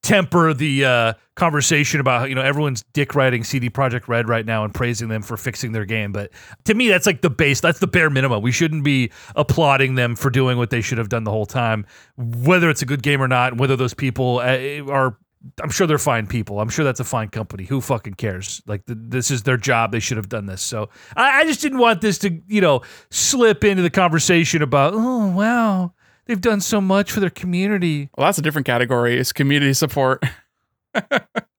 temper 0.06 0.54
the 0.54 0.84
uh, 0.84 1.12
conversation 1.34 2.00
about 2.00 2.28
you 2.28 2.34
know 2.34 2.40
everyone's 2.40 2.84
dick 2.92 3.14
riding 3.14 3.42
CD 3.42 3.68
Projekt 3.68 4.06
Red 4.06 4.28
right 4.28 4.46
now 4.46 4.64
and 4.64 4.72
praising 4.72 5.08
them 5.08 5.20
for 5.20 5.36
fixing 5.36 5.72
their 5.72 5.84
game. 5.84 6.12
But 6.12 6.30
to 6.64 6.74
me, 6.74 6.88
that's 6.88 7.06
like 7.06 7.22
the 7.22 7.30
base. 7.30 7.60
That's 7.60 7.80
the 7.80 7.88
bare 7.88 8.08
minimum. 8.08 8.40
We 8.40 8.52
shouldn't 8.52 8.84
be 8.84 9.10
applauding 9.34 9.96
them 9.96 10.14
for 10.14 10.30
doing 10.30 10.58
what 10.58 10.70
they 10.70 10.80
should 10.80 10.98
have 10.98 11.08
done 11.08 11.24
the 11.24 11.32
whole 11.32 11.46
time, 11.46 11.86
whether 12.16 12.70
it's 12.70 12.82
a 12.82 12.86
good 12.86 13.02
game 13.02 13.20
or 13.20 13.28
not. 13.28 13.56
Whether 13.58 13.76
those 13.76 13.94
people 13.94 14.38
uh, 14.38 14.90
are. 14.90 15.18
I'm 15.62 15.70
sure 15.70 15.86
they're 15.86 15.98
fine 15.98 16.26
people. 16.26 16.58
I'm 16.58 16.68
sure 16.68 16.84
that's 16.84 16.98
a 16.98 17.04
fine 17.04 17.28
company. 17.28 17.64
Who 17.64 17.80
fucking 17.80 18.14
cares? 18.14 18.62
Like 18.66 18.84
th- 18.86 18.98
this 19.00 19.30
is 19.30 19.44
their 19.44 19.56
job. 19.56 19.92
They 19.92 20.00
should 20.00 20.16
have 20.16 20.28
done 20.28 20.46
this. 20.46 20.60
So 20.60 20.88
I, 21.14 21.40
I 21.40 21.44
just 21.44 21.60
didn't 21.60 21.78
want 21.78 22.00
this 22.00 22.18
to, 22.18 22.40
you 22.48 22.60
know, 22.60 22.80
slip 23.10 23.62
into 23.62 23.82
the 23.82 23.90
conversation 23.90 24.60
about, 24.60 24.94
oh 24.96 25.28
wow, 25.28 25.92
they've 26.26 26.40
done 26.40 26.60
so 26.60 26.80
much 26.80 27.10
for 27.10 27.20
their 27.20 27.30
community. 27.30 28.10
well, 28.16 28.26
that's 28.26 28.38
a 28.38 28.42
different 28.42 28.66
category. 28.66 29.18
It's 29.18 29.32
community 29.32 29.72
support, 29.72 30.22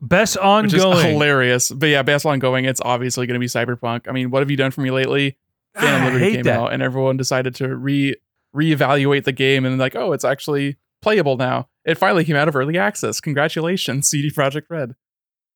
Best 0.02 0.38
which 0.38 0.73
is 0.73 0.84
ongoing. 0.84 1.06
hilarious. 1.14 1.72
But 1.72 1.88
yeah, 1.88 2.02
best 2.03 2.26
ongoing. 2.26 2.65
It's 2.65 2.81
obviously 2.84 3.27
going 3.27 3.34
to 3.35 3.39
be 3.39 3.48
Cyberpunk. 3.48 4.07
I 4.07 4.11
mean, 4.11 4.30
what 4.30 4.41
have 4.41 4.52
you 4.52 4.57
done 4.57 4.72
for 4.72 4.81
me 4.81 4.91
lately? 4.91 5.38
Phantom 5.76 5.94
Ah, 6.02 6.03
I 6.03 6.06
Liberty 6.11 6.31
came 6.35 6.44
that. 6.44 6.60
out, 6.60 6.73
and 6.73 6.81
everyone 6.81 7.18
decided 7.18 7.56
to 7.56 7.76
re 7.76 8.15
reevaluate 8.56 9.23
the 9.26 9.31
game, 9.31 9.65
and 9.65 9.77
like, 9.77 9.95
oh, 9.95 10.14
it's 10.14 10.26
actually 10.26 10.77
playable 11.02 11.38
now. 11.38 11.68
It 11.85 11.98
finally 11.98 12.26
came 12.26 12.35
out 12.35 12.48
of 12.48 12.56
early 12.56 12.77
access. 12.77 13.19
Congratulations, 13.22 14.07
CD 14.10 14.30
Projekt 14.31 14.64
Red, 14.69 14.95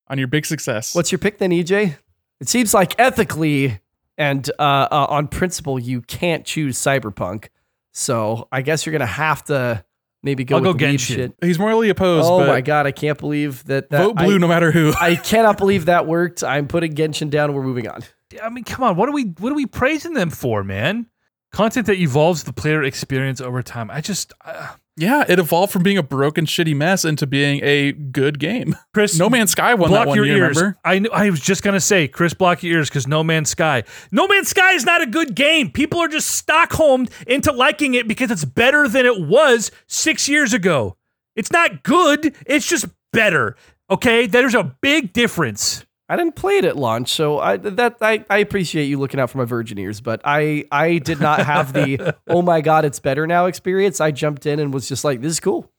on 0.08 0.18
your 0.18 0.28
big 0.28 0.46
success. 0.46 0.94
What's 0.94 1.10
your 1.10 1.18
pick 1.18 1.38
then, 1.38 1.50
EJ? 1.50 1.96
It 2.40 2.48
seems 2.48 2.74
like 2.74 2.98
ethically 3.00 3.80
and 4.18 4.48
uh, 4.58 4.88
uh, 4.90 5.06
on 5.08 5.26
principle, 5.28 5.78
you 5.78 6.02
can't 6.02 6.44
choose 6.44 6.76
Cyberpunk. 6.78 7.48
So 7.92 8.48
I 8.50 8.62
guess 8.62 8.84
you're 8.86 8.92
gonna 8.92 9.06
have 9.06 9.44
to 9.44 9.84
maybe 10.22 10.44
go 10.44 10.56
I'll 10.56 10.62
with 10.62 10.78
go 10.78 10.86
the 10.86 10.94
Genshin. 10.94 10.98
shit. 11.14 11.34
He's 11.42 11.58
morally 11.58 11.88
opposed. 11.88 12.26
Oh 12.28 12.38
but 12.38 12.48
my 12.48 12.60
god, 12.60 12.86
I 12.86 12.92
can't 12.92 13.18
believe 13.18 13.64
that. 13.64 13.90
that 13.90 13.98
vote 13.98 14.16
blue 14.16 14.36
I, 14.36 14.38
no 14.38 14.48
matter 14.48 14.70
who. 14.70 14.92
I 15.00 15.14
cannot 15.22 15.58
believe 15.58 15.86
that 15.86 16.06
worked. 16.06 16.42
I'm 16.42 16.68
putting 16.68 16.94
Genshin 16.94 17.30
down. 17.30 17.52
We're 17.54 17.62
moving 17.62 17.88
on. 17.88 18.02
I 18.42 18.48
mean, 18.48 18.64
come 18.64 18.82
on. 18.82 18.96
What 18.96 19.08
are 19.08 19.12
we 19.12 19.24
what 19.38 19.52
are 19.52 19.56
we 19.56 19.66
praising 19.66 20.14
them 20.14 20.30
for, 20.30 20.64
man? 20.64 21.06
Content 21.52 21.86
that 21.86 21.96
evolves 21.98 22.44
the 22.44 22.52
player 22.52 22.82
experience 22.82 23.40
over 23.40 23.62
time. 23.62 23.90
I 23.90 24.00
just 24.00 24.32
uh, 24.44 24.68
Yeah, 24.96 25.24
it 25.28 25.38
evolved 25.38 25.70
from 25.72 25.82
being 25.82 25.98
a 25.98 26.02
broken, 26.02 26.46
shitty 26.46 26.74
mess 26.74 27.04
into 27.04 27.26
being 27.26 27.60
a 27.62 27.92
good 27.92 28.38
game. 28.38 28.74
Chris 28.94 29.18
No 29.18 29.28
Man's 29.28 29.50
Sky 29.52 29.74
won 29.74 29.90
block 29.90 30.02
that 30.04 30.08
one 30.08 30.16
your 30.16 30.24
year, 30.24 30.36
ears. 30.46 30.56
remember? 30.56 30.78
I 30.84 30.98
kn- 30.98 31.10
I 31.12 31.28
was 31.30 31.40
just 31.40 31.62
gonna 31.62 31.80
say, 31.80 32.08
Chris, 32.08 32.32
block 32.32 32.62
your 32.62 32.78
ears 32.78 32.88
because 32.88 33.06
No 33.06 33.22
Man's 33.22 33.50
Sky. 33.50 33.84
No 34.10 34.26
Man's 34.26 34.48
Sky 34.48 34.72
is 34.72 34.86
not 34.86 35.02
a 35.02 35.06
good 35.06 35.34
game. 35.34 35.70
People 35.70 36.00
are 36.00 36.08
just 36.08 36.30
Stockholmed 36.30 37.10
into 37.26 37.52
liking 37.52 37.94
it 37.94 38.08
because 38.08 38.30
it's 38.30 38.44
better 38.46 38.88
than 38.88 39.04
it 39.04 39.20
was 39.20 39.70
six 39.86 40.28
years 40.28 40.54
ago. 40.54 40.96
It's 41.36 41.52
not 41.52 41.82
good. 41.82 42.34
It's 42.46 42.66
just 42.66 42.86
better. 43.12 43.56
Okay, 43.90 44.26
there's 44.26 44.54
a 44.54 44.74
big 44.80 45.12
difference. 45.12 45.84
I 46.12 46.16
didn't 46.16 46.34
play 46.34 46.58
it 46.58 46.66
at 46.66 46.76
launch, 46.76 47.10
so 47.10 47.38
I 47.38 47.56
that 47.56 47.96
I, 48.02 48.22
I 48.28 48.36
appreciate 48.36 48.84
you 48.84 48.98
looking 48.98 49.18
out 49.18 49.30
for 49.30 49.38
my 49.38 49.46
virgin 49.46 49.78
ears, 49.78 50.02
but 50.02 50.20
I 50.26 50.66
I 50.70 50.98
did 50.98 51.20
not 51.20 51.40
have 51.46 51.72
the 51.72 52.14
oh 52.26 52.42
my 52.42 52.60
god 52.60 52.84
it's 52.84 53.00
better 53.00 53.26
now 53.26 53.46
experience. 53.46 53.98
I 53.98 54.10
jumped 54.10 54.44
in 54.44 54.60
and 54.60 54.74
was 54.74 54.86
just 54.86 55.04
like 55.04 55.22
this 55.22 55.32
is 55.32 55.40
cool, 55.40 55.72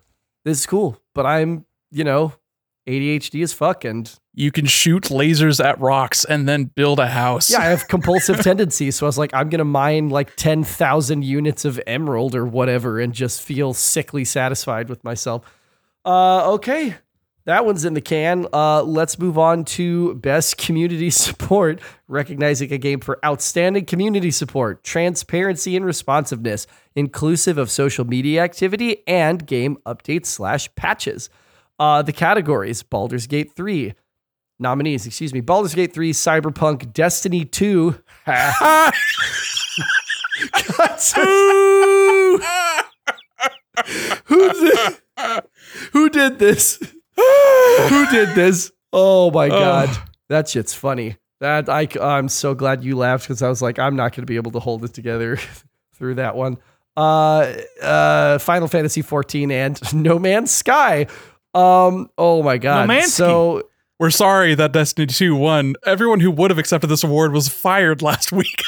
this 0.44 0.60
is 0.62 0.66
cool, 0.66 0.98
but 1.14 1.28
I'm 1.28 1.68
you 1.92 2.04
know 2.04 2.34
ADHD 2.90 3.44
as 3.44 3.54
fuck 3.54 3.86
and 3.86 4.12
You 4.34 4.52
can 4.52 4.66
shoot 4.66 5.04
lasers 5.04 5.64
at 5.64 5.80
rocks 5.80 6.26
and 6.26 6.50
then 6.50 6.64
build 6.64 7.00
a 7.00 7.10
house. 7.10 7.52
yeah 7.52 7.60
I 7.60 7.66
have 7.66 7.88
compulsive 7.88 8.40
tendencies, 8.42 8.96
so 8.96 9.06
I 9.06 9.10
was 9.10 9.20
like 9.20 9.36
I'm 9.36 9.50
gonna 9.50 9.66
mine 9.66 10.10
like 10.10 10.36
ten 10.36 10.64
thousand 10.64 11.26
units 11.26 11.64
of 11.64 11.80
emerald 11.86 12.34
or 12.34 12.48
whatever 12.48 13.00
and 13.00 13.14
just 13.14 13.44
feel 13.44 13.76
sickly 13.76 14.26
satisfied 14.26 14.90
with 14.90 15.04
myself. 15.04 15.44
Uh, 16.04 16.54
okay. 16.54 16.96
That 17.46 17.66
one's 17.66 17.84
in 17.84 17.94
the 17.94 18.02
can. 18.02 18.48
Uh, 18.54 18.84
let's 18.84 19.20
move 19.20 19.38
on 19.38 19.66
to 19.66 20.16
best 20.16 20.58
community 20.66 21.10
support, 21.10 21.82
recognizing 22.08 22.72
a 22.72 22.78
game 22.78 23.02
for 23.02 23.20
outstanding 23.26 23.86
community 23.86 24.32
support, 24.32 24.84
transparency 24.84 25.76
and 25.76 25.86
responsiveness, 25.86 26.68
inclusive 26.96 27.58
of 27.58 27.70
social 27.70 28.06
media 28.06 28.42
activity 28.42 29.06
and 29.08 29.46
game 29.46 29.78
updates 29.86 30.28
slash 30.28 30.74
patches. 30.76 31.30
Uh, 31.80 32.02
the 32.02 32.14
categories: 32.14 32.82
Baldur's 32.82 33.28
Gate 33.28 33.52
three 33.54 33.94
nominees. 34.58 35.06
Excuse 35.06 35.34
me: 35.34 35.42
Baldur's 35.42 35.76
Gate 35.76 35.94
three, 35.94 36.14
Cyberpunk, 36.14 36.94
Destiny 36.94 37.44
two. 37.44 38.02
Who 44.26 44.54
did, 44.54 44.98
who 45.92 46.10
did 46.10 46.40
this? 46.40 46.80
Who 47.16 48.06
did 48.12 48.36
this? 48.36 48.72
Oh 48.92 49.32
my 49.32 49.50
god, 49.50 49.90
that 50.30 50.48
shit's 50.50 50.74
funny. 50.74 51.18
That 51.40 51.68
I 51.70 51.88
I'm 52.02 52.30
so 52.30 52.56
glad 52.56 52.84
you 52.84 52.96
laughed 52.98 53.26
because 53.26 53.42
I 53.42 53.50
was 53.50 53.62
like 53.62 53.80
I'm 53.80 53.96
not 53.96 54.12
going 54.12 54.24
to 54.24 54.26
be 54.26 54.38
able 54.38 54.52
to 54.52 54.60
hold 54.60 54.84
it 54.86 54.94
together 54.94 55.38
through 55.96 56.16
that 56.16 56.36
one. 56.36 56.58
Uh, 56.96 57.54
uh, 57.82 58.38
Final 58.38 58.68
Fantasy 58.68 59.02
14 59.02 59.52
and 59.52 59.94
No 59.94 60.20
Man's 60.20 60.52
Sky. 60.52 61.08
Um, 61.54 62.10
oh 62.18 62.44
my 62.44 62.58
god. 62.58 62.88
Nomansky. 62.88 63.08
So 63.08 63.70
We're 64.00 64.10
sorry 64.12 64.56
that 64.56 64.74
Destiny 64.74 65.08
2 65.08 65.36
won. 65.36 65.76
Everyone 65.86 66.20
who 66.20 66.32
would 66.32 66.52
have 66.52 66.60
accepted 66.60 66.88
this 66.88 67.04
award 67.04 67.34
was 67.34 67.50
fired 67.50 68.02
last 68.02 68.32
week. 68.32 68.64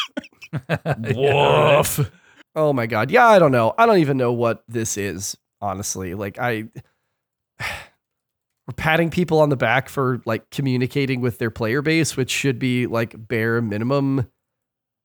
Woof. 1.15 2.11
Oh 2.55 2.73
my 2.73 2.88
god. 2.88 3.11
Yeah, 3.11 3.27
I 3.27 3.39
don't 3.39 3.51
know. 3.51 3.73
I 3.77 3.85
don't 3.85 3.99
even 3.99 4.17
know 4.17 4.34
what 4.34 4.63
this 4.67 4.97
is, 4.97 5.38
honestly. 5.61 6.13
Like 6.13 6.39
I 6.39 6.65
we're 8.67 8.73
patting 8.73 9.09
people 9.09 9.39
on 9.39 9.49
the 9.49 9.55
back 9.55 9.89
for 9.89 10.21
like 10.25 10.49
communicating 10.49 11.21
with 11.21 11.37
their 11.37 11.51
player 11.51 11.81
base, 11.81 12.17
which 12.17 12.31
should 12.31 12.57
be 12.57 12.87
like 12.87 13.13
bare 13.15 13.61
minimum. 13.61 14.27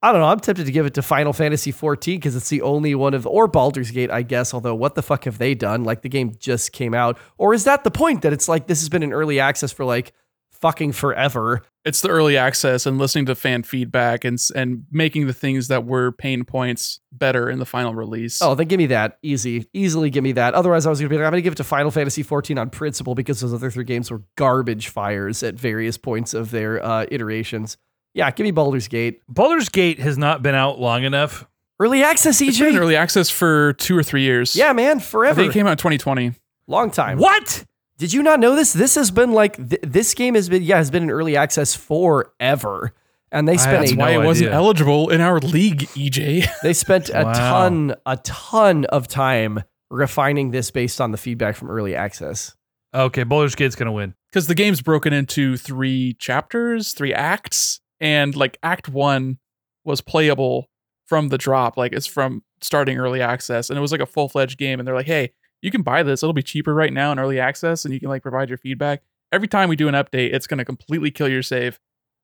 I 0.02 0.12
don't 0.12 0.22
know. 0.22 0.28
I'm 0.28 0.40
tempted 0.40 0.64
to 0.64 0.72
give 0.72 0.86
it 0.86 0.94
to 0.94 1.02
Final 1.02 1.34
Fantasy 1.34 1.72
14 1.72 2.18
because 2.18 2.34
it's 2.34 2.48
the 2.48 2.62
only 2.62 2.94
one 2.94 3.12
of, 3.12 3.26
or 3.26 3.46
Baldur's 3.48 3.90
Gate, 3.90 4.10
I 4.10 4.22
guess. 4.22 4.54
Although, 4.54 4.74
what 4.74 4.94
the 4.94 5.02
fuck 5.02 5.24
have 5.24 5.36
they 5.36 5.54
done? 5.54 5.84
Like 5.84 6.00
the 6.00 6.08
game 6.08 6.32
just 6.38 6.72
came 6.72 6.94
out, 6.94 7.18
or 7.36 7.52
is 7.52 7.64
that 7.64 7.84
the 7.84 7.90
point 7.90 8.22
that 8.22 8.32
it's 8.32 8.48
like 8.48 8.66
this 8.66 8.80
has 8.80 8.88
been 8.88 9.02
an 9.02 9.12
early 9.12 9.40
access 9.40 9.72
for 9.72 9.84
like 9.84 10.14
fucking 10.60 10.92
forever? 10.92 11.62
it's 11.82 12.02
the 12.02 12.08
early 12.10 12.36
access 12.36 12.84
and 12.84 12.98
listening 12.98 13.24
to 13.24 13.34
fan 13.34 13.62
feedback 13.62 14.22
and 14.22 14.38
and 14.54 14.84
making 14.92 15.26
the 15.26 15.32
things 15.32 15.68
that 15.68 15.86
were 15.86 16.12
pain 16.12 16.44
points 16.44 17.00
better 17.10 17.48
in 17.48 17.58
the 17.58 17.64
final 17.64 17.94
release. 17.94 18.42
Oh, 18.42 18.54
then 18.54 18.68
give 18.68 18.76
me 18.76 18.84
that. 18.88 19.18
Easy. 19.22 19.66
Easily 19.72 20.10
give 20.10 20.22
me 20.22 20.32
that. 20.32 20.52
Otherwise, 20.52 20.84
I 20.84 20.90
was 20.90 21.00
going 21.00 21.08
to 21.08 21.14
be 21.14 21.16
like, 21.16 21.24
I'm 21.24 21.30
going 21.32 21.38
to 21.38 21.42
give 21.42 21.54
it 21.54 21.56
to 21.56 21.64
Final 21.64 21.90
Fantasy 21.90 22.22
14 22.22 22.58
on 22.58 22.68
principle 22.68 23.14
because 23.14 23.40
those 23.40 23.54
other 23.54 23.70
three 23.70 23.84
games 23.84 24.10
were 24.10 24.22
garbage 24.36 24.88
fires 24.88 25.42
at 25.42 25.54
various 25.54 25.96
points 25.96 26.34
of 26.34 26.50
their 26.50 26.84
uh, 26.84 27.06
iterations. 27.10 27.78
Yeah, 28.12 28.30
give 28.30 28.44
me 28.44 28.50
Baldur's 28.50 28.88
Gate. 28.88 29.22
Baldur's 29.26 29.70
Gate 29.70 30.00
has 30.00 30.18
not 30.18 30.42
been 30.42 30.54
out 30.54 30.78
long 30.78 31.04
enough. 31.04 31.46
Early 31.80 32.02
access, 32.02 32.42
It's 32.42 32.58
been 32.58 32.74
EJ. 32.74 32.78
early 32.78 32.96
access 32.96 33.30
for 33.30 33.72
two 33.72 33.96
or 33.96 34.02
three 34.02 34.20
years. 34.22 34.54
Yeah, 34.54 34.74
man, 34.74 34.98
I 34.98 35.00
forever. 35.00 35.40
think 35.40 35.52
it 35.52 35.54
came 35.54 35.66
out 35.66 35.70
in 35.72 35.76
2020. 35.78 36.32
Long 36.66 36.90
time. 36.90 37.16
What? 37.16 37.64
Did 38.00 38.12
you 38.14 38.22
not 38.22 38.40
know 38.40 38.54
this? 38.56 38.72
This 38.72 38.94
has 38.96 39.10
been 39.10 39.32
like, 39.32 39.56
th- 39.56 39.82
this 39.82 40.14
game 40.14 40.34
has 40.34 40.48
been, 40.48 40.62
yeah, 40.62 40.78
has 40.78 40.90
been 40.90 41.02
in 41.04 41.10
early 41.10 41.36
access 41.36 41.74
forever. 41.74 42.92
And 43.32 43.46
they 43.46 43.56
spent 43.58 43.80
That's 43.80 43.92
a, 43.92 43.96
no 43.96 44.04
why 44.04 44.10
it 44.12 44.24
wasn't 44.24 44.48
idea. 44.48 44.56
eligible 44.56 45.10
in 45.10 45.20
our 45.20 45.38
league, 45.38 45.80
EJ. 45.94 46.46
they 46.62 46.72
spent 46.72 47.10
a 47.10 47.24
Wow. 47.24 47.32
ton, 47.32 47.94
a 48.06 48.16
ton 48.16 48.86
of 48.86 49.06
time 49.06 49.62
refining 49.90 50.50
this 50.50 50.70
based 50.70 51.00
on 51.00 51.12
the 51.12 51.18
feedback 51.18 51.54
from 51.56 51.70
early 51.70 51.94
access. 51.94 52.56
Okay, 52.92 53.22
Baldur's 53.22 53.54
Gate's 53.54 53.76
gonna 53.76 53.92
win. 53.92 54.14
Because 54.32 54.48
the 54.48 54.54
game's 54.56 54.82
broken 54.82 55.12
into 55.12 55.56
three 55.56 56.14
chapters, 56.14 56.92
three 56.92 57.14
acts, 57.14 57.80
and 58.00 58.34
like 58.34 58.58
Act 58.64 58.88
One 58.88 59.38
was 59.84 60.00
playable 60.00 60.68
from 61.06 61.28
the 61.28 61.38
drop. 61.38 61.76
Like 61.76 61.92
it's 61.92 62.06
from 62.06 62.42
starting 62.60 62.98
early 62.98 63.20
access, 63.20 63.70
and 63.70 63.78
it 63.78 63.80
was 63.80 63.92
like 63.92 64.00
a 64.00 64.06
full 64.06 64.28
fledged 64.28 64.58
game. 64.58 64.80
And 64.80 64.88
they're 64.88 64.94
like, 64.96 65.06
hey, 65.06 65.32
you 65.62 65.70
can 65.70 65.82
buy 65.82 66.02
this. 66.02 66.22
It'll 66.22 66.32
be 66.32 66.42
cheaper 66.42 66.74
right 66.74 66.92
now 66.92 67.12
in 67.12 67.18
early 67.18 67.38
access, 67.38 67.84
and 67.84 67.92
you 67.92 68.00
can 68.00 68.08
like 68.08 68.22
provide 68.22 68.48
your 68.48 68.58
feedback. 68.58 69.02
Every 69.32 69.48
time 69.48 69.68
we 69.68 69.76
do 69.76 69.88
an 69.88 69.94
update, 69.94 70.32
it's 70.34 70.46
going 70.46 70.58
to 70.58 70.64
completely 70.64 71.10
kill 71.10 71.28
your 71.28 71.42
save, 71.42 71.78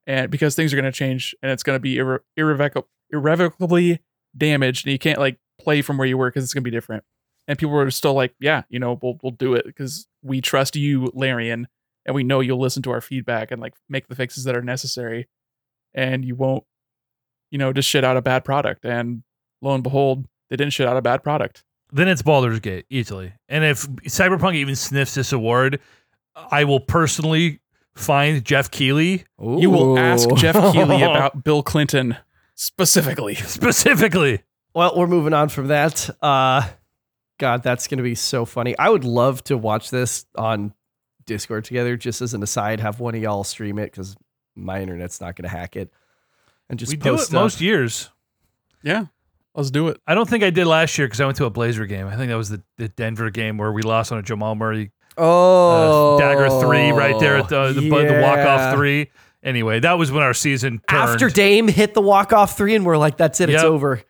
and 0.07 0.31
because 0.31 0.55
things 0.55 0.73
are 0.73 0.77
going 0.77 0.91
to 0.91 0.93
change, 0.93 1.35
and 1.43 1.53
it's 1.53 1.63
going 1.63 1.77
to 1.77 1.81
be 1.81 1.97
irre- 1.97 2.21
irrevocably 3.13 4.01
damaged, 4.37 4.87
and 4.87 4.93
you 4.93 4.99
can't 4.99 5.19
like 5.19 5.39
play 5.61 5.83
from 5.83 5.99
where 5.99 6.07
you 6.07 6.19
were 6.19 6.31
because 6.31 6.45
it's 6.45 6.55
going 6.55 6.65
to 6.65 6.71
be 6.71 6.75
different. 6.75 7.05
And 7.49 7.59
people 7.59 7.75
were 7.75 7.91
still 7.91 8.15
like, 8.15 8.35
yeah, 8.41 8.63
you 8.69 8.79
know, 8.79 8.99
we'll 9.01 9.19
we'll 9.23 9.33
do 9.33 9.55
it 9.55 9.67
because 9.67 10.09
we 10.23 10.41
trust 10.41 10.75
you, 10.75 11.11
Larian, 11.15 11.69
and 12.05 12.15
we 12.15 12.25
know 12.25 12.41
you'll 12.41 12.61
listen 12.61 12.83
to 12.85 12.91
our 12.91 13.01
feedback 13.01 13.51
and 13.51 13.61
like 13.61 13.75
make 13.89 14.09
the 14.09 14.17
fixes 14.17 14.45
that 14.45 14.57
are 14.57 14.63
necessary, 14.63 15.29
and 15.95 16.25
you 16.25 16.35
won't, 16.35 16.65
you 17.51 17.59
know, 17.59 17.73
just 17.73 17.89
shit 17.89 18.05
out 18.05 18.17
a 18.17 18.23
bad 18.23 18.45
product. 18.45 18.85
And 18.85 19.23
lo 19.63 19.75
and 19.75 19.83
behold, 19.85 20.27
they 20.51 20.57
didn't 20.57 20.73
shit 20.73 20.89
out 20.89 20.97
a 20.97 21.03
bad 21.03 21.23
product. 21.23 21.63
Then 21.97 22.09
it's 22.09 22.21
Baldur's 22.21 22.61
Gate 22.61 22.85
easily. 22.91 23.33
And 23.49 23.65
if 23.65 23.87
Cyberpunk 24.03 24.55
even 24.57 24.77
sniffs 24.77 25.15
this 25.15 25.33
award, 25.33 25.81
I 26.51 26.65
will 26.65 26.81
personally 26.81 27.61
find 27.95 28.45
Jeff 28.45 28.71
Keighley 28.71 29.25
You 29.41 29.71
will 29.71 29.99
ask 29.99 30.29
Jeff 30.35 30.55
Keighley 30.75 31.03
about 31.03 31.43
Bill 31.43 31.63
Clinton 31.63 32.15
specifically. 32.55 33.35
specifically. 33.37 34.43
Well, 34.75 34.93
we're 34.95 35.07
moving 35.07 35.33
on 35.33 35.49
from 35.49 35.69
that. 35.69 36.11
Uh, 36.21 36.69
God, 37.39 37.63
that's 37.63 37.89
going 37.89 37.97
to 37.97 38.05
be 38.05 38.15
so 38.15 38.45
funny. 38.45 38.77
I 38.79 38.91
would 38.91 39.05
love 39.05 39.43
to 39.45 39.57
watch 39.57 39.89
this 39.89 40.27
on 40.37 40.75
Discord 41.25 41.65
together, 41.65 41.97
just 41.97 42.21
as 42.21 42.35
an 42.35 42.43
aside. 42.43 42.81
Have 42.81 43.01
one 43.01 43.15
of 43.15 43.23
y'all 43.23 43.43
stream 43.43 43.79
it 43.79 43.91
because 43.91 44.17
my 44.55 44.83
internet's 44.83 45.19
not 45.19 45.35
going 45.35 45.45
to 45.45 45.57
hack 45.57 45.77
it, 45.77 45.91
and 46.69 46.79
just 46.79 46.93
we 46.93 46.97
do 46.99 47.13
post 47.13 47.33
it 47.33 47.35
most 47.35 47.63
years. 47.63 48.11
Yeah, 48.83 49.07
let's 49.57 49.71
do 49.71 49.89
it. 49.89 50.01
I 50.07 50.15
don't 50.15 50.29
think 50.29 50.45
I 50.45 50.51
did 50.51 50.67
last 50.67 50.97
year 50.99 51.07
because 51.09 51.21
I 51.21 51.25
went 51.25 51.37
to 51.39 51.45
a 51.47 51.51
Blazer 51.51 51.87
game. 51.87 52.07
I 52.07 52.17
think 52.17 52.29
that 52.29 52.37
was 52.37 52.51
the, 52.51 52.63
the 52.77 52.89
Denver 52.89 53.31
game 53.31 53.59
where 53.59 53.73
we 53.73 53.83
lost 53.83 54.13
on 54.13 54.19
a 54.19 54.23
Jamal 54.23 54.55
Murray 54.55 54.93
uh, 55.19 55.23
Oh, 55.23 56.19
dagger 56.21 56.49
three 56.61 56.91
right 56.91 57.19
there 57.19 57.37
at 57.39 57.49
the 57.49 57.73
the, 57.73 57.81
the 57.89 58.21
walk 58.23 58.39
off 58.39 58.75
three. 58.77 59.11
Anyway, 59.43 59.81
that 59.81 59.95
was 59.95 60.11
when 60.13 60.23
our 60.23 60.35
season 60.35 60.81
turned. 60.89 61.11
After 61.11 61.31
Dame 61.31 61.69
hit 61.69 61.95
the 61.95 62.01
walk 62.01 62.33
off 62.33 62.57
three, 62.57 62.75
and 62.75 62.85
we're 62.85 62.97
like, 62.99 63.17
"That's 63.17 63.41
it, 63.41 63.49
it's 63.51 63.63
over." 63.63 64.03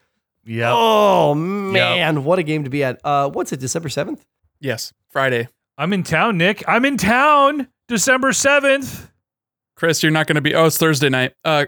yeah, 0.44 0.72
Oh 0.72 1.34
man, 1.34 2.24
what 2.24 2.38
a 2.38 2.42
game 2.42 2.64
to 2.64 2.70
be 2.70 2.82
at! 2.84 3.00
Uh, 3.04 3.28
what's 3.28 3.52
it? 3.52 3.60
December 3.60 3.88
seventh. 3.88 4.24
Yes, 4.60 4.92
Friday. 5.10 5.48
I'm 5.78 5.92
in 5.92 6.02
town, 6.04 6.38
Nick. 6.38 6.64
I'm 6.66 6.84
in 6.86 6.96
town, 6.96 7.68
December 7.86 8.32
seventh. 8.32 9.10
Chris, 9.76 10.02
you're 10.02 10.12
not 10.12 10.26
going 10.26 10.36
to 10.36 10.40
be. 10.40 10.54
Oh, 10.54 10.66
it's 10.66 10.78
Thursday 10.78 11.10
night. 11.10 11.34
Uh, 11.44 11.66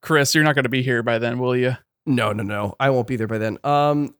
Chris, 0.00 0.34
you're 0.34 0.44
not 0.44 0.54
going 0.54 0.62
to 0.62 0.68
be 0.68 0.82
here 0.82 1.02
by 1.02 1.18
then, 1.18 1.38
will 1.40 1.56
you? 1.56 1.76
No, 2.06 2.32
no, 2.32 2.42
no. 2.42 2.74
I 2.80 2.90
won't 2.90 3.06
be 3.06 3.16
there 3.16 3.26
by 3.28 3.38
then. 3.38 3.58
Um, 3.64 4.14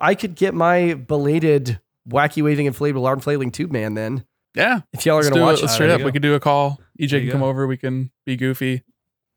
I 0.00 0.14
could 0.14 0.34
get 0.34 0.54
my 0.54 0.94
belated 0.94 1.80
wacky 2.08 2.42
waving 2.42 2.66
inflatable 2.66 3.06
arm 3.06 3.20
flailing 3.20 3.50
tube 3.50 3.70
man 3.72 3.94
then. 3.94 4.24
Yeah, 4.54 4.80
If 4.92 5.06
y'all 5.06 5.16
are 5.18 5.22
gonna 5.22 5.34
do 5.36 5.40
watch 5.40 5.62
it. 5.62 5.68
straight 5.68 5.90
up. 5.90 6.00
you 6.00 6.04
We 6.04 6.12
could 6.12 6.20
do 6.22 6.34
a 6.34 6.40
call. 6.40 6.78
EJ 7.00 7.10
There 7.10 7.20
can 7.20 7.30
come 7.30 7.40
go. 7.40 7.46
over. 7.46 7.66
We 7.66 7.76
can 7.78 8.10
be 8.26 8.36
goofy. 8.36 8.82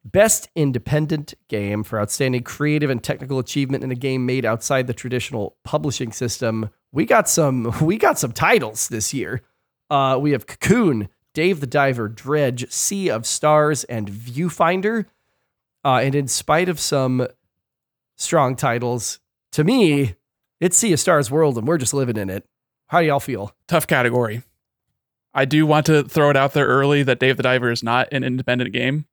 Best 0.03 0.49
independent 0.55 1.33
game 1.47 1.83
for 1.83 1.99
outstanding 1.99 2.43
creative 2.43 2.89
and 2.89 3.01
technical 3.03 3.39
achievement 3.39 3.83
in 3.83 3.91
a 3.91 3.95
game 3.95 4.25
made 4.25 4.45
outside 4.45 4.87
the 4.87 4.93
traditional 4.93 5.55
publishing 5.63 6.11
system. 6.11 6.69
We 6.91 7.05
got 7.05 7.29
some 7.29 7.73
we 7.81 7.97
got 7.97 8.19
some 8.19 8.31
titles 8.33 8.87
this 8.89 9.13
year. 9.13 9.41
Uh, 9.89 10.17
we 10.19 10.31
have 10.31 10.47
Cocoon, 10.47 11.07
Dave 11.33 11.59
the 11.59 11.67
Diver, 11.67 12.07
Dredge, 12.09 12.69
Sea 12.71 13.09
of 13.09 13.25
Stars, 13.25 13.83
and 13.85 14.09
Viewfinder. 14.09 15.05
Uh, 15.85 15.99
and 16.03 16.13
in 16.15 16.27
spite 16.27 16.67
of 16.67 16.79
some 16.79 17.25
strong 18.17 18.55
titles, 18.55 19.19
to 19.53 19.63
me, 19.63 20.15
it's 20.59 20.77
Sea 20.77 20.93
of 20.93 20.99
Stars 20.99 21.29
world 21.31 21.57
and 21.57 21.67
we're 21.67 21.77
just 21.77 21.93
living 21.93 22.17
in 22.17 22.29
it. 22.29 22.45
How 22.87 23.01
do 23.01 23.07
y'all 23.07 23.19
feel? 23.19 23.55
Tough 23.67 23.87
category. 23.87 24.43
I 25.33 25.45
do 25.45 25.65
want 25.65 25.85
to 25.87 26.03
throw 26.03 26.29
it 26.29 26.37
out 26.37 26.53
there 26.53 26.65
early 26.67 27.03
that 27.03 27.19
Dave 27.19 27.37
the 27.37 27.43
Diver 27.43 27.69
is 27.71 27.83
not 27.83 28.07
an 28.11 28.23
independent 28.23 28.71
game. 28.71 29.05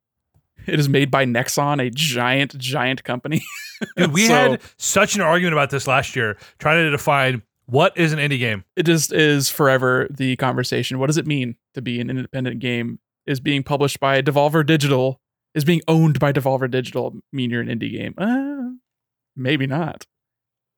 It 0.65 0.79
is 0.79 0.87
made 0.87 1.11
by 1.11 1.25
Nexon, 1.25 1.85
a 1.85 1.89
giant, 1.89 2.57
giant 2.57 3.03
company. 3.03 3.43
Dude, 3.97 4.13
we 4.13 4.27
So- 4.27 4.33
had 4.51 4.61
such 4.77 5.15
an 5.15 5.21
argument 5.21 5.53
about 5.53 5.69
this 5.69 5.87
last 5.87 6.15
year, 6.15 6.37
trying 6.59 6.85
to 6.85 6.91
define 6.91 7.41
what 7.65 7.97
is 7.97 8.13
an 8.13 8.19
indie 8.19 8.39
game. 8.39 8.63
it 8.75 8.83
just 8.83 9.11
is 9.11 9.49
forever 9.49 10.07
the 10.09 10.35
conversation. 10.37 10.99
What 10.99 11.07
does 11.07 11.17
it 11.17 11.25
mean 11.27 11.55
to 11.73 11.81
be 11.81 11.99
an 11.99 12.09
independent 12.09 12.59
game? 12.59 12.99
Is 13.25 13.39
being 13.39 13.63
published 13.63 13.99
by 14.01 14.21
Devolver 14.21 14.65
Digital, 14.65 15.21
is 15.55 15.63
being 15.63 15.81
owned 15.87 16.19
by 16.19 16.33
Devolver 16.33 16.69
Digital 16.69 17.15
mean 17.31 17.49
you're 17.49 17.61
an 17.61 17.67
indie 17.69 17.91
game? 17.91 18.13
Uh, 18.17 18.75
maybe 19.35 19.67
not. 19.67 20.05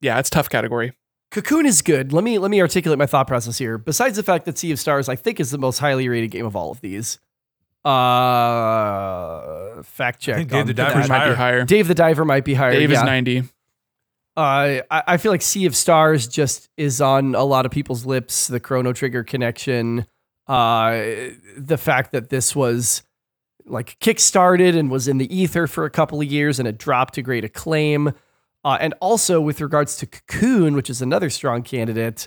Yeah, 0.00 0.18
it's 0.18 0.28
a 0.28 0.32
tough 0.32 0.48
category. 0.48 0.92
Cocoon 1.30 1.66
is 1.66 1.82
good. 1.82 2.12
Let 2.12 2.24
me 2.24 2.38
let 2.38 2.50
me 2.50 2.60
articulate 2.60 2.98
my 2.98 3.06
thought 3.06 3.26
process 3.26 3.58
here. 3.58 3.78
Besides 3.78 4.16
the 4.16 4.22
fact 4.22 4.44
that 4.44 4.56
Sea 4.58 4.70
of 4.72 4.78
Stars, 4.78 5.08
I 5.08 5.16
think, 5.16 5.40
is 5.40 5.50
the 5.50 5.58
most 5.58 5.78
highly 5.78 6.08
rated 6.08 6.30
game 6.30 6.46
of 6.46 6.54
all 6.54 6.70
of 6.70 6.80
these. 6.80 7.18
Uh, 7.84 9.82
fact 9.82 10.20
check. 10.20 10.36
think 10.36 10.50
Dave 10.50 10.66
the 10.66 10.72
that. 10.74 10.88
Diver's 10.88 11.06
It 11.06 11.08
might 11.08 11.18
higher. 11.18 11.30
be 11.30 11.36
higher. 11.36 11.64
Dave 11.64 11.88
the 11.88 11.94
Diver 11.94 12.24
might 12.24 12.44
be 12.44 12.54
higher. 12.54 12.72
Dave 12.72 12.90
yeah. 12.90 13.00
is 13.00 13.04
90. 13.04 13.38
Uh, 13.40 13.44
I, 14.36 14.82
I 14.90 15.16
feel 15.16 15.32
like 15.32 15.42
Sea 15.42 15.66
of 15.66 15.74
Stars 15.76 16.26
just 16.28 16.68
is 16.76 17.00
on 17.00 17.34
a 17.34 17.44
lot 17.44 17.64
of 17.64 17.72
people's 17.72 18.04
lips. 18.04 18.48
The 18.48 18.60
Chrono 18.60 18.92
Trigger 18.92 19.24
connection, 19.24 20.06
uh, 20.46 20.90
the 21.56 21.78
fact 21.78 22.12
that 22.12 22.28
this 22.28 22.54
was 22.54 23.02
like 23.66 23.98
kickstarted 24.00 24.76
and 24.76 24.90
was 24.90 25.08
in 25.08 25.18
the 25.18 25.34
ether 25.34 25.66
for 25.66 25.84
a 25.84 25.90
couple 25.90 26.20
of 26.20 26.26
years 26.26 26.58
and 26.58 26.68
it 26.68 26.78
dropped 26.78 27.14
to 27.14 27.22
great 27.22 27.44
acclaim. 27.44 28.12
Uh, 28.66 28.76
and 28.80 28.94
also 29.00 29.40
with 29.40 29.60
regards 29.60 29.96
to 29.96 30.06
Cocoon, 30.06 30.74
which 30.74 30.90
is 30.90 31.00
another 31.00 31.30
strong 31.30 31.62
candidate, 31.62 32.26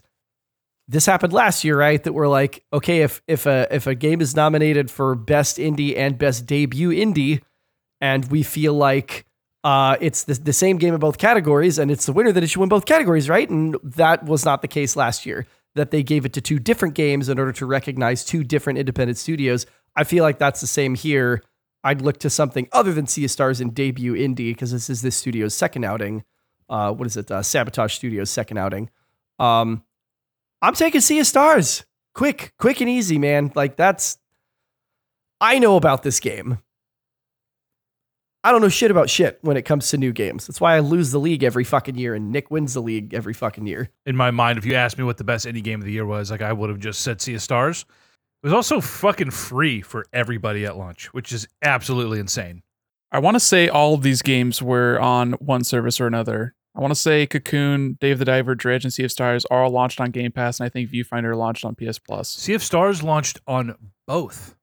this 0.87 1.05
happened 1.05 1.33
last 1.33 1.65
year, 1.65 1.77
right? 1.77 2.01
That 2.01 2.13
we're 2.13 2.29
like, 2.29 2.63
okay, 2.71 3.01
if 3.01 3.21
if 3.27 3.45
a 3.45 3.67
if 3.69 3.87
a 3.87 3.93
game 3.93 4.21
is 4.21 4.37
nominated 4.37 4.89
for 4.89 5.15
best 5.15 5.57
indie 5.57 5.97
and 5.97 6.17
best 6.17 6.45
debut 6.45 6.91
indie, 6.91 7.41
and 7.99 8.23
we 8.31 8.43
feel 8.43 8.73
like 8.73 9.25
uh, 9.65 9.97
it's 9.99 10.23
the, 10.23 10.35
the 10.35 10.53
same 10.53 10.77
game 10.77 10.93
in 10.93 11.01
both 11.01 11.17
categories, 11.17 11.77
and 11.77 11.91
it's 11.91 12.05
the 12.05 12.13
winner 12.13 12.31
that 12.31 12.41
it 12.41 12.47
should 12.47 12.61
win 12.61 12.69
both 12.69 12.85
categories, 12.85 13.27
right? 13.27 13.49
And 13.49 13.75
that 13.83 14.23
was 14.23 14.45
not 14.45 14.61
the 14.61 14.69
case 14.69 14.95
last 14.95 15.25
year. 15.25 15.45
That 15.75 15.91
they 15.91 16.03
gave 16.03 16.23
it 16.23 16.31
to 16.33 16.41
two 16.41 16.57
different 16.57 16.95
games 16.95 17.27
in 17.27 17.37
order 17.37 17.51
to 17.51 17.65
recognize 17.65 18.23
two 18.23 18.45
different 18.45 18.79
independent 18.79 19.17
studios. 19.17 19.65
I 19.97 20.05
feel 20.05 20.23
like 20.23 20.39
that's 20.39 20.61
the 20.61 20.67
same 20.67 20.95
here. 20.95 21.43
I'd 21.83 22.01
look 22.01 22.19
to 22.19 22.29
something 22.29 22.67
other 22.71 22.93
than 22.93 23.07
Sea 23.07 23.25
of 23.25 23.31
Stars 23.31 23.61
and 23.61 23.73
debut 23.73 24.13
indie 24.13 24.51
because 24.51 24.71
this 24.71 24.89
is 24.89 25.01
this 25.01 25.15
studio's 25.15 25.53
second 25.53 25.83
outing. 25.83 26.23
Uh, 26.69 26.91
what 26.91 27.07
is 27.07 27.17
it? 27.17 27.31
Uh, 27.31 27.41
Sabotage 27.41 27.93
Studios' 27.93 28.29
second 28.29 28.57
outing. 28.57 28.89
Um, 29.39 29.83
I'm 30.61 30.73
taking 30.73 31.01
Sea 31.01 31.19
of 31.19 31.27
Stars. 31.27 31.85
Quick, 32.13 32.53
quick 32.59 32.81
and 32.81 32.89
easy, 32.89 33.17
man. 33.17 33.51
Like 33.55 33.77
that's. 33.77 34.17
I 35.41 35.57
know 35.59 35.77
about 35.77 36.03
this 36.03 36.19
game. 36.19 36.59
I 38.43 38.51
don't 38.51 38.61
know 38.61 38.69
shit 38.69 38.91
about 38.91 39.09
shit 39.09 39.37
when 39.41 39.57
it 39.57 39.63
comes 39.63 39.89
to 39.89 39.97
new 39.97 40.13
games. 40.13 40.47
That's 40.47 40.61
why 40.61 40.75
I 40.75 40.79
lose 40.79 41.11
the 41.11 41.19
league 41.19 41.43
every 41.43 41.65
fucking 41.65 41.95
year 41.95 42.15
and 42.15 42.31
Nick 42.31 42.49
wins 42.49 42.73
the 42.73 42.81
league 42.81 43.13
every 43.13 43.33
fucking 43.33 43.67
year. 43.67 43.89
In 44.05 44.15
my 44.15 44.31
mind, 44.31 44.57
if 44.57 44.65
you 44.65 44.75
asked 44.75 44.97
me 44.97 45.03
what 45.03 45.17
the 45.17 45.25
best 45.25 45.45
indie 45.45 45.63
game 45.63 45.81
of 45.81 45.85
the 45.85 45.91
year 45.91 46.05
was, 46.05 46.31
like 46.31 46.41
I 46.41 46.53
would 46.53 46.69
have 46.69 46.79
just 46.79 47.01
said 47.01 47.21
Sea 47.21 47.35
of 47.35 47.41
Stars. 47.41 47.85
It 48.41 48.47
was 48.47 48.53
also 48.53 48.79
fucking 48.79 49.31
free 49.31 49.81
for 49.81 50.05
everybody 50.13 50.65
at 50.65 50.77
launch, 50.77 51.13
which 51.13 51.31
is 51.31 51.47
absolutely 51.61 52.19
insane. 52.19 52.63
I 53.11 53.19
want 53.19 53.35
to 53.35 53.39
say 53.39 53.67
all 53.67 53.95
of 53.95 54.01
these 54.01 54.21
games 54.21 54.61
were 54.61 54.99
on 54.99 55.33
one 55.33 55.63
service 55.63 55.99
or 55.99 56.07
another. 56.07 56.55
I 56.75 56.79
want 56.81 56.91
to 56.91 56.99
say 56.99 57.25
Cocoon, 57.25 57.97
Dave 57.99 58.19
the 58.19 58.25
Diver, 58.25 58.55
Dredge, 58.55 58.85
and 58.85 58.93
Sea 58.93 59.03
of 59.03 59.11
Stars 59.11 59.45
are 59.51 59.63
all 59.63 59.71
launched 59.71 59.99
on 59.99 60.11
Game 60.11 60.31
Pass, 60.31 60.59
and 60.59 60.65
I 60.65 60.69
think 60.69 60.89
Viewfinder 60.89 61.35
launched 61.35 61.65
on 61.65 61.75
PS 61.75 61.99
Plus. 61.99 62.29
Sea 62.29 62.53
of 62.53 62.63
Stars 62.63 63.03
launched 63.03 63.41
on 63.47 63.75
both. 64.07 64.55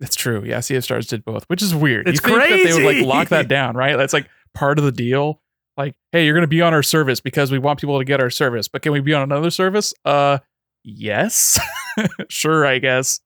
That's 0.00 0.14
true. 0.14 0.42
Yeah, 0.44 0.60
Sea 0.60 0.76
of 0.76 0.84
Stars 0.84 1.08
did 1.08 1.24
both, 1.24 1.44
which 1.48 1.60
is 1.60 1.74
weird. 1.74 2.08
It's 2.08 2.22
you 2.22 2.28
think 2.28 2.48
that 2.48 2.64
they 2.64 2.72
would 2.72 2.96
like 2.96 3.04
lock 3.04 3.28
that 3.28 3.48
down, 3.48 3.76
right? 3.76 3.96
That's 3.96 4.12
like 4.12 4.28
part 4.54 4.78
of 4.78 4.84
the 4.84 4.92
deal. 4.92 5.42
Like, 5.76 5.94
hey, 6.12 6.24
you're 6.24 6.34
going 6.34 6.42
to 6.42 6.48
be 6.48 6.62
on 6.62 6.72
our 6.72 6.82
service 6.82 7.20
because 7.20 7.52
we 7.52 7.58
want 7.58 7.80
people 7.80 7.98
to 7.98 8.04
get 8.04 8.20
our 8.20 8.30
service, 8.30 8.68
but 8.68 8.82
can 8.82 8.92
we 8.92 9.00
be 9.00 9.12
on 9.12 9.22
another 9.22 9.50
service? 9.50 9.92
Uh, 10.04 10.38
yes, 10.84 11.58
sure, 12.28 12.66
I 12.66 12.78
guess. 12.78 13.20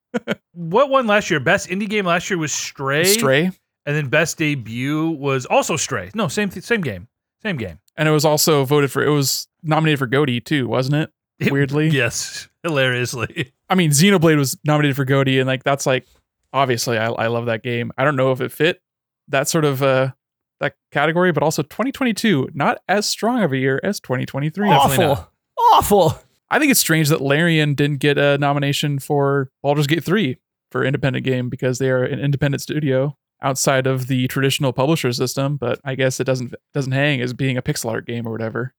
What 0.52 0.90
won 0.90 1.06
last 1.06 1.30
year? 1.30 1.40
Best 1.40 1.68
indie 1.68 1.88
game 1.88 2.06
last 2.06 2.28
year 2.30 2.38
was 2.38 2.52
Stray. 2.52 3.04
Stray, 3.04 3.44
And 3.86 3.96
then 3.96 4.08
best 4.08 4.38
debut 4.38 5.10
was 5.10 5.46
also 5.46 5.76
Stray. 5.76 6.10
No, 6.14 6.28
same 6.28 6.48
th- 6.50 6.64
same 6.64 6.80
game. 6.82 7.08
Same 7.42 7.56
game. 7.56 7.78
and 7.96 8.08
it 8.08 8.12
was 8.12 8.24
also 8.24 8.64
voted 8.64 8.92
for. 8.92 9.02
It 9.02 9.10
was 9.10 9.48
nominated 9.62 9.98
for 9.98 10.06
GOTY 10.06 10.40
too, 10.40 10.68
wasn't 10.68 10.96
it? 10.96 11.10
It- 11.38 11.52
Weirdly, 11.52 11.88
Yes. 11.92 12.48
Hilariously. 12.62 13.52
I 13.68 13.74
mean, 13.74 13.90
Xenoblade 13.90 14.36
was 14.36 14.56
nominated 14.64 14.94
for 14.96 15.04
GOTY, 15.04 15.40
and 15.40 15.46
like 15.48 15.64
that's 15.64 15.86
like 15.86 16.06
obviously 16.52 16.98
I, 16.98 17.06
I 17.06 17.26
love 17.26 17.46
that 17.46 17.62
game. 17.62 17.90
I 17.98 18.04
don't 18.04 18.14
know 18.16 18.30
if 18.32 18.40
it 18.40 18.52
fit 18.52 18.80
that 19.28 19.48
sort 19.48 19.64
of 19.64 19.82
uh 19.82 20.12
that 20.60 20.74
category, 20.92 21.32
but 21.32 21.42
also 21.42 21.62
2022 21.62 22.50
not 22.54 22.78
as 22.86 23.06
strong 23.08 23.42
of 23.42 23.52
a 23.52 23.56
year 23.56 23.80
as 23.82 23.98
2023. 23.98 24.68
Awful. 24.70 25.28
Awful. 25.72 26.18
I 26.52 26.58
think 26.58 26.70
it's 26.70 26.80
strange 26.80 27.08
that 27.08 27.22
Larian 27.22 27.74
didn't 27.74 27.96
get 27.98 28.18
a 28.18 28.36
nomination 28.36 28.98
for 28.98 29.50
Baldur's 29.62 29.86
Gate 29.86 30.04
3 30.04 30.38
for 30.70 30.84
independent 30.84 31.24
game 31.24 31.48
because 31.48 31.78
they 31.78 31.88
are 31.88 32.04
an 32.04 32.20
independent 32.20 32.60
studio 32.60 33.16
outside 33.40 33.86
of 33.86 34.06
the 34.06 34.28
traditional 34.28 34.72
publisher 34.72 35.12
system, 35.12 35.56
but 35.56 35.80
I 35.82 35.94
guess 35.94 36.20
it 36.20 36.24
doesn't 36.24 36.54
doesn't 36.74 36.92
hang 36.92 37.22
as 37.22 37.32
being 37.32 37.56
a 37.56 37.62
pixel 37.62 37.90
art 37.90 38.06
game 38.06 38.26
or 38.28 38.30
whatever. 38.32 38.74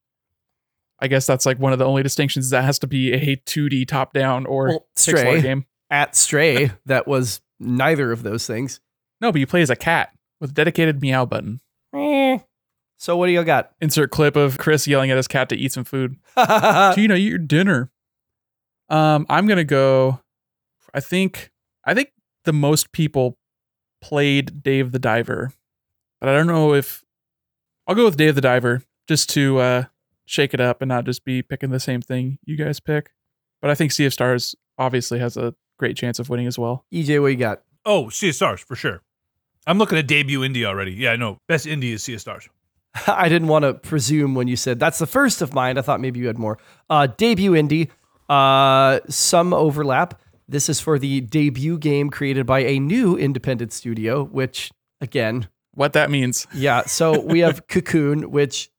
I 1.00 1.08
guess 1.08 1.26
that's 1.26 1.44
like 1.44 1.58
one 1.58 1.72
of 1.72 1.80
the 1.80 1.84
only 1.84 2.04
distinctions 2.04 2.50
that 2.50 2.62
has 2.62 2.78
to 2.78 2.86
be 2.86 3.12
a 3.12 3.36
2D 3.36 3.88
top 3.88 4.12
down 4.12 4.46
or 4.46 4.68
Well, 4.68 4.86
pixel 4.96 5.18
Stray. 5.18 5.34
art 5.34 5.42
game. 5.42 5.66
At 5.90 6.14
Stray, 6.14 6.70
that 6.86 7.08
was 7.08 7.40
neither 7.58 8.12
of 8.12 8.22
those 8.22 8.46
things. 8.46 8.80
No, 9.20 9.32
but 9.32 9.40
you 9.40 9.46
play 9.48 9.62
as 9.62 9.70
a 9.70 9.76
cat 9.76 10.10
with 10.40 10.50
a 10.50 10.54
dedicated 10.54 11.02
meow 11.02 11.24
button. 11.26 11.60
So 12.96 13.16
what 13.16 13.26
do 13.26 13.32
you 13.32 13.44
got? 13.44 13.72
Insert 13.80 14.10
clip 14.10 14.36
of 14.36 14.58
Chris 14.58 14.86
yelling 14.86 15.10
at 15.10 15.16
his 15.16 15.28
cat 15.28 15.48
to 15.50 15.56
eat 15.56 15.72
some 15.72 15.84
food. 15.84 16.16
Tina, 16.94 17.14
eat 17.14 17.28
your 17.28 17.38
dinner. 17.38 17.90
Um, 18.88 19.26
I'm 19.28 19.46
gonna 19.46 19.64
go. 19.64 20.20
I 20.92 21.00
think 21.00 21.50
I 21.84 21.94
think 21.94 22.12
the 22.44 22.52
most 22.52 22.92
people 22.92 23.36
played 24.00 24.62
Dave 24.62 24.92
the 24.92 24.98
Diver, 24.98 25.52
but 26.20 26.28
I 26.28 26.36
don't 26.36 26.46
know 26.46 26.74
if 26.74 27.04
I'll 27.86 27.94
go 27.94 28.04
with 28.04 28.16
Dave 28.16 28.34
the 28.34 28.40
Diver 28.40 28.82
just 29.08 29.28
to 29.30 29.58
uh, 29.58 29.84
shake 30.26 30.54
it 30.54 30.60
up 30.60 30.82
and 30.82 30.88
not 30.88 31.04
just 31.04 31.24
be 31.24 31.42
picking 31.42 31.70
the 31.70 31.80
same 31.80 32.00
thing 32.00 32.38
you 32.44 32.56
guys 32.56 32.80
pick. 32.80 33.10
But 33.60 33.70
I 33.70 33.74
think 33.74 33.92
Sea 33.92 34.06
of 34.06 34.12
Stars 34.12 34.54
obviously 34.78 35.18
has 35.18 35.36
a 35.36 35.54
great 35.78 35.96
chance 35.96 36.18
of 36.18 36.28
winning 36.28 36.46
as 36.46 36.58
well. 36.58 36.84
EJ, 36.92 37.20
what 37.20 37.28
you 37.28 37.36
got? 37.36 37.62
Oh, 37.84 38.08
Sea 38.08 38.28
of 38.30 38.34
Stars, 38.34 38.60
for 38.60 38.76
sure. 38.76 39.02
I'm 39.66 39.78
looking 39.78 39.98
at 39.98 40.06
debut 40.06 40.40
indie 40.40 40.64
already. 40.64 40.92
Yeah, 40.92 41.16
no. 41.16 41.38
Best 41.48 41.66
indie 41.66 41.92
is 41.92 42.02
Sea 42.02 42.14
of 42.14 42.20
Stars. 42.20 42.48
I 43.06 43.28
didn't 43.28 43.48
want 43.48 43.64
to 43.64 43.74
presume 43.74 44.34
when 44.34 44.48
you 44.48 44.56
said 44.56 44.78
that's 44.78 44.98
the 44.98 45.06
first 45.06 45.42
of 45.42 45.54
mine. 45.54 45.78
I 45.78 45.82
thought 45.82 46.00
maybe 46.00 46.20
you 46.20 46.26
had 46.26 46.38
more. 46.38 46.58
Uh, 46.88 47.06
debut 47.06 47.52
indie, 47.52 47.90
uh, 48.28 49.00
some 49.08 49.52
overlap. 49.52 50.20
This 50.46 50.68
is 50.68 50.80
for 50.80 50.98
the 50.98 51.20
debut 51.22 51.78
game 51.78 52.10
created 52.10 52.46
by 52.46 52.60
a 52.60 52.78
new 52.78 53.16
independent 53.16 53.72
studio, 53.72 54.24
which 54.24 54.70
again, 55.00 55.48
What 55.72 55.94
that 55.94 56.10
means? 56.10 56.46
yeah. 56.54 56.82
So 56.82 57.20
we 57.20 57.40
have 57.40 57.66
Cocoon, 57.66 58.30
which 58.30 58.70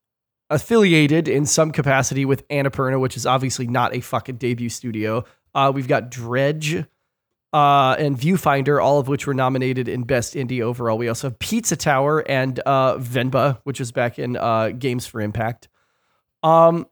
affiliated 0.49 1.27
in 1.27 1.45
some 1.45 1.71
capacity 1.71 2.23
with 2.23 2.47
Annapurna, 2.49 2.99
which 2.99 3.17
is 3.17 3.25
obviously 3.25 3.67
not 3.67 3.95
a 3.95 3.99
fucking 3.99 4.37
debut 4.37 4.69
studio. 4.69 5.25
Uh, 5.55 5.71
we've 5.73 5.87
got 5.87 6.11
Dredge 6.11 6.85
uh, 7.55 7.95
and 7.97 8.17
Viewfinder, 8.17 8.83
all 8.83 8.99
of 8.99 9.07
which 9.07 9.25
were 9.25 9.33
nominated 9.33 9.87
in 9.87 10.03
Best 10.03 10.33
Indie 10.33 10.61
overall. 10.61 10.97
We 10.97 11.07
also 11.07 11.29
have 11.29 11.39
Pizza 11.39 11.77
Tower 11.77 12.19
and 12.29 12.59
uh, 12.65 12.97
Venba, 12.97 13.59
which 13.63 13.79
is 13.79 13.93
back 13.93 14.19
in 14.19 14.35
uh, 14.35 14.71
Games 14.77 15.07
for 15.07 15.21
Impact. 15.21 15.69
Um, 16.43 16.85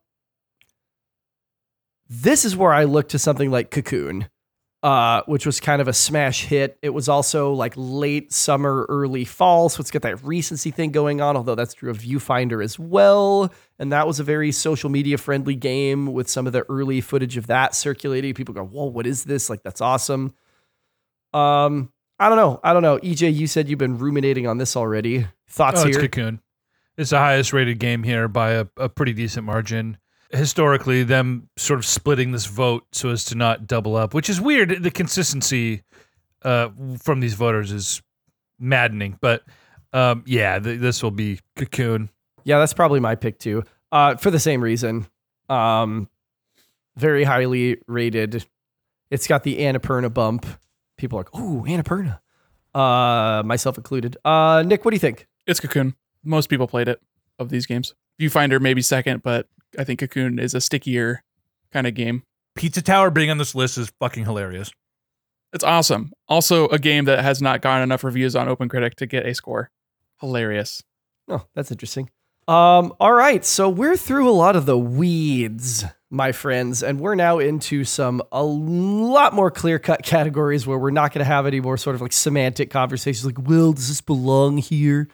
this 2.07 2.45
is 2.45 2.55
where 2.55 2.71
I 2.71 2.85
look 2.85 3.09
to 3.09 3.19
something 3.19 3.51
like 3.51 3.71
Cocoon, 3.71 4.29
uh, 4.83 5.23
which 5.25 5.45
was 5.45 5.59
kind 5.59 5.81
of 5.81 5.89
a 5.89 5.93
smash 5.93 6.45
hit. 6.45 6.77
It 6.81 6.91
was 6.91 7.09
also 7.09 7.51
like 7.51 7.73
late 7.75 8.31
summer, 8.31 8.85
early 8.87 9.25
fall, 9.25 9.67
so 9.67 9.81
it's 9.81 9.91
got 9.91 10.03
that 10.03 10.23
recency 10.23 10.71
thing 10.71 10.91
going 10.91 11.19
on. 11.19 11.35
Although 11.35 11.55
that's 11.55 11.73
true 11.73 11.91
of 11.91 11.97
Viewfinder 11.97 12.63
as 12.63 12.79
well, 12.79 13.51
and 13.79 13.91
that 13.91 14.07
was 14.07 14.21
a 14.21 14.23
very 14.23 14.53
social 14.53 14.89
media 14.89 15.17
friendly 15.17 15.55
game 15.55 16.13
with 16.13 16.29
some 16.29 16.47
of 16.47 16.53
the 16.53 16.63
early 16.69 17.01
footage 17.01 17.35
of 17.35 17.47
that 17.47 17.75
circulating. 17.75 18.33
People 18.33 18.53
go, 18.53 18.63
"Whoa, 18.63 18.85
what 18.85 19.05
is 19.05 19.25
this? 19.25 19.49
Like 19.49 19.61
that's 19.61 19.81
awesome." 19.81 20.33
Um, 21.33 21.91
I 22.19 22.29
don't 22.29 22.37
know. 22.37 22.59
I 22.63 22.73
don't 22.73 22.83
know. 22.83 22.97
EJ, 22.99 23.33
you 23.33 23.47
said 23.47 23.67
you've 23.67 23.79
been 23.79 23.97
ruminating 23.97 24.47
on 24.47 24.57
this 24.57 24.75
already. 24.75 25.27
Thoughts 25.49 25.83
Oh, 25.83 25.87
it's 25.87 25.97
here? 25.97 26.07
Cocoon. 26.07 26.39
It's 26.97 27.09
the 27.09 27.17
highest 27.17 27.53
rated 27.53 27.79
game 27.79 28.03
here 28.03 28.27
by 28.27 28.51
a, 28.51 28.65
a 28.77 28.87
pretty 28.87 29.13
decent 29.13 29.45
margin. 29.45 29.97
Historically, 30.29 31.03
them 31.03 31.49
sort 31.57 31.79
of 31.79 31.85
splitting 31.85 32.31
this 32.31 32.45
vote 32.45 32.85
so 32.91 33.09
as 33.09 33.25
to 33.25 33.35
not 33.35 33.67
double 33.67 33.95
up, 33.95 34.13
which 34.13 34.29
is 34.29 34.39
weird. 34.39 34.83
The 34.83 34.91
consistency 34.91 35.83
uh, 36.43 36.69
from 37.01 37.19
these 37.19 37.33
voters 37.33 37.71
is 37.71 38.01
maddening. 38.59 39.17
But 39.21 39.43
Um, 39.91 40.23
yeah, 40.25 40.57
th- 40.59 40.79
this 40.79 41.03
will 41.03 41.11
be 41.11 41.39
Cocoon. 41.55 42.09
Yeah, 42.43 42.57
that's 42.59 42.73
probably 42.73 42.99
my 42.99 43.15
pick 43.15 43.37
too. 43.39 43.63
Uh, 43.91 44.15
for 44.15 44.31
the 44.31 44.39
same 44.39 44.61
reason. 44.61 45.05
Um, 45.49 46.09
very 46.95 47.23
highly 47.23 47.77
rated. 47.87 48.45
It's 49.11 49.27
got 49.27 49.43
the 49.43 49.59
Annapurna 49.59 50.11
bump. 50.13 50.45
People 50.97 51.19
are 51.19 51.23
like, 51.23 51.35
"Ooh, 51.35 51.63
Annapurna," 51.63 52.19
uh, 52.73 53.43
myself 53.45 53.77
included. 53.77 54.17
Uh, 54.23 54.63
Nick, 54.65 54.85
what 54.85 54.91
do 54.91 54.95
you 54.95 54.99
think? 54.99 55.27
It's 55.47 55.59
Cocoon. 55.59 55.95
Most 56.23 56.49
people 56.49 56.67
played 56.67 56.87
it 56.87 57.01
of 57.39 57.49
these 57.49 57.65
games. 57.65 57.93
Viewfinder 58.19 58.61
maybe 58.61 58.81
second, 58.81 59.23
but 59.23 59.47
I 59.77 59.83
think 59.83 59.99
Cocoon 59.99 60.39
is 60.39 60.53
a 60.53 60.61
stickier 60.61 61.23
kind 61.71 61.87
of 61.87 61.95
game. 61.95 62.23
Pizza 62.55 62.81
Tower 62.81 63.09
being 63.09 63.31
on 63.31 63.37
this 63.39 63.55
list 63.55 63.77
is 63.77 63.91
fucking 63.99 64.25
hilarious. 64.25 64.71
It's 65.51 65.63
awesome. 65.63 66.11
Also, 66.27 66.67
a 66.69 66.79
game 66.79 67.05
that 67.05 67.23
has 67.23 67.41
not 67.41 67.61
gotten 67.61 67.83
enough 67.83 68.03
reviews 68.03 68.35
on 68.35 68.47
OpenCritic 68.47 68.95
to 68.95 69.05
get 69.05 69.25
a 69.25 69.33
score. 69.35 69.69
Hilarious. 70.19 70.83
Oh, 71.27 71.45
that's 71.55 71.71
interesting. 71.71 72.09
Um, 72.47 72.93
all 72.99 73.13
right, 73.13 73.45
so 73.45 73.69
we're 73.69 73.95
through 73.97 74.29
a 74.29 74.31
lot 74.31 74.55
of 74.55 74.65
the 74.65 74.77
weeds, 74.77 75.85
my 76.13 76.31
friends, 76.31 76.83
and 76.83 76.99
we're 76.99 77.15
now 77.15 77.39
into 77.39 77.83
some 77.83 78.21
a 78.31 78.43
lot 78.43 79.33
more 79.33 79.49
clear 79.51 79.79
cut 79.79 80.03
categories 80.03 80.65
where 80.67 80.77
we're 80.77 80.91
not 80.91 81.11
going 81.11 81.19
to 81.19 81.25
have 81.25 81.45
any 81.45 81.59
more 81.59 81.75
sort 81.75 81.95
of 81.95 82.01
like 82.01 82.13
semantic 82.13 82.69
conversations, 82.69 83.25
like, 83.25 83.47
"Well, 83.47 83.73
does 83.73 83.87
this 83.89 83.99
belong 84.01 84.57
here?" 84.59 85.09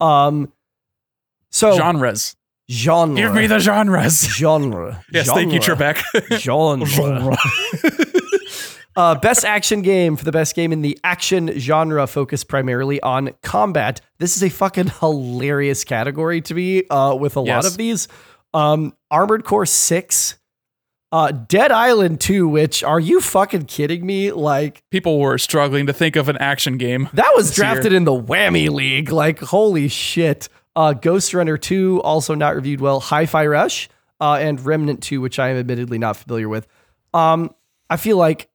Um, 0.00 0.52
so 1.50 1.76
Genres. 1.76 2.36
genre, 2.70 3.16
Give 3.16 3.34
me 3.34 3.46
the 3.46 3.58
genres. 3.58 4.22
genre. 4.22 5.04
Yes, 5.12 5.28
thank 5.30 5.52
you, 5.52 5.60
Trebek. 5.60 6.02
genre. 6.38 7.36
uh, 8.96 9.14
best 9.16 9.44
action 9.44 9.82
game 9.82 10.16
for 10.16 10.24
the 10.24 10.32
best 10.32 10.54
game 10.54 10.72
in 10.72 10.82
the 10.82 10.98
action 11.04 11.58
genre, 11.58 12.06
focused 12.06 12.48
primarily 12.48 13.00
on 13.02 13.30
combat. 13.42 14.00
This 14.18 14.36
is 14.36 14.42
a 14.42 14.48
fucking 14.50 14.88
hilarious 15.00 15.84
category 15.84 16.40
to 16.42 16.54
me. 16.54 16.86
Uh, 16.88 17.14
with 17.14 17.36
a 17.36 17.40
lot 17.40 17.66
of 17.66 17.76
these, 17.76 18.08
um, 18.52 18.94
Armored 19.10 19.44
Core 19.44 19.66
Six, 19.66 20.36
uh, 21.14 21.30
Dead 21.30 21.70
Island 21.72 22.20
Two. 22.20 22.48
Which 22.48 22.82
are 22.82 22.98
you 23.00 23.20
fucking 23.20 23.66
kidding 23.66 24.04
me? 24.04 24.32
Like 24.32 24.82
People 24.90 25.18
were 25.20 25.38
struggling 25.38 25.86
to 25.86 25.92
think 25.92 26.16
of 26.16 26.28
an 26.28 26.36
action 26.38 26.76
game. 26.76 27.08
that 27.14 27.32
was 27.36 27.48
This 27.50 27.58
year. 27.58 27.72
drafted 27.72 27.92
in 27.92 28.04
the 28.04 28.12
whammy 28.12 28.68
league. 28.68 29.10
Like, 29.10 29.38
holy 29.38 29.88
shit. 29.88 30.48
Uh, 30.76 30.92
Ghostrunner 30.92 31.60
2, 31.60 32.02
also 32.02 32.34
not 32.34 32.56
reviewed 32.56 32.80
well. 32.80 32.98
Hi 32.98 33.26
Fi 33.26 33.46
Rush, 33.46 33.88
uh, 34.20 34.38
and 34.40 34.60
Remnant 34.60 35.02
2, 35.04 35.20
which 35.20 35.38
I 35.38 35.50
am 35.50 35.56
admittedly 35.56 35.98
not 35.98 36.16
familiar 36.16 36.48
with. 36.48 36.66
Um, 37.14 37.54
I 37.88 37.96
feel 37.96 38.16
like 38.16 38.48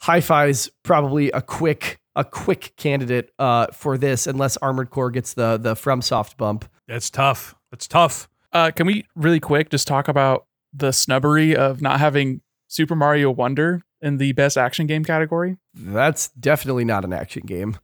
Hi 0.00 0.20
Fi's 0.22 0.70
probably 0.82 1.30
a 1.32 1.42
quick 1.42 2.00
a 2.16 2.24
quick 2.24 2.72
candidate 2.76 3.30
uh, 3.38 3.66
for 3.72 3.96
this, 3.98 4.26
unless 4.26 4.56
Armored 4.58 4.90
Core 4.90 5.10
gets 5.10 5.34
the 5.34 5.58
the 5.58 5.74
FromSoft 5.74 6.36
bump. 6.38 6.64
That's 6.88 7.10
tough. 7.10 7.54
That's 7.70 7.86
tough. 7.86 8.28
Uh, 8.52 8.70
can 8.70 8.86
we 8.86 9.06
really 9.14 9.40
quick 9.40 9.70
just 9.70 9.86
talk 9.86 10.08
about 10.08 10.46
the 10.72 10.92
snubbery 10.92 11.54
of 11.54 11.80
not 11.82 12.00
having 12.00 12.40
Super 12.68 12.94
Mario 12.96 13.30
Wonder 13.30 13.82
in 14.00 14.16
the 14.16 14.32
best 14.32 14.56
action 14.56 14.86
game 14.86 15.04
category? 15.04 15.58
That's 15.74 16.28
definitely 16.28 16.84
not 16.84 17.04
an 17.04 17.12
action 17.12 17.42
game. 17.46 17.78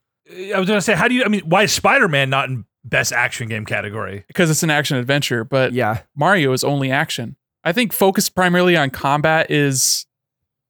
I 0.55 0.59
was 0.59 0.69
gonna 0.69 0.81
say, 0.81 0.95
how 0.95 1.09
do 1.09 1.15
you? 1.15 1.25
I 1.25 1.29
mean, 1.29 1.43
why 1.43 1.63
is 1.65 1.73
Spider 1.73 2.09
Man 2.09 2.29
not 2.29 2.49
in 2.49 2.65
best 2.85 3.13
action 3.13 3.49
game 3.49 3.65
category? 3.65 4.25
Because 4.29 4.51
it's 4.51 4.63
an 4.63 4.71
action 4.71 4.97
adventure, 4.97 5.45
but 5.45 5.73
Yeah, 5.73 6.01
Mario 6.15 6.53
is 6.53 6.65
only 6.65 6.91
action. 6.91 7.37
I 7.65 7.73
think 7.73 7.93
focused 7.93 8.35
primarily 8.35 8.77
on 8.77 8.91
combat 8.91 9.51
is 9.51 10.07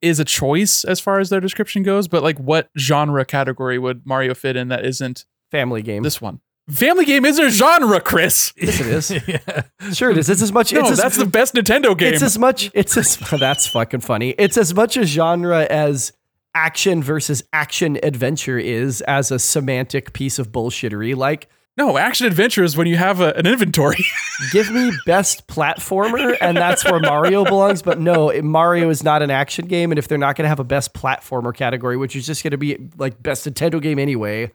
is 0.00 0.20
a 0.20 0.24
choice 0.24 0.84
as 0.84 1.00
far 1.00 1.18
as 1.18 1.28
their 1.28 1.40
description 1.40 1.82
goes, 1.82 2.06
but 2.06 2.22
like 2.22 2.38
what 2.38 2.70
genre 2.78 3.24
category 3.24 3.78
would 3.78 4.06
Mario 4.06 4.34
fit 4.34 4.54
in 4.56 4.68
that 4.68 4.84
isn't 4.84 5.24
family 5.50 5.82
game. 5.82 6.02
this 6.02 6.20
one? 6.20 6.40
Family 6.70 7.06
game 7.06 7.24
is 7.24 7.38
a 7.38 7.48
genre, 7.48 8.00
Chris. 8.00 8.52
Yes, 8.56 8.80
it 8.80 8.86
is. 8.86 9.10
yeah. 9.28 9.92
sure, 9.92 10.10
it 10.10 10.18
is. 10.18 10.28
It's 10.28 10.42
as 10.42 10.52
much. 10.52 10.72
No, 10.72 10.82
as, 10.82 10.98
that's 10.98 11.16
the 11.16 11.24
best 11.24 11.54
Nintendo 11.54 11.96
game. 11.96 12.12
It's 12.12 12.22
as 12.22 12.38
much. 12.38 12.70
It's 12.74 12.96
as 12.96 13.16
that's 13.40 13.66
fucking 13.66 14.00
funny. 14.00 14.34
It's 14.38 14.58
as 14.58 14.74
much 14.74 14.96
a 14.98 15.04
genre 15.04 15.64
as 15.64 16.12
action 16.54 17.02
versus 17.02 17.42
action 17.52 17.98
adventure 18.02 18.58
is 18.58 19.00
as 19.02 19.30
a 19.30 19.38
semantic 19.38 20.12
piece 20.12 20.38
of 20.38 20.52
bullshittery. 20.52 21.16
Like, 21.16 21.48
no, 21.78 21.96
action 21.96 22.26
adventure 22.26 22.64
is 22.64 22.76
when 22.76 22.86
you 22.86 22.96
have 22.96 23.20
a, 23.20 23.32
an 23.34 23.46
inventory. 23.46 24.04
give 24.52 24.70
me 24.70 24.92
best 25.06 25.46
platformer, 25.46 26.36
and 26.38 26.54
that's 26.54 26.84
where 26.84 27.00
Mario 27.00 27.44
belongs. 27.44 27.80
But 27.80 27.98
no, 27.98 28.28
it- 28.28 28.44
Mario 28.44 28.90
is 28.90 29.02
not 29.02 29.22
an 29.22 29.30
action 29.30 29.66
game, 29.68 29.90
and 29.90 29.98
if 29.98 30.06
they're 30.06 30.18
not 30.18 30.36
going 30.36 30.44
to 30.44 30.50
have 30.50 30.60
a 30.60 30.64
best 30.64 30.92
platformer 30.92 31.54
category, 31.54 31.96
which 31.96 32.14
is 32.14 32.26
just 32.26 32.42
going 32.42 32.50
to 32.50 32.58
be 32.58 32.90
like 32.98 33.22
best 33.22 33.48
Nintendo 33.48 33.80
game 33.80 33.98
anyway, 33.98 34.52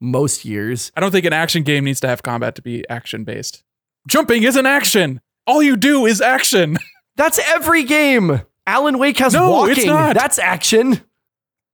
most 0.00 0.44
years. 0.44 0.90
I 0.96 1.00
don't 1.00 1.10
think 1.10 1.24
an 1.24 1.32
action 1.32 1.62
game 1.62 1.84
needs 1.84 2.00
to 2.00 2.08
have 2.08 2.22
combat 2.22 2.54
to 2.56 2.62
be 2.62 2.88
action 2.88 3.24
based. 3.24 3.62
Jumping 4.08 4.42
is 4.42 4.56
an 4.56 4.66
action. 4.66 5.20
All 5.46 5.62
you 5.62 5.76
do 5.76 6.06
is 6.06 6.20
action. 6.20 6.76
That's 7.16 7.38
every 7.38 7.84
game. 7.84 8.42
Alan 8.66 8.98
Wake 8.98 9.18
has 9.18 9.34
No, 9.34 9.50
walking. 9.50 9.76
it's 9.76 9.86
not. 9.86 10.14
That's 10.14 10.38
action. 10.38 11.00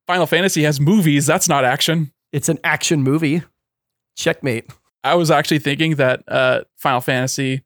Final 0.06 0.26
Fantasy 0.26 0.64
has 0.64 0.80
movies. 0.80 1.24
That's 1.26 1.48
not 1.48 1.64
action. 1.64 2.12
It's 2.32 2.48
an 2.48 2.58
action 2.64 3.02
movie. 3.02 3.42
Checkmate. 4.16 4.70
I 5.02 5.14
was 5.14 5.30
actually 5.30 5.60
thinking 5.60 5.96
that 5.96 6.22
uh, 6.28 6.62
Final 6.76 7.00
Fantasy 7.00 7.62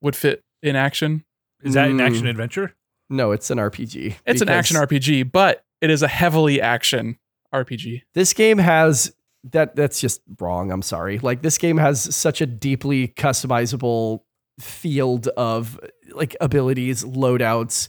would 0.00 0.16
fit 0.16 0.42
in 0.62 0.74
action. 0.76 1.24
Is 1.62 1.74
that 1.74 1.88
an 1.90 1.98
Mm. 1.98 2.06
action 2.06 2.26
adventure? 2.26 2.74
No, 3.10 3.32
it's 3.32 3.50
an 3.50 3.58
RPG. 3.58 4.16
It's 4.24 4.40
an 4.40 4.48
action 4.48 4.76
RPG, 4.76 5.30
but 5.30 5.64
it 5.80 5.90
is 5.90 6.02
a 6.02 6.08
heavily 6.08 6.60
action 6.62 7.18
RPG. 7.52 8.02
This 8.14 8.32
game 8.32 8.58
has 8.58 9.12
that. 9.50 9.76
That's 9.76 10.00
just 10.00 10.20
wrong. 10.40 10.70
I'm 10.70 10.82
sorry. 10.82 11.18
Like 11.18 11.42
this 11.42 11.58
game 11.58 11.78
has 11.78 12.14
such 12.14 12.40
a 12.40 12.46
deeply 12.46 13.08
customizable 13.08 14.20
field 14.60 15.28
of 15.28 15.78
like 16.12 16.36
abilities, 16.40 17.04
loadouts, 17.04 17.88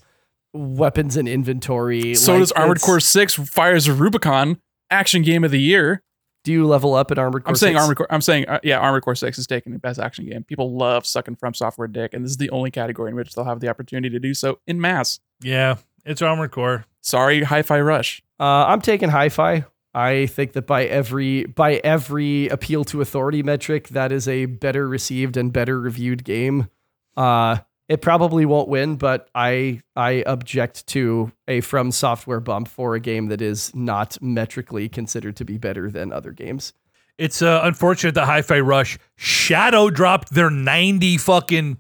weapons, 0.53 1.17
and 1.17 1.27
inventory. 1.27 2.15
So 2.15 2.33
Like, 2.33 2.41
does 2.41 2.51
Armored 2.53 2.81
Core 2.81 2.99
6 2.99 3.33
Fires 3.35 3.87
of 3.87 3.99
Rubicon, 3.99 4.59
action 4.89 5.21
game 5.21 5.43
of 5.43 5.51
the 5.51 5.59
year. 5.59 6.01
Do 6.43 6.51
you 6.51 6.67
level 6.67 6.93
up 6.93 7.09
at 7.09 7.17
Armored 7.17 7.45
Core? 7.45 7.51
I'm 7.51 7.55
saying 7.55 7.75
6? 7.75 7.81
Armored 7.81 7.97
Core 7.97 8.07
I'm 8.09 8.21
saying 8.21 8.47
uh, 8.49 8.59
yeah, 8.63 8.77
Armored 8.79 9.03
Core 9.03 9.15
6 9.15 9.37
is 9.37 9.47
taking 9.47 9.71
the 9.71 9.79
best 9.79 9.99
action 9.99 10.25
game. 10.25 10.43
People 10.43 10.75
love 10.75 11.05
sucking 11.05 11.37
FromSoftware 11.37 11.91
dick 11.91 12.13
and 12.13 12.23
this 12.23 12.31
is 12.31 12.37
the 12.37 12.49
only 12.49 12.69
category 12.71 13.09
in 13.09 13.15
which 13.15 13.33
they'll 13.33 13.45
have 13.45 13.61
the 13.61 13.69
opportunity 13.69 14.09
to 14.09 14.19
do 14.19 14.33
so 14.33 14.59
in 14.67 14.79
mass. 14.81 15.19
Yeah, 15.41 15.77
it's 16.05 16.21
Armored 16.21 16.51
Core. 16.51 16.85
Sorry, 17.01 17.43
Hi-Fi 17.43 17.79
Rush. 17.81 18.21
Uh, 18.39 18.65
I'm 18.67 18.81
taking 18.81 19.09
Hi-Fi. 19.09 19.65
I 19.93 20.25
think 20.25 20.53
that 20.53 20.65
by 20.65 20.85
every 20.85 21.45
by 21.45 21.75
every 21.83 22.47
appeal 22.47 22.83
to 22.85 23.01
authority 23.01 23.43
metric, 23.43 23.89
that 23.89 24.11
is 24.11 24.27
a 24.27 24.45
better 24.45 24.87
received 24.87 25.37
and 25.37 25.53
better 25.53 25.79
reviewed 25.79 26.23
game. 26.23 26.67
Uh, 27.15 27.57
it 27.87 28.01
probably 28.01 28.45
won't 28.45 28.69
win, 28.69 28.95
but 28.95 29.29
I 29.35 29.81
I 29.95 30.23
object 30.25 30.87
to 30.87 31.31
a 31.47 31.61
FromSoftware 31.61 32.43
bump 32.43 32.67
for 32.69 32.95
a 32.95 32.99
game 32.99 33.27
that 33.27 33.41
is 33.41 33.73
not 33.75 34.17
metrically 34.21 34.89
considered 34.89 35.35
to 35.35 35.45
be 35.45 35.57
better 35.57 35.91
than 35.91 36.11
other 36.11 36.31
games. 36.31 36.73
It's 37.17 37.43
uh, 37.43 37.61
unfortunate 37.63 38.15
that 38.15 38.25
Hi-Fi 38.25 38.59
Rush 38.61 38.97
shadow 39.15 39.91
dropped 39.91 40.33
their 40.33 40.49
90 40.49 41.17
fucking. 41.17 41.77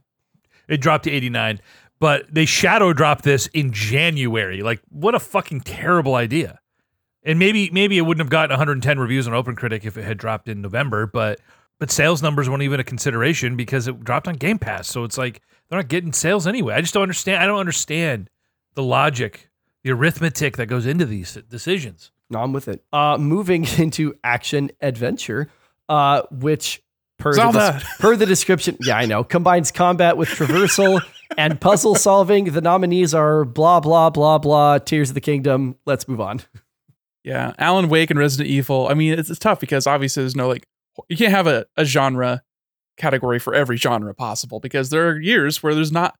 It 0.67 0.79
dropped 0.79 1.05
to 1.05 1.11
89, 1.11 1.59
but 1.99 2.31
they 2.31 2.45
shadow 2.45 2.93
dropped 2.93 3.23
this 3.23 3.47
in 3.47 3.71
January. 3.71 4.61
Like, 4.61 4.81
what 4.89 5.15
a 5.15 5.19
fucking 5.19 5.61
terrible 5.61 6.15
idea. 6.15 6.59
And 7.25 7.39
maybe 7.39 7.69
maybe 7.71 7.97
it 7.97 8.01
wouldn't 8.01 8.23
have 8.23 8.29
gotten 8.29 8.51
110 8.51 8.99
reviews 8.99 9.27
on 9.27 9.33
OpenCritic 9.33 9.85
if 9.85 9.97
it 9.97 10.03
had 10.03 10.17
dropped 10.17 10.47
in 10.49 10.61
November, 10.61 11.07
but 11.07 11.39
but 11.79 11.89
sales 11.89 12.21
numbers 12.21 12.49
weren't 12.49 12.63
even 12.63 12.79
a 12.79 12.83
consideration 12.83 13.55
because 13.55 13.87
it 13.87 14.03
dropped 14.03 14.27
on 14.27 14.35
Game 14.35 14.59
Pass. 14.59 14.87
So 14.87 15.03
it's 15.03 15.17
like 15.17 15.41
they're 15.69 15.79
not 15.79 15.87
getting 15.87 16.13
sales 16.13 16.45
anyway. 16.47 16.75
I 16.75 16.81
just 16.81 16.93
don't 16.93 17.03
understand. 17.03 17.41
I 17.41 17.47
don't 17.47 17.59
understand 17.59 18.29
the 18.75 18.83
logic, 18.83 19.49
the 19.83 19.91
arithmetic 19.91 20.57
that 20.57 20.65
goes 20.67 20.85
into 20.85 21.05
these 21.05 21.33
decisions. 21.49 22.11
No, 22.29 22.39
I'm 22.39 22.53
with 22.53 22.67
it. 22.67 22.83
Uh, 22.91 23.17
moving 23.17 23.65
into 23.77 24.15
action 24.23 24.71
adventure, 24.81 25.49
uh, 25.89 26.23
which 26.31 26.81
per 27.19 27.31
the, 27.31 27.35
Zelda. 27.35 27.79
des- 27.79 27.85
per 27.99 28.15
the 28.15 28.25
description, 28.25 28.77
yeah, 28.81 28.97
I 28.97 29.05
know, 29.05 29.23
combines 29.23 29.71
combat 29.71 30.17
with 30.17 30.29
traversal 30.29 31.01
and 31.37 31.59
puzzle 31.59 31.95
solving. 31.95 32.45
The 32.45 32.61
nominees 32.61 33.13
are 33.13 33.45
blah 33.45 33.79
blah 33.79 34.09
blah 34.09 34.39
blah. 34.39 34.79
Tears 34.79 35.09
of 35.11 35.15
the 35.15 35.21
Kingdom. 35.21 35.75
Let's 35.85 36.07
move 36.07 36.21
on. 36.21 36.41
Yeah, 37.23 37.53
Alan 37.57 37.87
Wake 37.89 38.09
and 38.09 38.19
Resident 38.19 38.49
Evil. 38.49 38.87
I 38.89 38.93
mean, 38.95 39.17
it's, 39.17 39.29
it's 39.29 39.39
tough 39.39 39.59
because 39.59 39.87
obviously 39.87 40.23
there's 40.23 40.35
no 40.35 40.47
like 40.47 40.67
you 41.09 41.17
can't 41.17 41.31
have 41.31 41.47
a, 41.47 41.65
a 41.77 41.85
genre 41.85 42.43
category 42.97 43.39
for 43.39 43.53
every 43.53 43.77
genre 43.77 44.13
possible 44.13 44.59
because 44.59 44.89
there 44.89 45.07
are 45.09 45.19
years 45.19 45.63
where 45.63 45.73
there's 45.73 45.91
not 45.91 46.15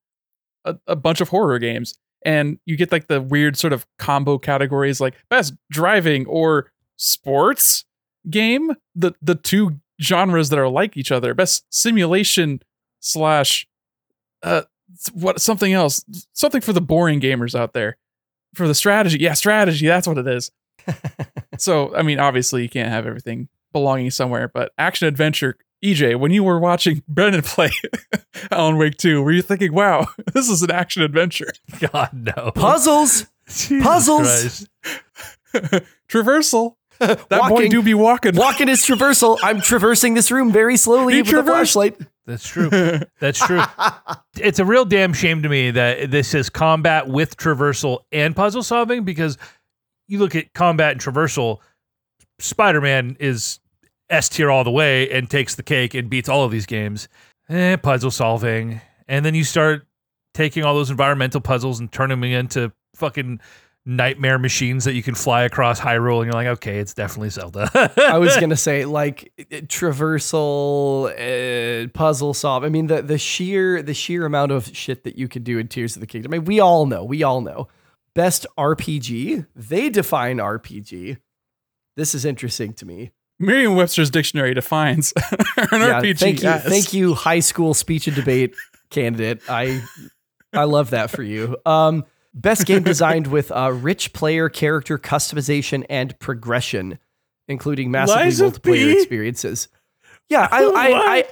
a, 0.66 0.76
a 0.88 0.96
bunch 0.96 1.22
of 1.22 1.30
horror 1.30 1.60
games 1.60 1.94
and 2.26 2.58
you 2.66 2.76
get 2.78 2.92
like 2.92 3.08
the 3.08 3.22
weird 3.22 3.58
sort 3.58 3.74
of 3.74 3.86
combo 4.00 4.38
categories 4.38 5.00
like 5.00 5.14
best 5.30 5.54
driving 5.70 6.26
or 6.26 6.72
sports 6.98 7.86
game 8.30 8.72
the 8.96 9.14
the 9.22 9.36
two 9.36 9.80
genres 10.02 10.50
that 10.50 10.58
are 10.58 10.70
like 10.70 10.98
each 10.98 11.12
other 11.12 11.34
best 11.34 11.66
simulation 11.70 12.62
slash 13.00 13.68
uh 14.42 14.64
what 15.14 15.40
something 15.42 15.74
else 15.74 16.04
something 16.34 16.62
for 16.62 16.74
the 16.74 16.82
boring 16.82 17.20
gamers 17.20 17.58
out 17.58 17.74
there 17.74 17.98
for 18.56 18.68
the 18.68 18.76
strategy 18.76 19.18
yeah 19.20 19.34
strategy 19.34 19.86
that's 19.86 20.08
what 20.08 20.18
it 20.18 20.28
is 20.28 20.50
so 21.58 21.96
I 21.96 22.02
mean, 22.02 22.20
obviously 22.20 22.64
you 22.64 22.70
can't 22.70 22.90
have 22.90 23.06
everything 23.06 23.50
belonging 23.72 24.12
somewhere, 24.12 24.48
but 24.48 24.72
action 24.78 25.08
adventure. 25.08 25.58
EJ, 25.84 26.18
when 26.18 26.32
you 26.32 26.44
were 26.44 26.60
watching 26.60 27.04
Brendan 27.10 27.42
play 27.42 27.70
Alan 28.52 28.78
Wake 28.78 28.96
2, 28.98 29.22
were 29.22 29.34
you 29.34 29.42
thinking, 29.42 29.74
wow, 29.74 30.08
this 30.34 30.50
is 30.50 30.62
an 30.62 30.72
action 30.72 31.04
adventure? 31.04 31.52
God 31.92 32.10
no. 32.14 32.52
Puzzles. 32.52 33.26
Jesus 33.48 33.84
puzzles. 33.84 34.68
Traversal. 36.08 36.76
That 37.00 37.30
boy 37.30 37.38
Walking. 37.38 37.72
do 37.72 37.82
be 37.82 37.94
walking. 37.94 38.36
Walking 38.36 38.70
is 38.70 38.86
traversal. 38.86 39.38
I'm 39.44 39.60
traversing 39.60 40.14
this 40.14 40.32
room 40.32 40.52
very 40.52 40.78
slowly 40.78 41.16
He 41.16 41.22
with 41.22 41.34
a 41.34 41.44
flashlight. 41.44 41.98
That's 42.26 42.48
true. 42.48 42.70
That's 43.20 43.40
true. 43.40 43.62
it's 44.40 44.60
a 44.60 44.66
real 44.66 44.86
damn 44.86 45.12
shame 45.12 45.44
to 45.44 45.50
me 45.50 45.72
that 45.72 46.12
this 46.12 46.34
is 46.34 46.50
combat 46.50 47.08
with 47.08 47.36
traversal 47.36 48.00
and 48.14 48.34
puzzle 48.34 48.64
solving 48.64 49.04
because 49.04 49.38
you 50.08 50.20
look 50.20 50.36
at 50.36 50.54
combat 50.54 50.92
and 50.92 51.02
traversal, 51.02 51.60
Spider 52.40 52.82
Man 52.82 53.18
is 53.20 53.60
S 54.10 54.30
tier 54.30 54.52
all 54.52 54.64
the 54.64 54.72
way 54.72 55.10
and 55.10 55.30
takes 55.30 55.56
the 55.56 55.64
cake 55.64 55.94
and 55.94 56.10
beats 56.10 56.30
all 56.30 56.44
of 56.44 56.52
these 56.52 56.66
games. 56.66 57.08
Eh, 57.50 57.76
puzzle 57.78 58.12
solving. 58.12 58.82
And 59.08 59.26
then 59.26 59.36
you 59.36 59.44
start 59.44 59.88
taking 60.34 60.64
all 60.64 60.74
those 60.74 60.90
environmental 60.90 61.42
puzzles 61.42 61.80
and 61.80 61.92
turning 61.92 62.20
them 62.20 62.30
into 62.30 62.72
fucking 62.96 63.40
nightmare 63.86 64.40
machines 64.40 64.86
that 64.86 64.94
you 64.94 65.04
can 65.04 65.14
fly 65.14 65.44
across 65.44 65.80
Hyrule 65.80 66.18
and 66.18 66.26
you're 66.26 66.34
like, 66.34 66.48
okay, 66.48 66.80
it's 66.80 66.94
definitely 66.94 67.30
Zelda. 67.30 67.70
I 67.98 68.18
was 68.18 68.38
gonna 68.40 68.56
say 68.56 68.86
like 68.86 69.32
traversal, 69.52 71.10
uh, 71.12 71.90
puzzle 71.90 72.34
solve. 72.34 72.64
I 72.64 72.70
mean 72.70 72.88
the 72.88 73.02
the 73.02 73.18
sheer 73.18 73.82
the 73.82 73.94
sheer 73.94 74.26
amount 74.26 74.52
of 74.52 74.76
shit 74.76 75.04
that 75.04 75.18
you 75.18 75.28
could 75.28 75.44
do 75.44 75.58
in 75.58 75.68
Tears 75.68 75.96
of 75.96 76.00
the 76.00 76.08
Kingdom. 76.08 76.34
I 76.34 76.38
mean, 76.38 76.46
we 76.46 76.60
all 76.60 76.86
know. 76.86 77.04
We 77.04 77.24
all 77.24 77.42
know. 77.42 77.68
Best 78.16 78.46
RPG. 78.58 79.48
They 79.56 79.90
define 79.90 80.38
RPG. 80.38 81.18
This 81.96 82.14
is 82.16 82.26
interesting 82.26 82.74
to 82.74 82.86
me. 82.86 83.12
Merriam-Webster's 83.40 84.10
dictionary 84.12 84.54
defines 84.54 85.12
an 85.22 85.22
Yeah, 85.58 86.02
RPG. 86.02 86.20
thank 86.20 86.44
you, 86.44 86.50
as- 86.50 86.64
thank 86.64 86.94
you, 86.94 87.14
high 87.16 87.40
school 87.40 87.74
speech 87.74 88.08
and 88.08 88.16
debate 88.16 88.56
candidate. 88.90 89.42
I 89.50 89.82
I 90.54 90.66
love 90.66 90.92
that 90.92 91.10
for 91.10 91.24
you. 91.24 91.58
Um, 91.66 92.06
best 92.34 92.66
game 92.68 92.84
designed 92.84 93.28
with 93.28 93.52
uh, 93.52 93.72
rich 93.74 94.14
player 94.14 94.50
character 94.50 95.00
customization 95.00 95.84
and 95.90 96.18
progression, 96.20 97.00
including 97.48 97.90
massively 97.90 98.24
Lies 98.26 98.40
multiplayer 98.40 98.94
P? 98.94 98.98
experiences. 98.98 99.68
Yeah, 100.30 100.48
I 100.52 100.64
I 100.76 101.16
I 101.18 101.24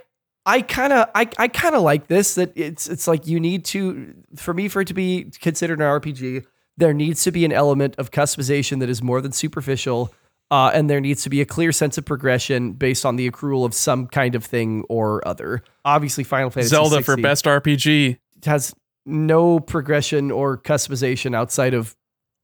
I 0.57 0.61
kind 0.63 0.91
of 0.93 1.09
I, 1.13 1.29
I 1.37 1.47
kind 1.47 1.75
of 1.75 1.83
like 1.83 2.07
this 2.07 2.33
that 2.35 2.51
it's 2.55 2.89
it's 2.89 3.07
like 3.07 3.27
you 3.27 3.39
need 3.39 3.63
to 3.65 4.15
for 4.35 4.53
me 4.55 4.67
for 4.67 4.81
it 4.81 4.87
to 4.87 4.95
be 4.95 5.31
considered 5.39 5.79
an 5.79 5.85
RPG 5.85 6.45
there 6.81 6.93
needs 6.93 7.23
to 7.23 7.31
be 7.31 7.45
an 7.45 7.51
element 7.51 7.95
of 7.99 8.09
customization 8.09 8.79
that 8.79 8.89
is 8.89 9.03
more 9.03 9.21
than 9.21 9.31
superficial 9.31 10.11
uh, 10.49 10.69
and 10.73 10.89
there 10.89 10.99
needs 10.99 11.23
to 11.23 11.29
be 11.29 11.39
a 11.39 11.45
clear 11.45 11.71
sense 11.71 11.97
of 11.97 12.03
progression 12.03 12.73
based 12.73 13.05
on 13.05 13.15
the 13.15 13.29
accrual 13.29 13.65
of 13.65 13.73
some 13.73 14.07
kind 14.07 14.33
of 14.33 14.43
thing 14.43 14.83
or 14.89 15.25
other 15.27 15.63
obviously 15.85 16.23
Final 16.23 16.49
Fantasy 16.49 16.69
Zelda 16.69 17.03
for 17.03 17.15
best 17.17 17.45
RPG. 17.45 18.17
has 18.45 18.73
no 19.05 19.59
progression 19.59 20.31
or 20.31 20.57
customization 20.57 21.35
outside 21.35 21.73
of 21.73 21.95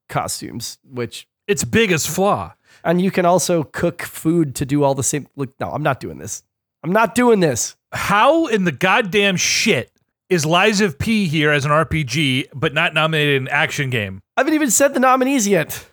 costumes 0.08 0.78
which 0.84 1.28
its 1.48 1.64
biggest 1.64 2.08
flaw. 2.08 2.54
and 2.84 3.02
you 3.02 3.10
can 3.10 3.26
also 3.26 3.64
cook 3.64 4.04
food 4.04 4.54
to 4.56 4.66
do 4.66 4.84
all 4.84 4.94
the 4.94 5.04
same 5.04 5.28
like 5.36 5.50
no 5.60 5.72
I'm 5.72 5.84
not 5.84 6.00
doing 6.00 6.20
this 6.20 6.44
I'm 6.84 6.94
not 6.94 7.16
doing 7.16 7.40
this 7.40 7.76
How 7.92 8.46
in 8.46 8.66
the 8.66 8.72
goddamn 8.72 9.36
shit 9.36 9.92
is 10.30 10.46
Lies 10.46 10.82
of 10.82 11.00
P 11.00 11.28
here 11.28 11.52
as 11.52 11.66
an 11.66 11.72
RPG, 11.72 12.50
but 12.54 12.74
not 12.74 12.94
nominated 12.94 13.42
in 13.42 13.48
action 13.48 13.90
game? 13.90 14.22
I 14.38 14.42
haven't 14.42 14.54
even 14.54 14.70
said 14.70 14.94
the 14.94 15.00
nominees 15.00 15.48
yet. 15.48 15.84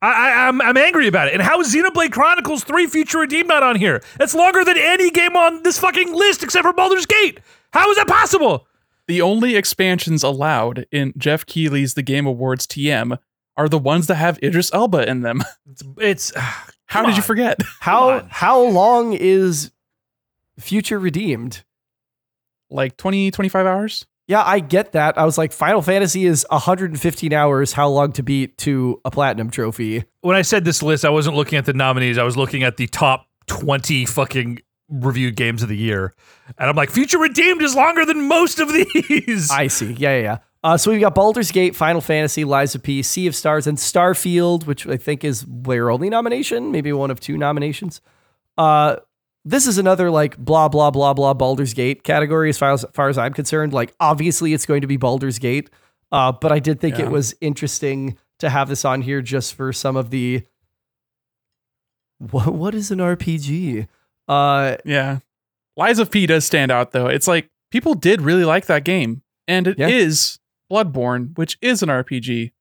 I, 0.00 0.30
I, 0.30 0.48
I'm, 0.48 0.62
I'm 0.62 0.78
angry 0.78 1.06
about 1.06 1.28
it. 1.28 1.34
And 1.34 1.42
how 1.42 1.60
is 1.60 1.74
Xenoblade 1.74 2.10
Chronicles 2.10 2.64
3 2.64 2.86
Future 2.86 3.18
Redeemed 3.18 3.48
not 3.48 3.62
on 3.62 3.76
here? 3.76 4.02
That's 4.18 4.34
longer 4.34 4.64
than 4.64 4.78
any 4.78 5.10
game 5.10 5.36
on 5.36 5.62
this 5.62 5.78
fucking 5.78 6.12
list 6.12 6.42
except 6.42 6.64
for 6.64 6.72
Baldur's 6.72 7.04
Gate. 7.04 7.38
How 7.74 7.90
is 7.90 7.98
that 7.98 8.08
possible? 8.08 8.66
The 9.08 9.20
only 9.20 9.56
expansions 9.56 10.22
allowed 10.22 10.86
in 10.90 11.12
Jeff 11.18 11.44
Keighley's 11.44 11.92
The 11.92 12.02
Game 12.02 12.26
Awards 12.26 12.66
TM 12.66 13.18
are 13.58 13.68
the 13.68 13.78
ones 13.78 14.06
that 14.06 14.14
have 14.14 14.42
Idris 14.42 14.72
Elba 14.72 15.08
in 15.08 15.20
them. 15.20 15.44
It's, 15.70 15.82
it's 15.98 16.32
How 16.86 17.00
Come 17.00 17.10
did 17.10 17.16
you 17.16 17.22
forget? 17.22 17.58
How 17.80 18.26
how 18.28 18.60
long 18.60 19.14
is 19.14 19.70
Future 20.58 20.98
Redeemed? 20.98 21.62
Like 22.68 22.98
20, 22.98 23.30
25 23.30 23.66
hours? 23.66 24.06
Yeah, 24.28 24.42
I 24.44 24.60
get 24.60 24.92
that. 24.92 25.18
I 25.18 25.24
was 25.24 25.36
like, 25.36 25.52
Final 25.52 25.82
Fantasy 25.82 26.26
is 26.26 26.46
115 26.50 27.32
hours. 27.32 27.72
How 27.72 27.88
long 27.88 28.12
to 28.12 28.22
beat 28.22 28.56
to 28.58 29.00
a 29.04 29.10
platinum 29.10 29.50
trophy? 29.50 30.04
when 30.20 30.36
I 30.36 30.42
said 30.42 30.64
this 30.64 30.82
list, 30.82 31.04
I 31.04 31.10
wasn't 31.10 31.36
looking 31.36 31.58
at 31.58 31.64
the 31.64 31.72
nominees. 31.72 32.18
I 32.18 32.22
was 32.22 32.36
looking 32.36 32.62
at 32.62 32.76
the 32.76 32.86
top 32.86 33.26
20 33.48 34.06
fucking 34.06 34.60
reviewed 34.88 35.34
games 35.36 35.62
of 35.62 35.68
the 35.68 35.76
year. 35.76 36.14
And 36.58 36.70
I'm 36.70 36.76
like, 36.76 36.90
Future 36.90 37.18
Redeemed 37.18 37.62
is 37.62 37.74
longer 37.74 38.04
than 38.04 38.28
most 38.28 38.60
of 38.60 38.72
these. 38.72 39.50
I 39.50 39.66
see. 39.66 39.92
Yeah, 39.94 40.16
yeah, 40.16 40.22
yeah. 40.22 40.38
Uh, 40.64 40.76
so 40.76 40.92
we've 40.92 41.00
got 41.00 41.14
Baldur's 41.16 41.50
Gate, 41.50 41.74
Final 41.74 42.00
Fantasy, 42.00 42.44
Lies 42.44 42.76
of 42.76 42.84
P, 42.84 43.02
Sea 43.02 43.26
of 43.26 43.34
Stars, 43.34 43.66
and 43.66 43.76
Starfield, 43.78 44.64
which 44.64 44.86
I 44.86 44.96
think 44.96 45.24
is 45.24 45.44
their 45.48 45.90
only 45.90 46.08
nomination, 46.08 46.70
maybe 46.70 46.92
one 46.92 47.10
of 47.10 47.18
two 47.18 47.36
nominations. 47.36 48.00
Uh, 48.56 48.96
this 49.44 49.66
is 49.66 49.78
another 49.78 50.10
like 50.10 50.36
blah 50.38 50.68
blah 50.68 50.90
blah 50.90 51.12
blah 51.14 51.34
Baldur's 51.34 51.74
Gate 51.74 52.04
category 52.04 52.48
as 52.48 52.58
far 52.58 52.72
as, 52.72 52.84
far 52.92 53.08
as 53.08 53.18
I'm 53.18 53.32
concerned. 53.32 53.72
Like 53.72 53.94
obviously 54.00 54.52
it's 54.54 54.66
going 54.66 54.80
to 54.82 54.86
be 54.86 54.96
Baldur's 54.96 55.38
Gate, 55.38 55.70
uh, 56.12 56.32
but 56.32 56.52
I 56.52 56.58
did 56.58 56.80
think 56.80 56.98
Yeah. 56.98 57.06
it 57.06 57.10
was 57.10 57.34
interesting 57.40 58.16
to 58.38 58.50
have 58.50 58.68
this 58.68 58.84
on 58.84 59.02
here 59.02 59.20
just 59.22 59.54
for 59.54 59.72
some 59.72 59.96
of 59.96 60.10
the 60.10 60.42
what 62.18 62.54
what 62.54 62.74
is 62.74 62.90
an 62.90 62.98
RPG? 62.98 63.88
Uh, 64.28 64.76
Yeah. 64.84 65.18
Lies 65.76 65.98
of 65.98 66.10
P 66.10 66.26
does 66.26 66.44
stand 66.44 66.70
out 66.70 66.92
though. 66.92 67.06
It's 67.06 67.26
like 67.26 67.50
people 67.70 67.94
did 67.94 68.20
really 68.22 68.44
like 68.44 68.66
that 68.66 68.84
game. 68.84 69.22
And 69.48 69.66
it 69.66 69.80
is 69.80 70.38
Yeah. 70.70 70.84
Bloodborne, 70.84 71.36
which 71.36 71.58
is 71.60 71.82
an 71.82 71.88
RPG. 71.88 72.52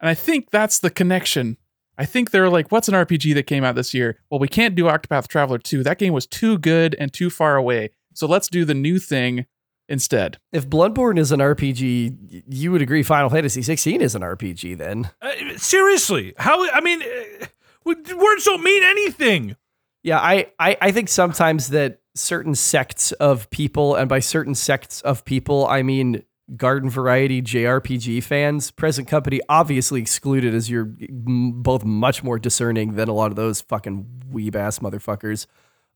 And 0.00 0.08
I 0.10 0.14
think 0.14 0.50
that's 0.50 0.78
the 0.80 0.90
connection. 0.90 1.56
I 1.96 2.04
think 2.04 2.30
they're 2.30 2.48
like, 2.48 2.72
what's 2.72 2.88
an 2.88 2.94
RPG 2.94 3.34
that 3.34 3.46
came 3.46 3.64
out 3.64 3.74
this 3.74 3.94
year? 3.94 4.18
Well, 4.30 4.40
we 4.40 4.48
can't 4.48 4.74
do 4.74 4.84
Octopath 4.84 5.28
Traveler 5.28 5.58
2. 5.58 5.82
That 5.82 5.98
game 5.98 6.12
was 6.12 6.26
too 6.26 6.58
good 6.58 6.96
and 6.98 7.12
too 7.12 7.30
far 7.30 7.56
away. 7.56 7.90
So 8.14 8.26
let's 8.26 8.48
do 8.48 8.64
the 8.64 8.74
new 8.74 8.98
thing 8.98 9.46
instead. 9.88 10.38
if 10.52 10.68
Bloodborne 10.68 11.18
is 11.18 11.30
an 11.30 11.40
RPG, 11.40 12.44
you 12.48 12.72
would 12.72 12.82
agree 12.82 13.02
Final 13.02 13.28
Fantasy 13.28 13.62
16 13.62 14.00
is 14.00 14.14
an 14.14 14.22
RPG 14.22 14.78
then. 14.78 15.10
Uh, 15.20 15.32
seriously, 15.56 16.32
how? 16.38 16.68
I 16.72 16.80
mean, 16.80 17.02
uh, 17.02 17.46
words 17.84 18.44
don't 18.44 18.62
mean 18.62 18.82
anything. 18.82 19.56
Yeah, 20.02 20.18
I, 20.18 20.46
I, 20.58 20.76
I 20.80 20.92
think 20.92 21.08
sometimes 21.08 21.68
that 21.68 22.00
certain 22.14 22.54
sects 22.54 23.12
of 23.12 23.48
people, 23.50 23.94
and 23.94 24.08
by 24.08 24.20
certain 24.20 24.54
sects 24.54 25.00
of 25.02 25.24
people, 25.24 25.66
I 25.66 25.82
mean 25.82 26.22
garden 26.56 26.90
variety 26.90 27.40
JRPG 27.42 28.22
fans, 28.22 28.70
present 28.70 29.08
company 29.08 29.40
obviously 29.48 30.00
excluded 30.00 30.54
as 30.54 30.70
you're 30.70 30.88
both 30.88 31.84
much 31.84 32.22
more 32.22 32.38
discerning 32.38 32.94
than 32.94 33.08
a 33.08 33.12
lot 33.12 33.30
of 33.30 33.36
those 33.36 33.60
fucking 33.62 34.06
weeb 34.32 34.54
ass 34.54 34.78
motherfuckers. 34.78 35.46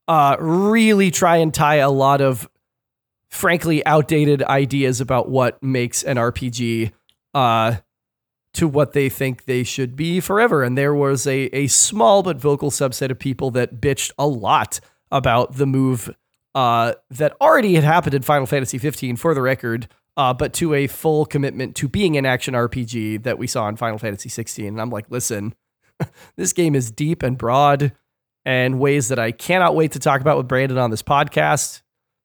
Uh, 0.07 0.37
really 0.41 1.11
try 1.11 1.37
and 1.37 1.53
tie 1.53 1.77
a 1.77 1.91
lot 1.91 2.21
of 2.21 2.49
frankly 3.31 3.85
outdated 3.85 4.43
ideas 4.43 5.01
about 5.01 5.29
what 5.29 5.63
makes 5.63 6.03
an 6.03 6.17
RPG 6.17 6.93
uh, 7.35 7.77
to 8.55 8.67
what 8.67 8.93
they 8.95 9.11
think 9.11 9.45
they 9.45 9.63
should 9.63 9.95
be 9.95 10.19
forever. 10.19 10.63
And 10.63 10.79
there 10.79 10.95
was 10.95 11.27
a, 11.27 11.55
a 11.55 11.67
small 11.67 12.23
but 12.23 12.39
vocal 12.39 12.71
subset 12.71 13.11
of 13.11 13.19
people 13.19 13.51
that 13.51 13.81
bitched 13.81 14.13
a 14.19 14.27
lot 14.27 14.81
about 15.11 15.57
the 15.57 15.67
move 15.67 16.11
uh, 16.55 16.95
that 17.11 17.35
already 17.41 17.75
had 17.75 17.85
happened 17.85 18.15
in 18.15 18.23
Final 18.23 18.47
Fantasy 18.47 18.79
15, 18.79 19.17
for 19.17 19.35
the 19.35 19.43
record, 19.43 19.89
uh, 20.19 20.35
but 20.35 20.53
to 20.53 20.75
a 20.75 20.89
full 20.89 21.25
commitment 21.25 21.77
to 21.77 21.89
being 21.89 22.17
an 22.17 22.27
action 22.27 22.53
RPG 22.53 23.23
that 23.23 23.39
we 23.39 23.47
saw 23.47 23.69
in 23.69 23.77
Final 23.77 23.99
Fantasy 23.99 24.29
16. 24.29 24.67
And 24.67 24.81
I'm 24.81 24.91
like, 24.91 25.07
listen, 25.09 25.55
this 26.37 26.53
game 26.53 26.75
is 26.75 26.91
deep 26.91 27.23
and 27.23 27.39
broad 27.39 27.93
and 28.45 28.81
ways 28.81 29.09
that 29.09 29.21
I 29.21 29.31
cannot 29.31 29.77
wait 29.77 29.93
to 29.93 30.01
talk 30.01 30.21
about 30.21 30.37
with 30.37 30.49
Brandon 30.49 30.77
on 30.77 30.91
this 30.91 31.05
podcast. 31.05 31.83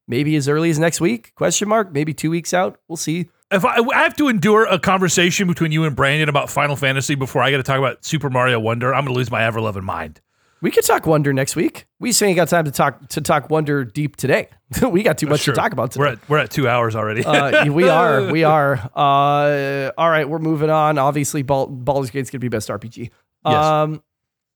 Maybe 0.08 0.36
as 0.36 0.50
early 0.50 0.72
as 0.72 0.80
next 0.80 1.00
week? 1.00 1.34
Question 1.36 1.70
mark. 1.70 1.94
Maybe 1.94 2.14
two 2.14 2.32
weeks 2.32 2.54
out. 2.54 2.80
We'll 2.88 2.98
see. 2.98 3.30
If 3.52 3.64
I, 3.64 3.78
I 3.78 4.04
have 4.04 4.16
to 4.18 4.28
endure 4.28 4.66
a 4.66 4.80
conversation 4.80 5.48
between 5.48 5.72
you 5.72 5.84
and 5.84 5.96
Brandon 5.96 6.28
about 6.28 6.50
Final 6.50 6.76
Fantasy 6.76 7.14
before 7.14 7.44
I 7.44 7.52
got 7.52 7.58
to 7.58 7.64
talk 7.64 7.78
about 7.78 8.04
Super 8.04 8.32
Mario 8.32 8.60
Wonder, 8.60 8.94
I'm 8.94 9.06
going 9.06 9.14
to 9.14 9.18
lose 9.18 9.30
my 9.30 9.44
ever 9.44 9.62
loving 9.62 9.84
mind. 9.84 10.20
We 10.64 10.72
could 10.72 10.86
talk 10.86 11.06
Wonder 11.06 11.34
next 11.34 11.58
week. 11.58 11.88
We 12.00 12.12
just 12.12 12.24
ain't 12.24 12.38
got 12.38 12.48
time 12.48 12.64
to 12.64 12.72
talk 12.72 13.10
to 13.10 13.20
talk 13.20 13.50
Wonder 13.50 13.84
deep 13.84 14.16
today. 14.16 14.48
we 14.90 15.04
got 15.04 15.18
too 15.18 15.28
much 15.28 15.42
Sure. 15.42 15.54
to 15.54 15.60
talk 15.60 15.74
about 15.74 15.92
today. 15.92 16.00
We're 16.00 16.08
at 16.14 16.30
we're 16.30 16.38
at 16.38 16.52
two 16.52 16.70
hours 16.70 16.96
already. 16.96 17.26
uh, 17.26 17.66
we 17.72 17.90
are. 17.90 18.32
We 18.32 18.46
are. 18.46 18.76
Uh, 18.96 19.92
all 19.98 20.10
right, 20.10 20.28
we're 20.28 20.40
moving 20.40 20.70
on. 20.70 20.98
Obviously, 20.98 21.42
Bal- 21.42 21.68
Baldur's 21.68 22.12
Gate's 22.12 22.30
going 22.30 22.40
to 22.40 22.44
be 22.44 22.48
best 22.48 22.70
RPG. 22.70 23.10
Yes. 23.46 23.54
Um, 23.54 24.02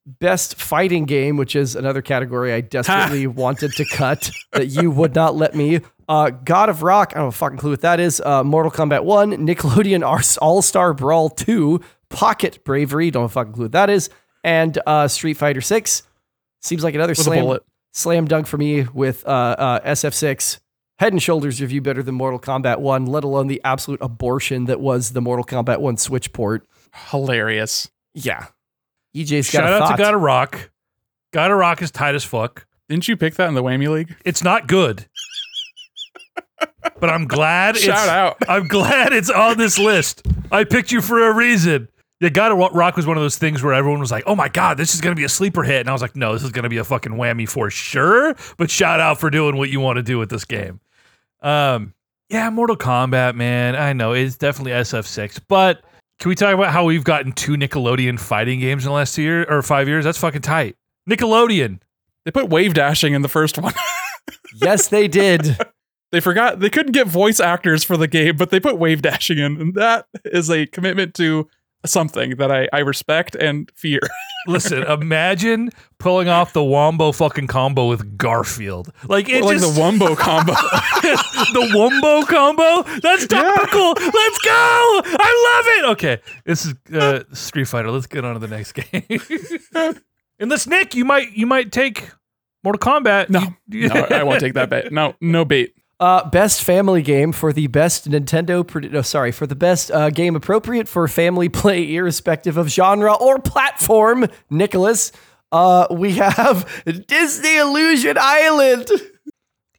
best 0.05 0.55
fighting 0.55 1.03
game, 1.03 1.35
which 1.35 1.57
is 1.57 1.75
another 1.75 2.01
category 2.01 2.53
I 2.53 2.61
desperately 2.61 3.27
wanted 3.27 3.73
to 3.73 3.84
cut 3.84 4.31
that 4.53 4.67
you 4.67 4.89
would 4.89 5.13
not 5.13 5.35
let 5.35 5.55
me. 5.55 5.81
Uh, 6.07 6.29
God 6.29 6.69
of 6.69 6.84
Rock. 6.84 7.11
I 7.11 7.15
don't 7.15 7.25
have 7.25 7.34
a 7.34 7.38
fucking 7.38 7.57
clue 7.57 7.71
what 7.71 7.81
that 7.81 7.99
is. 7.99 8.21
Uh, 8.21 8.45
Mortal 8.45 8.71
Kombat 8.71 9.03
1, 9.03 9.45
Nickelodeon 9.45 10.38
All 10.41 10.61
Star 10.61 10.93
Brawl 10.93 11.29
2, 11.29 11.81
Pocket 12.07 12.63
Bravery. 12.63 13.11
Don't 13.11 13.23
have 13.23 13.31
a 13.31 13.34
fucking 13.34 13.51
clue 13.51 13.65
what 13.65 13.73
that 13.73 13.89
is. 13.89 14.09
And 14.47 14.79
uh, 14.87 15.09
Street 15.09 15.33
Fighter 15.33 15.59
6. 15.59 16.03
Seems 16.61 16.81
like 16.81 16.95
another 16.95 17.11
with 17.11 17.19
slam 17.19 17.59
slam 17.91 18.25
dunk 18.25 18.47
for 18.47 18.57
me 18.57 18.83
with 18.83 19.27
uh, 19.27 19.29
uh, 19.29 19.79
SF6. 19.81 20.59
Head 20.99 21.11
and 21.11 21.21
shoulders 21.21 21.59
review 21.59 21.81
better 21.81 22.01
than 22.01 22.15
Mortal 22.15 22.39
Kombat 22.39 22.79
1, 22.79 23.05
let 23.07 23.25
alone 23.25 23.47
the 23.47 23.59
absolute 23.65 24.01
abortion 24.01 24.65
that 24.65 24.79
was 24.79 25.11
the 25.11 25.19
Mortal 25.21 25.43
Kombat 25.43 25.81
1 25.81 25.97
Switch 25.97 26.31
port. 26.31 26.65
Hilarious. 27.11 27.89
Yeah. 28.13 28.47
EJ's 29.13 29.51
got 29.51 29.59
Shout 29.59 29.69
a 29.69 29.73
out 29.73 29.79
thought. 29.79 29.97
to 29.97 30.03
God 30.03 30.13
of 30.15 30.21
Rock. 30.21 30.71
God 31.33 31.51
of 31.51 31.57
Rock 31.57 31.81
is 31.81 31.91
tight 31.91 32.15
as 32.15 32.23
fuck. 32.23 32.65
Didn't 32.87 33.09
you 33.09 33.17
pick 33.17 33.35
that 33.35 33.49
in 33.49 33.53
the 33.53 33.61
Whammy 33.61 33.89
League? 33.89 34.15
It's 34.23 34.43
not 34.43 34.67
good. 34.67 35.07
but 37.01 37.09
I'm 37.09 37.27
glad 37.27 37.75
it's 37.75 37.83
Shout 37.83 38.07
out. 38.07 38.37
I'm 38.47 38.67
glad 38.67 39.11
it's 39.11 39.29
on 39.29 39.57
this 39.57 39.77
list. 39.77 40.25
I 40.53 40.63
picked 40.63 40.93
you 40.93 41.01
for 41.01 41.29
a 41.29 41.33
reason. 41.33 41.89
Yeah, 42.19 42.30
God 42.30 42.52
of 42.52 42.73
Rock 42.73 42.95
was 42.95 43.06
one 43.06 43.15
of 43.15 43.22
those 43.22 43.38
things 43.38 43.61
where 43.61 43.73
everyone 43.73 43.99
was 43.99 44.11
like, 44.11 44.23
"Oh 44.26 44.35
my 44.35 44.49
god, 44.49 44.77
this 44.77 44.95
is 44.95 45.02
gonna 45.02 45.15
be 45.15 45.23
a 45.23 45.30
sleeper 45.30 45.64
hit," 45.64 45.81
and 45.81 45.89
I 45.89 45.94
was 45.94 46.02
like, 46.02 46.15
"No, 46.15 46.34
this 46.34 46.44
is 46.44 46.52
gonna 46.52 46.69
be 46.69 46.77
a 46.77 46.84
fucking 46.84 47.11
whammy 47.11 47.48
for 47.48 47.69
sure." 47.69 48.35
But 48.57 48.72
shout 48.72 48.99
out 48.99 49.19
for 49.19 49.30
doing 49.30 49.56
what 49.56 49.69
you 49.69 49.80
want 49.80 49.98
to 49.98 50.03
do 50.03 50.18
with 50.18 50.30
this 50.30 50.44
game. 50.44 50.80
Um, 51.41 51.94
yeah, 52.30 52.49
Mortal 52.49 52.76
Kombat, 52.76 53.35
man. 53.35 53.76
I 53.76 53.94
know 53.94 54.14
it's 54.14 54.35
definitely 54.35 54.72
SF6, 54.73 55.39
but 55.48 55.84
can 56.19 56.30
we 56.30 56.35
talk 56.35 56.53
about 56.53 56.73
how 56.73 56.84
we've 56.84 57.03
gotten 57.03 57.31
two 57.31 57.53
Nickelodeon 57.53 58.19
fighting 58.19 58.60
games 58.60 58.84
in 58.84 58.89
the 58.89 58.95
last 58.95 59.14
two 59.14 59.22
years 59.22 59.45
or 59.48 59.61
five 59.61 59.88
years? 59.88 60.03
That's 60.03 60.18
fucking 60.18 60.41
tight. 60.41 60.76
Nickelodeon. 61.07 61.80
They 62.26 62.31
put 62.31 62.49
wave 62.49 62.73
dashing 62.73 63.14
in 63.14 63.22
the 63.22 63.30
first 63.30 63.57
one. 63.57 63.73
yes, 64.56 64.88
they 64.88 65.07
did. 65.07 65.57
they 66.11 66.19
forgot 66.19 66.60
they 66.60 66.69
couldn't 66.69 66.91
get 66.94 67.07
voice 67.07 67.39
actors 67.39 67.84
for 67.84 67.95
the 67.95 68.07
game, 68.07 68.35
but 68.35 68.49
they 68.49 68.60
put 68.60 68.77
wave 68.77 69.02
dashing 69.02 69.38
in, 69.38 69.61
and 69.61 69.73
that 69.76 70.07
is 70.26 70.49
a 70.49 70.65
commitment 70.65 71.14
to 71.15 71.48
something 71.85 72.35
that 72.37 72.51
I, 72.51 72.67
I 72.73 72.79
respect 72.79 73.35
and 73.35 73.71
fear. 73.75 73.99
Listen, 74.47 74.83
imagine 74.83 75.69
pulling 75.99 76.29
off 76.29 76.53
the 76.53 76.63
Wombo 76.63 77.11
fucking 77.11 77.47
combo 77.47 77.87
with 77.89 78.17
Garfield. 78.17 78.91
Like 79.07 79.27
it 79.29 79.41
Or 79.41 79.47
like 79.47 79.59
just 79.59 79.75
the 79.75 79.79
Wombo 79.79 80.15
combo. 80.15 80.53
the 81.01 81.71
Wombo 81.75 82.25
combo. 82.25 82.83
That's 83.01 83.27
topical. 83.27 83.89
Let's 83.89 84.37
go. 84.39 85.01
I 85.19 85.53
love 85.55 85.65
it. 85.67 85.91
Okay, 85.91 86.21
this 86.45 86.65
is 86.65 86.75
uh, 86.93 87.23
Street 87.33 87.65
Fighter. 87.67 87.91
Let's 87.91 88.07
get 88.07 88.23
on 88.23 88.33
to 88.33 88.39
the 88.39 88.47
next 88.47 88.71
game. 88.73 89.03
Unless 90.39 90.67
Nick, 90.67 90.95
you 90.95 91.03
might 91.03 91.33
you 91.33 91.45
might 91.45 91.71
take 91.71 92.09
Mortal 92.63 92.79
Kombat. 92.79 93.29
No, 93.29 93.55
no, 93.67 94.07
I 94.11 94.23
won't 94.23 94.39
take 94.39 94.53
that 94.53 94.69
bait. 94.69 94.91
No, 94.91 95.15
no 95.19 95.45
bait. 95.45 95.73
Uh, 95.99 96.29
best 96.29 96.61
family 96.63 97.01
game 97.01 97.31
for 97.31 97.51
the 97.51 97.65
best 97.67 98.07
Nintendo. 98.09 98.65
Pro- 98.65 98.81
no, 98.81 99.01
sorry, 99.01 99.31
for 99.31 99.47
the 99.47 99.55
best 99.55 99.89
uh, 99.89 100.11
game 100.11 100.35
appropriate 100.35 100.87
for 100.87 101.07
family 101.07 101.49
play, 101.61 101.95
irrespective 101.95 102.55
of 102.57 102.69
genre 102.69 103.13
or 103.15 103.39
platform. 103.39 104.27
Nicholas, 104.51 105.11
uh, 105.51 105.87
we 105.89 106.11
have 106.13 106.67
Disney 107.07 107.57
Illusion 107.57 108.15
Island. 108.19 108.89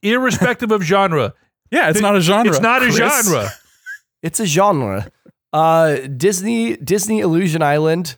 Irrespective 0.02 0.70
of 0.72 0.82
genre, 0.82 1.34
Yeah, 1.70 1.90
it's 1.90 2.00
not 2.00 2.16
a 2.16 2.20
genre. 2.20 2.50
it's 2.50 2.60
not 2.60 2.82
a 2.82 2.86
Chris. 2.86 2.96
genre. 3.26 3.48
It's 4.22 4.40
a 4.40 4.46
genre. 4.46 5.12
Uh, 5.52 5.96
Disney 6.16 6.76
Disney 6.76 7.20
Illusion 7.20 7.62
Island. 7.62 8.16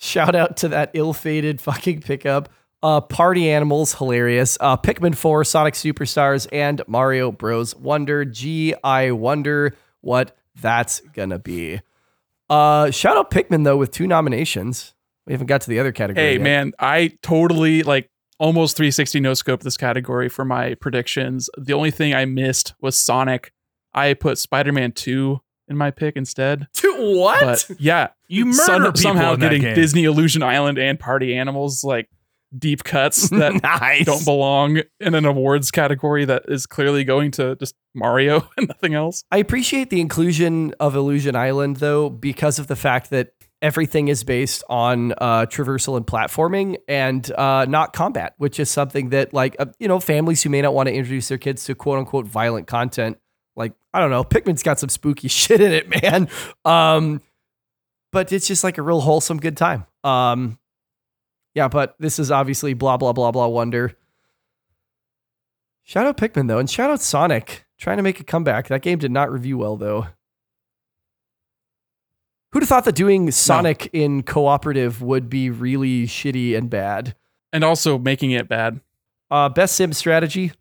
Shout 0.00 0.34
out 0.34 0.56
to 0.58 0.68
that 0.68 0.90
ill-fated 0.94 1.60
fucking 1.60 2.00
pickup. 2.00 2.48
Uh, 2.82 3.00
Party 3.00 3.50
Animals, 3.50 3.94
hilarious. 3.94 4.58
Uh, 4.60 4.76
Pikmin 4.76 5.14
4, 5.16 5.44
Sonic 5.44 5.74
Superstars, 5.74 6.46
and 6.52 6.82
Mario 6.86 7.32
Bros. 7.32 7.74
Wonder. 7.74 8.24
Gee, 8.24 8.74
I 8.84 9.10
wonder 9.12 9.76
what 10.02 10.36
that's 10.60 11.00
gonna 11.14 11.38
be. 11.38 11.80
Uh, 12.48 12.90
shout 12.90 13.16
out 13.16 13.30
Pikmin 13.30 13.64
though 13.64 13.76
with 13.76 13.90
two 13.90 14.06
nominations. 14.06 14.94
We 15.26 15.32
haven't 15.32 15.48
got 15.48 15.62
to 15.62 15.70
the 15.70 15.80
other 15.80 15.90
category. 15.92 16.24
Hey 16.24 16.32
yet. 16.34 16.42
man, 16.42 16.72
I 16.78 17.12
totally 17.22 17.82
like 17.82 18.08
almost 18.38 18.76
360 18.76 19.18
no 19.20 19.34
scope 19.34 19.62
this 19.62 19.76
category 19.76 20.28
for 20.28 20.44
my 20.44 20.74
predictions. 20.74 21.50
The 21.58 21.72
only 21.72 21.90
thing 21.90 22.14
I 22.14 22.24
missed 22.24 22.74
was 22.80 22.96
Sonic. 22.96 23.52
I 23.92 24.14
put 24.14 24.38
Spider-Man 24.38 24.92
2 24.92 25.40
in 25.68 25.76
my 25.76 25.90
pick 25.90 26.16
instead. 26.16 26.68
Two 26.74 27.16
what? 27.18 27.66
But 27.68 27.80
yeah, 27.80 28.08
You 28.28 28.46
murder 28.46 28.92
somehow 28.94 29.34
in 29.34 29.40
that 29.40 29.46
getting 29.46 29.62
game. 29.62 29.74
Disney 29.74 30.04
Illusion 30.04 30.42
Island 30.42 30.78
and 30.78 31.00
Party 31.00 31.34
Animals 31.34 31.82
like 31.82 32.08
deep 32.56 32.84
cuts 32.84 33.28
that 33.30 33.62
nice. 33.62 34.04
don't 34.04 34.24
belong 34.24 34.80
in 35.00 35.14
an 35.14 35.24
awards 35.24 35.70
category 35.70 36.24
that 36.24 36.44
is 36.48 36.66
clearly 36.66 37.04
going 37.04 37.30
to 37.32 37.56
just 37.56 37.74
Mario 37.94 38.48
and 38.56 38.68
nothing 38.68 38.94
else. 38.94 39.24
I 39.30 39.38
appreciate 39.38 39.90
the 39.90 40.00
inclusion 40.00 40.74
of 40.80 40.94
Illusion 40.94 41.36
Island 41.36 41.76
though, 41.76 42.10
because 42.10 42.58
of 42.58 42.66
the 42.66 42.76
fact 42.76 43.10
that 43.10 43.32
everything 43.62 44.08
is 44.08 44.22
based 44.22 44.62
on 44.68 45.12
uh, 45.12 45.46
traversal 45.46 45.96
and 45.96 46.06
platforming 46.06 46.76
and 46.88 47.30
uh, 47.32 47.64
not 47.66 47.92
combat, 47.92 48.34
which 48.38 48.60
is 48.60 48.70
something 48.70 49.10
that 49.10 49.32
like 49.32 49.56
uh, 49.58 49.66
you 49.78 49.88
know 49.88 50.00
families 50.00 50.42
who 50.42 50.50
may 50.50 50.62
not 50.62 50.74
want 50.74 50.88
to 50.88 50.94
introduce 50.94 51.28
their 51.28 51.38
kids 51.38 51.64
to 51.64 51.74
quote 51.74 51.98
unquote 51.98 52.26
violent 52.26 52.66
content. 52.66 53.18
Like 53.54 53.72
I 53.92 54.00
don't 54.00 54.10
know, 54.10 54.24
Pikmin's 54.24 54.62
got 54.62 54.78
some 54.78 54.88
spooky 54.88 55.28
shit 55.28 55.60
in 55.60 55.72
it, 55.72 56.02
man. 56.02 56.28
Um, 56.64 57.22
but 58.12 58.32
it's 58.32 58.46
just 58.46 58.64
like 58.64 58.78
a 58.78 58.82
real 58.82 59.00
wholesome 59.00 59.38
good 59.38 59.56
time. 59.56 59.86
Um, 60.04 60.58
yeah, 61.56 61.68
but 61.68 61.96
this 61.98 62.18
is 62.18 62.30
obviously 62.30 62.74
blah 62.74 62.98
blah 62.98 63.14
blah 63.14 63.32
blah 63.32 63.46
wonder. 63.46 63.96
Shout 65.84 66.06
out 66.06 66.18
Pikmin 66.18 66.48
though, 66.48 66.58
and 66.58 66.68
shout 66.68 66.90
out 66.90 67.00
Sonic 67.00 67.64
trying 67.78 67.96
to 67.96 68.02
make 68.02 68.20
a 68.20 68.24
comeback. 68.24 68.68
That 68.68 68.82
game 68.82 68.98
did 68.98 69.10
not 69.10 69.32
review 69.32 69.56
well 69.56 69.78
though. 69.78 70.08
Who'd 72.52 72.62
have 72.62 72.68
thought 72.68 72.84
that 72.84 72.94
doing 72.94 73.30
Sonic 73.30 73.88
in 73.94 74.22
cooperative 74.22 75.00
would 75.00 75.30
be 75.30 75.48
really 75.48 76.06
shitty 76.06 76.54
and 76.54 76.68
bad? 76.68 77.16
And 77.54 77.64
also 77.64 77.98
making 77.98 78.32
it 78.32 78.48
bad. 78.48 78.80
Uh, 79.30 79.48
best 79.48 79.76
sim 79.76 79.94
strategy. 79.94 80.52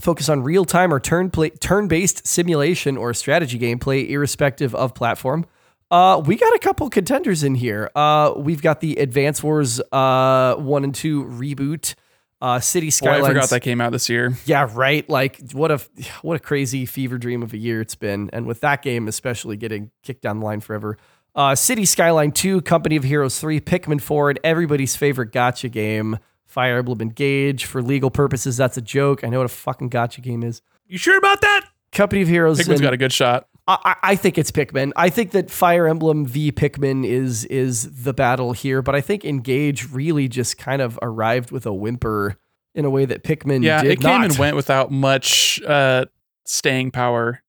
Focus 0.00 0.28
on 0.28 0.42
real 0.42 0.64
time 0.64 0.92
or 0.92 0.98
turn 0.98 1.30
play, 1.30 1.50
turn 1.50 1.86
based 1.86 2.26
simulation 2.26 2.96
or 2.96 3.14
strategy 3.14 3.56
gameplay, 3.56 4.08
irrespective 4.08 4.74
of 4.74 4.94
platform. 4.94 5.46
Uh, 5.92 6.22
we 6.24 6.36
got 6.36 6.54
a 6.54 6.58
couple 6.58 6.88
contenders 6.88 7.44
in 7.44 7.54
here. 7.54 7.90
Uh, 7.94 8.32
we've 8.34 8.62
got 8.62 8.80
the 8.80 8.96
Advance 8.96 9.42
Wars 9.42 9.78
uh, 9.92 10.54
one 10.56 10.84
and 10.84 10.94
two 10.94 11.24
reboot. 11.24 11.94
Uh, 12.40 12.58
City 12.58 12.86
Boy, 12.86 12.90
Skylines. 12.90 13.24
I 13.24 13.28
forgot 13.28 13.50
that 13.50 13.60
came 13.60 13.80
out 13.80 13.92
this 13.92 14.08
year. 14.08 14.32
Yeah, 14.46 14.68
right. 14.72 15.08
Like 15.08 15.52
what 15.52 15.70
a 15.70 15.80
what 16.22 16.36
a 16.36 16.40
crazy 16.40 16.86
fever 16.86 17.18
dream 17.18 17.42
of 17.42 17.52
a 17.52 17.58
year 17.58 17.82
it's 17.82 17.94
been, 17.94 18.30
and 18.32 18.46
with 18.46 18.60
that 18.62 18.80
game 18.82 19.06
especially 19.06 19.58
getting 19.58 19.90
kicked 20.02 20.22
down 20.22 20.40
the 20.40 20.46
line 20.46 20.60
forever. 20.60 20.96
Uh, 21.34 21.54
City 21.54 21.84
Skyline 21.84 22.32
Two, 22.32 22.62
Company 22.62 22.96
of 22.96 23.04
Heroes 23.04 23.38
Three, 23.38 23.60
Pikmin 23.60 24.00
Four, 24.00 24.30
and 24.30 24.40
everybody's 24.42 24.96
favorite 24.96 25.30
gotcha 25.30 25.68
game, 25.68 26.18
Fire 26.46 26.78
Emblem 26.78 27.02
Engage. 27.02 27.66
For 27.66 27.82
legal 27.82 28.10
purposes, 28.10 28.56
that's 28.56 28.78
a 28.78 28.82
joke. 28.82 29.24
I 29.24 29.28
know 29.28 29.38
what 29.38 29.46
a 29.46 29.48
fucking 29.50 29.90
gotcha 29.90 30.22
game 30.22 30.42
is. 30.42 30.62
You 30.86 30.96
sure 30.96 31.18
about 31.18 31.42
that? 31.42 31.66
Company 31.92 32.22
of 32.22 32.28
Heroes. 32.28 32.58
Pikmin's 32.58 32.70
and- 32.70 32.80
got 32.80 32.94
a 32.94 32.96
good 32.96 33.12
shot. 33.12 33.46
I, 33.68 33.96
I 34.02 34.16
think 34.16 34.38
it's 34.38 34.50
Pikmin. 34.50 34.92
I 34.96 35.08
think 35.08 35.30
that 35.32 35.50
Fire 35.50 35.86
Emblem 35.86 36.26
v 36.26 36.50
Pikmin 36.50 37.06
is 37.06 37.44
is 37.44 38.02
the 38.02 38.12
battle 38.12 38.52
here, 38.52 38.82
but 38.82 38.94
I 38.94 39.00
think 39.00 39.24
Engage 39.24 39.90
really 39.92 40.28
just 40.28 40.58
kind 40.58 40.82
of 40.82 40.98
arrived 41.00 41.50
with 41.52 41.64
a 41.66 41.72
whimper 41.72 42.36
in 42.74 42.84
a 42.84 42.90
way 42.90 43.04
that 43.04 43.22
Pikmin 43.22 43.62
Yeah, 43.62 43.82
did 43.82 43.92
it 43.92 44.00
came 44.00 44.20
not. 44.22 44.30
and 44.30 44.38
went 44.38 44.56
without 44.56 44.90
much 44.90 45.60
uh, 45.62 46.06
staying 46.44 46.90
power. 46.90 47.42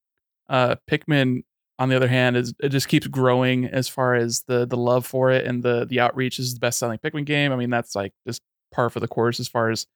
Uh, 0.47 0.75
Pikmin, 0.89 1.43
on 1.79 1.89
the 1.89 1.95
other 1.95 2.07
hand, 2.09 2.37
is 2.37 2.53
it 2.61 2.69
just 2.69 2.87
keeps 2.89 3.07
growing 3.07 3.65
as 3.65 3.87
far 3.89 4.13
as 4.13 4.43
the 4.43 4.67
the 4.67 4.77
love 4.77 5.07
for 5.07 5.31
it 5.31 5.45
and 5.47 5.63
the 5.63 5.85
the 5.85 5.99
outreach 5.99 6.37
is 6.37 6.53
the 6.53 6.59
best 6.59 6.77
selling 6.77 6.99
Pikmin 6.99 7.25
game. 7.25 7.51
I 7.51 7.55
mean, 7.55 7.71
that's 7.71 7.95
like 7.95 8.13
just 8.27 8.41
par 8.71 8.91
for 8.91 8.99
the 8.99 9.07
course 9.07 9.39
as 9.39 9.47
far 9.47 9.71
as 9.71 9.87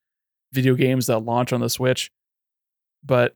video 0.52 0.74
games 0.74 1.06
that 1.08 1.20
launch 1.20 1.54
on 1.54 1.60
the 1.62 1.70
Switch. 1.70 2.10
But 3.06 3.36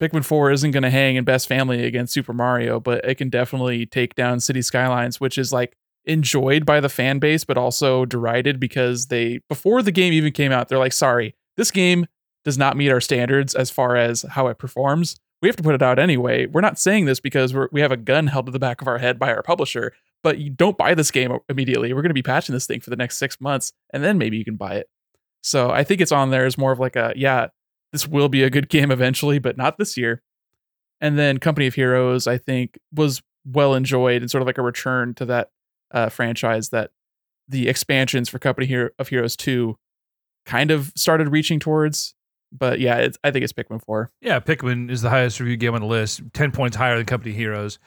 Pikmin 0.00 0.24
4 0.24 0.50
isn't 0.50 0.72
going 0.72 0.82
to 0.82 0.90
hang 0.90 1.16
in 1.16 1.24
best 1.24 1.46
family 1.46 1.84
against 1.84 2.12
Super 2.12 2.32
Mario, 2.32 2.80
but 2.80 3.04
it 3.04 3.14
can 3.16 3.30
definitely 3.30 3.86
take 3.86 4.14
down 4.14 4.40
City 4.40 4.60
Skylines, 4.60 5.20
which 5.20 5.38
is 5.38 5.52
like 5.52 5.76
enjoyed 6.04 6.66
by 6.66 6.80
the 6.80 6.88
fan 6.88 7.18
base, 7.18 7.44
but 7.44 7.56
also 7.56 8.04
derided 8.04 8.58
because 8.58 9.06
they, 9.06 9.40
before 9.48 9.82
the 9.82 9.92
game 9.92 10.12
even 10.12 10.32
came 10.32 10.52
out, 10.52 10.68
they're 10.68 10.78
like, 10.78 10.92
sorry, 10.92 11.34
this 11.56 11.70
game 11.70 12.06
does 12.44 12.58
not 12.58 12.76
meet 12.76 12.90
our 12.90 13.00
standards 13.00 13.54
as 13.54 13.70
far 13.70 13.96
as 13.96 14.22
how 14.30 14.48
it 14.48 14.58
performs. 14.58 15.16
We 15.40 15.48
have 15.48 15.56
to 15.56 15.62
put 15.62 15.74
it 15.74 15.82
out 15.82 15.98
anyway. 15.98 16.46
We're 16.46 16.60
not 16.60 16.78
saying 16.78 17.04
this 17.04 17.20
because 17.20 17.54
we 17.72 17.80
have 17.80 17.92
a 17.92 17.96
gun 17.96 18.26
held 18.26 18.46
to 18.46 18.52
the 18.52 18.58
back 18.58 18.80
of 18.80 18.88
our 18.88 18.98
head 18.98 19.18
by 19.18 19.32
our 19.32 19.42
publisher, 19.42 19.92
but 20.22 20.38
you 20.38 20.50
don't 20.50 20.76
buy 20.76 20.94
this 20.94 21.10
game 21.10 21.38
immediately. 21.48 21.92
We're 21.92 22.02
going 22.02 22.10
to 22.10 22.14
be 22.14 22.22
patching 22.22 22.54
this 22.54 22.66
thing 22.66 22.80
for 22.80 22.90
the 22.90 22.96
next 22.96 23.16
six 23.16 23.40
months, 23.40 23.72
and 23.92 24.02
then 24.02 24.18
maybe 24.18 24.36
you 24.36 24.44
can 24.44 24.56
buy 24.56 24.76
it. 24.76 24.88
So 25.42 25.70
I 25.70 25.84
think 25.84 26.00
it's 26.00 26.12
on 26.12 26.30
there 26.30 26.46
as 26.46 26.56
more 26.56 26.72
of 26.72 26.80
like 26.80 26.96
a, 26.96 27.12
yeah, 27.14 27.48
this 27.94 28.08
will 28.08 28.28
be 28.28 28.42
a 28.42 28.50
good 28.50 28.68
game 28.68 28.90
eventually, 28.90 29.38
but 29.38 29.56
not 29.56 29.78
this 29.78 29.96
year. 29.96 30.20
And 31.00 31.16
then 31.16 31.38
Company 31.38 31.68
of 31.68 31.74
Heroes, 31.74 32.26
I 32.26 32.38
think, 32.38 32.76
was 32.92 33.22
well 33.46 33.74
enjoyed 33.74 34.20
and 34.20 34.28
sort 34.28 34.42
of 34.42 34.46
like 34.46 34.58
a 34.58 34.62
return 34.62 35.14
to 35.14 35.24
that 35.26 35.50
uh, 35.92 36.08
franchise 36.08 36.70
that 36.70 36.90
the 37.48 37.68
expansions 37.68 38.28
for 38.28 38.40
Company 38.40 38.88
of 38.98 39.08
Heroes 39.08 39.36
2 39.36 39.78
kind 40.44 40.72
of 40.72 40.92
started 40.96 41.28
reaching 41.28 41.60
towards. 41.60 42.16
But 42.50 42.80
yeah, 42.80 43.10
I 43.22 43.30
think 43.30 43.44
it's 43.44 43.52
Pikmin 43.52 43.80
4. 43.84 44.10
Yeah, 44.20 44.40
Pikmin 44.40 44.90
is 44.90 45.02
the 45.02 45.10
highest 45.10 45.38
reviewed 45.38 45.60
game 45.60 45.74
on 45.74 45.80
the 45.80 45.86
list, 45.86 46.20
10 46.32 46.50
points 46.50 46.76
higher 46.76 46.96
than 46.96 47.06
Company 47.06 47.32
Heroes. 47.32 47.78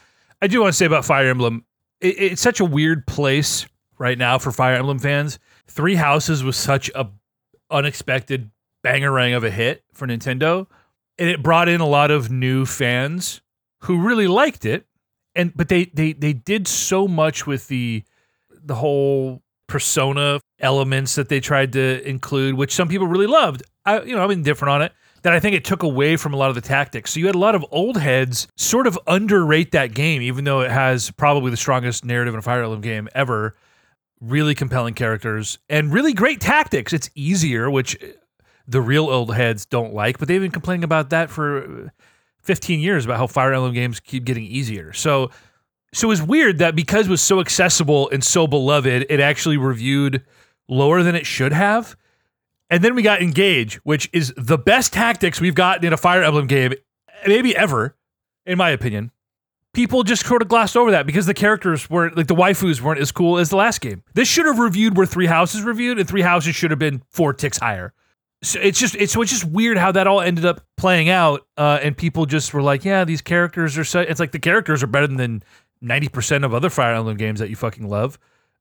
I 0.42 0.48
do 0.48 0.62
want 0.62 0.72
to 0.72 0.78
say 0.78 0.86
about 0.86 1.04
Fire 1.04 1.28
Emblem, 1.28 1.66
it, 2.00 2.18
it's 2.18 2.42
such 2.42 2.62
a 2.62 2.66
weird 2.66 3.06
place 3.08 3.66
right 3.98 4.18
now 4.18 4.38
for 4.38 4.54
Fire 4.54 4.76
Emblem 4.76 5.00
fans. 5.00 5.38
Three 5.68 5.96
Houses 5.96 6.46
was 6.46 6.56
such 6.56 6.90
a 6.96 7.10
unexpected 7.70 8.52
bangerang 8.88 9.36
of 9.36 9.44
a 9.44 9.52
hit 9.52 9.84
for 9.94 10.08
Nintendo, 10.08 10.68
and 11.18 11.30
it 11.30 11.44
brought 11.44 11.68
in 11.68 11.82
a 11.82 11.88
lot 11.88 12.12
of 12.12 12.32
new 12.32 12.66
fans 12.66 13.42
who 13.82 14.02
really 14.02 14.28
liked 14.28 14.66
it. 14.66 14.86
And 15.36 15.56
but 15.56 15.68
they 15.70 15.86
they 15.86 16.14
they 16.14 16.34
did 16.34 16.68
so 16.68 17.08
much 17.08 17.46
with 17.46 17.68
the 17.68 18.04
the 18.50 18.76
whole 18.76 19.42
persona 19.68 20.40
elements 20.60 21.16
that 21.16 21.30
they 21.30 21.40
tried 21.40 21.74
to 21.74 22.08
include, 22.08 22.56
which 22.56 22.74
some 22.74 22.88
people 22.88 23.08
really 23.08 23.28
loved. 23.28 23.64
I 23.86 24.02
you 24.02 24.16
know 24.16 24.24
I'm 24.24 24.32
indifferent 24.32 24.72
on 24.72 24.82
it. 24.82 24.94
That 25.24 25.34
I 25.34 25.40
think 25.40 25.56
it 25.56 25.66
took 25.66 25.84
away 25.84 26.16
from 26.16 26.34
a 26.34 26.38
lot 26.38 26.50
of 26.50 26.56
the 26.56 26.62
tactics. 26.62 27.12
So 27.12 27.20
you 27.20 27.26
had 27.26 27.36
a 27.36 27.40
lot 27.40 27.56
of 27.56 27.66
old 27.72 27.98
heads 27.98 28.48
sort 28.56 28.88
of 28.88 28.98
underrate 29.08 29.72
that 29.72 29.94
game, 29.94 30.22
even 30.22 30.46
though 30.46 30.62
it 30.62 30.72
has 30.72 31.12
probably 31.12 31.52
the 31.52 31.58
strongest 31.58 32.06
narrative 32.06 32.34
in 32.34 32.40
a 32.40 32.42
Fire 32.42 32.62
Emblem 32.62 32.82
game 32.82 33.10
ever. 33.14 33.56
Really 34.20 34.56
compelling 34.56 34.96
characters 34.96 35.60
and 35.70 35.94
really 35.94 36.14
great 36.14 36.42
tactics. 36.42 36.92
It's 36.92 37.10
easier, 37.14 37.70
which 37.70 37.96
the 38.68 38.82
real 38.82 39.10
old 39.10 39.34
heads 39.34 39.66
don't 39.66 39.94
like, 39.94 40.18
but 40.18 40.28
they've 40.28 40.42
been 40.42 40.52
complaining 40.52 40.84
about 40.84 41.10
that 41.12 41.30
for 41.30 41.92
15 42.42 42.80
years 42.80 43.06
about 43.06 43.18
how 43.18 43.28
Fire 43.28 43.54
Emblem 43.54 43.74
games 43.74 44.00
keep 44.00 44.26
getting 44.26 44.46
easier. 44.46 44.94
So 44.94 45.32
so 45.94 46.08
it 46.08 46.10
was 46.10 46.22
weird 46.22 46.60
that 46.60 46.76
because 46.76 47.08
it 47.08 47.10
was 47.10 47.22
so 47.22 47.40
accessible 47.40 48.10
and 48.10 48.24
so 48.24 48.46
beloved, 48.46 49.06
it 49.10 49.20
actually 49.20 49.58
reviewed 49.58 50.24
lower 50.68 51.02
than 51.02 51.16
it 51.16 51.26
should 51.26 51.54
have. 51.54 51.96
And 52.70 52.84
then 52.84 52.96
we 52.96 53.02
got 53.02 53.22
Engage, 53.22 53.76
which 53.86 54.10
is 54.12 54.34
the 54.36 54.58
best 54.58 54.92
tactics 54.92 55.40
we've 55.40 55.56
gotten 55.56 55.86
in 55.86 55.94
a 55.94 55.98
Fire 55.98 56.22
Emblem 56.24 56.48
game, 56.48 56.74
maybe 57.26 57.56
ever, 57.56 57.96
in 58.46 58.58
my 58.58 58.70
opinion. 58.72 59.12
People 59.74 60.04
just 60.04 60.26
sort 60.26 60.42
of 60.42 60.48
glossed 60.48 60.76
over 60.76 60.92
that 60.92 61.06
because 61.06 61.28
the 61.28 61.34
characters 61.34 61.90
weren't 61.90 62.18
like 62.18 62.28
the 62.28 62.36
waifus 62.36 62.82
weren't 62.82 63.00
as 63.00 63.12
cool 63.12 63.38
as 63.38 63.50
the 63.50 63.56
last 63.56 63.80
game. 63.80 64.04
This 64.14 64.28
should 64.28 64.46
have 64.46 64.60
reviewed 64.60 64.98
where 64.98 65.06
Three 65.06 65.28
Houses 65.28 65.62
reviewed, 65.62 66.00
and 66.00 66.10
Three 66.10 66.24
Houses 66.24 66.56
should 66.56 66.72
have 66.72 66.80
been 66.80 67.04
four 67.12 67.32
ticks 67.32 67.60
higher. 67.60 67.94
So 68.44 68.60
it's 68.60 68.80
just 68.80 68.96
it's 68.96 69.14
so 69.14 69.22
it's 69.22 69.32
just 69.32 69.46
weird 69.46 69.78
how 69.78 69.92
that 69.94 70.06
all 70.06 70.22
ended 70.22 70.46
up 70.46 70.62
playing 70.78 71.10
out, 71.10 71.48
uh, 71.58 71.80
and 71.82 71.98
people 71.98 72.28
just 72.28 72.54
were 72.54 72.62
like, 72.62 72.86
"Yeah, 72.86 73.04
these 73.04 73.22
characters 73.22 73.78
are 73.78 73.84
so." 73.84 74.02
It's 74.02 74.20
like 74.20 74.32
the 74.32 74.40
characters 74.40 74.84
are 74.84 74.88
better 74.88 75.08
than 75.08 75.42
ninety 75.82 76.08
percent 76.08 76.46
of 76.46 76.54
other 76.54 76.70
Fire 76.70 76.94
Emblem 76.94 77.18
games 77.18 77.40
that 77.40 77.50
you 77.50 77.56
fucking 77.56 77.90
love, 77.90 78.20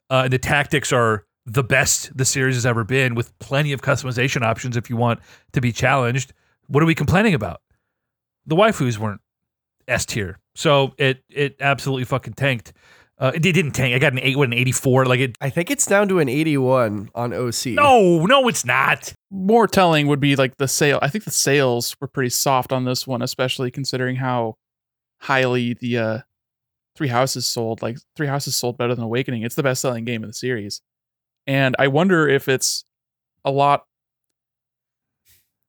uh, 0.09 0.23
and 0.25 0.33
the 0.33 0.39
tactics 0.39 0.93
are 0.93 1.27
the 1.45 1.63
best 1.63 2.17
the 2.17 2.25
series 2.25 2.55
has 2.55 2.65
ever 2.65 2.85
been, 2.85 3.15
with 3.15 3.39
plenty 3.39 3.73
of 3.73 3.83
customization 3.83 4.43
options 4.43 4.79
if 4.79 4.89
you 4.89 4.97
want 4.97 5.21
to 5.53 5.61
be 5.61 5.73
challenged. 5.73 6.33
What 6.69 6.83
are 6.83 6.87
we 6.87 6.95
complaining 6.95 7.35
about? 7.35 7.61
The 8.47 8.57
waifus 8.57 8.97
weren't 8.97 9.21
S 9.87 10.07
tier, 10.07 10.39
so 10.55 10.95
it 10.97 11.23
it 11.29 11.55
absolutely 11.61 12.05
fucking 12.05 12.33
tanked. 12.33 12.73
Uh, 13.19 13.33
it 13.35 13.41
didn't 13.41 13.73
tank. 13.73 13.95
I 13.95 13.99
got 13.99 14.13
an 14.13 14.19
eight, 14.19 14.37
what 14.37 14.49
an 14.49 14.53
eighty 14.53 14.73
four. 14.73 15.07
Like 15.07 15.21
it. 15.21 15.37
I 15.41 15.49
think 15.49 15.71
it's 15.71 15.87
down 15.87 16.09
to 16.09 16.19
an 16.19 16.29
81 16.29 17.11
on 17.15 17.33
OC. 17.33 17.67
No, 17.67 18.27
no, 18.27 18.47
it's 18.47 18.65
not. 18.65 19.15
More 19.31 19.67
telling 19.67 20.07
would 20.09 20.21
be 20.21 20.37
like 20.37 20.59
the 20.59 20.69
sale. 20.69 20.99
I 21.01 21.09
think 21.09 21.25
the 21.25 21.31
sales 21.31 21.97
were 21.99 22.09
pretty 22.09 22.29
soft 22.31 22.73
on 22.73 22.85
this 22.85 23.07
one, 23.07 23.23
especially 23.23 23.71
considering 23.71 24.17
how 24.17 24.57
highly 25.21 25.73
the 25.75 25.99
uh, 25.99 26.19
Three 26.95 27.09
Houses 27.09 27.47
sold. 27.47 27.81
Like 27.81 27.97
Three 28.17 28.27
Houses 28.27 28.55
sold 28.55 28.77
better 28.77 28.95
than 28.95 29.05
Awakening. 29.05 29.43
It's 29.43 29.55
the 29.55 29.63
best 29.63 29.81
selling 29.81 30.05
game 30.05 30.23
in 30.23 30.29
the 30.29 30.35
series, 30.35 30.83
and 31.47 31.75
I 31.79 31.89
wonder 31.89 32.29
if 32.29 32.49
it's 32.49 32.85
a 33.47 33.51
lot. 33.51 33.87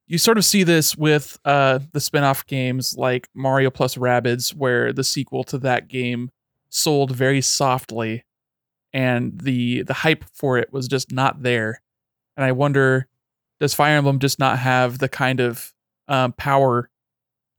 You 0.05 0.17
sort 0.17 0.37
of 0.37 0.43
see 0.45 0.63
this 0.63 0.97
with 0.97 1.37
uh, 1.43 1.79
the 1.91 1.99
spin-off 1.99 2.45
games 2.45 2.95
like 2.97 3.27
Mario 3.33 3.69
plus 3.69 3.95
Rabbids, 3.95 4.53
where 4.53 4.91
the 4.91 5.03
sequel 5.03 5.43
to 5.45 5.57
that 5.59 5.87
game 5.89 6.31
sold 6.69 7.11
very 7.11 7.41
softly, 7.41 8.23
and 8.93 9.39
the 9.39 9.83
the 9.83 9.93
hype 9.93 10.25
for 10.33 10.57
it 10.57 10.71
was 10.71 10.87
just 10.87 11.11
not 11.11 11.43
there. 11.43 11.81
And 12.35 12.45
I 12.45 12.51
wonder, 12.51 13.07
does 13.59 13.73
Fire 13.73 13.97
Emblem 13.97 14.19
just 14.19 14.39
not 14.39 14.59
have 14.59 14.99
the 14.99 15.09
kind 15.09 15.39
of 15.39 15.73
um, 16.07 16.33
power 16.33 16.89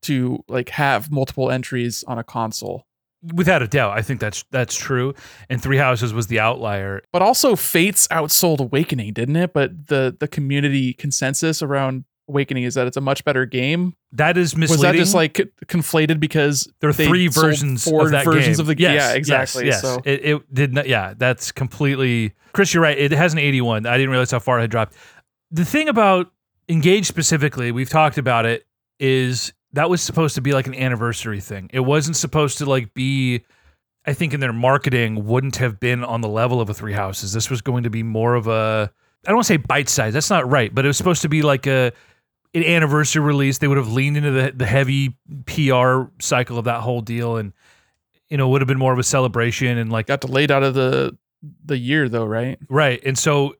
to 0.03 0.43
like 0.47 0.69
have 0.69 1.11
multiple 1.11 1.51
entries 1.51 2.03
on 2.07 2.17
a 2.17 2.23
console? 2.23 2.85
Without 3.33 3.61
a 3.61 3.67
doubt, 3.67 3.97
I 3.97 4.01
think 4.01 4.21
that's 4.21 4.45
that's 4.49 4.75
true. 4.75 5.13
And 5.49 5.61
Three 5.61 5.77
Houses 5.77 6.13
was 6.13 6.27
the 6.27 6.39
outlier. 6.39 7.01
But 7.11 7.21
also, 7.21 7.57
Fates 7.57 8.07
outsold 8.07 8.59
Awakening, 8.59 9.11
didn't 9.13 9.35
it? 9.35 9.51
But 9.53 9.87
the 9.87 10.15
the 10.17 10.27
community 10.27 10.93
consensus 10.93 11.61
around 11.61 12.05
Awakening 12.29 12.63
is 12.63 12.75
that 12.75 12.87
it's 12.87 12.95
a 12.95 13.01
much 13.01 13.25
better 13.25 13.45
game. 13.45 13.95
That 14.11 14.37
is 14.37 14.55
misleading. 14.55 14.81
Was 14.81 14.81
that 14.81 14.95
just 14.95 15.15
like 15.15 15.33
conflated 15.65 16.19
because 16.19 16.71
there 16.79 16.89
are 16.89 16.93
three 16.93 17.27
versions 17.27 17.83
four 17.83 18.05
of 18.05 18.11
that 18.11 18.23
versions 18.23 18.57
game. 18.57 18.61
of 18.61 18.67
the 18.67 18.79
yes, 18.79 18.91
yeah 18.91 18.93
yes, 18.93 19.15
exactly. 19.15 19.65
Yes, 19.65 19.81
So 19.81 19.99
it, 20.05 20.25
it 20.25 20.53
did 20.53 20.73
not. 20.73 20.87
Yeah, 20.87 21.15
that's 21.17 21.51
completely. 21.51 22.33
Chris, 22.53 22.73
you're 22.73 22.83
right. 22.83 22.97
It 22.97 23.11
has 23.11 23.33
an 23.33 23.39
81. 23.39 23.85
I 23.85 23.97
didn't 23.97 24.11
realize 24.11 24.31
how 24.31 24.39
far 24.39 24.59
it 24.59 24.61
had 24.61 24.71
dropped. 24.71 24.93
The 25.51 25.65
thing 25.65 25.89
about 25.89 26.31
Engage 26.69 27.07
specifically, 27.07 27.71
we've 27.71 27.89
talked 27.89 28.19
about 28.19 28.45
it, 28.45 28.67
is 28.99 29.53
that 29.73 29.89
was 29.89 30.01
supposed 30.01 30.35
to 30.35 30.41
be 30.41 30.53
like 30.53 30.67
an 30.67 30.75
anniversary 30.75 31.39
thing. 31.39 31.69
It 31.73 31.79
wasn't 31.79 32.15
supposed 32.15 32.59
to 32.59 32.65
like 32.65 32.93
be. 32.93 33.43
I 34.05 34.13
think 34.13 34.33
in 34.33 34.39
their 34.39 34.53
marketing 34.53 35.25
wouldn't 35.25 35.57
have 35.57 35.79
been 35.79 36.03
on 36.03 36.21
the 36.21 36.29
level 36.29 36.61
of 36.61 36.69
a 36.69 36.73
Three 36.73 36.93
Houses. 36.93 37.33
This 37.33 37.49
was 37.49 37.61
going 37.61 37.83
to 37.83 37.89
be 37.89 38.03
more 38.03 38.35
of 38.35 38.47
a. 38.47 38.91
I 39.25 39.29
don't 39.29 39.37
want 39.37 39.47
to 39.47 39.53
say 39.53 39.57
bite 39.57 39.89
size. 39.89 40.13
That's 40.13 40.29
not 40.29 40.49
right, 40.49 40.73
but 40.73 40.85
it 40.85 40.87
was 40.87 40.97
supposed 40.97 41.23
to 41.23 41.29
be 41.29 41.41
like 41.41 41.67
a 41.67 41.91
an 42.53 42.63
anniversary 42.63 43.21
release. 43.21 43.57
They 43.59 43.67
would 43.67 43.77
have 43.77 43.91
leaned 43.91 44.17
into 44.17 44.31
the 44.31 44.51
the 44.55 44.65
heavy 44.65 45.15
PR 45.45 46.03
cycle 46.19 46.57
of 46.57 46.65
that 46.65 46.81
whole 46.81 47.01
deal, 47.01 47.37
and 47.37 47.53
you 48.29 48.37
know 48.37 48.49
would 48.49 48.61
have 48.61 48.67
been 48.67 48.79
more 48.79 48.93
of 48.93 48.99
a 48.99 49.03
celebration 49.03 49.77
and 49.77 49.91
like 49.91 50.07
got 50.07 50.21
delayed 50.21 50.51
out 50.51 50.63
of 50.63 50.73
the 50.73 51.17
the 51.65 51.77
year 51.77 52.09
though, 52.09 52.25
right? 52.25 52.59
right. 52.69 53.01
And 53.05 53.17
so 53.17 53.55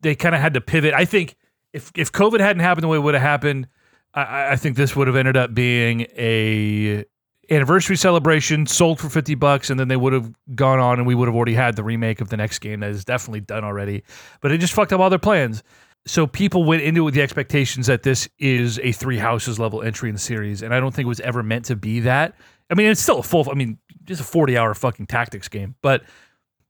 they 0.00 0.14
kind 0.14 0.34
of 0.34 0.40
had 0.40 0.54
to 0.54 0.60
pivot. 0.60 0.94
I 0.94 1.04
think 1.04 1.36
if 1.72 1.90
if 1.96 2.12
COVID 2.12 2.40
hadn't 2.40 2.60
happened 2.60 2.84
the 2.84 2.88
way 2.88 2.98
it 2.98 3.00
would 3.02 3.14
have 3.14 3.22
happened, 3.22 3.68
I- 4.14 4.22
I, 4.22 4.52
I 4.52 4.56
think 4.56 4.76
this 4.76 4.94
would 4.94 5.06
have 5.08 5.16
ended 5.16 5.36
up 5.36 5.54
being 5.54 6.02
a 6.16 7.04
anniversary 7.48 7.96
celebration 7.96 8.66
sold 8.66 8.98
for 8.98 9.08
50 9.08 9.36
bucks 9.36 9.70
and 9.70 9.78
then 9.78 9.86
they 9.86 9.96
would 9.96 10.12
have 10.12 10.32
gone 10.56 10.80
on 10.80 10.98
and 10.98 11.06
we 11.06 11.14
would 11.14 11.28
have 11.28 11.34
already 11.36 11.54
had 11.54 11.76
the 11.76 11.84
remake 11.84 12.20
of 12.20 12.28
the 12.28 12.36
next 12.36 12.58
game 12.58 12.80
that 12.80 12.90
is 12.90 13.04
definitely 13.04 13.40
done 13.40 13.62
already 13.62 14.02
but 14.40 14.50
it 14.50 14.58
just 14.58 14.72
fucked 14.72 14.92
up 14.92 14.98
all 14.98 15.08
their 15.10 15.18
plans 15.20 15.62
so 16.06 16.26
people 16.26 16.64
went 16.64 16.82
into 16.82 17.02
it 17.02 17.04
with 17.04 17.14
the 17.14 17.22
expectations 17.22 17.88
that 17.88 18.04
this 18.04 18.28
is 18.38 18.78
a 18.78 18.92
three 18.92 19.18
houses 19.18 19.58
level 19.58 19.82
entry 19.82 20.08
in 20.08 20.14
the 20.14 20.20
series 20.20 20.62
and 20.62 20.74
i 20.74 20.80
don't 20.80 20.94
think 20.94 21.04
it 21.06 21.08
was 21.08 21.20
ever 21.20 21.42
meant 21.42 21.64
to 21.66 21.76
be 21.76 22.00
that. 22.00 22.34
I 22.70 22.74
mean 22.74 22.90
it's 22.90 23.00
still 23.00 23.18
a 23.18 23.22
full 23.22 23.48
i 23.50 23.54
mean 23.54 23.78
just 24.04 24.20
a 24.20 24.24
40 24.24 24.56
hour 24.56 24.74
fucking 24.74 25.06
tactics 25.06 25.48
game 25.48 25.74
but 25.82 26.02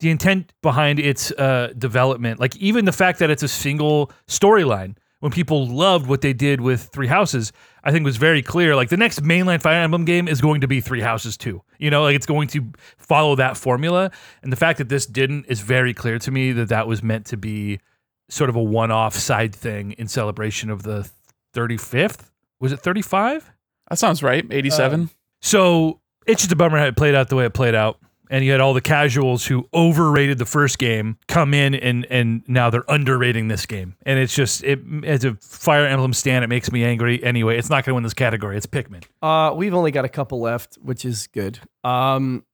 the 0.00 0.10
intent 0.10 0.52
behind 0.62 0.98
its 0.98 1.30
uh, 1.32 1.72
development 1.78 2.40
like 2.40 2.56
even 2.56 2.84
the 2.84 2.92
fact 2.92 3.18
that 3.20 3.30
it's 3.30 3.42
a 3.42 3.48
single 3.48 4.10
storyline 4.26 4.96
when 5.20 5.32
people 5.32 5.66
loved 5.66 6.06
what 6.06 6.20
they 6.20 6.34
did 6.34 6.60
with 6.60 6.90
three 6.92 7.06
houses 7.06 7.52
i 7.84 7.90
think 7.90 8.04
was 8.04 8.16
very 8.18 8.42
clear 8.42 8.76
like 8.76 8.90
the 8.90 8.96
next 8.96 9.22
mainline 9.22 9.60
fire 9.60 9.82
emblem 9.82 10.04
game 10.04 10.28
is 10.28 10.40
going 10.40 10.60
to 10.60 10.68
be 10.68 10.80
three 10.80 11.00
houses 11.00 11.36
too. 11.36 11.62
You 11.78 11.90
know 11.90 12.02
like 12.02 12.16
it's 12.16 12.26
going 12.26 12.48
to 12.48 12.72
follow 12.98 13.36
that 13.36 13.56
formula 13.56 14.10
and 14.42 14.52
the 14.52 14.56
fact 14.56 14.78
that 14.78 14.88
this 14.88 15.06
didn't 15.06 15.46
is 15.46 15.60
very 15.60 15.94
clear 15.94 16.18
to 16.18 16.30
me 16.30 16.52
that 16.52 16.68
that 16.68 16.86
was 16.86 17.02
meant 17.02 17.26
to 17.26 17.36
be 17.38 17.80
sort 18.28 18.50
of 18.50 18.56
a 18.56 18.62
one-off 18.62 19.14
side 19.14 19.54
thing 19.54 19.92
in 19.92 20.08
celebration 20.08 20.70
of 20.70 20.82
the 20.82 21.08
35th 21.54 22.30
was 22.60 22.72
it 22.72 22.80
35 22.80 23.50
That 23.90 23.98
sounds 23.98 24.22
right. 24.22 24.44
Eighty 24.50 24.70
seven. 24.70 25.10
so 25.40 26.00
it's 26.26 26.42
just 26.42 26.52
a 26.52 26.56
bummer 26.56 26.78
how 26.78 26.86
it 26.86 26.96
played 26.96 27.14
out 27.14 27.28
the 27.28 27.36
way 27.36 27.44
it 27.46 27.54
played 27.54 27.74
out. 27.74 27.98
And 28.28 28.44
you 28.44 28.50
had 28.50 28.60
all 28.60 28.74
the 28.74 28.80
casuals 28.80 29.46
who 29.46 29.68
overrated 29.72 30.38
the 30.38 30.44
first 30.46 30.78
game 30.80 31.16
come 31.28 31.54
in 31.54 31.76
and 31.76 32.04
and 32.10 32.42
now 32.48 32.70
they're 32.70 32.82
underrating 32.88 33.46
this 33.46 33.66
game. 33.66 33.94
And 34.04 34.18
it's 34.18 34.34
just 34.34 34.64
it 34.64 34.80
as 35.04 35.24
a 35.24 35.34
Fire 35.36 35.86
Emblem 35.86 36.12
stand, 36.12 36.42
it 36.44 36.48
makes 36.48 36.72
me 36.72 36.82
angry. 36.84 37.22
Anyway, 37.22 37.56
it's 37.56 37.70
not 37.70 37.84
going 37.84 37.92
to 37.92 37.94
win 37.94 38.02
this 38.02 38.14
category. 38.14 38.56
It's 38.56 38.66
Pikmin. 38.66 39.04
Uh, 39.22 39.54
we've 39.54 39.74
only 39.74 39.92
got 39.92 40.04
a 40.04 40.08
couple 40.08 40.40
left, 40.40 40.74
which 40.82 41.04
is 41.04 41.28
good. 41.28 41.60
Um, 41.84 42.44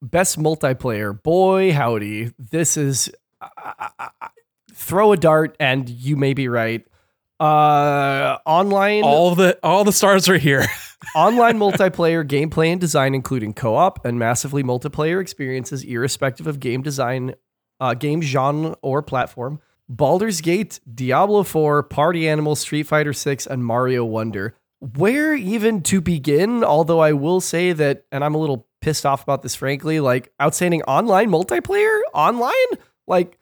best 0.00 0.38
multiplayer. 0.38 1.22
Boy, 1.22 1.72
howdy. 1.74 2.32
This 2.38 2.78
is 2.78 3.10
I- 3.42 3.50
I- 3.58 3.88
I- 3.98 4.10
I- 4.22 4.28
throw 4.84 5.12
a 5.12 5.16
dart 5.16 5.56
and 5.58 5.88
you 5.88 6.16
may 6.16 6.34
be 6.34 6.48
right. 6.48 6.86
Uh, 7.40 8.38
online 8.46 9.02
all 9.02 9.34
the 9.34 9.58
all 9.62 9.82
the 9.84 9.92
stars 9.92 10.28
are 10.28 10.38
here. 10.38 10.64
online 11.16 11.58
multiplayer 11.58 12.26
gameplay 12.26 12.68
and 12.68 12.80
design, 12.80 13.14
including 13.14 13.52
co-op 13.52 14.04
and 14.04 14.18
massively 14.18 14.62
multiplayer 14.62 15.20
experiences, 15.20 15.82
irrespective 15.82 16.46
of 16.46 16.60
game 16.60 16.82
design, 16.82 17.34
uh, 17.80 17.94
game 17.94 18.22
genre 18.22 18.76
or 18.82 19.02
platform. 19.02 19.60
Baldur's 19.88 20.40
Gate, 20.40 20.80
Diablo 20.92 21.42
4, 21.42 21.82
Party 21.82 22.26
Animal, 22.28 22.56
Street 22.56 22.84
Fighter 22.84 23.12
6, 23.12 23.46
and 23.46 23.64
Mario 23.64 24.04
Wonder. 24.04 24.56
Where 24.78 25.34
even 25.34 25.82
to 25.82 26.00
begin? 26.00 26.64
Although 26.64 27.00
I 27.00 27.12
will 27.12 27.40
say 27.40 27.72
that, 27.72 28.04
and 28.10 28.24
I'm 28.24 28.34
a 28.34 28.38
little 28.38 28.66
pissed 28.80 29.04
off 29.04 29.22
about 29.22 29.42
this, 29.42 29.54
frankly, 29.54 30.00
like 30.00 30.32
outstanding 30.40 30.82
online 30.84 31.30
multiplayer, 31.30 31.98
online, 32.14 32.52
like 33.06 33.38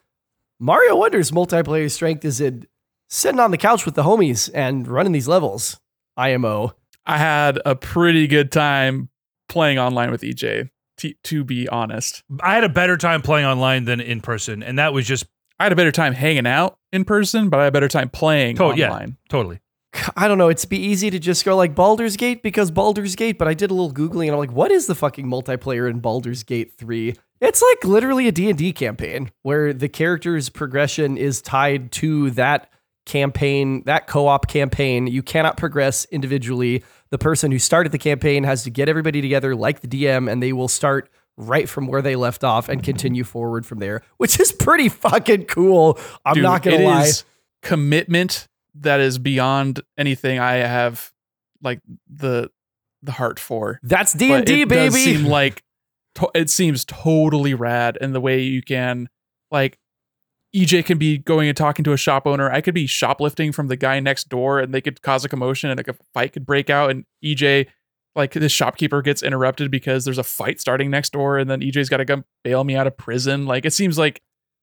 Mario 0.63 0.95
Wonder's 0.95 1.33
multiplayer 1.33 1.91
strength 1.91 2.25
is 2.25 2.41
in 2.41 2.65
sitting 3.11 3.41
on 3.41 3.51
the 3.51 3.59
couch 3.59 3.85
with 3.85 3.97
the 3.97 4.05
homies 4.05 4.49
and 4.55 4.87
running 4.87 5.11
these 5.11 5.27
levels. 5.27 5.81
IMO. 6.17 6.77
I 7.05 7.19
had 7.19 7.59
a 7.67 7.75
pretty 7.75 8.29
good 8.29 8.53
time 8.53 9.09
playing 9.49 9.81
online 9.81 10.13
with 10.13 10.21
EJ. 10.23 10.71
T- 10.97 11.17
to 11.25 11.43
be 11.43 11.69
honest, 11.69 12.23
I 12.41 12.55
had 12.55 12.63
a 12.63 12.69
better 12.69 12.97
time 12.97 13.23
playing 13.23 13.45
online 13.45 13.87
than 13.87 14.01
in 14.01 14.21
person, 14.21 14.63
and 14.63 14.79
that 14.79 14.93
was 14.93 15.05
just 15.05 15.27
I 15.59 15.65
had 15.65 15.73
a 15.73 15.77
better 15.77 15.91
time 15.91 16.13
hanging 16.13 16.47
out 16.47 16.79
in 16.93 17.05
person, 17.05 17.49
but 17.49 17.59
I 17.59 17.65
had 17.65 17.71
a 17.71 17.73
better 17.73 17.89
time 17.89 18.09
playing 18.09 18.55
To- 18.59 18.73
yeah. 18.77 18.87
online. 18.87 19.17
Totally. 19.29 19.59
I 20.17 20.27
don't 20.27 20.39
know. 20.39 20.49
It's 20.49 20.65
be 20.65 20.79
easy 20.79 21.11
to 21.11 21.19
just 21.19 21.45
go 21.45 21.57
like 21.57 21.75
Baldur's 21.75 22.17
Gate 22.17 22.43
because 22.43 22.71
Baldur's 22.71 23.15
Gate, 23.15 23.39
but 23.39 23.47
I 23.47 23.55
did 23.55 23.71
a 23.71 23.75
little 23.75 23.93
googling 23.93 24.25
and 24.25 24.33
I'm 24.33 24.39
like, 24.39 24.53
what 24.53 24.71
is 24.71 24.87
the 24.87 24.95
fucking 24.95 25.27
multiplayer 25.27 25.89
in 25.89 26.01
Baldur's 26.01 26.43
Gate 26.43 26.73
3? 26.73 27.15
It's 27.41 27.61
like 27.63 27.85
literally 27.85 28.29
a 28.29 28.33
D&D 28.33 28.73
campaign 28.73 29.31
where 29.43 29.73
the 29.73 29.89
character's 29.89 30.49
progression 30.49 31.17
is 31.17 31.43
tied 31.43 31.93
to 31.93 32.31
that 32.31 32.71
campaign, 33.05 33.83
that 33.85 34.07
co-op 34.07 34.47
campaign. 34.47 35.09
You 35.09 35.23
cannot 35.23 35.57
progress 35.57 36.07
individually. 36.07 36.85
The 37.11 37.19
person 37.19 37.51
who 37.51 37.59
started 37.59 37.93
the 37.93 37.99
campaign 37.99 38.45
has 38.45 38.63
to 38.65 38.71
get 38.71 38.89
everybody 38.89 39.21
together 39.21 39.55
like 39.55 39.81
the 39.81 39.89
DM 39.89 40.31
and 40.31 40.43
they 40.43 40.53
will 40.53 40.69
start 40.69 41.11
right 41.37 41.69
from 41.69 41.87
where 41.87 42.03
they 42.03 42.17
left 42.17 42.45
off 42.45 42.69
and 42.69 42.83
continue 42.83 43.25
forward 43.25 43.67
from 43.67 43.79
there, 43.79 44.03
which 44.17 44.39
is 44.41 44.53
pretty 44.53 44.89
fucking 44.89 45.47
cool. 45.47 45.99
I'm 46.25 46.35
Dude, 46.35 46.43
not 46.45 46.63
going 46.63 46.79
to 46.79 46.85
lie. 46.85 47.05
is 47.05 47.25
commitment 47.63 48.49
that 48.77 49.01
is 49.01 49.19
beyond 49.19 49.81
anything 49.99 50.39
I 50.39 50.55
have 50.55 51.13
like 51.63 51.81
the 52.09 52.51
the 53.03 53.13
heart 53.13 53.39
for. 53.41 53.81
That's 53.83 54.13
D&D, 54.13 54.63
it 54.63 54.69
does 54.69 54.95
seem 54.95 55.25
like 55.27 55.63
to- 56.17 56.31
it 56.35 56.51
seems 56.51 56.85
totally 56.85 57.55
rad 57.55 57.99
in 58.01 58.13
the 58.13 58.21
way 58.21 58.41
you 58.43 58.63
can 58.63 59.09
like 59.51 59.79
EJ 60.55 60.85
can 60.85 60.99
be 60.99 61.19
going 61.19 61.49
and 61.49 61.57
talking 61.57 61.83
to 61.85 61.93
a 61.93 61.97
shop 61.97 62.27
owner. 62.27 62.51
I 62.51 62.61
could 62.61 62.75
be 62.75 62.87
shoplifting 62.87 63.53
from 63.53 63.69
the 63.69 63.77
guy 63.77 64.01
next 64.01 64.29
door 64.29 64.61
and 64.61 64.73
they 64.75 64.81
could 64.81 65.01
cause 65.03 65.25
a 65.25 65.29
commotion 65.29 65.71
and 65.71 65.79
like 65.79 65.89
a 65.89 65.97
fight 66.13 66.33
could 66.33 66.45
break 66.47 66.69
out 66.71 66.91
and 66.91 67.05
EJ 67.25 67.69
like 68.15 68.33
this 68.33 68.53
shopkeeper 68.53 69.01
gets 69.01 69.23
interrupted 69.23 69.71
because 69.71 70.05
there's 70.05 70.19
a 70.19 70.23
fight 70.25 70.61
starting 70.61 70.91
next 70.91 71.13
door 71.15 71.39
and 71.39 71.49
then 71.51 71.61
EJ's 71.61 71.89
got 71.89 71.97
to 71.99 72.05
come 72.05 72.25
bail 72.45 72.63
me 72.65 72.77
out 72.77 72.87
of 72.87 72.97
prison. 72.97 73.47
Like 73.47 73.65
it 73.65 73.73
seems 73.73 73.97
like 73.97 74.21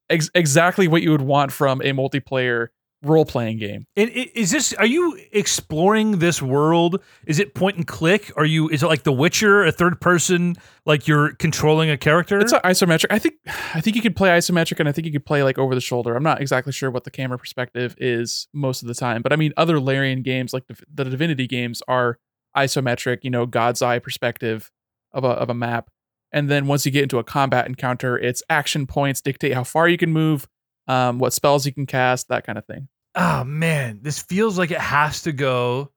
ex- 0.09 0.29
exactly 0.35 0.87
what 0.87 1.01
you 1.01 1.09
would 1.11 1.21
want 1.23 1.51
from 1.51 1.81
a 1.81 1.91
multiplayer 1.91 2.67
role 3.01 3.25
playing 3.25 3.57
game. 3.57 3.85
And 3.95 4.09
i- 4.09 4.29
is 4.35 4.51
this? 4.51 4.73
Are 4.73 4.85
you 4.85 5.17
exploring 5.31 6.19
this 6.19 6.41
world? 6.41 7.01
Is 7.25 7.39
it 7.39 7.53
point 7.55 7.77
and 7.77 7.87
click? 7.87 8.31
Are 8.35 8.45
you? 8.45 8.67
Is 8.69 8.83
it 8.83 8.87
like 8.87 9.03
The 9.03 9.11
Witcher, 9.13 9.63
a 9.63 9.71
third 9.71 10.01
person, 10.01 10.55
like 10.85 11.07
you're 11.07 11.33
controlling 11.35 11.89
a 11.89 11.97
character? 11.97 12.39
It's 12.39 12.51
a 12.51 12.59
isometric. 12.59 13.07
I 13.09 13.19
think 13.19 13.35
I 13.73 13.81
think 13.81 13.95
you 13.95 14.01
could 14.01 14.15
play 14.15 14.29
isometric 14.29 14.79
and 14.79 14.89
I 14.89 14.91
think 14.91 15.05
you 15.05 15.13
could 15.13 15.25
play 15.25 15.43
like 15.43 15.57
over 15.57 15.73
the 15.75 15.81
shoulder. 15.81 16.15
I'm 16.15 16.23
not 16.23 16.41
exactly 16.41 16.73
sure 16.73 16.91
what 16.91 17.03
the 17.05 17.11
camera 17.11 17.37
perspective 17.37 17.95
is 17.97 18.47
most 18.53 18.81
of 18.81 18.87
the 18.87 18.95
time, 18.95 19.21
but 19.21 19.31
I 19.31 19.35
mean 19.37 19.53
other 19.55 19.79
Larian 19.79 20.21
games 20.21 20.53
like 20.53 20.67
the, 20.67 20.75
the 20.93 21.05
Divinity 21.05 21.47
games 21.47 21.81
are 21.87 22.17
isometric, 22.57 23.19
you 23.23 23.29
know, 23.29 23.45
God's 23.45 23.81
eye 23.81 23.99
perspective 23.99 24.71
of 25.13 25.23
a 25.23 25.27
of 25.29 25.49
a 25.49 25.53
map. 25.53 25.89
And 26.31 26.49
then 26.49 26.67
once 26.67 26.85
you 26.85 26.91
get 26.91 27.03
into 27.03 27.17
a 27.17 27.23
combat 27.23 27.65
encounter, 27.65 28.17
it's 28.17 28.43
action 28.49 28.85
points 28.85 29.21
dictate 29.21 29.53
how 29.53 29.63
far 29.63 29.87
you 29.87 29.97
can 29.97 30.11
move, 30.11 30.47
um, 30.89 31.19
what 31.19 31.31
spells 31.31 31.65
you 31.65 31.71
can 31.73 31.85
cast, 31.85 32.27
that 32.27 32.45
kind 32.45 32.57
of 32.57 32.65
thing. 32.65 32.89
oh 33.15 33.43
man, 33.45 33.99
this 34.01 34.19
feels 34.21 34.57
like 34.57 34.71
it 34.71 34.81
has 34.81 35.21
to 35.21 35.31
go. 35.31 35.91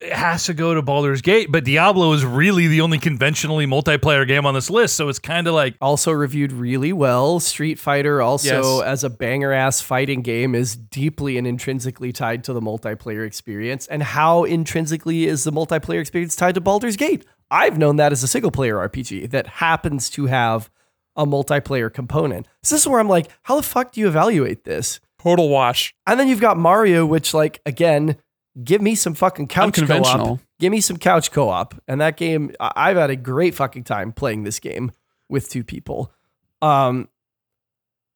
It 0.00 0.12
has 0.12 0.44
to 0.46 0.54
go 0.54 0.74
to 0.74 0.82
Baldur's 0.82 1.22
Gate, 1.22 1.50
but 1.50 1.64
Diablo 1.64 2.12
is 2.12 2.26
really 2.26 2.66
the 2.66 2.82
only 2.82 2.98
conventionally 2.98 3.64
multiplayer 3.64 4.26
game 4.26 4.44
on 4.44 4.52
this 4.52 4.68
list, 4.68 4.96
so 4.96 5.08
it's 5.08 5.20
kind 5.20 5.46
of 5.46 5.54
like 5.54 5.76
also 5.80 6.10
reviewed 6.10 6.52
really 6.52 6.92
well. 6.92 7.40
Street 7.40 7.78
Fighter, 7.78 8.20
also 8.20 8.80
Yes. 8.80 8.82
as 8.86 9.04
a 9.04 9.08
banger 9.08 9.52
ass 9.52 9.80
fighting 9.80 10.20
game, 10.20 10.54
is 10.54 10.76
deeply 10.76 11.38
and 11.38 11.46
intrinsically 11.46 12.12
tied 12.12 12.44
to 12.44 12.52
the 12.52 12.60
multiplayer 12.60 13.24
experience. 13.26 13.86
And 13.86 14.02
how 14.02 14.44
intrinsically 14.44 15.24
is 15.26 15.44
the 15.44 15.52
multiplayer 15.52 16.00
experience 16.00 16.36
tied 16.36 16.56
to 16.56 16.60
Baldur's 16.60 16.96
Gate? 16.96 17.24
I've 17.50 17.78
known 17.78 17.96
that 17.96 18.12
as 18.12 18.22
a 18.22 18.28
single 18.28 18.50
player 18.50 18.76
RPG 18.76 19.30
that 19.30 19.46
happens 19.46 20.10
to 20.10 20.26
have 20.26 20.68
a 21.16 21.26
multiplayer 21.26 21.92
component. 21.92 22.46
So 22.62 22.74
this 22.74 22.82
is 22.82 22.88
where 22.88 23.00
I'm 23.00 23.08
like, 23.08 23.28
how 23.42 23.56
the 23.56 23.62
fuck 23.62 23.92
do 23.92 24.00
you 24.00 24.08
evaluate 24.08 24.64
this? 24.64 25.00
Total 25.22 25.48
wash. 25.48 25.94
And 26.06 26.18
then 26.20 26.28
you've 26.28 26.40
got 26.40 26.58
Mario, 26.58 27.06
which, 27.06 27.32
like, 27.32 27.60
again, 27.64 28.16
give 28.62 28.82
me 28.82 28.94
some 28.94 29.14
fucking 29.14 29.48
couch 29.48 29.80
co-op. 29.80 30.40
Give 30.60 30.70
me 30.70 30.80
some 30.80 30.96
couch 30.96 31.30
co-op. 31.32 31.74
And 31.88 32.00
that 32.00 32.16
game, 32.16 32.52
I've 32.60 32.96
had 32.96 33.10
a 33.10 33.16
great 33.16 33.54
fucking 33.54 33.84
time 33.84 34.12
playing 34.12 34.44
this 34.44 34.60
game 34.60 34.92
with 35.28 35.48
two 35.48 35.64
people. 35.64 36.12
Um, 36.60 37.08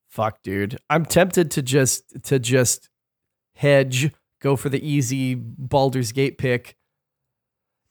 fuck, 0.09 0.41
dude, 0.43 0.77
I'm 0.89 1.05
tempted 1.05 1.51
to 1.51 1.61
just 1.61 2.23
to 2.23 2.39
just 2.39 2.89
hedge, 3.55 4.11
go 4.41 4.55
for 4.55 4.69
the 4.69 4.87
easy 4.87 5.35
Baldur's 5.35 6.11
Gate 6.11 6.37
pick, 6.37 6.75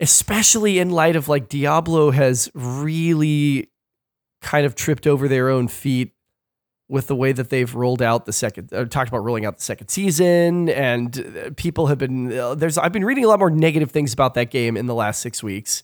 especially 0.01 0.79
in 0.79 0.91
light 0.91 1.17
of 1.17 1.29
like 1.29 1.49
Diablo 1.49 2.11
has 2.11 2.51
really 2.55 3.71
kind 4.41 4.67
of 4.67 4.75
tripped 4.75 5.07
over 5.07 5.29
their 5.29 5.49
own 5.49 5.69
feet 5.69 6.13
with 6.89 7.07
the 7.07 7.17
way 7.17 7.33
that 7.33 7.51
they've 7.51 7.75
rolled 7.75 8.01
out 8.01 8.25
the 8.25 8.33
second 8.33 8.73
uh, 8.73 8.85
talked 8.87 9.09
about 9.09 9.23
rolling 9.23 9.45
out 9.45 9.59
the 9.59 9.63
second 9.63 9.89
season 9.89 10.71
and 10.71 11.19
uh, 11.37 11.51
people 11.57 11.89
have 11.89 11.99
been 11.99 12.33
uh, 12.33 12.55
there's 12.55 12.79
I've 12.79 12.93
been 12.93 13.05
reading 13.05 13.25
a 13.25 13.29
lot 13.29 13.39
more 13.39 13.51
negative 13.51 13.91
things 13.91 14.13
about 14.13 14.35
that 14.35 14.51
game 14.51 14.77
in 14.77 14.87
the 14.87 14.95
last 14.95 15.21
6 15.21 15.43
weeks 15.43 15.83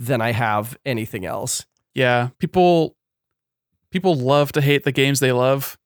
than 0.00 0.22
I 0.22 0.32
have 0.32 0.76
anything 0.86 1.26
else. 1.26 1.66
Yeah, 1.94 2.30
people 2.38 2.96
people 3.92 4.14
love 4.14 4.50
to 4.52 4.60
hate 4.60 4.84
the 4.84 4.92
games 4.92 5.20
they 5.20 5.32
love, 5.32 5.76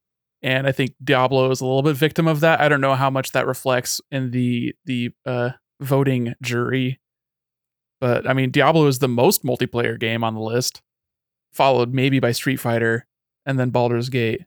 and 0.40 0.66
I 0.66 0.72
think 0.72 0.94
Diablo 1.02 1.50
is 1.50 1.60
a 1.60 1.66
little 1.66 1.82
bit 1.82 1.96
victim 1.96 2.28
of 2.28 2.40
that. 2.40 2.60
I 2.60 2.68
don't 2.68 2.80
know 2.80 2.94
how 2.94 3.10
much 3.10 3.32
that 3.32 3.46
reflects 3.46 4.00
in 4.10 4.30
the 4.30 4.74
the 4.84 5.10
uh, 5.26 5.50
voting 5.80 6.34
jury, 6.40 7.00
but 8.00 8.28
I 8.28 8.32
mean, 8.32 8.50
Diablo 8.50 8.86
is 8.86 9.00
the 9.00 9.08
most 9.08 9.44
multiplayer 9.44 9.98
game 9.98 10.22
on 10.22 10.34
the 10.34 10.40
list, 10.40 10.80
followed 11.55 11.94
maybe 11.94 12.20
by 12.20 12.32
Street 12.32 12.56
Fighter 12.56 13.06
and 13.47 13.59
then 13.59 13.70
Baldur's 13.70 14.09
Gate. 14.09 14.43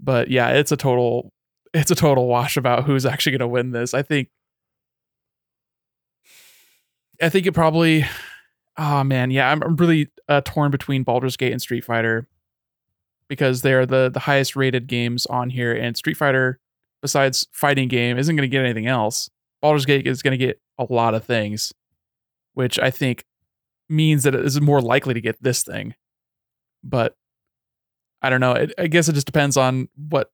But 0.00 0.28
yeah, 0.30 0.50
it's 0.50 0.72
a 0.72 0.76
total 0.76 1.32
it's 1.74 1.90
a 1.90 1.94
total 1.94 2.26
wash 2.26 2.56
about 2.56 2.84
who's 2.84 3.06
actually 3.06 3.32
going 3.32 3.40
to 3.40 3.48
win 3.48 3.72
this. 3.72 3.94
I 3.94 4.02
think 4.02 4.28
I 7.20 7.28
think 7.28 7.46
it 7.46 7.52
probably 7.52 8.04
Oh 8.78 9.02
man, 9.02 9.32
yeah, 9.32 9.50
I'm, 9.50 9.60
I'm 9.62 9.74
really 9.74 10.08
uh, 10.28 10.40
torn 10.44 10.70
between 10.70 11.02
Baldur's 11.02 11.36
Gate 11.36 11.50
and 11.50 11.60
Street 11.60 11.84
Fighter 11.84 12.28
because 13.26 13.62
they're 13.62 13.84
the 13.84 14.08
the 14.08 14.20
highest 14.20 14.54
rated 14.54 14.86
games 14.86 15.26
on 15.26 15.50
here, 15.50 15.74
and 15.74 15.96
Street 15.96 16.16
Fighter, 16.16 16.60
besides 17.02 17.48
fighting 17.50 17.88
game, 17.88 18.18
isn't 18.18 18.36
going 18.36 18.48
to 18.48 18.56
get 18.56 18.64
anything 18.64 18.86
else. 18.86 19.28
Baldur's 19.60 19.84
Gate 19.84 20.06
is 20.06 20.22
going 20.22 20.38
to 20.38 20.46
get 20.46 20.60
a 20.78 20.86
lot 20.88 21.14
of 21.14 21.24
things, 21.24 21.72
which 22.54 22.78
I 22.78 22.90
think 22.92 23.24
means 23.88 24.22
that 24.22 24.36
it 24.36 24.44
is 24.44 24.60
more 24.60 24.80
likely 24.80 25.12
to 25.12 25.20
get 25.20 25.42
this 25.42 25.64
thing. 25.64 25.96
But 26.82 27.16
I 28.22 28.30
don't 28.30 28.40
know. 28.40 28.52
It, 28.52 28.72
I 28.78 28.86
guess 28.86 29.08
it 29.08 29.14
just 29.14 29.26
depends 29.26 29.56
on 29.56 29.88
what 29.96 30.30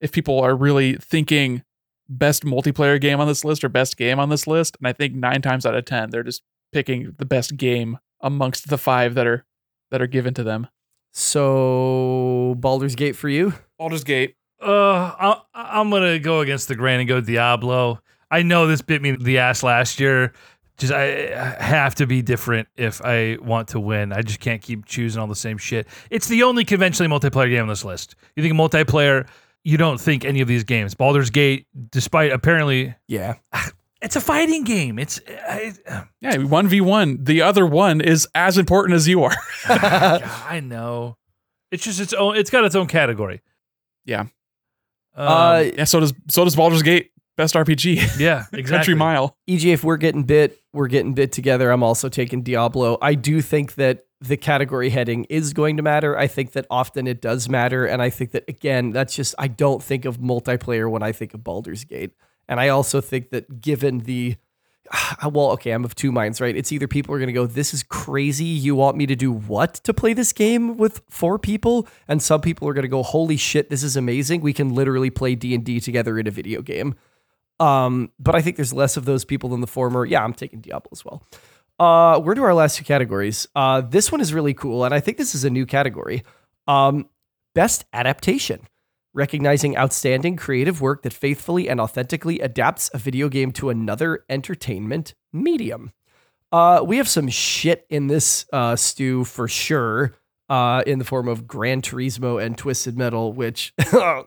if 0.00 0.12
people 0.12 0.40
are 0.40 0.54
really 0.54 0.96
thinking 0.96 1.62
best 2.08 2.44
multiplayer 2.44 3.00
game 3.00 3.20
on 3.20 3.26
this 3.26 3.44
list 3.44 3.64
or 3.64 3.68
best 3.68 3.96
game 3.96 4.18
on 4.18 4.28
this 4.28 4.46
list, 4.46 4.76
and 4.78 4.86
I 4.86 4.92
think 4.92 5.14
nine 5.14 5.42
times 5.42 5.64
out 5.64 5.74
of 5.74 5.84
ten 5.84 6.10
they're 6.10 6.22
just 6.22 6.42
picking 6.72 7.14
the 7.18 7.24
best 7.24 7.56
game 7.56 7.98
amongst 8.20 8.68
the 8.68 8.78
five 8.78 9.14
that 9.14 9.26
are 9.26 9.44
that 9.90 10.02
are 10.02 10.06
given 10.06 10.34
to 10.34 10.42
them. 10.42 10.68
So 11.12 12.56
Baldur's 12.58 12.96
Gate 12.96 13.16
for 13.16 13.28
you? 13.28 13.54
Baldur's 13.78 14.04
Gate. 14.04 14.36
Uh, 14.60 15.12
I, 15.18 15.40
I'm 15.54 15.90
gonna 15.90 16.18
go 16.18 16.40
against 16.40 16.68
the 16.68 16.74
grain 16.74 17.00
and 17.00 17.08
go 17.08 17.20
Diablo. 17.20 18.00
I 18.30 18.42
know 18.42 18.66
this 18.66 18.82
bit 18.82 19.00
me 19.00 19.12
the 19.12 19.38
ass 19.38 19.62
last 19.62 20.00
year. 20.00 20.32
Just 20.76 20.92
I, 20.92 21.54
have 21.62 21.94
to 21.96 22.06
be 22.06 22.20
different 22.20 22.66
if 22.76 23.00
I 23.04 23.38
want 23.40 23.68
to 23.68 23.80
win. 23.80 24.12
I 24.12 24.22
just 24.22 24.40
can't 24.40 24.60
keep 24.60 24.86
choosing 24.86 25.20
all 25.20 25.28
the 25.28 25.36
same 25.36 25.56
shit. 25.56 25.86
It's 26.10 26.26
the 26.26 26.42
only 26.42 26.64
conventionally 26.64 27.08
multiplayer 27.08 27.48
game 27.48 27.62
on 27.62 27.68
this 27.68 27.84
list. 27.84 28.16
You 28.34 28.42
think 28.42 28.54
multiplayer? 28.54 29.28
You 29.62 29.76
don't 29.78 30.00
think 30.00 30.24
any 30.24 30.40
of 30.40 30.48
these 30.48 30.64
games. 30.64 30.94
Baldur's 30.94 31.30
Gate, 31.30 31.66
despite 31.90 32.32
apparently, 32.32 32.94
Yeah. 33.06 33.34
it's 34.02 34.16
a 34.16 34.20
fighting 34.20 34.64
game. 34.64 34.98
It's 34.98 35.20
I, 35.48 35.72
Yeah, 36.20 36.38
one 36.38 36.66
v 36.66 36.80
one. 36.80 37.22
The 37.22 37.42
other 37.42 37.64
one 37.66 38.00
is 38.00 38.26
as 38.34 38.58
important 38.58 38.96
as 38.96 39.06
you 39.06 39.22
are. 39.22 39.34
I 39.66 40.60
know. 40.62 41.16
It's 41.70 41.84
just 41.84 42.00
its 42.00 42.12
own. 42.12 42.36
It's 42.36 42.50
got 42.50 42.64
its 42.64 42.74
own 42.74 42.88
category. 42.88 43.42
Yeah. 44.04 44.20
Um, 45.16 45.28
uh, 45.28 45.64
yeah, 45.76 45.84
so 45.84 46.00
does 46.00 46.12
so 46.28 46.44
does 46.44 46.56
Baldur's 46.56 46.82
Gate. 46.82 47.12
Best 47.36 47.54
RPG. 47.54 48.18
yeah. 48.18 48.44
Exactly. 48.52 48.62
Country 48.62 48.94
Mile. 48.94 49.36
EJ, 49.48 49.72
if 49.72 49.84
we're 49.84 49.96
getting 49.96 50.22
bit, 50.22 50.62
we're 50.72 50.86
getting 50.88 51.14
bit 51.14 51.32
together. 51.32 51.70
I'm 51.70 51.82
also 51.82 52.08
taking 52.08 52.42
Diablo. 52.42 52.98
I 53.02 53.14
do 53.14 53.40
think 53.40 53.74
that 53.74 54.06
the 54.20 54.36
category 54.36 54.90
heading 54.90 55.24
is 55.24 55.52
going 55.52 55.76
to 55.76 55.82
matter. 55.82 56.16
I 56.16 56.26
think 56.28 56.52
that 56.52 56.66
often 56.70 57.06
it 57.06 57.20
does 57.20 57.48
matter. 57.48 57.84
And 57.84 58.00
I 58.00 58.10
think 58.10 58.30
that, 58.32 58.44
again, 58.48 58.90
that's 58.90 59.14
just, 59.14 59.34
I 59.38 59.48
don't 59.48 59.82
think 59.82 60.04
of 60.04 60.18
multiplayer 60.18 60.90
when 60.90 61.02
I 61.02 61.12
think 61.12 61.34
of 61.34 61.44
Baldur's 61.44 61.84
Gate. 61.84 62.12
And 62.48 62.60
I 62.60 62.68
also 62.68 63.00
think 63.00 63.30
that 63.30 63.60
given 63.60 64.00
the, 64.00 64.36
well, 65.24 65.50
okay, 65.52 65.72
I'm 65.72 65.84
of 65.84 65.94
two 65.94 66.12
minds, 66.12 66.40
right? 66.40 66.56
It's 66.56 66.72
either 66.72 66.88
people 66.88 67.14
are 67.14 67.18
going 67.18 67.26
to 67.26 67.32
go, 67.32 67.46
this 67.46 67.74
is 67.74 67.82
crazy. 67.82 68.44
You 68.44 68.74
want 68.74 68.96
me 68.96 69.06
to 69.06 69.16
do 69.16 69.32
what 69.32 69.74
to 69.84 69.92
play 69.92 70.12
this 70.12 70.32
game 70.32 70.76
with 70.76 71.02
four 71.10 71.38
people? 71.38 71.88
And 72.08 72.22
some 72.22 72.40
people 72.40 72.68
are 72.68 72.74
going 72.74 72.82
to 72.82 72.88
go, 72.88 73.02
holy 73.02 73.36
shit, 73.36 73.70
this 73.70 73.82
is 73.82 73.96
amazing. 73.96 74.40
We 74.40 74.52
can 74.52 74.74
literally 74.74 75.10
play 75.10 75.34
D&D 75.34 75.80
together 75.80 76.18
in 76.18 76.26
a 76.26 76.30
video 76.30 76.62
game. 76.62 76.94
Um, 77.60 78.10
but 78.18 78.34
I 78.34 78.42
think 78.42 78.56
there's 78.56 78.72
less 78.72 78.96
of 78.96 79.04
those 79.04 79.24
people 79.24 79.50
than 79.50 79.60
the 79.60 79.66
former. 79.66 80.04
Yeah, 80.04 80.24
I'm 80.24 80.34
taking 80.34 80.60
Diablo 80.60 80.90
as 80.92 81.04
well. 81.04 81.22
Uh, 81.78 82.20
we're 82.20 82.34
to 82.34 82.42
our 82.42 82.54
last 82.54 82.76
two 82.76 82.84
categories. 82.84 83.46
Uh, 83.54 83.80
this 83.80 84.12
one 84.12 84.20
is 84.20 84.32
really 84.32 84.54
cool, 84.54 84.84
and 84.84 84.94
I 84.94 85.00
think 85.00 85.18
this 85.18 85.34
is 85.34 85.44
a 85.44 85.50
new 85.50 85.66
category. 85.66 86.22
Um, 86.66 87.08
best 87.54 87.84
adaptation. 87.92 88.66
recognizing 89.14 89.76
outstanding 89.76 90.36
creative 90.36 90.80
work 90.80 91.02
that 91.02 91.12
faithfully 91.12 91.68
and 91.68 91.80
authentically 91.80 92.40
adapts 92.40 92.90
a 92.92 92.98
video 92.98 93.28
game 93.28 93.52
to 93.52 93.70
another 93.70 94.24
entertainment 94.28 95.14
medium. 95.32 95.92
Uh, 96.52 96.82
we 96.84 96.96
have 96.98 97.08
some 97.08 97.28
shit 97.28 97.86
in 97.88 98.08
this 98.08 98.44
uh, 98.52 98.76
stew 98.76 99.24
for 99.24 99.48
sure, 99.48 100.14
uh, 100.48 100.82
in 100.86 100.98
the 100.98 101.04
form 101.04 101.28
of 101.28 101.46
Gran 101.46 101.80
Turismo 101.80 102.44
and 102.44 102.58
Twisted 102.58 102.98
Metal, 102.98 103.32
which, 103.32 103.72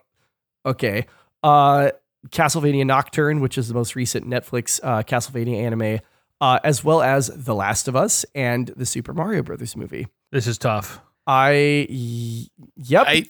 okay. 0.66 1.06
Uh, 1.42 1.90
Castlevania 2.30 2.86
Nocturne, 2.86 3.40
which 3.40 3.56
is 3.56 3.68
the 3.68 3.74
most 3.74 3.94
recent 3.94 4.26
Netflix 4.26 4.80
uh, 4.82 5.02
Castlevania 5.02 5.62
anime, 5.62 6.00
uh, 6.40 6.58
as 6.64 6.84
well 6.84 7.02
as 7.02 7.28
The 7.34 7.54
Last 7.54 7.88
of 7.88 7.96
Us 7.96 8.24
and 8.34 8.68
the 8.76 8.86
Super 8.86 9.12
Mario 9.12 9.42
Brothers 9.42 9.76
movie. 9.76 10.08
This 10.32 10.46
is 10.46 10.58
tough. 10.58 11.00
I, 11.26 11.86
y- 11.88 12.46
yep. 12.76 13.04
I 13.06 13.26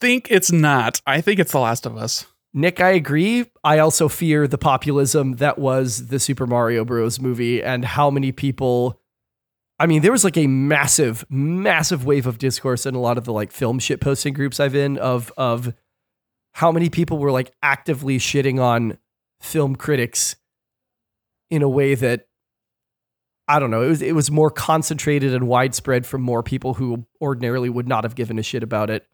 think 0.00 0.28
it's 0.30 0.50
not. 0.50 1.00
I 1.06 1.20
think 1.20 1.40
it's 1.40 1.52
The 1.52 1.60
Last 1.60 1.86
of 1.86 1.96
Us. 1.96 2.26
Nick, 2.52 2.80
I 2.80 2.90
agree. 2.90 3.46
I 3.64 3.80
also 3.80 4.08
fear 4.08 4.46
the 4.46 4.58
populism 4.58 5.36
that 5.36 5.58
was 5.58 6.06
the 6.06 6.20
Super 6.20 6.46
Mario 6.46 6.84
Bros. 6.84 7.20
movie 7.20 7.62
and 7.62 7.84
how 7.84 8.10
many 8.10 8.30
people. 8.30 9.00
I 9.80 9.86
mean, 9.86 10.02
there 10.02 10.12
was 10.12 10.22
like 10.22 10.36
a 10.36 10.46
massive, 10.46 11.24
massive 11.28 12.04
wave 12.04 12.28
of 12.28 12.38
discourse 12.38 12.86
in 12.86 12.94
a 12.94 13.00
lot 13.00 13.18
of 13.18 13.24
the 13.24 13.32
like 13.32 13.50
film 13.50 13.80
shit 13.80 14.00
posting 14.00 14.32
groups 14.32 14.60
I've 14.60 14.76
in 14.76 14.98
of 14.98 15.32
of 15.36 15.74
how 16.54 16.72
many 16.72 16.88
people 16.88 17.18
were 17.18 17.30
like 17.32 17.52
actively 17.62 18.18
shitting 18.18 18.60
on 18.60 18.98
film 19.40 19.76
critics 19.76 20.36
in 21.50 21.62
a 21.62 21.68
way 21.68 21.94
that 21.94 22.26
I 23.46 23.58
don't 23.58 23.70
know. 23.70 23.82
It 23.82 23.88
was 23.88 24.02
it 24.02 24.14
was 24.14 24.30
more 24.30 24.50
concentrated 24.50 25.34
and 25.34 25.46
widespread 25.46 26.06
from 26.06 26.22
more 26.22 26.42
people 26.42 26.74
who 26.74 27.04
ordinarily 27.20 27.68
would 27.68 27.86
not 27.86 28.04
have 28.04 28.14
given 28.14 28.38
a 28.38 28.42
shit 28.42 28.62
about 28.62 28.88
it 28.88 29.06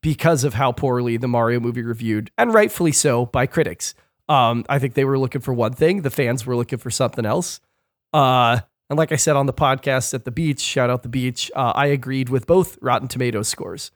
because 0.00 0.44
of 0.44 0.54
how 0.54 0.72
poorly 0.72 1.16
the 1.16 1.28
Mario 1.28 1.60
movie 1.60 1.82
reviewed, 1.82 2.30
and 2.38 2.54
rightfully 2.54 2.92
so 2.92 3.26
by 3.26 3.46
critics. 3.46 3.94
Um, 4.28 4.64
I 4.68 4.78
think 4.78 4.94
they 4.94 5.04
were 5.04 5.18
looking 5.18 5.40
for 5.40 5.52
one 5.52 5.72
thing, 5.72 6.02
the 6.02 6.10
fans 6.10 6.46
were 6.46 6.54
looking 6.54 6.78
for 6.78 6.90
something 6.90 7.26
else. 7.26 7.60
Uh, 8.12 8.60
and 8.88 8.96
like 8.96 9.10
I 9.10 9.16
said 9.16 9.34
on 9.34 9.46
the 9.46 9.52
podcast 9.52 10.14
at 10.14 10.24
the 10.24 10.30
beach, 10.30 10.60
shout 10.60 10.88
out 10.88 11.02
the 11.02 11.08
beach, 11.08 11.50
uh, 11.56 11.72
I 11.74 11.86
agreed 11.86 12.28
with 12.28 12.46
both 12.46 12.78
Rotten 12.80 13.08
Tomatoes 13.08 13.48
scores, 13.48 13.90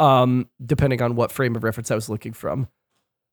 um, 0.00 0.48
depending 0.64 1.02
on 1.02 1.14
what 1.14 1.30
frame 1.30 1.54
of 1.54 1.62
reference 1.62 1.90
I 1.90 1.94
was 1.94 2.08
looking 2.08 2.32
from. 2.32 2.68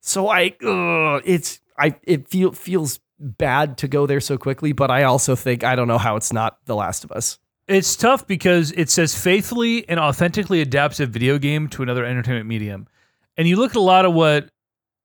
So 0.02 0.30
I, 0.30 0.54
ugh, 0.64 1.24
it's 1.26 1.62
I 1.80 1.96
it 2.04 2.28
feel 2.28 2.52
feels 2.52 3.00
bad 3.20 3.78
to 3.80 3.88
go 3.88 4.06
there 4.06 4.20
so 4.20 4.38
quickly, 4.38 4.74
but 4.74 4.92
I 4.92 5.04
also 5.04 5.36
think 5.36 5.64
I 5.64 5.76
don't 5.76 5.88
know 5.88 5.98
how 5.98 6.18
it's 6.18 6.32
not 6.32 6.60
The 6.66 6.76
Last 6.76 7.04
of 7.04 7.12
Us. 7.12 7.40
It's 7.68 7.96
tough 7.96 8.28
because 8.28 8.72
it 8.74 8.90
says 8.90 9.18
faithfully 9.18 9.88
and 9.90 10.00
authentically 10.00 10.62
adapts 10.62 11.00
a 11.00 11.06
video 11.06 11.38
game 11.38 11.68
to 11.70 11.84
another 11.84 12.06
entertainment 12.06 12.48
medium. 12.48 12.88
And 13.36 13.48
you 13.48 13.56
look 13.56 13.72
at 13.72 13.78
a 13.78 13.82
lot 13.82 14.06
of 14.06 14.14
what 14.14 14.50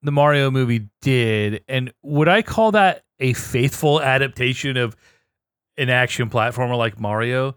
the 0.02 0.12
Mario 0.12 0.50
movie 0.50 0.88
did, 1.00 1.64
and 1.68 1.92
would 2.02 2.28
I 2.28 2.42
call 2.42 2.72
that 2.72 3.04
a 3.20 3.32
faithful 3.34 4.02
adaptation 4.02 4.76
of 4.76 4.96
an 5.76 5.90
action 5.90 6.28
platformer 6.28 6.76
like 6.76 7.00
Mario? 7.00 7.56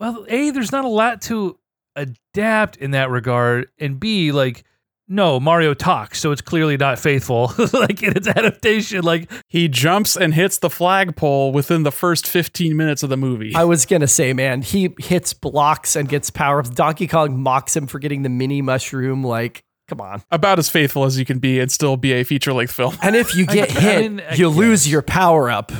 Well, 0.00 0.24
A, 0.28 0.50
there's 0.50 0.72
not 0.72 0.84
a 0.84 0.88
lot 0.88 1.22
to 1.22 1.58
adapt 1.96 2.76
in 2.76 2.92
that 2.92 3.10
regard, 3.10 3.68
and 3.78 3.98
B, 3.98 4.32
like, 4.32 4.64
no, 5.08 5.38
Mario 5.38 5.74
talks, 5.74 6.20
so 6.20 6.30
it's 6.32 6.40
clearly 6.40 6.76
not 6.76 6.98
faithful. 6.98 7.52
like 7.72 8.02
in 8.02 8.16
its 8.16 8.26
adaptation, 8.28 9.02
like 9.02 9.30
He 9.48 9.68
jumps 9.68 10.16
and 10.16 10.32
hits 10.32 10.58
the 10.58 10.70
flagpole 10.70 11.52
within 11.52 11.82
the 11.82 11.92
first 11.92 12.26
15 12.26 12.76
minutes 12.76 13.02
of 13.02 13.10
the 13.10 13.16
movie. 13.16 13.52
I 13.54 13.64
was 13.64 13.84
gonna 13.84 14.08
say, 14.08 14.32
man, 14.32 14.62
he 14.62 14.94
hits 14.98 15.34
blocks 15.34 15.96
and 15.96 16.08
gets 16.08 16.30
power 16.30 16.60
ups. 16.60 16.70
Donkey 16.70 17.06
Kong 17.06 17.42
mocks 17.42 17.76
him 17.76 17.86
for 17.86 17.98
getting 17.98 18.22
the 18.22 18.30
mini 18.30 18.62
mushroom. 18.62 19.22
Like, 19.22 19.64
come 19.88 20.00
on. 20.00 20.22
About 20.30 20.58
as 20.58 20.70
faithful 20.70 21.04
as 21.04 21.18
you 21.18 21.26
can 21.26 21.40
be 21.40 21.60
and 21.60 21.70
still 21.70 21.98
be 21.98 22.12
a 22.12 22.24
feature 22.24 22.52
length 22.52 22.72
film. 22.72 22.96
And 23.02 23.14
if 23.14 23.34
you 23.34 23.44
get 23.46 23.76
I 23.76 23.80
hit, 23.80 24.12
mean, 24.12 24.22
I 24.26 24.34
you 24.34 24.48
lose 24.48 24.90
your 24.90 25.02
power 25.02 25.50
up. 25.50 25.72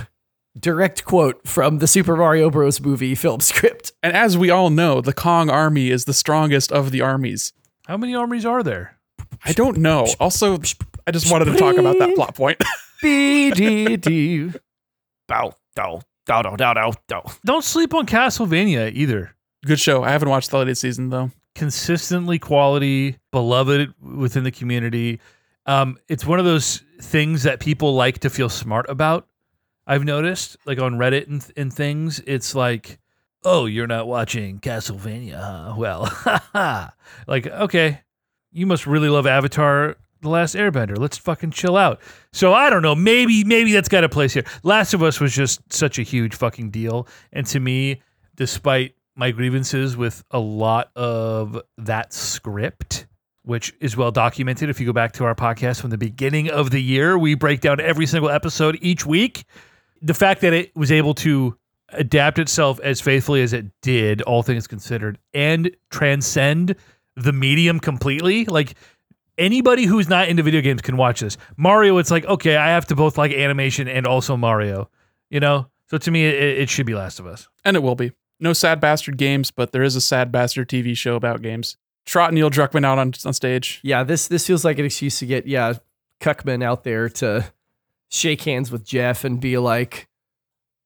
Direct 0.59 1.05
quote 1.05 1.47
from 1.49 1.79
the 1.79 1.87
Super 1.87 2.15
Mario 2.17 2.51
Bros. 2.51 2.81
movie 2.81 3.15
film 3.15 3.41
script. 3.51 3.93
And 4.03 4.13
as 4.15 4.37
we 4.37 4.51
all 4.51 4.71
know, 4.71 5.01
the 5.01 5.13
Kong 5.15 5.49
army 5.49 5.91
is 5.91 6.05
the 6.05 6.13
strongest 6.13 6.71
of 6.73 6.91
the 6.91 7.01
armies. 7.01 7.53
how 7.87 7.97
many 7.97 8.15
armies 8.15 8.45
are 8.45 8.63
there? 8.63 8.99
I 9.45 9.53
don't 9.53 9.79
know. 9.79 10.07
Also, 10.21 10.59
I 11.07 11.11
just 11.11 11.31
wanted 11.33 11.47
to 11.47 11.57
talk 11.57 11.77
about 11.77 11.99
that 11.99 12.15
plot 12.15 12.35
point. 12.35 12.63
B 13.01 13.51
D 13.51 13.97
D. 13.97 14.51
Bow, 15.27 15.55
dow, 15.75 16.03
dow, 16.27 16.43
dow, 16.43 16.55
dow, 16.57 16.75
dow, 16.75 16.93
dow. 17.09 17.25
Don't 17.45 17.65
sleep 17.65 17.95
on 17.95 18.07
Castlevania 18.07 18.93
either. 18.95 19.35
Good 19.65 19.81
show. 19.81 20.05
I 20.05 20.11
haven't 20.11 20.29
watched 20.29 20.51
the 20.51 20.59
latest 20.59 20.83
season 20.83 21.09
though. 21.09 21.31
consistently 21.55 22.39
quality, 22.39 23.17
beloved 23.31 23.95
within 24.01 24.45
the 24.45 24.51
community. 24.51 25.19
Um, 25.67 25.97
it's 26.09 26.27
one 26.27 26.39
of 26.39 26.45
those 26.45 26.83
things 27.01 27.45
that 27.45 27.59
people 27.61 27.95
like 27.95 28.19
to 28.21 28.31
feel 28.31 28.49
smart 28.49 28.87
about. 28.91 29.27
I've 29.93 30.05
noticed, 30.05 30.57
like 30.65 30.81
on 30.81 30.95
Reddit 30.95 31.27
and, 31.27 31.47
and 31.55 31.71
things, 31.71 32.19
it's 32.27 32.55
like, 32.55 32.99
oh, 33.45 33.67
you're 33.67 33.87
not 33.87 34.07
watching 34.07 34.59
Castlevania, 34.59 35.39
huh? 35.39 35.75
Well, 35.77 36.91
like, 37.27 37.47
okay, 37.47 38.01
you 38.53 38.65
must 38.65 38.87
really 38.87 39.11
love 39.11 39.27
Avatar: 39.27 39.97
The 40.23 40.31
Last 40.31 40.55
Airbender. 40.55 40.97
Let's 40.97 41.19
fucking 41.19 41.51
chill 41.51 41.77
out. 41.77 42.01
So 42.33 42.55
I 42.55 42.71
don't 42.71 42.81
know. 42.81 42.95
Maybe, 42.95 43.45
maybe 43.45 43.75
that's 43.75 43.91
got 43.91 44.03
a 44.03 44.09
place 44.09 44.33
here. 44.33 44.47
Last 44.63 44.95
of 44.95 45.03
Us 45.03 45.21
was 45.21 45.35
just 45.35 45.61
such 45.71 45.99
a 45.99 46.03
huge 46.03 46.37
fucking 46.37 46.71
deal, 46.71 47.07
and 47.31 47.47
to 47.49 47.61
me, 47.61 48.01
despite 48.35 48.95
my 49.15 49.31
grievances 49.31 49.95
with 49.95 50.25
a 50.31 50.39
lot 50.39 50.91
of 50.97 51.61
that 51.77 52.15
script, 52.15 53.05
which 53.43 53.75
is 53.79 53.95
well 53.95 54.11
documented. 54.11 54.71
If 54.71 54.81
you 54.81 54.87
go 54.87 54.95
back 54.95 55.13
to 55.13 55.25
our 55.25 55.35
podcast 55.35 55.83
from 55.83 55.91
the 55.91 55.99
beginning 55.99 56.49
of 56.49 56.71
the 56.71 56.81
year, 56.81 57.19
we 57.19 57.35
break 57.35 57.61
down 57.61 57.79
every 57.79 58.07
single 58.07 58.31
episode 58.31 58.79
each 58.81 59.05
week. 59.05 59.45
The 60.03 60.15
fact 60.15 60.41
that 60.41 60.53
it 60.53 60.77
was 60.77 60.93
able 60.93 61.15
to 61.15 61.57
adapt 61.93 62.39
itself 62.39 62.81
as 62.81 63.01
faithfully 63.01 63.43
as 63.43 63.53
it 63.53 63.67
did, 63.83 64.23
all 64.23 64.43
things 64.43 64.67
considered, 64.67 65.19
and 65.33 65.71
transcend 65.91 66.75
the 67.17 67.33
medium 67.33 67.79
completely, 67.79 68.45
like 68.47 68.75
anybody 69.39 69.85
who's 69.85 70.09
not 70.09 70.29
into 70.29 70.43
video 70.43 70.61
games 70.61 70.83
can 70.83 70.97
watch 70.97 71.21
this. 71.21 71.37
Mario, 71.57 71.99
it's 71.99 72.11
like, 72.11 72.25
okay, 72.27 72.57
I 72.57 72.71
have 72.71 72.87
to 72.87 72.97
both 72.97 73.19
like 73.19 73.33
animation 73.33 73.89
and 73.89 74.07
also 74.07 74.37
Mario, 74.37 74.91
you 75.31 75.41
know? 75.41 75.69
So 75.89 75.99
to 75.99 76.11
me, 76.11 76.27
it, 76.27 76.35
it 76.61 76.71
should 76.71 76.87
be 76.87 76.95
Last 76.95 77.21
of 77.21 77.27
Us. 77.27 77.49
And 77.65 77.77
it 77.77 77.81
will 77.81 77.95
be. 77.95 78.13
No 78.41 78.53
sad 78.53 78.81
bastard 78.81 79.19
games, 79.19 79.51
but 79.51 79.73
there 79.73 79.83
is 79.83 79.95
a 79.95 80.01
sad 80.01 80.33
bastard 80.33 80.69
TV 80.69 80.97
show 80.97 81.15
about 81.15 81.43
games. 81.43 81.77
Trot 82.07 82.33
Neil 82.33 82.51
Druckmann 82.51 82.85
out 82.85 82.99
on, 82.99 83.13
on 83.25 83.33
stage. 83.33 83.79
Yeah, 83.83 84.03
this 84.03 84.27
this 84.27 84.47
feels 84.47 84.65
like 84.65 84.79
an 84.81 84.85
excuse 84.85 85.21
to 85.21 85.27
get 85.27 85.47
yeah 85.47 85.75
Cuckman 86.21 86.63
out 86.65 86.83
there 86.83 87.09
to 87.09 87.53
shake 88.13 88.43
hands 88.43 88.71
with 88.71 88.85
Jeff 88.85 89.25
and 89.25 89.41
be 89.41 89.59
like, 89.59 90.09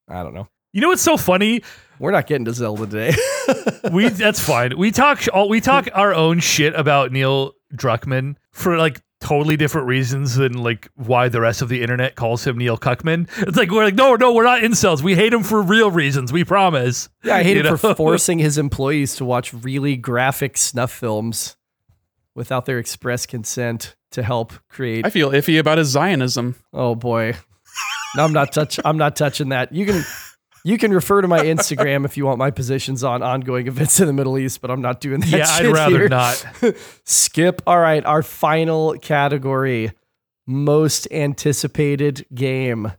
I 0.08 0.22
don't 0.22 0.34
know. 0.34 0.48
You 0.72 0.80
know 0.80 0.88
what's 0.88 1.02
so 1.02 1.16
funny? 1.16 1.62
We're 1.98 2.10
not 2.10 2.26
getting 2.26 2.44
to 2.44 2.52
Zelda 2.52 2.86
today. 2.86 3.14
we 3.92 4.08
that's 4.08 4.40
fine. 4.40 4.76
We 4.76 4.90
talk 4.90 5.22
all 5.32 5.48
we 5.48 5.60
talk 5.60 5.88
our 5.94 6.14
own 6.14 6.40
shit 6.40 6.74
about 6.74 7.12
Neil 7.12 7.54
Druckmann 7.74 8.36
for 8.52 8.76
like 8.76 9.00
totally 9.22 9.56
different 9.56 9.86
reasons 9.86 10.36
than 10.36 10.52
like 10.52 10.88
why 10.94 11.28
the 11.30 11.40
rest 11.40 11.62
of 11.62 11.70
the 11.70 11.80
internet 11.80 12.14
calls 12.14 12.46
him 12.46 12.58
Neil 12.58 12.76
Cuckman. 12.76 13.26
It's 13.38 13.56
like 13.56 13.70
we're 13.70 13.84
like 13.84 13.94
no 13.94 14.14
no 14.16 14.34
we're 14.34 14.44
not 14.44 14.62
incels. 14.62 15.02
We 15.02 15.14
hate 15.14 15.32
him 15.32 15.42
for 15.42 15.62
real 15.62 15.90
reasons. 15.90 16.32
We 16.32 16.44
promise. 16.44 17.08
yeah, 17.24 17.36
I 17.36 17.42
hate 17.42 17.56
You 17.56 17.62
him 17.62 17.78
for 17.78 17.94
forcing 17.96 18.38
his 18.38 18.58
employees 18.58 19.16
to 19.16 19.24
watch 19.24 19.54
really 19.54 19.96
graphic 19.96 20.58
snuff 20.58 20.92
films 20.92 21.56
without 22.34 22.66
their 22.66 22.78
express 22.78 23.24
consent 23.24 23.95
to 24.12 24.22
help 24.22 24.52
create. 24.68 25.06
I 25.06 25.10
feel 25.10 25.30
iffy 25.30 25.58
about 25.58 25.78
his 25.78 25.88
Zionism. 25.88 26.56
oh 26.72 26.94
boy, 26.94 27.34
no, 28.16 28.24
I'm 28.24 28.32
not 28.32 28.52
touch. 28.52 28.78
I'm 28.84 28.98
not 28.98 29.16
touching 29.16 29.50
that. 29.50 29.72
You 29.72 29.86
can. 29.86 30.04
You 30.64 30.78
can 30.78 30.92
refer 30.92 31.20
to 31.20 31.28
my 31.28 31.38
Instagram 31.44 32.04
if 32.04 32.16
you 32.16 32.26
want 32.26 32.38
my 32.38 32.50
positions 32.50 33.04
on 33.04 33.22
ongoing 33.22 33.68
events 33.68 34.00
in 34.00 34.08
the 34.08 34.12
Middle 34.12 34.36
East, 34.36 34.60
but 34.60 34.68
I'm 34.68 34.80
not 34.82 35.00
doing 35.00 35.20
that. 35.20 35.28
Yeah, 35.28 35.46
I'd 35.48 35.66
rather 35.66 35.98
here. 36.00 36.08
not. 36.08 36.44
Skip. 37.04 37.62
All 37.68 37.78
right, 37.78 38.04
our 38.04 38.24
final 38.24 38.94
category, 38.94 39.92
most 40.44 41.06
anticipated 41.12 42.26
game. 42.34 42.90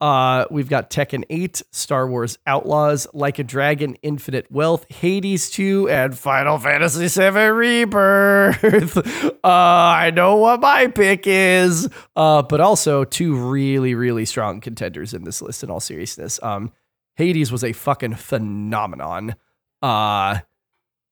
Uh, 0.00 0.44
we've 0.50 0.68
got 0.68 0.90
Tekken 0.90 1.24
8, 1.28 1.62
Star 1.72 2.08
Wars 2.08 2.38
Outlaws, 2.46 3.08
Like 3.12 3.38
a 3.38 3.44
Dragon, 3.44 3.96
Infinite 4.02 4.50
Wealth, 4.50 4.86
Hades 4.90 5.50
2, 5.50 5.88
and 5.88 6.16
Final 6.16 6.58
Fantasy 6.58 7.08
VII 7.08 7.48
Rebirth. 7.48 8.96
uh, 9.44 9.48
I 9.48 10.12
know 10.14 10.36
what 10.36 10.60
my 10.60 10.86
pick 10.86 11.26
is, 11.26 11.88
uh, 12.14 12.42
but 12.42 12.60
also 12.60 13.04
two 13.04 13.34
really, 13.34 13.94
really 13.94 14.24
strong 14.24 14.60
contenders 14.60 15.14
in 15.14 15.24
this 15.24 15.42
list. 15.42 15.64
In 15.64 15.70
all 15.70 15.80
seriousness, 15.80 16.38
um, 16.42 16.72
Hades 17.16 17.50
was 17.50 17.64
a 17.64 17.72
fucking 17.72 18.14
phenomenon. 18.14 19.34
Uh, 19.82 20.38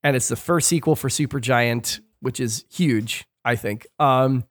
and 0.04 0.14
it's 0.14 0.28
the 0.28 0.36
first 0.36 0.68
sequel 0.68 0.94
for 0.94 1.08
Supergiant, 1.08 2.00
which 2.20 2.38
is 2.38 2.64
huge, 2.70 3.26
I 3.44 3.56
think. 3.56 3.88
Um, 3.98 4.44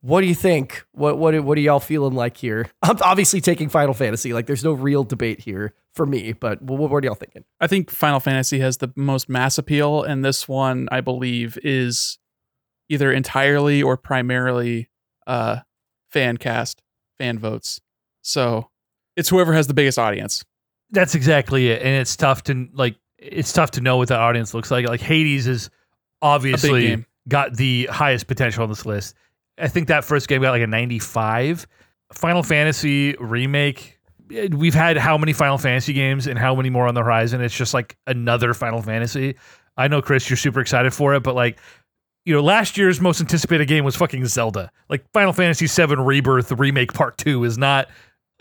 what 0.00 0.20
do 0.20 0.26
you 0.28 0.34
think? 0.34 0.84
What 0.92 1.18
what 1.18 1.38
what 1.42 1.58
are 1.58 1.60
y'all 1.60 1.80
feeling 1.80 2.14
like 2.14 2.36
here? 2.36 2.70
I'm 2.82 2.98
obviously 3.02 3.40
taking 3.40 3.68
Final 3.68 3.94
Fantasy. 3.94 4.32
Like, 4.32 4.46
there's 4.46 4.64
no 4.64 4.72
real 4.72 5.04
debate 5.04 5.40
here 5.40 5.74
for 5.94 6.06
me. 6.06 6.32
But 6.32 6.62
what, 6.62 6.90
what 6.90 7.04
are 7.04 7.06
y'all 7.06 7.14
thinking? 7.14 7.44
I 7.60 7.66
think 7.66 7.90
Final 7.90 8.20
Fantasy 8.20 8.60
has 8.60 8.76
the 8.76 8.92
most 8.96 9.28
mass 9.28 9.58
appeal, 9.58 10.02
and 10.02 10.24
this 10.24 10.48
one, 10.48 10.88
I 10.92 11.00
believe, 11.00 11.58
is 11.62 12.18
either 12.88 13.12
entirely 13.12 13.82
or 13.82 13.96
primarily 13.96 14.88
uh, 15.26 15.58
fan 16.10 16.36
cast, 16.36 16.82
fan 17.18 17.38
votes. 17.38 17.80
So 18.22 18.70
it's 19.16 19.28
whoever 19.28 19.52
has 19.52 19.66
the 19.66 19.74
biggest 19.74 19.98
audience. 19.98 20.44
That's 20.90 21.14
exactly 21.14 21.68
it, 21.70 21.82
and 21.82 21.94
it's 21.94 22.16
tough 22.16 22.44
to 22.44 22.68
like. 22.72 22.96
It's 23.18 23.52
tough 23.52 23.72
to 23.72 23.80
know 23.80 23.96
what 23.96 24.06
the 24.06 24.16
audience 24.16 24.54
looks 24.54 24.70
like. 24.70 24.86
Like 24.86 25.00
Hades 25.00 25.48
is 25.48 25.70
obviously 26.22 27.04
got 27.26 27.56
the 27.56 27.86
highest 27.90 28.28
potential 28.28 28.62
on 28.62 28.68
this 28.68 28.86
list. 28.86 29.16
I 29.60 29.68
think 29.68 29.88
that 29.88 30.04
first 30.04 30.28
game 30.28 30.42
got 30.42 30.50
like 30.50 30.62
a 30.62 30.66
95. 30.66 31.66
Final 32.12 32.42
Fantasy 32.42 33.14
remake. 33.20 33.98
eh, 34.32 34.48
We've 34.50 34.74
had 34.74 34.96
how 34.96 35.18
many 35.18 35.32
Final 35.32 35.58
Fantasy 35.58 35.92
games 35.92 36.26
and 36.26 36.38
how 36.38 36.54
many 36.54 36.70
more 36.70 36.86
on 36.88 36.94
the 36.94 37.02
horizon? 37.02 37.40
It's 37.40 37.56
just 37.56 37.74
like 37.74 37.96
another 38.06 38.54
Final 38.54 38.82
Fantasy. 38.82 39.36
I 39.76 39.88
know, 39.88 40.00
Chris, 40.02 40.28
you're 40.28 40.36
super 40.36 40.60
excited 40.60 40.92
for 40.94 41.14
it, 41.14 41.22
but 41.22 41.34
like, 41.34 41.58
you 42.24 42.34
know, 42.34 42.42
last 42.42 42.76
year's 42.76 43.00
most 43.00 43.20
anticipated 43.20 43.68
game 43.68 43.84
was 43.84 43.96
fucking 43.96 44.26
Zelda. 44.26 44.70
Like 44.88 45.04
Final 45.12 45.32
Fantasy 45.32 45.66
VII 45.66 45.96
Rebirth 45.96 46.50
Remake 46.52 46.92
Part 46.92 47.16
Two 47.18 47.44
is 47.44 47.56
not 47.58 47.88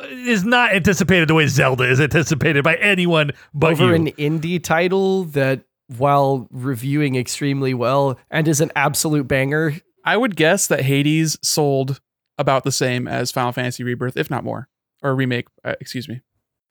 is 0.10 0.44
not 0.44 0.73
anticipated 0.73 1.27
the 1.27 1.34
way 1.34 1.48
Zelda 1.48 1.84
is 1.84 1.99
anticipated 1.99 2.64
by 2.64 2.76
anyone 2.76 3.31
but 3.53 3.72
over 3.72 3.88
you. 3.88 3.94
an 3.94 4.07
indie 4.11 4.61
title 4.64 5.23
that, 5.26 5.61
while 5.98 6.48
reviewing 6.52 7.15
extremely 7.15 7.73
well 7.73 8.19
and 8.30 8.48
is 8.48 8.61
an 8.61 8.72
absolute 8.76 9.27
banger, 9.27 9.73
I 10.07 10.17
would 10.17 10.35
guess 10.35 10.67
that 10.67 10.81
Hades 10.81 11.38
sold 11.43 11.99
about 12.38 12.63
the 12.63 12.71
same 12.71 13.07
as 13.07 13.31
Final 13.31 13.51
Fantasy 13.51 13.84
Rebirth, 13.84 14.17
if 14.17 14.29
not 14.29 14.43
more, 14.43 14.67
or 15.03 15.15
remake. 15.15 15.47
Uh, 15.63 15.75
excuse 15.79 16.07
me. 16.07 16.21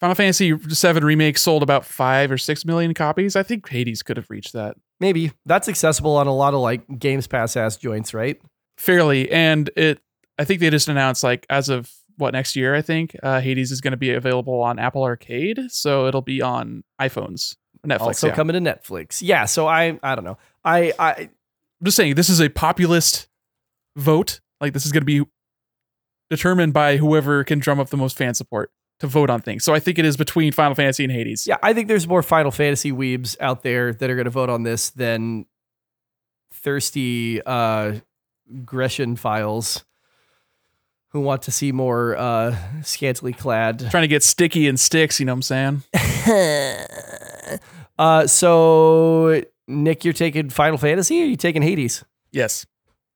Final 0.01 0.15
Fantasy 0.15 0.53
VII 0.53 1.01
remake 1.01 1.39
sold 1.39 1.63
about 1.63 1.85
five 1.85 2.31
or 2.31 2.39
six 2.39 2.65
million 2.65 2.95
copies. 2.95 3.37
I 3.37 3.43
think 3.43 3.69
Hades 3.69 4.03
could 4.03 4.17
have 4.17 4.29
reached 4.29 4.53
that 4.53 4.77
maybe 5.01 5.33
that's 5.47 5.69
accessible 5.69 6.17
on 6.17 6.27
a 6.27 6.35
lot 6.35 6.55
of 6.55 6.61
like 6.61 6.99
Games 6.99 7.27
Pass 7.27 7.57
ass 7.57 7.77
joints, 7.77 8.13
right? 8.13 8.41
fairly, 8.77 9.31
and 9.31 9.71
it. 9.77 10.01
I 10.39 10.45
think 10.45 10.61
they 10.61 10.69
just 10.71 10.89
announced 10.89 11.25
like 11.25 11.47
as 11.49 11.69
of 11.69 11.91
what 12.17 12.33
next 12.33 12.57
year. 12.57 12.75
I 12.75 12.83
think 12.83 13.17
uh, 13.23 13.41
Hades 13.41 13.73
is 13.73 13.81
going 13.81 13.93
to 13.93 13.97
be 13.97 14.13
available 14.13 14.61
on 14.61 14.79
Apple 14.79 15.03
Arcade, 15.03 15.61
so 15.69 16.07
it'll 16.07 16.23
be 16.23 16.43
on 16.43 16.85
iPhones, 17.01 17.57
Netflix. 17.87 18.01
also 18.01 18.27
yeah. 18.29 18.35
coming 18.35 18.55
to 18.55 18.61
Netflix. 18.61 19.21
Yeah, 19.23 19.47
so 19.47 19.67
I 19.67 19.99
I 20.03 20.15
don't 20.15 20.25
know. 20.25 20.39
I 20.65 20.93
I 20.99 21.31
I'm 21.81 21.85
just 21.85 21.97
saying 21.97 22.15
this 22.15 22.29
is 22.29 22.41
a 22.41 22.49
populist 22.49 23.29
vote. 23.97 24.41
Like 24.61 24.73
this 24.73 24.87
is 24.87 24.93
going 24.93 25.03
to 25.03 25.07
be 25.07 25.25
determined 26.31 26.73
by 26.73 26.97
whoever 26.97 27.45
can 27.45 27.59
drum 27.59 27.79
up 27.79 27.89
the 27.91 27.97
most 27.97 28.17
fan 28.17 28.35
support 28.35 28.71
to 29.01 29.07
vote 29.07 29.29
on 29.31 29.41
things. 29.41 29.65
So 29.65 29.75
I 29.75 29.81
think 29.81 29.99
it 29.99 30.05
is 30.05 30.17
between 30.17 30.53
Final 30.53 30.75
Fantasy 30.75 31.05
and 31.05 31.13
Hades. 31.13 31.47
yeah, 31.47 31.59
I 31.63 31.75
think 31.75 31.89
there's 31.89 32.09
more 32.09 32.23
Final 32.23 32.51
Fantasy 32.51 32.93
weebs 32.93 33.37
out 33.41 33.63
there 33.63 33.93
that 33.93 34.11
are 34.11 34.15
going 34.15 34.25
to 34.25 34.31
vote 34.31 34.49
on 34.49 34.63
this 34.63 34.91
than 34.91 35.47
thirsty 36.53 37.43
uh 37.45 37.97
Grecian 38.65 39.17
files 39.17 39.85
who 41.11 41.21
want 41.21 41.43
to 41.43 41.51
see 41.51 41.71
more 41.73 42.17
uh 42.17 42.57
scantily 42.83 43.33
clad. 43.35 43.91
Trying 43.91 44.05
to 44.05 44.09
get 44.09 44.23
sticky 44.23 44.67
and 44.67 44.81
sticks, 44.81 45.21
you 45.21 45.27
know 45.27 45.35
what 45.35 45.51
I'm 45.51 45.83
saying? 45.93 47.59
uh 47.99 48.27
so 48.27 49.43
Nick, 49.69 50.05
you're 50.05 50.13
taking 50.15 50.49
Final 50.51 50.79
Fantasy 50.79 51.21
or 51.21 51.25
are 51.25 51.29
you 51.29 51.37
taking 51.37 51.63
Hades? 51.63 52.05
Yes. 52.33 52.67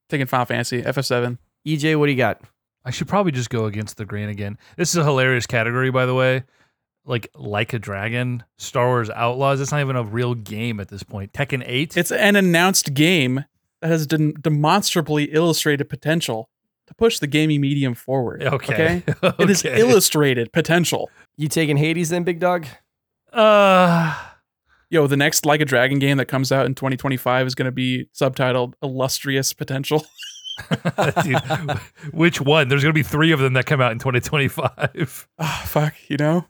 Taking 0.08 0.26
Final 0.26 0.46
Fantasy, 0.46 0.82
FF7. 0.82 1.38
EJ, 1.66 1.98
what 1.98 2.06
do 2.06 2.12
you 2.12 2.18
got? 2.18 2.40
I 2.84 2.90
should 2.90 3.08
probably 3.08 3.32
just 3.32 3.50
go 3.50 3.66
against 3.66 3.96
the 3.98 4.04
grain 4.04 4.28
again. 4.28 4.58
This 4.76 4.90
is 4.90 4.96
a 4.96 5.04
hilarious 5.04 5.46
category, 5.46 5.90
by 5.90 6.06
the 6.06 6.14
way. 6.14 6.44
Like 7.04 7.28
like 7.34 7.72
a 7.72 7.78
dragon, 7.78 8.44
Star 8.58 8.86
Wars 8.88 9.10
Outlaws. 9.10 9.60
It's 9.60 9.70
not 9.72 9.80
even 9.80 9.96
a 9.96 10.02
real 10.02 10.34
game 10.34 10.80
at 10.80 10.88
this 10.88 11.02
point. 11.02 11.32
Tekken 11.32 11.62
Eight. 11.66 11.96
It's 11.96 12.10
an 12.12 12.36
announced 12.36 12.92
game 12.94 13.44
that 13.80 13.88
has 13.88 14.06
dem- 14.06 14.32
demonstrably 14.34 15.24
illustrated 15.24 15.88
potential 15.88 16.48
to 16.86 16.94
push 16.94 17.18
the 17.18 17.26
gaming 17.26 17.60
medium 17.60 17.94
forward. 17.94 18.42
okay. 18.42 19.02
It 19.22 19.50
is 19.50 19.64
Okay. 19.64 19.80
illustrated 19.80 20.52
potential. 20.52 21.10
You 21.36 21.48
taking 21.48 21.76
Hades 21.78 22.10
then, 22.10 22.22
big 22.24 22.38
dog? 22.40 22.66
Uh, 23.32 24.14
Yo, 24.90 25.06
the 25.06 25.16
next 25.16 25.46
Like 25.46 25.60
a 25.60 25.64
Dragon 25.64 26.00
game 26.00 26.16
that 26.18 26.26
comes 26.26 26.50
out 26.50 26.66
in 26.66 26.74
2025 26.74 27.46
is 27.46 27.54
going 27.54 27.66
to 27.66 27.72
be 27.72 28.08
subtitled 28.14 28.74
Illustrious 28.82 29.52
Potential. 29.52 30.04
dude, 31.22 31.40
which 32.12 32.40
one? 32.40 32.68
There's 32.68 32.82
gonna 32.82 32.92
be 32.92 33.02
three 33.02 33.32
of 33.32 33.40
them 33.40 33.54
that 33.54 33.64
come 33.64 33.80
out 33.80 33.92
in 33.92 33.98
2025. 33.98 35.28
Ah, 35.38 35.62
fuck, 35.66 35.94
you 36.08 36.18
know? 36.18 36.44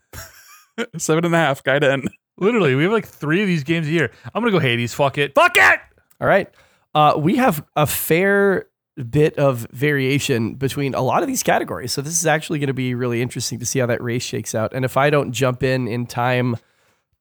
Seven 0.98 1.24
and 1.24 1.34
a 1.34 1.38
half, 1.38 1.62
guy 1.62 1.78
to 1.78 1.92
end. 1.92 2.10
Literally, 2.38 2.74
we 2.74 2.84
have 2.84 2.92
like 2.92 3.06
three 3.06 3.40
of 3.40 3.46
these 3.46 3.62
games 3.62 3.86
a 3.86 3.90
year. 3.90 4.10
I'm 4.34 4.42
gonna 4.42 4.50
go 4.50 4.58
Hades. 4.58 4.94
Fuck 4.94 5.18
it. 5.18 5.34
Fuck 5.34 5.56
it. 5.56 5.80
All 6.20 6.26
right. 6.26 6.50
Uh, 6.94 7.14
we 7.18 7.36
have 7.36 7.64
a 7.76 7.86
fair 7.86 8.66
bit 9.08 9.38
of 9.38 9.66
variation 9.70 10.54
between 10.54 10.94
a 10.94 11.00
lot 11.00 11.22
of 11.22 11.28
these 11.28 11.42
categories. 11.42 11.92
So 11.92 12.02
this 12.02 12.18
is 12.18 12.26
actually 12.26 12.58
going 12.58 12.66
to 12.66 12.74
be 12.74 12.94
really 12.94 13.22
interesting 13.22 13.58
to 13.60 13.66
see 13.66 13.78
how 13.78 13.86
that 13.86 14.02
race 14.02 14.24
shakes 14.24 14.54
out. 14.54 14.72
And 14.74 14.84
if 14.84 14.96
I 14.96 15.08
don't 15.08 15.32
jump 15.32 15.62
in 15.62 15.86
in 15.86 16.06
time 16.06 16.56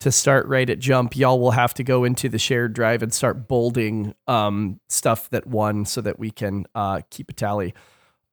to 0.00 0.10
start 0.10 0.46
right 0.46 0.68
at 0.68 0.78
jump, 0.78 1.14
y'all 1.14 1.38
will 1.38 1.50
have 1.50 1.74
to 1.74 1.84
go 1.84 2.04
into 2.04 2.28
the 2.28 2.38
shared 2.38 2.72
drive 2.72 3.02
and 3.02 3.12
start 3.12 3.46
bolding 3.46 4.14
um, 4.26 4.80
stuff 4.88 5.28
that 5.30 5.46
won 5.46 5.84
so 5.84 6.00
that 6.00 6.18
we 6.18 6.30
can 6.30 6.66
uh, 6.74 7.00
keep 7.10 7.30
a 7.30 7.34
tally. 7.34 7.74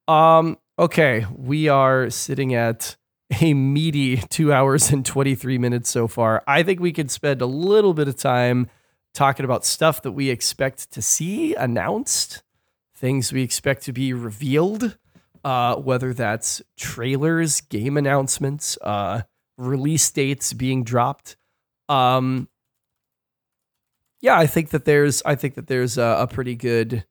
Um, 0.08 0.58
okay, 0.80 1.26
we 1.36 1.68
are 1.68 2.10
sitting 2.10 2.54
at 2.54 2.96
a 3.42 3.54
meaty 3.54 4.18
two 4.18 4.54
hours 4.54 4.92
and 4.92 5.06
23 5.06 5.58
minutes 5.58 5.90
so 5.90 6.08
far. 6.08 6.44
I 6.48 6.64
think 6.64 6.80
we 6.80 6.94
could 6.94 7.12
spend 7.12 7.42
a 7.42 7.46
little 7.46 7.94
bit 7.94 8.08
of 8.08 8.16
time 8.16 8.70
talking 9.14 9.44
about 9.44 9.66
stuff 9.66 10.02
that 10.04 10.12
we 10.14 10.30
expect 10.30 10.92
to 10.92 11.02
see 11.02 11.54
announced, 11.56 12.44
things 12.96 13.34
we 13.34 13.44
expect 13.44 13.84
to 13.84 13.92
be 13.92 14.14
revealed, 14.14 14.98
uh, 15.44 15.76
whether 15.76 16.14
that's 16.14 16.62
trailers, 16.78 17.60
game 17.62 17.98
announcements, 17.98 18.78
uh, 18.82 19.24
release 19.58 20.10
dates 20.12 20.54
being 20.54 20.84
dropped. 20.84 21.36
Um, 21.90 22.50
yeah, 24.22 24.38
I 24.38 24.48
think 24.48 24.70
that 24.70 24.86
there's, 24.86 25.22
I 25.26 25.36
think 25.36 25.56
that 25.56 25.68
there's 25.68 25.98
a, 25.98 26.18
a 26.20 26.28
pretty 26.28 26.56
good. 26.56 27.06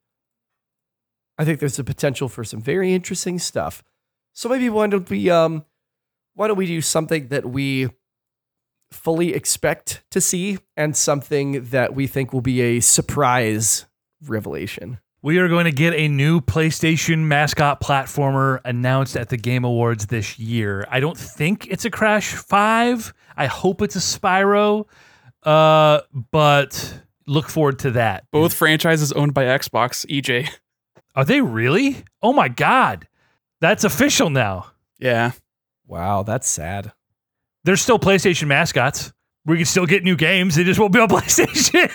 I 1.39 1.44
think 1.44 1.61
there's 1.61 1.78
a 1.78 1.85
potential 1.85 2.28
for 2.28 2.44
some 2.44 2.61
very 2.61 2.94
interesting 2.94 3.39
stuff. 3.39 3.82
So 4.32 4.48
maybe 4.48 4.69
why 4.69 4.86
don't 4.89 5.09
we, 5.09 5.31
um, 5.31 5.65
why 6.35 6.48
don't 6.48 6.57
we 6.57 6.66
do 6.66 6.81
something 6.81 7.28
that 7.28 7.47
we 7.47 7.89
fully 8.90 9.35
expect 9.35 10.03
to 10.11 10.20
see 10.20 10.59
and 10.77 10.97
something 10.97 11.65
that 11.66 11.94
we 11.94 12.07
think 12.07 12.32
will 12.32 12.40
be 12.40 12.61
a 12.61 12.81
surprise 12.81 13.86
revelation. 14.24 14.98
We 15.27 15.39
are 15.39 15.48
going 15.48 15.65
to 15.65 15.73
get 15.73 15.93
a 15.93 16.07
new 16.07 16.40
PlayStation 16.40 17.24
mascot 17.24 17.81
platformer 17.81 18.61
announced 18.65 19.16
at 19.16 19.28
the 19.28 19.36
Game 19.36 19.65
Awards 19.65 20.07
this 20.07 20.39
year. 20.39 20.86
I 20.89 21.01
don't 21.01 21.19
think 21.19 21.66
it's 21.66 21.85
a 21.85 21.90
Crash 21.90 22.35
5. 22.35 23.12
I 23.36 23.47
hope 23.47 23.82
it's 23.82 23.97
a 23.97 23.98
Spyro. 23.98 24.86
Uh, 25.43 26.03
but 26.31 27.03
look 27.27 27.48
forward 27.48 27.81
to 27.81 27.90
that. 27.90 28.31
Both 28.31 28.55
franchises 28.55 29.11
owned 29.11 29.35
by 29.35 29.47
Xbox, 29.47 30.07
EJ. 30.07 30.48
Are 31.16 31.24
they 31.24 31.40
really? 31.40 32.05
Oh 32.23 32.32
my 32.32 32.47
god. 32.47 33.09
That's 33.61 33.82
official 33.82 34.31
now. 34.31 34.66
Yeah. 35.01 35.32
Wow, 35.89 36.23
that's 36.23 36.48
sad. 36.48 36.93
There's 37.65 37.81
still 37.81 37.98
PlayStation 37.98 38.47
mascots. 38.47 39.12
We 39.47 39.59
can 39.59 39.64
still 39.64 39.86
get 39.86 40.02
new 40.02 40.16
games. 40.16 40.56
They 40.56 40.64
just 40.64 40.81
won't 40.81 40.93
be 40.93 40.98
on 40.98 41.09
PlayStation. 41.09 41.89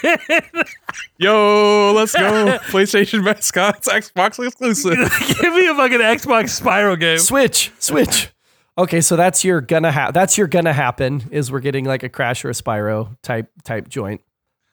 Yo, 1.17 1.91
let's 1.93 2.13
go. 2.13 2.57
PlayStation 2.69 3.23
mascots, 3.23 3.89
Xbox 3.89 4.45
exclusive. 4.45 4.93
Give 5.41 5.53
me 5.53 5.67
a 5.67 5.75
fucking 5.75 5.99
Xbox 5.99 6.61
Spyro 6.61 6.97
game. 6.97 7.19
Switch, 7.19 7.71
switch. 7.77 8.29
Okay, 8.77 9.01
so 9.01 9.17
that's 9.17 9.43
your 9.43 9.59
gonna 9.59 9.91
ha- 9.91 10.11
that's 10.11 10.37
your 10.37 10.47
gonna 10.47 10.71
happen 10.71 11.23
is 11.29 11.51
we're 11.51 11.59
getting 11.59 11.83
like 11.83 12.03
a 12.03 12.09
Crash 12.09 12.45
or 12.45 12.49
a 12.49 12.53
Spyro 12.53 13.17
type 13.21 13.51
type 13.65 13.89
joint. 13.89 14.21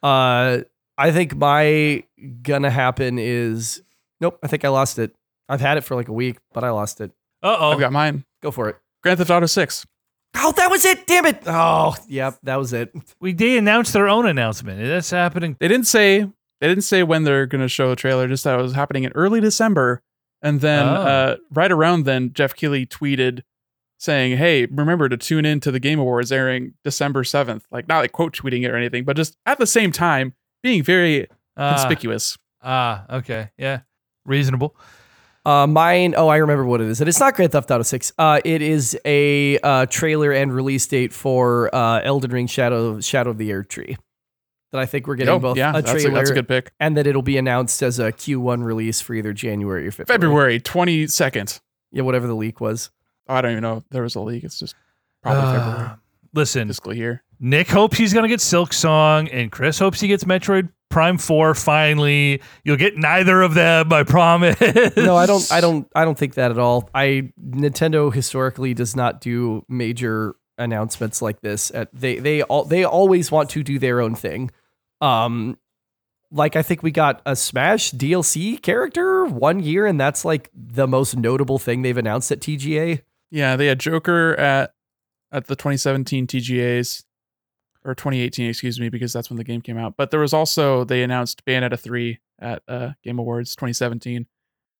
Uh 0.02 0.60
I 0.96 1.10
think 1.10 1.34
my 1.34 2.04
gonna 2.42 2.70
happen 2.70 3.18
is 3.18 3.82
nope, 4.20 4.38
I 4.42 4.46
think 4.46 4.64
I 4.64 4.68
lost 4.68 5.00
it. 5.00 5.14
I've 5.48 5.60
had 5.60 5.78
it 5.78 5.80
for 5.82 5.96
like 5.96 6.08
a 6.08 6.12
week, 6.12 6.38
but 6.52 6.62
I 6.62 6.70
lost 6.70 7.00
it. 7.00 7.10
Uh 7.42 7.56
oh. 7.58 7.70
I've 7.70 7.76
oh. 7.76 7.80
got 7.80 7.92
mine. 7.92 8.24
Go 8.40 8.52
for 8.52 8.68
it. 8.68 8.76
Grand 9.02 9.18
Theft 9.18 9.30
Auto 9.30 9.46
6. 9.46 9.86
Oh, 10.34 10.52
that 10.52 10.70
was 10.70 10.84
it. 10.84 11.06
Damn 11.06 11.26
it. 11.26 11.42
Oh, 11.46 11.94
yep, 12.08 12.38
that 12.44 12.56
was 12.56 12.72
it. 12.72 12.92
We 13.20 13.32
they 13.32 13.56
announced 13.58 13.92
their 13.92 14.08
own 14.08 14.26
announcement. 14.26 14.80
That's 14.86 15.10
happening. 15.10 15.56
They 15.58 15.68
didn't 15.68 15.86
say 15.86 16.20
they 16.60 16.68
didn't 16.68 16.84
say 16.84 17.02
when 17.02 17.24
they're 17.24 17.46
going 17.46 17.62
to 17.62 17.68
show 17.68 17.90
a 17.92 17.96
trailer, 17.96 18.28
just 18.28 18.44
that 18.44 18.58
it 18.58 18.62
was 18.62 18.74
happening 18.74 19.04
in 19.04 19.12
early 19.12 19.40
December. 19.40 20.02
And 20.42 20.60
then 20.60 20.86
Oh. 20.86 20.92
uh, 20.92 21.36
right 21.52 21.72
around 21.72 22.04
then, 22.04 22.32
Jeff 22.32 22.54
Keighley 22.54 22.86
tweeted 22.86 23.42
saying, 23.98 24.36
"Hey, 24.38 24.66
remember 24.66 25.08
to 25.08 25.16
tune 25.16 25.44
in 25.44 25.58
to 25.60 25.70
the 25.72 25.80
Game 25.80 25.98
Awards 25.98 26.30
airing 26.30 26.74
December 26.84 27.24
7th." 27.24 27.62
Like 27.72 27.88
not 27.88 27.98
like 27.98 28.12
quote 28.12 28.32
tweeting 28.36 28.62
it 28.64 28.70
or 28.70 28.76
anything, 28.76 29.04
but 29.04 29.16
just 29.16 29.36
at 29.46 29.58
the 29.58 29.66
same 29.66 29.90
time 29.92 30.34
being 30.62 30.82
very 30.84 31.26
Ah, 31.56 31.74
conspicuous. 31.74 32.38
Ah, 32.62 33.04
okay. 33.16 33.50
Yeah. 33.58 33.80
Reasonable. 34.24 34.76
Uh, 35.48 35.66
mine. 35.66 36.14
Oh, 36.16 36.28
I 36.28 36.36
remember 36.36 36.64
what 36.64 36.80
it 36.80 36.88
is. 36.88 37.00
And 37.00 37.08
it's 37.08 37.20
not 37.20 37.34
Grand 37.34 37.52
Theft 37.52 37.70
Auto 37.70 37.82
Six. 37.82 38.12
Uh, 38.18 38.40
it 38.44 38.60
is 38.62 38.98
a 39.04 39.58
uh, 39.60 39.86
trailer 39.86 40.30
and 40.32 40.52
release 40.52 40.86
date 40.86 41.12
for 41.12 41.74
uh, 41.74 42.00
Elden 42.02 42.30
Ring 42.32 42.46
Shadow 42.46 43.00
Shadow 43.00 43.30
of 43.30 43.38
the 43.38 43.50
Erdtree. 43.50 43.96
that 44.72 44.80
I 44.80 44.84
think 44.86 45.06
we're 45.06 45.14
getting 45.16 45.32
Oh, 45.34 45.38
both 45.38 45.56
yeah, 45.56 45.70
a 45.70 45.80
that's 45.80 45.90
trailer 45.90 46.10
a, 46.10 46.14
that's 46.14 46.30
a 46.30 46.34
good 46.34 46.48
pick. 46.48 46.72
and 46.78 46.96
that 46.98 47.06
it'll 47.06 47.22
be 47.22 47.38
announced 47.38 47.82
as 47.82 47.98
a 47.98 48.12
Q1 48.12 48.62
release 48.62 49.00
for 49.00 49.14
either 49.14 49.32
January 49.32 49.86
or 49.86 49.90
February. 49.90 50.18
February 50.20 50.60
twenty 50.60 51.06
second. 51.06 51.60
Yeah, 51.92 52.02
whatever 52.02 52.26
the 52.26 52.34
leak 52.36 52.60
was. 52.60 52.90
I 53.26 53.40
don't 53.40 53.52
even 53.52 53.62
know 53.62 53.78
if 53.78 53.84
there 53.90 54.02
was 54.02 54.14
a 54.16 54.20
leak. 54.20 54.44
It's 54.44 54.58
just 54.58 54.74
probably 55.22 55.42
Uh, 55.42 55.52
February 55.70 55.90
listen, 56.34 56.68
fiscal 56.68 56.92
year. 56.94 57.22
Nick 57.40 57.68
hopes 57.68 57.96
he's 57.96 58.12
gonna 58.12 58.28
get 58.28 58.40
Silksong, 58.40 59.28
and 59.32 59.52
Chris 59.52 59.78
hopes 59.78 60.00
he 60.00 60.08
gets 60.08 60.24
Metroid 60.24 60.70
Prime 60.90 61.18
Four. 61.18 61.54
Finally, 61.54 62.42
you'll 62.64 62.76
get 62.76 62.96
neither 62.96 63.42
of 63.42 63.54
them. 63.54 63.92
I 63.92 64.02
promise. 64.02 64.58
No, 64.96 65.16
I 65.16 65.26
don't 65.26 65.50
I 65.52 65.60
don't 65.60 65.88
I 65.94 66.04
don't 66.04 66.18
think 66.18 66.34
that 66.34 66.50
at 66.50 66.58
all. 66.58 66.90
I 66.94 67.32
Nintendo 67.40 68.12
historically 68.12 68.74
does 68.74 68.96
not 68.96 69.20
do 69.20 69.64
major 69.68 70.34
announcements 70.56 71.22
like 71.22 71.40
this. 71.40 71.70
At, 71.70 71.88
they 71.92 72.16
they 72.18 72.42
all 72.42 72.64
they 72.64 72.84
always 72.84 73.30
want 73.30 73.50
to 73.50 73.62
do 73.62 73.78
their 73.78 74.00
own 74.00 74.14
thing. 74.14 74.50
Um 75.00 75.58
like 76.30 76.56
I 76.56 76.62
think 76.62 76.82
we 76.82 76.90
got 76.90 77.22
a 77.24 77.36
Smash 77.36 77.92
DLC 77.92 78.60
character 78.60 79.24
one 79.24 79.60
year 79.60 79.86
and 79.86 80.00
that's 80.00 80.24
like 80.24 80.50
the 80.54 80.86
most 80.86 81.16
notable 81.16 81.58
thing 81.58 81.82
they've 81.82 81.96
announced 81.96 82.32
at 82.32 82.40
TGA. 82.40 83.02
Yeah, 83.30 83.56
they 83.56 83.66
had 83.66 83.78
Joker 83.78 84.34
at 84.34 84.74
at 85.30 85.46
the 85.46 85.56
2017 85.56 86.26
TGAs 86.26 87.04
or 87.84 87.94
2018, 87.94 88.50
excuse 88.50 88.80
me, 88.80 88.88
because 88.88 89.12
that's 89.12 89.30
when 89.30 89.36
the 89.36 89.44
game 89.44 89.60
came 89.60 89.78
out. 89.78 89.94
But 89.96 90.10
there 90.10 90.20
was 90.20 90.32
also 90.32 90.84
they 90.84 91.02
announced 91.02 91.44
Bayonetta 91.44 91.78
3 91.78 92.18
at 92.40 92.62
uh, 92.68 92.90
Game 93.02 93.18
Awards 93.18 93.54
2017, 93.56 94.26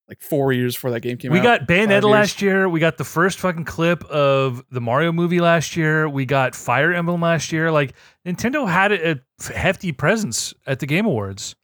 like 0.09 0.21
four 0.21 0.53
years 0.53 0.75
before 0.75 0.91
that 0.93 1.01
game 1.01 1.17
came 1.17 1.33
We 1.33 1.39
out. 1.39 1.43
We 1.43 1.47
got 1.47 1.69
Bayonetta 1.69 2.11
last 2.11 2.43
year. 2.43 2.69
We 2.69 2.81
got 2.81 2.99
the 2.99 3.05
first 3.05 3.39
fucking 3.39 3.65
clip 3.65 4.05
of 4.05 4.65
the 4.71 4.81
Mario 4.81 5.13
movie 5.13 5.41
last 5.41 5.77
year. 5.77 6.09
We 6.09 6.27
got 6.27 6.55
Fire 6.55 6.93
Emblem 6.93 7.21
last 7.21 7.53
year. 7.53 7.71
Like 7.71 7.95
Nintendo 8.27 8.69
had 8.69 8.93
a 8.93 9.21
a 9.41 9.53
hefty 9.53 9.93
presence 9.93 10.55
at 10.67 10.81
the 10.81 10.87
Game 10.87 11.07
Awards. 11.07 11.55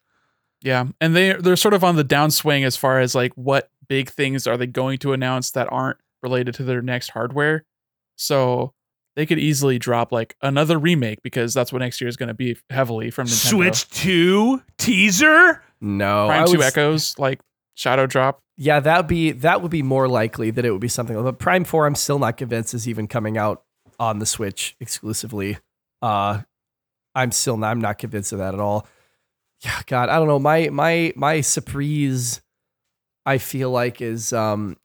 Yeah, 0.63 0.87
and 1.01 1.15
they 1.15 1.35
they're 1.35 1.57
sort 1.57 1.75
of 1.75 1.85
on 1.85 1.97
the 1.97 2.05
downswing 2.05 2.65
as 2.65 2.77
far 2.77 3.01
as 3.01 3.15
like 3.15 3.33
what 3.35 3.71
big 3.89 4.09
things 4.09 4.47
are 4.47 4.57
they 4.57 4.67
going 4.67 4.99
to 4.99 5.13
announce 5.13 5.51
that 5.51 5.69
aren't 5.71 5.99
related 6.23 6.55
to 6.55 6.65
their 6.65 6.81
next 6.81 7.11
hardware. 7.11 7.65
So 8.17 8.73
they 9.17 9.27
could 9.27 9.39
easily 9.39 9.79
drop 9.79 10.11
like 10.13 10.37
another 10.43 10.79
remake 10.79 11.23
because 11.23 11.55
that's 11.55 11.73
what 11.73 11.79
next 11.81 12.01
year 12.01 12.09
is 12.09 12.17
going 12.17 12.29
to 12.29 12.35
be 12.35 12.57
heavily 12.71 13.11
from 13.11 13.27
Nintendo. 13.27 13.51
Switch 13.51 13.89
Two 13.91 14.63
teaser. 14.79 15.63
No, 15.81 16.27
Prime 16.29 16.43
I 16.43 16.47
Two 16.47 16.53
would- 16.59 16.63
Echoes, 16.67 17.19
like 17.19 17.41
Shadow 17.75 18.07
Drop. 18.07 18.41
Yeah, 18.57 18.79
that'd 18.81 19.09
be 19.09 19.33
that 19.33 19.63
would 19.63 19.71
be 19.71 19.83
more 19.83 20.07
likely 20.09 20.51
that 20.53 20.65
it 20.65 20.71
would 20.71 20.81
be 20.81 20.89
something. 20.89 21.21
But 21.21 21.39
Prime 21.39 21.65
Four, 21.65 21.87
I'm 21.87 21.95
still 21.97 22.19
not 22.19 22.37
convinced 22.37 22.73
is 22.75 22.89
even 22.89 23.09
coming 23.09 23.37
out 23.37 23.65
on 23.99 24.19
the 24.21 24.27
Switch 24.27 24.77
exclusively. 24.81 25.59
Uh, 26.01 26.43
I'm 27.17 27.33
still 27.33 27.57
not, 27.57 27.71
I'm 27.71 27.81
not 27.81 27.99
convinced 27.99 28.33
of 28.33 28.39
that 28.39 28.55
at 28.55 28.61
all. 28.61 28.87
Yeah, 29.61 29.81
God, 29.87 30.09
I 30.09 30.17
don't 30.19 30.29
know. 30.29 30.39
My 30.39 30.69
my 30.69 31.13
my 31.17 31.41
surprise, 31.41 32.41
I 33.27 33.39
feel 33.39 33.71
like 33.71 34.01
is 34.01 34.33
um, 34.33 34.77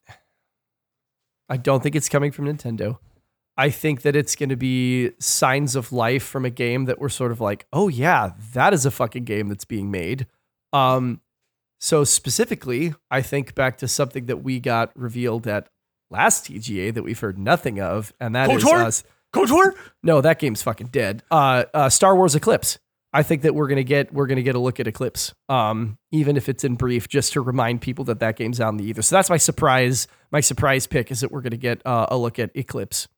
I 1.47 1.57
don't 1.57 1.81
think 1.81 1.95
it's 1.95 2.09
coming 2.09 2.31
from 2.31 2.45
Nintendo. 2.45 2.97
I 3.59 3.71
think 3.71 4.03
that 4.03 4.15
it's 4.15 4.37
going 4.37 4.49
to 4.49 4.55
be 4.55 5.11
signs 5.19 5.75
of 5.75 5.91
life 5.91 6.23
from 6.23 6.45
a 6.45 6.49
game 6.49 6.85
that 6.85 6.97
we're 6.97 7.09
sort 7.09 7.33
of 7.33 7.41
like, 7.41 7.67
oh 7.73 7.89
yeah, 7.89 8.31
that 8.53 8.73
is 8.73 8.85
a 8.85 8.91
fucking 8.91 9.25
game 9.25 9.49
that's 9.49 9.65
being 9.65 9.91
made. 9.91 10.27
Um, 10.71 11.19
so 11.77 12.05
specifically, 12.05 12.93
I 13.11 13.21
think 13.21 13.55
back 13.55 13.77
to 13.79 13.87
something 13.89 14.27
that 14.27 14.37
we 14.43 14.61
got 14.61 14.97
revealed 14.97 15.45
at 15.45 15.67
last 16.09 16.45
TGA 16.45 16.93
that 16.93 17.03
we've 17.03 17.19
heard 17.19 17.37
nothing 17.37 17.81
of, 17.81 18.13
and 18.17 18.33
that 18.33 18.49
is 18.49 18.63
KOTOR? 18.63 18.85
us. 18.85 19.03
KOTOR. 19.33 19.73
No, 20.03 20.21
that 20.21 20.39
game's 20.39 20.61
fucking 20.61 20.87
dead. 20.87 21.21
Uh, 21.29 21.65
uh, 21.73 21.89
Star 21.89 22.15
Wars 22.15 22.35
Eclipse. 22.35 22.79
I 23.11 23.23
think 23.23 23.41
that 23.41 23.55
we're 23.55 23.67
gonna 23.67 23.83
get 23.83 24.13
we're 24.13 24.27
gonna 24.27 24.41
get 24.41 24.55
a 24.55 24.59
look 24.59 24.79
at 24.79 24.87
Eclipse, 24.87 25.33
um, 25.49 25.97
even 26.13 26.37
if 26.37 26.47
it's 26.47 26.63
in 26.63 26.75
brief, 26.75 27.09
just 27.09 27.33
to 27.33 27.41
remind 27.41 27.81
people 27.81 28.05
that 28.05 28.19
that 28.19 28.37
game's 28.37 28.61
out 28.61 28.69
in 28.69 28.77
the 28.77 28.85
ether. 28.85 29.01
So 29.01 29.17
that's 29.17 29.29
my 29.29 29.37
surprise. 29.37 30.07
My 30.31 30.39
surprise 30.39 30.87
pick 30.87 31.11
is 31.11 31.19
that 31.19 31.31
we're 31.31 31.41
gonna 31.41 31.57
get 31.57 31.81
uh, 31.85 32.05
a 32.09 32.17
look 32.17 32.39
at 32.39 32.51
Eclipse. 32.55 33.09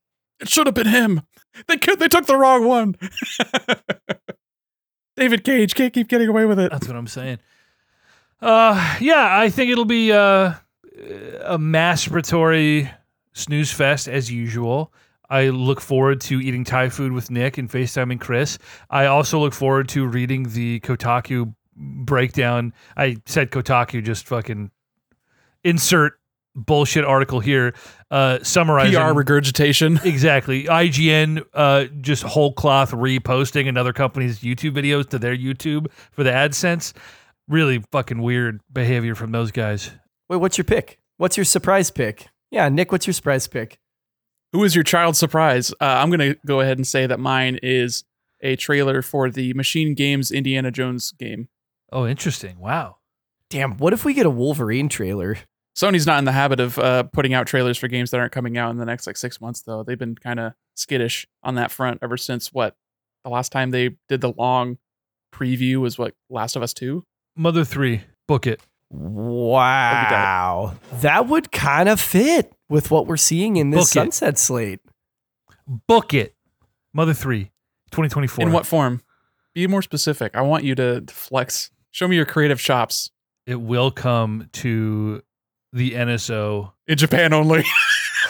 It 0.41 0.49
should 0.49 0.67
have 0.67 0.73
been 0.75 0.87
him. 0.87 1.21
They 1.67 1.77
could. 1.77 1.99
They 1.99 2.07
took 2.07 2.25
the 2.25 2.37
wrong 2.37 2.65
one. 2.65 2.95
David 5.15 5.43
Cage 5.43 5.75
can't 5.75 5.93
keep 5.93 6.07
getting 6.07 6.27
away 6.27 6.45
with 6.45 6.59
it. 6.59 6.71
That's 6.71 6.87
what 6.87 6.95
I'm 6.97 7.07
saying. 7.07 7.39
Uh, 8.41 8.97
yeah, 8.99 9.37
I 9.39 9.49
think 9.49 9.71
it'll 9.71 9.85
be 9.85 10.11
uh, 10.11 10.53
a 11.43 11.59
masturbatory 11.59 12.91
snooze 13.33 13.71
fest 13.71 14.07
as 14.07 14.31
usual. 14.31 14.91
I 15.29 15.49
look 15.49 15.79
forward 15.79 16.21
to 16.21 16.41
eating 16.41 16.63
Thai 16.63 16.89
food 16.89 17.13
with 17.13 17.29
Nick 17.31 17.57
and 17.57 17.69
FaceTiming 17.69 18.19
Chris. 18.19 18.57
I 18.89 19.05
also 19.05 19.39
look 19.39 19.53
forward 19.53 19.87
to 19.89 20.05
reading 20.07 20.49
the 20.49 20.79
Kotaku 20.81 21.53
breakdown. 21.75 22.73
I 22.97 23.17
said 23.25 23.51
Kotaku, 23.51 24.03
just 24.03 24.27
fucking 24.27 24.71
insert 25.63 26.19
bullshit 26.55 27.05
article 27.05 27.39
here, 27.39 27.73
uh, 28.09 28.39
summarizing 28.43 28.99
PR 28.99 29.13
regurgitation. 29.13 29.99
Exactly. 30.05 30.65
IGN 30.65 31.43
uh, 31.53 31.85
just 32.01 32.23
whole 32.23 32.53
cloth 32.53 32.91
reposting 32.91 33.67
another 33.67 33.93
company's 33.93 34.39
YouTube 34.39 34.75
videos 34.75 35.09
to 35.09 35.19
their 35.19 35.35
YouTube 35.35 35.87
for 36.11 36.23
the 36.23 36.31
AdSense. 36.31 36.93
Really 37.47 37.83
fucking 37.91 38.21
weird 38.21 38.61
behavior 38.71 39.15
from 39.15 39.31
those 39.31 39.51
guys. 39.51 39.91
Wait, 40.29 40.37
what's 40.37 40.57
your 40.57 40.65
pick? 40.65 40.99
What's 41.17 41.37
your 41.37 41.45
surprise 41.45 41.91
pick? 41.91 42.27
Yeah, 42.49 42.67
Nick, 42.69 42.91
what's 42.91 43.07
your 43.07 43.13
surprise 43.13 43.47
pick? 43.47 43.79
Who 44.53 44.63
is 44.63 44.75
your 44.75 44.83
child 44.83 45.15
surprise? 45.15 45.71
Uh, 45.73 45.85
I'm 45.85 46.09
gonna 46.09 46.35
go 46.45 46.59
ahead 46.59 46.77
and 46.77 46.85
say 46.85 47.07
that 47.07 47.19
mine 47.19 47.57
is 47.63 48.03
a 48.41 48.55
trailer 48.55 49.01
for 49.01 49.29
the 49.29 49.53
Machine 49.53 49.93
Games 49.93 50.31
Indiana 50.31 50.71
Jones 50.71 51.11
game. 51.11 51.47
Oh, 51.91 52.05
interesting. 52.05 52.59
Wow. 52.59 52.97
Damn, 53.49 53.77
what 53.77 53.93
if 53.93 54.03
we 54.03 54.13
get 54.13 54.25
a 54.25 54.29
Wolverine 54.29 54.89
trailer? 54.89 55.37
Sony's 55.75 56.05
not 56.05 56.19
in 56.19 56.25
the 56.25 56.31
habit 56.31 56.59
of 56.59 56.77
uh, 56.77 57.03
putting 57.03 57.33
out 57.33 57.47
trailers 57.47 57.77
for 57.77 57.87
games 57.87 58.11
that 58.11 58.19
aren't 58.19 58.33
coming 58.33 58.57
out 58.57 58.71
in 58.71 58.77
the 58.77 58.85
next 58.85 59.07
like 59.07 59.17
six 59.17 59.39
months, 59.39 59.61
though. 59.61 59.83
They've 59.83 59.97
been 59.97 60.15
kind 60.15 60.39
of 60.39 60.53
skittish 60.75 61.27
on 61.43 61.55
that 61.55 61.71
front 61.71 61.99
ever 62.01 62.17
since 62.17 62.51
what 62.51 62.75
the 63.23 63.29
last 63.29 63.51
time 63.51 63.71
they 63.71 63.91
did 64.09 64.21
the 64.21 64.33
long 64.33 64.77
preview 65.33 65.77
was 65.77 65.97
what 65.97 66.13
Last 66.29 66.55
of 66.55 66.63
Us 66.63 66.73
Two. 66.73 67.05
Mother 67.35 67.63
3, 67.63 68.01
book 68.27 68.45
it. 68.45 68.61
Wow. 68.89 70.75
That 70.99 71.27
would 71.27 71.51
kind 71.51 71.87
of 71.87 72.01
fit 72.01 72.53
with 72.67 72.91
what 72.91 73.07
we're 73.07 73.15
seeing 73.17 73.55
in 73.55 73.69
this 73.69 73.79
Book 73.79 73.87
it. 73.89 74.11
Sunset 74.13 74.37
slate. 74.37 74.81
Book 75.87 76.13
it. 76.13 76.35
Mother 76.93 77.13
3, 77.13 77.45
2024. 77.91 78.45
In 78.45 78.51
what 78.51 78.65
form? 78.65 79.01
Be 79.53 79.65
more 79.67 79.81
specific. 79.81 80.35
I 80.35 80.41
want 80.41 80.65
you 80.65 80.75
to 80.75 81.01
to 81.01 81.13
flex. 81.13 81.71
Show 81.91 82.07
me 82.07 82.15
your 82.17 82.25
creative 82.25 82.59
chops. 82.59 83.11
It 83.45 83.61
will 83.61 83.91
come 83.91 84.49
to 84.53 85.21
the 85.73 85.91
NSO. 85.91 86.71
In 86.87 86.97
Japan 86.97 87.33
only. 87.33 87.63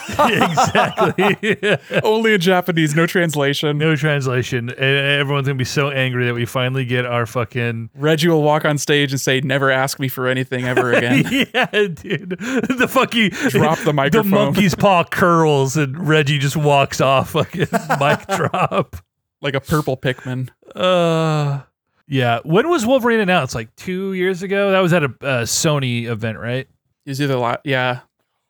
exactly. 0.09 1.77
only 2.03 2.33
in 2.33 2.41
Japanese, 2.41 2.95
no 2.95 3.05
translation. 3.05 3.77
no 3.77 3.95
translation. 3.95 4.69
And 4.69 4.79
everyone's 4.79 5.47
going 5.47 5.57
to 5.57 5.61
be 5.61 5.65
so 5.65 5.89
angry 5.89 6.25
that 6.25 6.33
we 6.33 6.45
finally 6.45 6.85
get 6.85 7.05
our 7.05 7.25
fucking 7.25 7.89
Reggie 7.95 8.27
will 8.27 8.43
walk 8.43 8.65
on 8.65 8.77
stage 8.77 9.11
and 9.11 9.19
say, 9.21 9.41
"Never 9.41 9.71
ask 9.71 9.99
me 9.99 10.07
for 10.07 10.27
anything 10.27 10.65
ever 10.65 10.93
again." 10.97 11.23
yeah, 11.53 11.65
dude. 11.71 12.37
The 12.39 12.87
fucking 12.89 13.29
Drop 13.49 13.79
the 13.79 13.93
microphone. 13.93 14.29
The 14.31 14.35
monkey's 14.35 14.75
paw 14.75 15.03
curls 15.03 15.77
and 15.77 16.07
Reggie 16.07 16.39
just 16.39 16.57
walks 16.57 17.01
off. 17.01 17.31
Fucking 17.31 17.67
mic 17.99 18.27
drop. 18.27 18.95
like 19.41 19.53
a 19.55 19.61
purple 19.61 19.97
Pikmin. 19.97 20.49
Uh, 20.75 21.61
yeah. 22.07 22.39
When 22.43 22.69
was 22.69 22.85
Wolverine 22.85 23.19
announced? 23.19 23.55
Like 23.55 23.75
two 23.75 24.13
years 24.13 24.43
ago. 24.43 24.71
That 24.71 24.79
was 24.79 24.93
at 24.93 25.03
a 25.03 25.07
uh, 25.07 25.43
Sony 25.43 26.05
event, 26.05 26.37
right? 26.37 26.67
It 27.05 27.09
was 27.11 27.21
either 27.21 27.35
la- 27.35 27.57
yeah, 27.63 28.01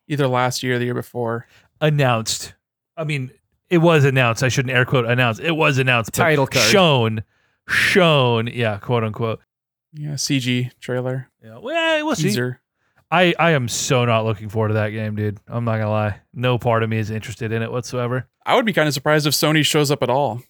either 0.07 0.27
last 0.27 0.63
year 0.63 0.75
or 0.75 0.79
the 0.79 0.85
year 0.85 0.93
before. 0.93 1.47
Announced. 1.79 2.53
I 2.97 3.03
mean, 3.03 3.31
it 3.69 3.77
was 3.79 4.03
announced. 4.03 4.43
I 4.43 4.49
shouldn't 4.49 4.73
air 4.75 4.85
quote 4.85 5.05
announced. 5.05 5.39
It 5.39 5.51
was 5.55 5.77
announced. 5.77 6.11
but 6.11 6.17
Title 6.23 6.47
card. 6.47 6.65
shown, 6.69 7.23
shown. 7.67 8.47
Yeah, 8.47 8.77
quote 8.77 9.03
unquote. 9.03 9.39
Yeah, 9.93 10.13
CG 10.13 10.71
trailer 10.79 11.29
Yeah. 11.43 11.57
Well, 11.57 12.05
we'll 12.05 12.15
see. 12.15 12.23
teaser. 12.29 12.61
I, 13.13 13.33
I 13.37 13.51
am 13.51 13.67
so 13.67 14.05
not 14.05 14.23
looking 14.23 14.47
forward 14.47 14.69
to 14.69 14.73
that 14.75 14.89
game, 14.89 15.15
dude. 15.15 15.37
I'm 15.47 15.65
not 15.65 15.77
gonna 15.79 15.89
lie. 15.89 16.21
No 16.33 16.57
part 16.57 16.81
of 16.83 16.89
me 16.89 16.97
is 16.97 17.09
interested 17.11 17.51
in 17.51 17.61
it 17.61 17.69
whatsoever. 17.71 18.27
I 18.45 18.55
would 18.55 18.65
be 18.65 18.71
kind 18.73 18.87
of 18.87 18.93
surprised 18.93 19.27
if 19.27 19.33
Sony 19.33 19.65
shows 19.65 19.91
up 19.91 20.01
at 20.01 20.09
all. 20.09 20.41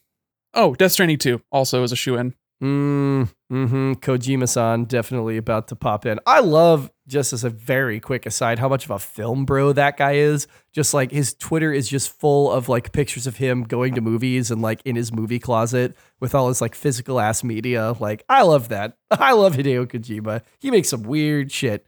Oh, 0.54 0.76
Death 0.76 0.92
Stranding 0.92 1.18
2 1.18 1.42
also 1.52 1.82
is 1.84 1.92
a 1.92 1.96
shoe 1.96 2.18
in. 2.18 2.36
Mm, 2.62 3.28
mm-hmm. 3.52 3.94
Kojima-san 3.94 4.86
definitely 4.86 5.38
about 5.38 5.68
to 5.70 5.76
pop 5.76 6.06
in. 6.06 6.20
I 6.28 6.42
love, 6.42 6.92
just 7.08 7.34
as 7.34 7.44
a 7.44 7.50
very 7.50 8.00
quick 8.00 8.28
aside, 8.28 8.60
how 8.60 8.70
much 8.70 8.86
of 8.86 8.92
a 8.92 9.00
film 9.00 9.46
bro 9.46 9.74
that 9.74 9.98
guy 9.98 10.14
is. 10.14 10.48
Just 10.72 10.94
like 10.94 11.12
his 11.12 11.34
Twitter 11.34 11.74
is 11.74 11.90
just 11.90 12.18
full 12.20 12.52
of 12.52 12.70
like 12.70 12.92
pictures 12.92 13.26
of 13.26 13.38
him 13.38 13.64
going 13.64 13.96
to 13.96 14.02
movies 14.02 14.52
and 14.52 14.62
like 14.62 14.82
in 14.86 14.96
his 14.96 15.12
movie 15.12 15.40
closet 15.40 15.96
with 16.20 16.36
all 16.36 16.50
his 16.50 16.62
like 16.62 16.76
physical 16.76 17.20
ass 17.20 17.44
media. 17.44 17.96
Like, 18.00 18.24
I 18.30 18.44
love 18.44 18.70
that. 18.70 18.96
I 19.12 19.34
love 19.34 19.56
Hideo 19.56 19.88
Kojima. 19.88 20.44
He 20.60 20.70
makes 20.70 20.90
some 20.90 21.04
weird 21.04 21.52
shit 21.52 21.88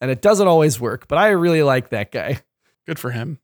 and 0.00 0.10
it 0.10 0.22
doesn't 0.22 0.48
always 0.48 0.80
work, 0.80 1.08
but 1.08 1.18
I 1.18 1.28
really 1.28 1.62
like 1.62 1.90
that 1.90 2.10
guy. 2.10 2.40
Good 2.86 2.98
for 2.98 3.10
him. 3.10 3.38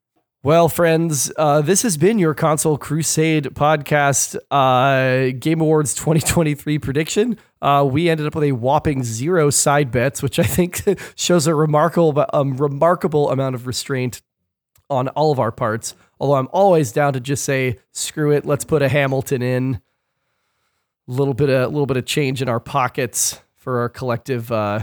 Well, 0.44 0.68
friends, 0.68 1.32
uh, 1.38 1.62
this 1.62 1.80
has 1.84 1.96
been 1.96 2.18
your 2.18 2.34
Console 2.34 2.76
Crusade 2.76 3.44
podcast 3.54 4.36
uh, 4.50 5.34
Game 5.38 5.62
Awards 5.62 5.94
2023 5.94 6.78
prediction. 6.80 7.38
Uh, 7.62 7.88
we 7.90 8.10
ended 8.10 8.26
up 8.26 8.34
with 8.34 8.44
a 8.44 8.52
whopping 8.52 9.02
zero 9.04 9.48
side 9.48 9.90
bets, 9.90 10.22
which 10.22 10.38
I 10.38 10.42
think 10.42 10.82
shows 11.16 11.46
a 11.46 11.54
remarkable, 11.54 12.26
um, 12.34 12.58
remarkable 12.58 13.30
amount 13.30 13.54
of 13.54 13.66
restraint 13.66 14.20
on 14.90 15.08
all 15.08 15.32
of 15.32 15.40
our 15.40 15.50
parts. 15.50 15.94
Although 16.20 16.34
I'm 16.34 16.50
always 16.52 16.92
down 16.92 17.14
to 17.14 17.20
just 17.20 17.42
say, 17.42 17.78
screw 17.92 18.30
it, 18.30 18.44
let's 18.44 18.66
put 18.66 18.82
a 18.82 18.88
Hamilton 18.90 19.40
in. 19.40 19.80
A 21.08 21.10
little 21.10 21.32
bit 21.32 21.48
of, 21.48 21.72
little 21.72 21.86
bit 21.86 21.96
of 21.96 22.04
change 22.04 22.42
in 22.42 22.50
our 22.50 22.60
pockets 22.60 23.40
for 23.56 23.78
our 23.78 23.88
collective, 23.88 24.52
uh, 24.52 24.80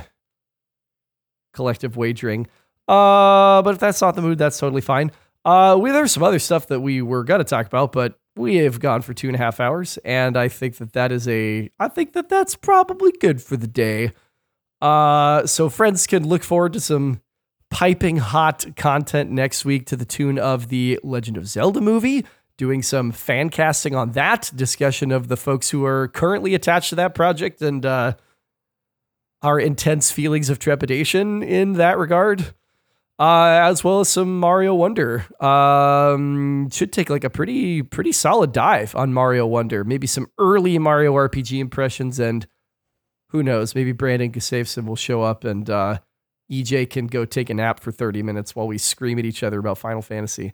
collective 1.53 1.97
wagering. 1.97 2.47
Uh, 2.87 3.61
but 3.61 3.75
if 3.75 3.79
that's 3.79 4.01
not 4.01 4.15
the 4.15 4.23
mood, 4.23 4.39
that's 4.39 4.57
totally 4.57 4.81
fine. 4.81 5.11
Uh, 5.43 5.77
we 5.79 5.91
there's 5.91 6.11
some 6.11 6.23
other 6.23 6.39
stuff 6.39 6.67
that 6.67 6.81
we 6.81 7.01
were 7.01 7.23
gonna 7.23 7.43
talk 7.43 7.65
about, 7.65 7.91
but 7.91 8.19
we 8.35 8.57
have 8.57 8.79
gone 8.79 9.01
for 9.01 9.13
two 9.13 9.27
and 9.27 9.35
a 9.35 9.39
half 9.39 9.59
hours, 9.59 9.97
and 10.05 10.37
I 10.37 10.47
think 10.47 10.77
that 10.77 10.93
that 10.93 11.11
is 11.11 11.27
a, 11.27 11.69
I 11.79 11.87
think 11.87 12.13
that 12.13 12.29
that's 12.29 12.55
probably 12.55 13.11
good 13.11 13.41
for 13.41 13.57
the 13.57 13.67
day. 13.67 14.13
Uh, 14.81 15.45
so 15.45 15.69
friends 15.69 16.07
can 16.07 16.27
look 16.27 16.43
forward 16.43 16.73
to 16.73 16.79
some 16.79 17.21
piping 17.69 18.17
hot 18.17 18.65
content 18.75 19.31
next 19.31 19.65
week 19.65 19.85
to 19.87 19.95
the 19.95 20.05
tune 20.05 20.37
of 20.37 20.69
the 20.69 20.99
Legend 21.03 21.37
of 21.37 21.47
Zelda 21.47 21.81
movie. 21.81 22.25
Doing 22.57 22.83
some 22.83 23.11
fan 23.11 23.49
casting 23.49 23.95
on 23.95 24.11
that 24.11 24.51
discussion 24.55 25.11
of 25.11 25.29
the 25.29 25.37
folks 25.37 25.71
who 25.71 25.83
are 25.85 26.07
currently 26.09 26.53
attached 26.53 26.89
to 26.89 26.95
that 26.95 27.15
project 27.15 27.61
and 27.61 27.83
uh, 27.85 28.13
our 29.41 29.59
intense 29.59 30.11
feelings 30.11 30.49
of 30.49 30.59
trepidation 30.59 31.41
in 31.41 31.73
that 31.73 31.97
regard 31.97 32.53
uh, 33.21 33.69
as 33.69 33.83
well 33.83 33.99
as 33.99 34.09
some 34.09 34.39
Mario 34.39 34.73
Wonder. 34.73 35.27
Um, 35.43 36.71
should 36.71 36.91
take 36.91 37.07
like 37.07 37.23
a 37.23 37.29
pretty 37.29 37.83
pretty 37.83 38.11
solid 38.11 38.51
dive 38.51 38.95
on 38.95 39.13
Mario 39.13 39.45
Wonder. 39.45 39.83
Maybe 39.83 40.07
some 40.07 40.25
early 40.39 40.79
Mario 40.79 41.13
RPG 41.13 41.59
impressions, 41.59 42.19
and 42.19 42.47
who 43.29 43.43
knows, 43.43 43.75
maybe 43.75 43.91
Brandon 43.91 44.31
Gustafson 44.31 44.87
will 44.87 44.95
show 44.95 45.21
up 45.21 45.43
and 45.43 45.69
uh, 45.69 45.99
EJ 46.51 46.89
can 46.89 47.05
go 47.05 47.23
take 47.23 47.51
a 47.51 47.53
nap 47.53 47.79
for 47.79 47.91
thirty 47.91 48.23
minutes 48.23 48.55
while 48.55 48.65
we 48.65 48.79
scream 48.79 49.19
at 49.19 49.25
each 49.25 49.43
other 49.43 49.59
about 49.59 49.77
Final 49.77 50.01
Fantasy. 50.01 50.53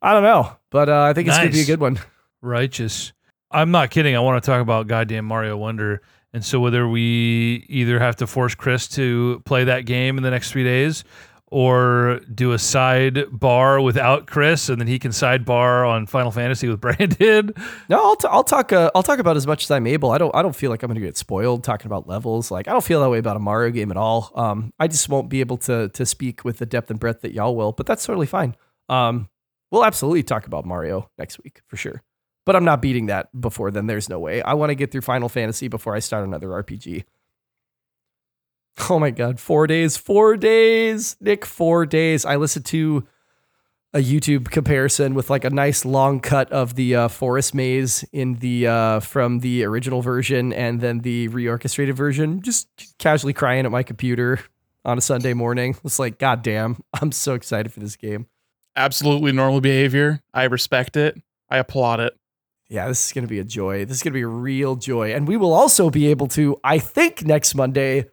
I 0.00 0.12
don't 0.12 0.22
know, 0.22 0.56
but 0.70 0.88
uh, 0.88 1.02
I 1.02 1.12
think 1.12 1.26
it's 1.26 1.36
gonna 1.36 1.50
be 1.50 1.62
a 1.62 1.66
good 1.66 1.80
one. 1.80 1.98
Righteous. 2.40 3.12
I'm 3.50 3.72
not 3.72 3.90
kidding. 3.90 4.14
I 4.14 4.20
want 4.20 4.40
to 4.40 4.46
talk 4.46 4.62
about 4.62 4.86
goddamn 4.86 5.24
Mario 5.24 5.56
Wonder. 5.56 6.02
And 6.32 6.44
so 6.44 6.60
whether 6.60 6.86
we 6.86 7.64
either 7.68 7.98
have 7.98 8.16
to 8.16 8.26
force 8.26 8.54
Chris 8.54 8.88
to 8.88 9.40
play 9.46 9.64
that 9.64 9.86
game 9.86 10.18
in 10.18 10.22
the 10.22 10.30
next 10.30 10.50
three 10.52 10.64
days 10.64 11.02
or 11.48 12.20
do 12.34 12.52
a 12.52 12.56
sidebar 12.56 13.82
without 13.82 14.26
Chris 14.26 14.68
and 14.68 14.80
then 14.80 14.88
he 14.88 14.98
can 14.98 15.12
sidebar 15.12 15.88
on 15.88 16.06
Final 16.06 16.30
Fantasy 16.30 16.68
with 16.68 16.80
Brandon. 16.80 17.52
No, 17.88 17.98
I'll, 17.98 18.16
t- 18.16 18.28
I'll 18.30 18.44
talk. 18.44 18.72
Uh, 18.72 18.90
I'll 18.94 19.02
talk 19.02 19.18
about 19.18 19.36
as 19.36 19.46
much 19.46 19.64
as 19.64 19.70
I'm 19.70 19.86
able. 19.86 20.10
I 20.10 20.18
don't. 20.18 20.34
I 20.34 20.42
don't 20.42 20.56
feel 20.56 20.70
like 20.70 20.82
I'm 20.82 20.88
going 20.88 21.00
to 21.00 21.06
get 21.06 21.16
spoiled 21.16 21.62
talking 21.64 21.86
about 21.86 22.08
levels. 22.08 22.50
Like 22.50 22.68
I 22.68 22.72
don't 22.72 22.84
feel 22.84 23.00
that 23.02 23.10
way 23.10 23.18
about 23.18 23.36
a 23.36 23.40
Mario 23.40 23.70
game 23.70 23.90
at 23.90 23.96
all. 23.96 24.32
Um, 24.34 24.72
I 24.78 24.88
just 24.88 25.08
won't 25.08 25.28
be 25.28 25.40
able 25.40 25.56
to 25.58 25.88
to 25.90 26.04
speak 26.04 26.44
with 26.44 26.58
the 26.58 26.66
depth 26.66 26.90
and 26.90 26.98
breadth 26.98 27.22
that 27.22 27.32
y'all 27.32 27.54
will. 27.54 27.72
But 27.72 27.86
that's 27.86 28.04
totally 28.04 28.26
fine. 28.26 28.56
Um, 28.88 29.28
we'll 29.70 29.84
absolutely 29.84 30.22
talk 30.24 30.46
about 30.46 30.64
Mario 30.64 31.10
next 31.18 31.42
week 31.42 31.62
for 31.68 31.76
sure. 31.76 32.02
But 32.44 32.54
I'm 32.54 32.64
not 32.64 32.80
beating 32.80 33.06
that 33.06 33.28
before 33.40 33.72
then. 33.72 33.86
There's 33.86 34.08
no 34.08 34.20
way. 34.20 34.40
I 34.40 34.54
want 34.54 34.70
to 34.70 34.76
get 34.76 34.92
through 34.92 35.00
Final 35.00 35.28
Fantasy 35.28 35.66
before 35.66 35.96
I 35.96 35.98
start 35.98 36.24
another 36.24 36.48
RPG. 36.48 37.04
Oh 38.90 38.98
my 38.98 39.10
god, 39.10 39.40
four 39.40 39.66
days, 39.66 39.96
four 39.96 40.36
days, 40.36 41.16
Nick, 41.20 41.46
four 41.46 41.86
days. 41.86 42.24
I 42.24 42.36
listened 42.36 42.66
to 42.66 43.06
a 43.94 43.98
YouTube 43.98 44.50
comparison 44.50 45.14
with 45.14 45.30
like 45.30 45.44
a 45.44 45.50
nice 45.50 45.86
long 45.86 46.20
cut 46.20 46.52
of 46.52 46.74
the 46.74 46.94
uh, 46.94 47.08
forest 47.08 47.54
maze 47.54 48.04
in 48.12 48.34
the 48.34 48.66
uh, 48.66 49.00
from 49.00 49.40
the 49.40 49.64
original 49.64 50.02
version 50.02 50.52
and 50.52 50.82
then 50.82 51.00
the 51.00 51.28
reorchestrated 51.30 51.94
version. 51.94 52.42
Just 52.42 52.68
casually 52.98 53.32
crying 53.32 53.64
at 53.64 53.72
my 53.72 53.82
computer 53.82 54.40
on 54.84 54.98
a 54.98 55.00
Sunday 55.00 55.32
morning. 55.32 55.76
It's 55.84 55.98
like, 55.98 56.18
God 56.18 56.42
damn, 56.42 56.82
I'm 57.00 57.12
so 57.12 57.34
excited 57.34 57.72
for 57.72 57.80
this 57.80 57.96
game. 57.96 58.26
Absolutely 58.76 59.32
normal 59.32 59.62
behavior. 59.62 60.22
I 60.34 60.44
respect 60.44 60.96
it. 60.96 61.16
I 61.48 61.56
applaud 61.56 62.00
it. 62.00 62.14
Yeah, 62.68 62.88
this 62.88 63.06
is 63.06 63.12
going 63.12 63.24
to 63.24 63.28
be 63.28 63.38
a 63.38 63.44
joy. 63.44 63.84
This 63.84 63.98
is 63.98 64.02
going 64.02 64.12
to 64.12 64.18
be 64.18 64.22
a 64.22 64.28
real 64.28 64.76
joy. 64.76 65.14
And 65.14 65.26
we 65.26 65.36
will 65.36 65.54
also 65.54 65.88
be 65.88 66.08
able 66.08 66.26
to, 66.28 66.60
I 66.64 66.78
think, 66.78 67.24
next 67.24 67.54
Monday, 67.54 68.06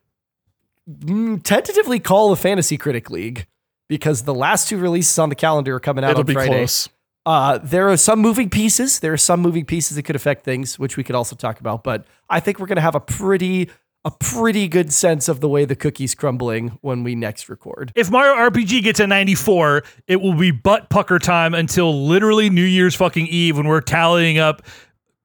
tentatively 1.43 1.99
call 1.99 2.29
the 2.29 2.35
Fantasy 2.35 2.77
Critic 2.77 3.09
League 3.09 3.47
because 3.89 4.23
the 4.23 4.33
last 4.33 4.69
two 4.69 4.77
releases 4.77 5.17
on 5.19 5.29
the 5.29 5.35
calendar 5.35 5.75
are 5.75 5.79
coming 5.79 6.03
out 6.03 6.11
It'll 6.11 6.21
on 6.21 6.25
be 6.25 6.33
Friday. 6.33 6.49
close. 6.49 6.89
Uh, 7.25 7.57
there 7.63 7.89
are 7.89 7.97
some 7.97 8.19
moving 8.19 8.49
pieces. 8.49 8.99
There 8.99 9.13
are 9.13 9.17
some 9.17 9.39
moving 9.41 9.65
pieces 9.65 9.95
that 9.95 10.03
could 10.03 10.15
affect 10.15 10.43
things, 10.43 10.77
which 10.77 10.97
we 10.97 11.03
could 11.03 11.15
also 11.15 11.35
talk 11.35 11.59
about. 11.59 11.83
But 11.83 12.05
I 12.29 12.39
think 12.39 12.59
we're 12.59 12.65
going 12.67 12.75
to 12.75 12.81
have 12.81 12.95
a 12.95 12.99
pretty, 12.99 13.69
a 14.03 14.11
pretty 14.11 14.67
good 14.67 14.91
sense 14.91 15.29
of 15.29 15.39
the 15.39 15.47
way 15.47 15.63
the 15.63 15.75
cookie's 15.75 16.15
crumbling 16.15 16.77
when 16.81 17.03
we 17.03 17.15
next 17.15 17.47
record. 17.47 17.93
If 17.95 18.11
Mario 18.11 18.33
RPG 18.33 18.83
gets 18.83 18.99
a 18.99 19.07
94, 19.07 19.83
it 20.07 20.17
will 20.17 20.33
be 20.35 20.51
butt 20.51 20.89
pucker 20.89 21.17
time 21.17 21.53
until 21.53 22.05
literally 22.05 22.49
New 22.49 22.61
Year's 22.65 22.95
fucking 22.95 23.27
Eve 23.27 23.55
when 23.55 23.67
we're 23.67 23.79
tallying 23.81 24.37
up 24.37 24.61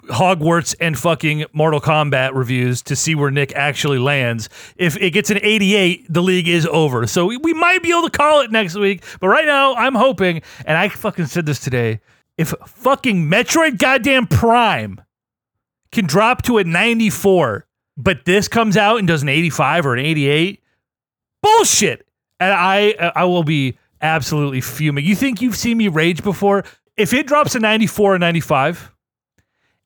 Hogwarts 0.09 0.75
and 0.81 0.99
fucking 0.99 1.45
Mortal 1.53 1.81
Kombat 1.81 2.35
reviews 2.35 2.83
to 2.83 2.97
see 2.97 3.15
where 3.15 3.31
Nick 3.31 3.55
actually 3.55 3.99
lands. 3.99 4.49
If 4.77 4.97
it 4.97 5.11
gets 5.11 5.31
an 5.31 5.39
88, 5.43 6.07
the 6.13 6.23
league 6.23 6.49
is 6.49 6.67
over. 6.67 7.07
So 7.07 7.27
we, 7.27 7.37
we 7.37 7.55
might 7.55 7.83
be 7.83 7.91
able 7.91 8.09
to 8.09 8.17
call 8.17 8.41
it 8.41 8.51
next 8.51 8.75
week. 8.75 9.05
But 9.21 9.29
right 9.29 9.47
now, 9.47 9.75
I'm 9.75 9.95
hoping, 9.95 10.43
and 10.65 10.77
I 10.77 10.89
fucking 10.89 11.27
said 11.27 11.47
this 11.47 11.61
today, 11.61 12.01
if 12.37 12.55
fucking 12.67 13.29
Metroid 13.29 13.79
goddamn 13.79 14.27
Prime 14.27 15.01
can 15.93 16.07
drop 16.07 16.43
to 16.43 16.59
a 16.59 16.65
94, 16.65 17.67
but 17.97 18.25
this 18.25 18.49
comes 18.49 18.77
out 18.77 18.99
and 18.99 19.09
does 19.09 19.23
an 19.23 19.29
85 19.29 19.87
or 19.87 19.95
an 19.95 20.05
88, 20.05 20.63
bullshit. 21.43 22.07
And 22.41 22.53
I 22.53 23.13
I 23.17 23.25
will 23.25 23.43
be 23.43 23.77
absolutely 24.01 24.61
fuming. 24.61 25.05
You 25.05 25.17
think 25.17 25.43
you've 25.43 25.57
seen 25.57 25.77
me 25.77 25.89
rage 25.89 26.23
before? 26.23 26.65
If 26.97 27.13
it 27.13 27.27
drops 27.27 27.55
a 27.55 27.61
94 27.61 28.15
or 28.15 28.19
95 28.19 28.93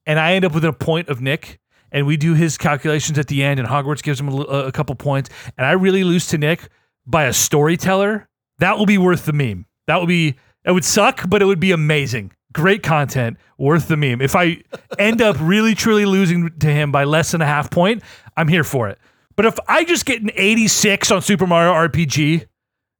and 0.06 0.18
I 0.18 0.32
end 0.32 0.44
up 0.44 0.54
with 0.54 0.64
a 0.64 0.72
point 0.72 1.08
of 1.08 1.20
Nick 1.20 1.60
and 1.90 2.06
we 2.06 2.16
do 2.16 2.34
his 2.34 2.56
calculations 2.56 3.18
at 3.18 3.28
the 3.28 3.42
end 3.42 3.60
and 3.60 3.68
Hogwarts 3.68 4.02
gives 4.02 4.20
him 4.20 4.28
a, 4.28 4.40
a 4.40 4.72
couple 4.72 4.94
points 4.94 5.30
and 5.56 5.66
I 5.66 5.72
really 5.72 6.04
lose 6.04 6.26
to 6.28 6.38
Nick 6.38 6.68
by 7.06 7.24
a 7.24 7.32
storyteller, 7.32 8.28
that 8.58 8.78
will 8.78 8.86
be 8.86 8.98
worth 8.98 9.26
the 9.26 9.32
meme. 9.32 9.66
That 9.86 9.98
would 9.98 10.08
be 10.08 10.36
it 10.64 10.72
would 10.72 10.84
suck, 10.84 11.28
but 11.28 11.42
it 11.42 11.46
would 11.46 11.60
be 11.60 11.72
amazing. 11.72 12.32
Great 12.52 12.82
content, 12.82 13.38
worth 13.58 13.88
the 13.88 13.96
meme. 13.96 14.20
If 14.20 14.36
I 14.36 14.62
end 14.98 15.20
up 15.20 15.36
really 15.40 15.74
truly 15.74 16.04
losing 16.04 16.50
to 16.60 16.68
him 16.68 16.92
by 16.92 17.04
less 17.04 17.32
than 17.32 17.40
a 17.40 17.46
half 17.46 17.70
point, 17.70 18.02
I'm 18.36 18.48
here 18.48 18.62
for 18.62 18.88
it. 18.88 18.98
But 19.34 19.46
if 19.46 19.58
I 19.66 19.84
just 19.84 20.06
get 20.06 20.22
an 20.22 20.30
86 20.34 21.10
on 21.10 21.22
Super 21.22 21.46
Mario 21.46 21.72
RPG 21.72 22.46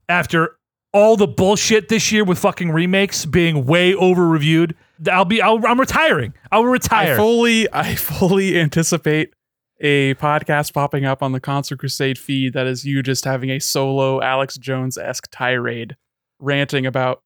after 0.09 0.57
all 0.93 1.16
the 1.16 1.27
bullshit 1.27 1.89
this 1.89 2.11
year 2.11 2.24
with 2.24 2.39
fucking 2.39 2.70
remakes 2.70 3.24
being 3.27 3.66
way 3.66 3.95
over 3.95 4.27
reviewed, 4.27 4.74
I'll 5.11 5.24
be 5.24 5.41
I'll, 5.41 5.65
I'm 5.66 5.81
retiring. 5.81 6.35
I'll 6.51 6.65
retire. 6.65 7.15
I 7.15 7.16
fully, 7.16 7.73
I 7.73 7.95
fully 7.97 8.59
anticipate 8.59 9.35
a 9.81 10.15
podcast 10.15 10.73
popping 10.73 11.05
up 11.05 11.23
on 11.23 11.33
the 11.33 11.41
Console 11.41 11.77
Crusade 11.77 12.19
feed 12.19 12.53
that 12.53 12.66
is 12.66 12.85
you 12.85 13.03
just 13.03 13.24
having 13.24 13.51
a 13.51 13.59
solo 13.59 14.20
Alex 14.20 14.57
Jones 14.57 14.97
esque 14.97 15.29
tirade, 15.33 15.97
ranting 16.39 16.87
about 16.87 17.23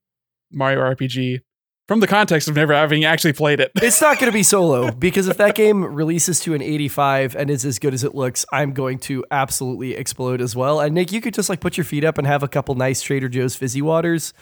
Mario 0.51 0.81
RPG 0.81 1.40
from 1.86 2.01
the 2.01 2.07
context 2.07 2.48
of 2.48 2.57
never 2.57 2.73
having 2.73 3.05
actually 3.05 3.32
played 3.32 3.61
it. 3.61 3.70
It's 3.77 4.01
not 4.01 4.19
going 4.19 4.31
to 4.31 4.35
be 4.35 4.43
solo 4.43 4.90
because 4.98 5.28
if 5.28 5.36
that 5.36 5.55
game 5.55 5.85
releases 5.85 6.40
to 6.40 6.55
an 6.55 6.62
85 6.62 7.36
and 7.36 7.51
is 7.51 7.65
as 7.65 7.78
good 7.78 7.94
as 7.94 8.03
it 8.03 8.15
looks, 8.15 8.44
I'm 8.53 8.73
going 8.73 8.98
to 9.01 9.24
absolutely 9.31 9.94
explode 9.94 10.40
as 10.40 10.57
well. 10.57 10.81
And 10.81 10.94
Nick, 10.94 11.12
you 11.12 11.20
could 11.20 11.35
just 11.35 11.48
like 11.48 11.61
put 11.61 11.77
your 11.77 11.85
feet 11.85 12.05
up 12.05 12.19
and 12.19 12.27
have 12.27 12.43
a 12.43 12.48
couple 12.48 12.74
nice 12.74 13.03
Trader 13.03 13.28
Joe's 13.28 13.55
fizzy 13.55 13.82
waters 13.82 14.32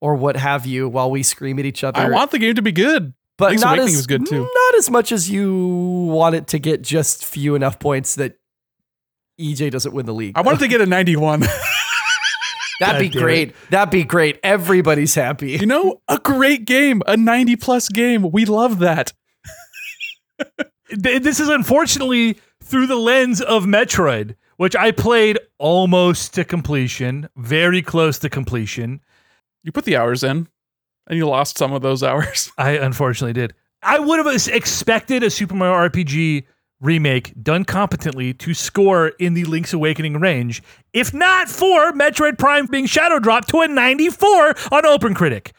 or 0.00 0.14
what 0.14 0.36
have 0.36 0.66
you 0.66 0.88
while 0.88 1.10
we 1.10 1.22
scream 1.22 1.58
at 1.58 1.64
each 1.66 1.84
other. 1.84 2.00
I 2.00 2.08
want 2.08 2.30
the 2.30 2.38
game 2.38 2.54
to 2.54 2.62
be 2.62 2.72
good. 2.72 3.12
but 3.36 3.50
Link's 3.50 3.62
not 3.62 3.78
Awakening 3.78 3.94
as 3.94 3.96
was 3.96 4.06
good, 4.06 4.26
too. 4.26 4.40
Not 4.42 4.74
as 4.78 4.90
much 4.90 5.12
as 5.12 5.30
you 5.30 6.06
want 6.10 6.34
it 6.34 6.46
to 6.48 6.58
get 6.58 6.82
just 6.82 7.24
few 7.24 7.54
enough 7.54 7.78
points 7.78 8.14
that 8.16 8.36
EJ 9.40 9.70
doesn't 9.70 9.92
win 9.94 10.06
the 10.06 10.14
league. 10.14 10.36
I 10.36 10.42
wanted 10.42 10.60
to 10.60 10.68
get 10.68 10.80
a 10.80 10.86
91. 10.86 11.40
That'd 12.80 12.98
be 13.00 13.08
God 13.08 13.12
damn 13.12 13.20
it. 13.20 13.22
great. 13.22 13.54
That'd 13.70 13.90
be 13.92 14.04
great. 14.04 14.40
Everybody's 14.42 15.14
happy. 15.14 15.52
you 15.52 15.66
know, 15.66 16.00
a 16.08 16.18
great 16.18 16.64
game, 16.64 17.02
a 17.06 17.16
90 17.16 17.56
plus 17.56 17.88
game. 17.90 18.30
We 18.30 18.44
love 18.46 18.78
that. 18.78 19.12
This 20.92 21.38
is 21.38 21.48
unfortunately 21.48 22.38
through 22.64 22.86
the 22.88 22.96
lens 22.96 23.40
of 23.40 23.64
Metroid, 23.64 24.34
which 24.56 24.74
I 24.74 24.90
played 24.90 25.38
almost 25.58 26.34
to 26.34 26.44
completion, 26.44 27.28
very 27.36 27.80
close 27.82 28.18
to 28.20 28.28
completion. 28.28 29.00
You 29.62 29.72
put 29.72 29.84
the 29.84 29.96
hours 29.96 30.22
in, 30.22 30.48
and 31.06 31.16
you 31.16 31.26
lost 31.26 31.58
some 31.58 31.72
of 31.72 31.82
those 31.82 32.02
hours. 32.04 32.50
I 32.56 32.72
unfortunately 32.72 33.32
did. 33.32 33.54
I 33.82 33.98
would 33.98 34.24
have 34.24 34.48
expected 34.48 35.22
a 35.22 35.30
Super 35.30 35.54
Mario 35.54 35.88
RPG 35.88 36.44
remake 36.80 37.32
done 37.42 37.64
competently 37.64 38.32
to 38.34 38.54
score 38.54 39.08
in 39.18 39.34
the 39.34 39.44
Link's 39.44 39.72
Awakening 39.72 40.18
range, 40.18 40.62
if 40.92 41.12
not 41.12 41.48
for 41.48 41.92
Metroid 41.92 42.38
Prime 42.38 42.66
being 42.66 42.86
shadow 42.86 43.18
dropped 43.18 43.48
to 43.50 43.60
a 43.60 43.68
94 43.68 44.48
on 44.72 44.82
OpenCritic. 44.84 45.52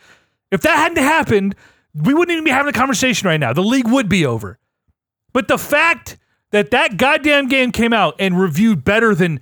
If 0.51 0.61
that 0.61 0.77
hadn't 0.77 0.97
happened, 0.97 1.55
we 1.93 2.13
wouldn't 2.13 2.31
even 2.31 2.43
be 2.43 2.51
having 2.51 2.69
a 2.69 2.77
conversation 2.77 3.27
right 3.27 3.39
now. 3.39 3.53
The 3.53 3.61
league 3.61 3.87
would 3.87 4.09
be 4.09 4.25
over. 4.25 4.59
But 5.33 5.47
the 5.47 5.57
fact 5.57 6.17
that 6.51 6.71
that 6.71 6.97
goddamn 6.97 7.47
game 7.47 7.71
came 7.71 7.93
out 7.93 8.15
and 8.19 8.39
reviewed 8.39 8.83
better 8.83 9.15
than 9.15 9.39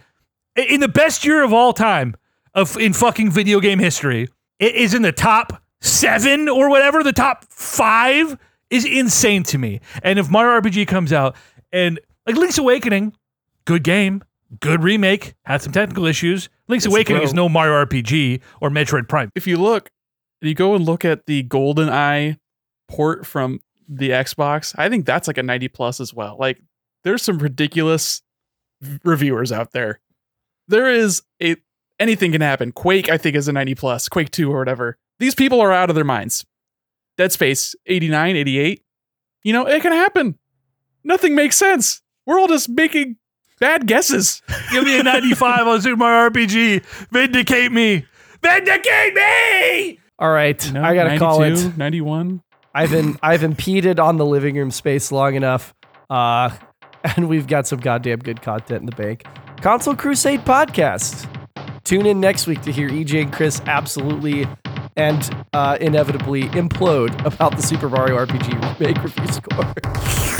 in 0.55 0.79
the 0.79 0.87
best 0.87 1.25
year 1.25 1.43
of 1.43 1.53
all 1.53 1.73
time 1.73 2.15
of 2.53 2.77
in 2.77 2.93
fucking 2.93 3.31
video 3.31 3.59
game 3.59 3.79
history, 3.79 4.27
it 4.59 4.75
is 4.75 4.93
in 4.93 5.01
the 5.01 5.11
top 5.11 5.63
seven 5.81 6.49
or 6.49 6.69
whatever, 6.69 7.03
the 7.03 7.13
top 7.13 7.45
five 7.45 8.37
is 8.69 8.85
insane 8.85 9.43
to 9.43 9.57
me. 9.57 9.81
And 10.03 10.19
if 10.19 10.29
Mario 10.29 10.61
RPG 10.61 10.87
comes 10.87 11.11
out 11.11 11.35
and 11.71 11.99
like 12.27 12.35
Link's 12.35 12.57
Awakening, 12.57 13.13
good 13.65 13.83
game, 13.83 14.23
good 14.59 14.83
remake, 14.83 15.35
had 15.45 15.61
some 15.61 15.71
technical 15.71 16.05
issues. 16.05 16.49
Link's 16.67 16.85
Awakening 16.85 17.23
is 17.23 17.33
no 17.33 17.49
Mario 17.49 17.85
RPG 17.85 18.41
or 18.61 18.69
Metroid 18.69 19.07
Prime. 19.07 19.31
if 19.35 19.47
you 19.47 19.57
look, 19.57 19.89
you 20.41 20.53
go 20.53 20.75
and 20.75 20.85
look 20.85 21.03
at 21.03 21.25
the 21.25 21.43
Golden 21.43 21.89
Eye 21.89 22.37
port 22.87 23.25
from 23.25 23.59
the 23.87 24.11
Xbox, 24.11 24.75
I 24.77 24.89
think 24.89 25.05
that's 25.05 25.27
like 25.27 25.37
a 25.37 25.43
90 25.43 25.67
plus 25.69 25.99
as 25.99 26.13
well. 26.13 26.37
Like 26.39 26.61
there's 27.03 27.23
some 27.23 27.39
ridiculous 27.39 28.21
reviewers 29.03 29.51
out 29.51 29.71
there. 29.71 29.99
There 30.67 30.89
is 30.89 31.23
a 31.41 31.55
anything 31.99 32.31
can 32.31 32.41
happen. 32.41 32.71
Quake, 32.71 33.09
I 33.09 33.17
think, 33.17 33.35
is 33.35 33.47
a 33.47 33.53
90 33.53 33.75
plus, 33.75 34.09
Quake 34.09 34.31
2 34.31 34.51
or 34.51 34.59
whatever. 34.59 34.97
These 35.19 35.35
people 35.35 35.59
are 35.61 35.71
out 35.71 35.89
of 35.89 35.95
their 35.95 36.05
minds. 36.05 36.45
Dead 37.17 37.31
Space, 37.31 37.75
89, 37.85 38.35
88. 38.37 38.83
You 39.43 39.53
know, 39.53 39.65
it 39.65 39.81
can 39.81 39.91
happen. 39.91 40.37
Nothing 41.03 41.35
makes 41.35 41.57
sense. 41.57 42.01
We're 42.25 42.39
all 42.39 42.47
just 42.47 42.69
making 42.69 43.17
bad 43.59 43.87
guesses. 43.87 44.41
Give 44.71 44.83
me 44.83 44.99
a 44.99 45.03
95 45.03 45.67
on 45.67 45.81
Super 45.81 45.97
Mario 45.97 46.29
RPG. 46.29 46.83
Vindicate 47.11 47.71
me. 47.71 48.05
Vindicate 48.41 49.13
me! 49.13 49.99
All 50.17 50.31
right, 50.31 50.65
You 50.65 50.73
know, 50.73 50.83
I 50.83 50.95
gotta 50.95 51.17
call 51.17 51.43
it. 51.43 51.77
91. 51.77 52.41
I've 52.73 52.91
been 52.91 53.17
I've 53.23 53.43
impeded 53.43 53.99
on 53.99 54.17
the 54.17 54.25
living 54.25 54.55
room 54.55 54.71
space 54.71 55.11
long 55.11 55.35
enough, 55.35 55.73
uh, 56.09 56.49
and 57.15 57.27
we've 57.27 57.47
got 57.47 57.67
some 57.67 57.79
goddamn 57.79 58.19
good 58.19 58.41
content 58.41 58.81
in 58.81 58.85
the 58.85 58.95
bank. 58.95 59.23
Console 59.61 59.95
Crusade 59.95 60.41
podcast. 60.41 61.27
Tune 61.89 62.05
in 62.05 62.19
next 62.19 62.45
week 62.45 62.61
to 62.61 62.71
hear 62.71 62.87
EJ 62.87 63.19
and 63.23 63.33
Chris 63.33 63.63
absolutely 63.65 64.47
and 64.95 65.27
uh, 65.53 65.75
inevitably 65.81 66.43
implode 66.49 67.25
about 67.25 67.55
the 67.55 67.63
Super 67.63 67.89
Mario 67.89 68.15
RPG 68.15 68.79
remake 68.79 69.03
review 69.03 69.27
score. 69.33 70.35